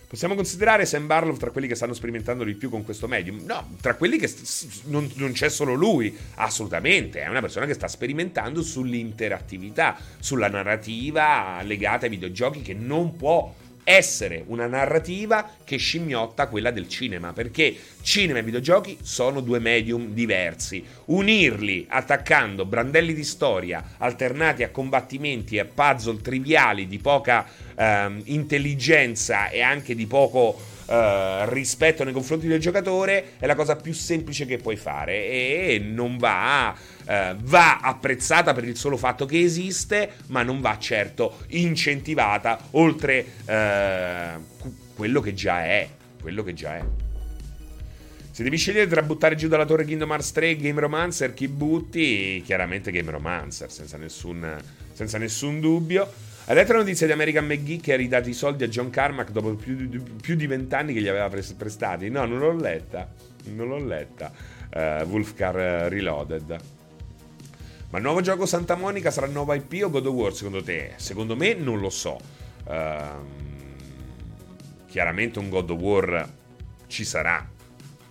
Possiamo 0.09 0.33
considerare 0.33 0.87
Sam 0.87 1.05
Barlow 1.05 1.37
tra 1.37 1.51
quelli 1.51 1.67
che 1.67 1.75
stanno 1.75 1.93
sperimentando 1.93 2.43
di 2.43 2.55
più 2.55 2.71
con 2.71 2.83
questo 2.83 3.07
medium? 3.07 3.43
No, 3.45 3.75
tra 3.79 3.93
quelli 3.93 4.17
che 4.17 4.27
st- 4.27 4.85
non, 4.85 5.07
non, 5.17 5.33
c'è 5.33 5.49
solo 5.49 5.75
lui, 5.75 6.17
assolutamente, 6.35 7.21
è 7.21 7.27
una 7.27 7.41
persona 7.41 7.67
che 7.67 7.75
sta 7.75 7.87
sperimentando 7.87 8.63
sull'interattività, 8.63 9.95
sulla 10.17 10.47
narrativa 10.47 11.61
legata 11.61 12.05
ai 12.05 12.11
videogiochi 12.11 12.63
che 12.63 12.73
non 12.73 13.17
può 13.17 13.53
essere 13.89 14.43
una 14.45 14.67
narrativa 14.67 15.49
che 15.63 15.77
scimmiotta 15.77 16.45
quella 16.45 16.69
del 16.69 16.87
cinema, 16.87 17.33
perché 17.33 17.75
cinema 18.03 18.37
e 18.37 18.43
videogiochi 18.43 18.99
sono 19.01 19.41
due 19.41 19.57
medium 19.57 20.13
diversi. 20.13 20.85
Unirli 21.05 21.87
attaccando 21.89 22.65
brandelli 22.65 23.15
di 23.15 23.23
storia 23.23 23.95
alternati 23.97 24.61
a 24.61 24.69
combattimenti 24.69 25.57
e 25.57 25.65
puzzle 25.65 26.21
triviali 26.21 26.87
di 26.87 26.99
poca 26.99 27.47
ehm, 27.75 28.21
intelligenza 28.25 29.49
e 29.49 29.61
anche 29.61 29.95
di 29.95 30.05
poco 30.05 30.77
eh, 30.89 31.49
rispetto 31.49 32.03
nei 32.03 32.13
confronti 32.13 32.47
del 32.47 32.59
giocatore 32.59 33.33
è 33.37 33.45
la 33.45 33.53
cosa 33.53 33.75
più 33.75 33.93
semplice 33.93 34.47
che 34.47 34.57
puoi 34.57 34.75
fare 34.75 35.27
e 35.27 35.79
non 35.83 36.17
va, 36.17 36.75
uh, 37.09 37.35
va 37.41 37.79
apprezzata 37.79 38.53
per 38.53 38.63
il 38.63 38.77
solo 38.77 38.97
fatto 38.97 39.25
che 39.25 39.41
esiste, 39.41 40.11
ma 40.27 40.43
non 40.43 40.61
va 40.61 40.77
certo 40.77 41.39
incentivata 41.49 42.59
oltre 42.71 43.25
uh, 43.45 44.67
quello 44.93 45.19
che 45.21 45.33
già 45.33 45.63
è. 45.63 45.89
Quello 46.21 46.43
che 46.43 46.53
già 46.53 46.75
è. 46.75 46.83
Se 48.31 48.43
devi 48.43 48.57
scegliere 48.57 48.87
tra 48.87 49.01
buttare 49.01 49.35
giù 49.35 49.47
dalla 49.49 49.65
torre 49.65 49.83
Kingdom 49.83 50.11
Hearts 50.11 50.31
3 50.31 50.49
e 50.49 50.55
Game 50.55 50.79
Romancer, 50.79 51.33
chi 51.33 51.47
butti? 51.47 52.41
Chiaramente 52.45 52.91
Game 52.91 53.11
Romancer, 53.11 53.69
senza 53.69 53.97
nessun, 53.97 54.57
senza 54.93 55.17
nessun 55.17 55.59
dubbio. 55.59 56.09
Letto 56.45 56.71
la 56.71 56.79
notizia 56.79 57.05
di 57.05 57.11
American 57.11 57.45
McGee 57.45 57.79
che 57.79 57.93
ha 57.93 57.97
ridato 57.97 58.27
i 58.27 58.33
soldi 58.33 58.63
a 58.63 58.67
John 58.67 58.89
Carmack 58.89 59.31
dopo 59.31 59.53
più 59.55 60.35
di, 60.35 60.47
vent'anni 60.47 60.93
che 60.93 61.01
gli 61.01 61.07
aveva 61.07 61.29
prestati? 61.29 62.09
No, 62.09 62.25
non 62.25 62.39
l'ho 62.39 62.55
letta. 62.55 63.07
Non 63.53 63.67
l'ho 63.67 63.85
letta. 63.85 64.31
Uh, 64.73 65.03
Wolfcar 65.03 65.89
Reloaded. 65.89 66.78
Ma 67.91 67.97
il 67.97 68.03
nuovo 68.03 68.21
gioco 68.21 68.45
Santa 68.45 68.75
Monica 68.75 69.09
sarà 69.09 69.25
nuova 69.25 69.55
IP 69.55 69.81
o 69.83 69.89
God 69.89 70.05
of 70.05 70.13
War 70.13 70.33
secondo 70.33 70.61
te? 70.61 70.93
Secondo 70.97 71.35
me 71.35 71.55
non 71.55 71.79
lo 71.79 71.89
so. 71.89 72.19
Uh, 72.65 73.25
chiaramente 74.87 75.39
un 75.39 75.49
God 75.49 75.71
of 75.71 75.79
War 75.79 76.29
ci 76.85 77.03
sarà. 77.03 77.49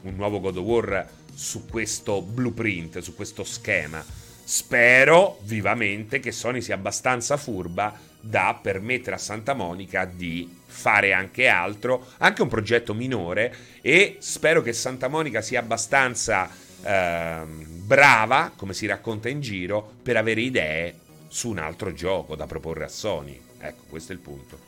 Un 0.02 0.16
nuovo 0.16 0.40
God 0.40 0.56
of 0.56 0.64
War 0.64 1.08
su 1.32 1.66
questo 1.66 2.22
blueprint, 2.22 2.98
su 2.98 3.14
questo 3.14 3.44
schema. 3.44 4.04
Spero 4.42 5.38
vivamente 5.42 6.18
che 6.18 6.32
Sony 6.32 6.60
sia 6.60 6.74
abbastanza 6.74 7.36
furba 7.36 7.94
da 8.20 8.58
permettere 8.60 9.14
a 9.14 9.20
Santa 9.20 9.54
Monica 9.54 10.04
di 10.04 10.56
fare 10.66 11.12
anche 11.12 11.46
altro, 11.46 12.08
anche 12.18 12.42
un 12.42 12.48
progetto 12.48 12.94
minore 12.94 13.54
e 13.80 14.16
spero 14.18 14.60
che 14.60 14.72
Santa 14.72 15.06
Monica 15.06 15.40
sia 15.40 15.60
abbastanza 15.60 16.50
eh, 16.82 17.42
brava, 17.44 18.52
come 18.54 18.74
si 18.74 18.86
racconta 18.86 19.28
in 19.28 19.40
giro, 19.40 19.94
per 20.02 20.16
avere 20.16 20.40
idee 20.40 20.94
su 21.28 21.50
un 21.50 21.58
altro 21.58 21.92
gioco 21.92 22.36
da 22.36 22.46
proporre 22.46 22.84
a 22.84 22.88
Sony. 22.88 23.40
Ecco, 23.58 23.82
questo 23.88 24.12
è 24.12 24.14
il 24.14 24.20
punto. 24.20 24.66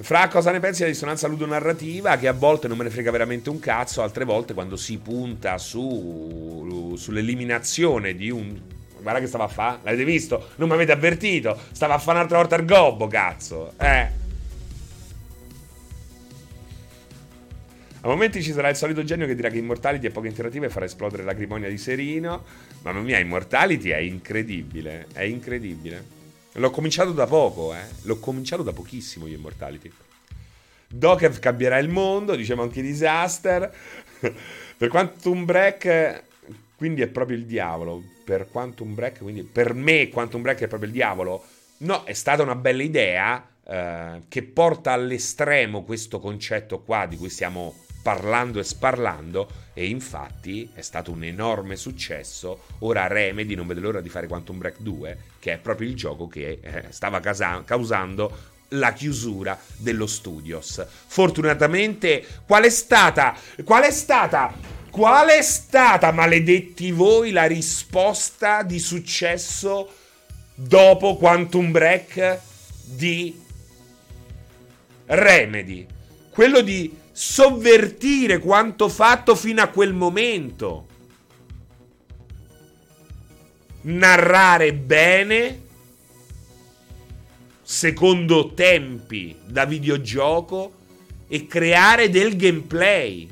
Fra 0.00 0.28
cosa 0.28 0.50
ne 0.50 0.60
pensi 0.60 0.80
della 0.80 0.92
dissonanza 0.92 1.28
ludonarrativa? 1.28 2.16
Che 2.16 2.26
a 2.26 2.32
volte 2.32 2.68
non 2.68 2.78
me 2.78 2.84
ne 2.84 2.90
frega 2.90 3.10
veramente 3.10 3.50
un 3.50 3.58
cazzo, 3.58 4.02
altre 4.02 4.24
volte 4.24 4.54
quando 4.54 4.76
si 4.76 4.96
punta 4.98 5.58
su, 5.58 6.94
sull'eliminazione 6.96 8.14
di 8.14 8.30
un 8.30 8.78
Guarda 9.00 9.20
che 9.20 9.26
stava 9.26 9.44
a 9.44 9.48
fare. 9.48 9.78
L'avete 9.82 10.04
visto? 10.04 10.50
Non 10.56 10.68
mi 10.68 10.74
avete 10.74 10.92
avvertito. 10.92 11.58
Stava 11.72 11.94
a 11.94 11.98
fare 11.98 12.18
un'altra 12.18 12.38
volta 12.38 12.56
il 12.56 12.66
gobbo, 12.66 13.06
cazzo. 13.06 13.72
Eh. 13.78 14.19
A 18.02 18.08
momenti 18.08 18.42
ci 18.42 18.52
sarà 18.52 18.70
il 18.70 18.76
solito 18.76 19.04
genio 19.04 19.26
che 19.26 19.34
dirà 19.34 19.50
che 19.50 19.58
Immortality 19.58 20.06
è 20.06 20.10
poco 20.10 20.26
interattiva 20.26 20.64
e 20.64 20.70
farà 20.70 20.86
esplodere 20.86 21.22
la 21.22 21.32
lacrimonia 21.32 21.68
di 21.68 21.76
Serino. 21.76 22.44
Mamma 22.80 23.00
mia, 23.00 23.18
Immortality 23.18 23.90
è 23.90 23.98
incredibile. 23.98 25.06
È 25.12 25.20
incredibile. 25.20 26.18
L'ho 26.52 26.70
cominciato 26.70 27.12
da 27.12 27.26
poco, 27.26 27.74
eh. 27.74 27.84
L'ho 28.02 28.18
cominciato 28.18 28.62
da 28.62 28.72
pochissimo 28.72 29.26
io 29.26 29.36
Immortality. 29.36 29.92
Dokev 30.88 31.38
cambierà 31.40 31.76
il 31.76 31.90
mondo, 31.90 32.34
diciamo 32.36 32.62
anche 32.62 32.80
Disaster. 32.80 33.70
per 34.78 34.88
Quantum 34.88 35.44
Break, 35.44 36.22
quindi 36.76 37.02
è 37.02 37.06
proprio 37.06 37.36
il 37.36 37.44
diavolo 37.44 38.02
per 38.24 38.48
Quantum 38.50 38.94
Break, 38.94 39.18
quindi 39.18 39.42
per 39.42 39.74
me 39.74 40.08
Quantum 40.08 40.40
Break 40.40 40.60
è 40.60 40.68
proprio 40.68 40.88
il 40.88 40.94
diavolo. 40.94 41.44
No, 41.78 42.04
è 42.04 42.14
stata 42.14 42.42
una 42.42 42.54
bella 42.54 42.82
idea 42.82 43.46
eh, 43.62 44.22
che 44.26 44.42
porta 44.42 44.92
all'estremo 44.92 45.84
questo 45.84 46.18
concetto 46.18 46.80
qua 46.80 47.04
di 47.06 47.18
cui 47.18 47.28
stiamo 47.28 47.74
parlando 48.02 48.58
e 48.58 48.64
sparlando 48.64 49.48
e 49.74 49.86
infatti 49.86 50.70
è 50.74 50.80
stato 50.80 51.10
un 51.10 51.24
enorme 51.24 51.76
successo. 51.76 52.64
Ora 52.80 53.06
Remedy 53.06 53.54
non 53.54 53.66
vede 53.66 53.80
l'ora 53.80 54.00
di 54.00 54.08
fare 54.08 54.26
Quantum 54.26 54.58
Break 54.58 54.80
2, 54.80 55.18
che 55.38 55.54
è 55.54 55.58
proprio 55.58 55.88
il 55.88 55.96
gioco 55.96 56.28
che 56.28 56.58
eh, 56.62 56.84
stava 56.90 57.20
casa- 57.20 57.62
causando 57.64 58.58
la 58.74 58.92
chiusura 58.92 59.58
dello 59.76 60.06
studios. 60.06 60.84
Fortunatamente, 61.06 62.24
qual 62.46 62.64
è 62.64 62.70
stata? 62.70 63.34
Qual 63.64 63.82
è 63.82 63.90
stata 63.90 64.78
Qual 64.90 65.28
è 65.28 65.40
stata, 65.40 66.10
maledetti 66.10 66.90
voi, 66.90 67.30
la 67.30 67.44
risposta 67.44 68.64
di 68.64 68.80
successo 68.80 69.88
dopo 70.52 71.16
Quantum 71.16 71.70
Break 71.70 72.40
di 72.82 73.40
Remedy? 75.06 75.86
Quello 76.28 76.60
di 76.60 76.92
sovvertire 77.22 78.38
quanto 78.38 78.88
fatto 78.88 79.36
fino 79.36 79.60
a 79.60 79.66
quel 79.66 79.92
momento. 79.92 80.86
Narrare 83.82 84.72
bene, 84.72 85.60
secondo 87.60 88.54
tempi 88.54 89.36
da 89.44 89.66
videogioco, 89.66 90.72
e 91.28 91.46
creare 91.46 92.08
del 92.08 92.36
gameplay 92.36 93.28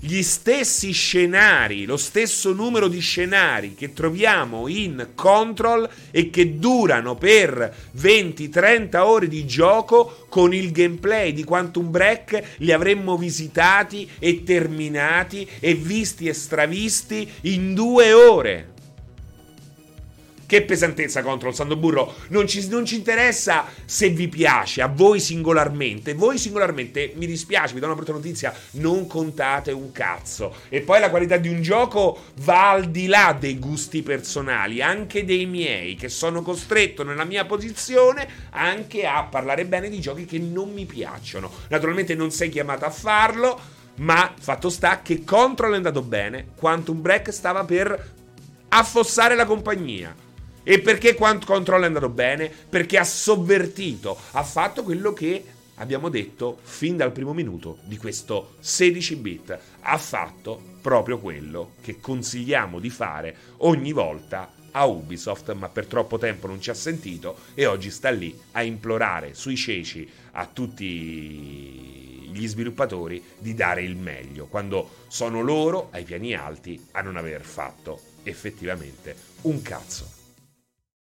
gli 0.00 0.22
stessi 0.22 0.92
scenari, 0.92 1.84
lo 1.84 1.96
stesso 1.96 2.52
numero 2.52 2.88
di 2.88 3.00
scenari 3.00 3.74
che 3.74 3.92
troviamo 3.92 4.68
in 4.68 5.08
Control 5.14 5.88
e 6.10 6.30
che 6.30 6.58
durano 6.58 7.16
per 7.16 7.74
20-30 7.96 8.96
ore 8.98 9.28
di 9.28 9.44
gioco 9.46 10.26
con 10.28 10.54
il 10.54 10.70
gameplay 10.70 11.32
di 11.32 11.44
Quantum 11.44 11.90
Break 11.90 12.56
li 12.58 12.72
avremmo 12.72 13.16
visitati 13.16 14.08
e 14.18 14.44
terminati 14.44 15.48
e 15.58 15.74
visti 15.74 16.28
e 16.28 16.32
stravisti 16.32 17.28
in 17.42 17.74
due 17.74 18.12
ore. 18.12 18.76
Che 20.48 20.62
pesantezza 20.62 21.20
contro 21.20 21.50
il 21.50 21.54
Sando 21.54 21.76
Burro. 21.76 22.14
Non 22.28 22.46
ci, 22.46 22.66
non 22.68 22.86
ci, 22.86 22.96
interessa 22.96 23.66
se 23.84 24.08
vi 24.08 24.28
piace, 24.28 24.80
a 24.80 24.86
voi 24.86 25.20
singolarmente. 25.20 26.14
Voi 26.14 26.38
singolarmente, 26.38 27.12
mi 27.16 27.26
dispiace, 27.26 27.74
vi 27.74 27.80
do 27.80 27.84
una 27.84 27.94
brutta 27.94 28.12
notizia, 28.12 28.54
non 28.70 29.06
contate 29.06 29.72
un 29.72 29.92
cazzo. 29.92 30.54
E 30.70 30.80
poi 30.80 31.00
la 31.00 31.10
qualità 31.10 31.36
di 31.36 31.50
un 31.50 31.60
gioco 31.60 32.18
va 32.36 32.70
al 32.70 32.86
di 32.86 33.08
là 33.08 33.36
dei 33.38 33.58
gusti 33.58 34.00
personali, 34.00 34.80
anche 34.80 35.26
dei 35.26 35.44
miei, 35.44 35.96
che 35.96 36.08
sono 36.08 36.40
costretto 36.40 37.04
nella 37.04 37.24
mia 37.24 37.44
posizione 37.44 38.26
anche 38.48 39.04
a 39.04 39.24
parlare 39.24 39.66
bene 39.66 39.90
di 39.90 40.00
giochi 40.00 40.24
che 40.24 40.38
non 40.38 40.72
mi 40.72 40.86
piacciono. 40.86 41.52
Naturalmente 41.68 42.14
non 42.14 42.30
sei 42.30 42.48
chiamato 42.48 42.86
a 42.86 42.90
farlo, 42.90 43.60
ma 43.96 44.32
fatto 44.40 44.70
sta 44.70 45.02
che 45.02 45.24
Control 45.24 45.74
è 45.74 45.76
andato 45.76 46.00
bene, 46.00 46.52
Quantum 46.56 47.02
Break 47.02 47.34
stava 47.34 47.64
per 47.64 48.12
affossare 48.68 49.34
la 49.34 49.44
compagnia. 49.44 50.24
E 50.70 50.80
perché 50.80 51.14
Quant 51.14 51.46
Control 51.46 51.84
è 51.84 51.86
andato 51.86 52.10
bene? 52.10 52.50
Perché 52.50 52.98
ha 52.98 53.04
sovvertito, 53.04 54.14
ha 54.32 54.42
fatto 54.42 54.82
quello 54.82 55.14
che 55.14 55.42
abbiamo 55.76 56.10
detto 56.10 56.58
fin 56.60 56.94
dal 56.98 57.10
primo 57.10 57.32
minuto 57.32 57.78
di 57.84 57.96
questo 57.96 58.56
16 58.58 59.16
bit. 59.16 59.58
Ha 59.80 59.96
fatto 59.96 60.62
proprio 60.82 61.20
quello 61.20 61.72
che 61.80 62.00
consigliamo 62.00 62.80
di 62.80 62.90
fare 62.90 63.34
ogni 63.60 63.92
volta 63.92 64.52
a 64.72 64.84
Ubisoft, 64.84 65.50
ma 65.54 65.70
per 65.70 65.86
troppo 65.86 66.18
tempo 66.18 66.46
non 66.46 66.60
ci 66.60 66.68
ha 66.68 66.74
sentito 66.74 67.38
e 67.54 67.64
oggi 67.64 67.90
sta 67.90 68.10
lì 68.10 68.38
a 68.52 68.62
implorare 68.62 69.32
sui 69.32 69.56
ceci 69.56 70.06
a 70.32 70.44
tutti 70.44 72.28
gli 72.30 72.46
sviluppatori 72.46 73.24
di 73.38 73.54
dare 73.54 73.82
il 73.82 73.96
meglio, 73.96 74.44
quando 74.48 75.06
sono 75.08 75.40
loro 75.40 75.88
ai 75.92 76.04
piani 76.04 76.34
alti 76.34 76.78
a 76.90 77.00
non 77.00 77.16
aver 77.16 77.40
fatto 77.40 77.98
effettivamente 78.22 79.16
un 79.44 79.62
cazzo. 79.62 80.17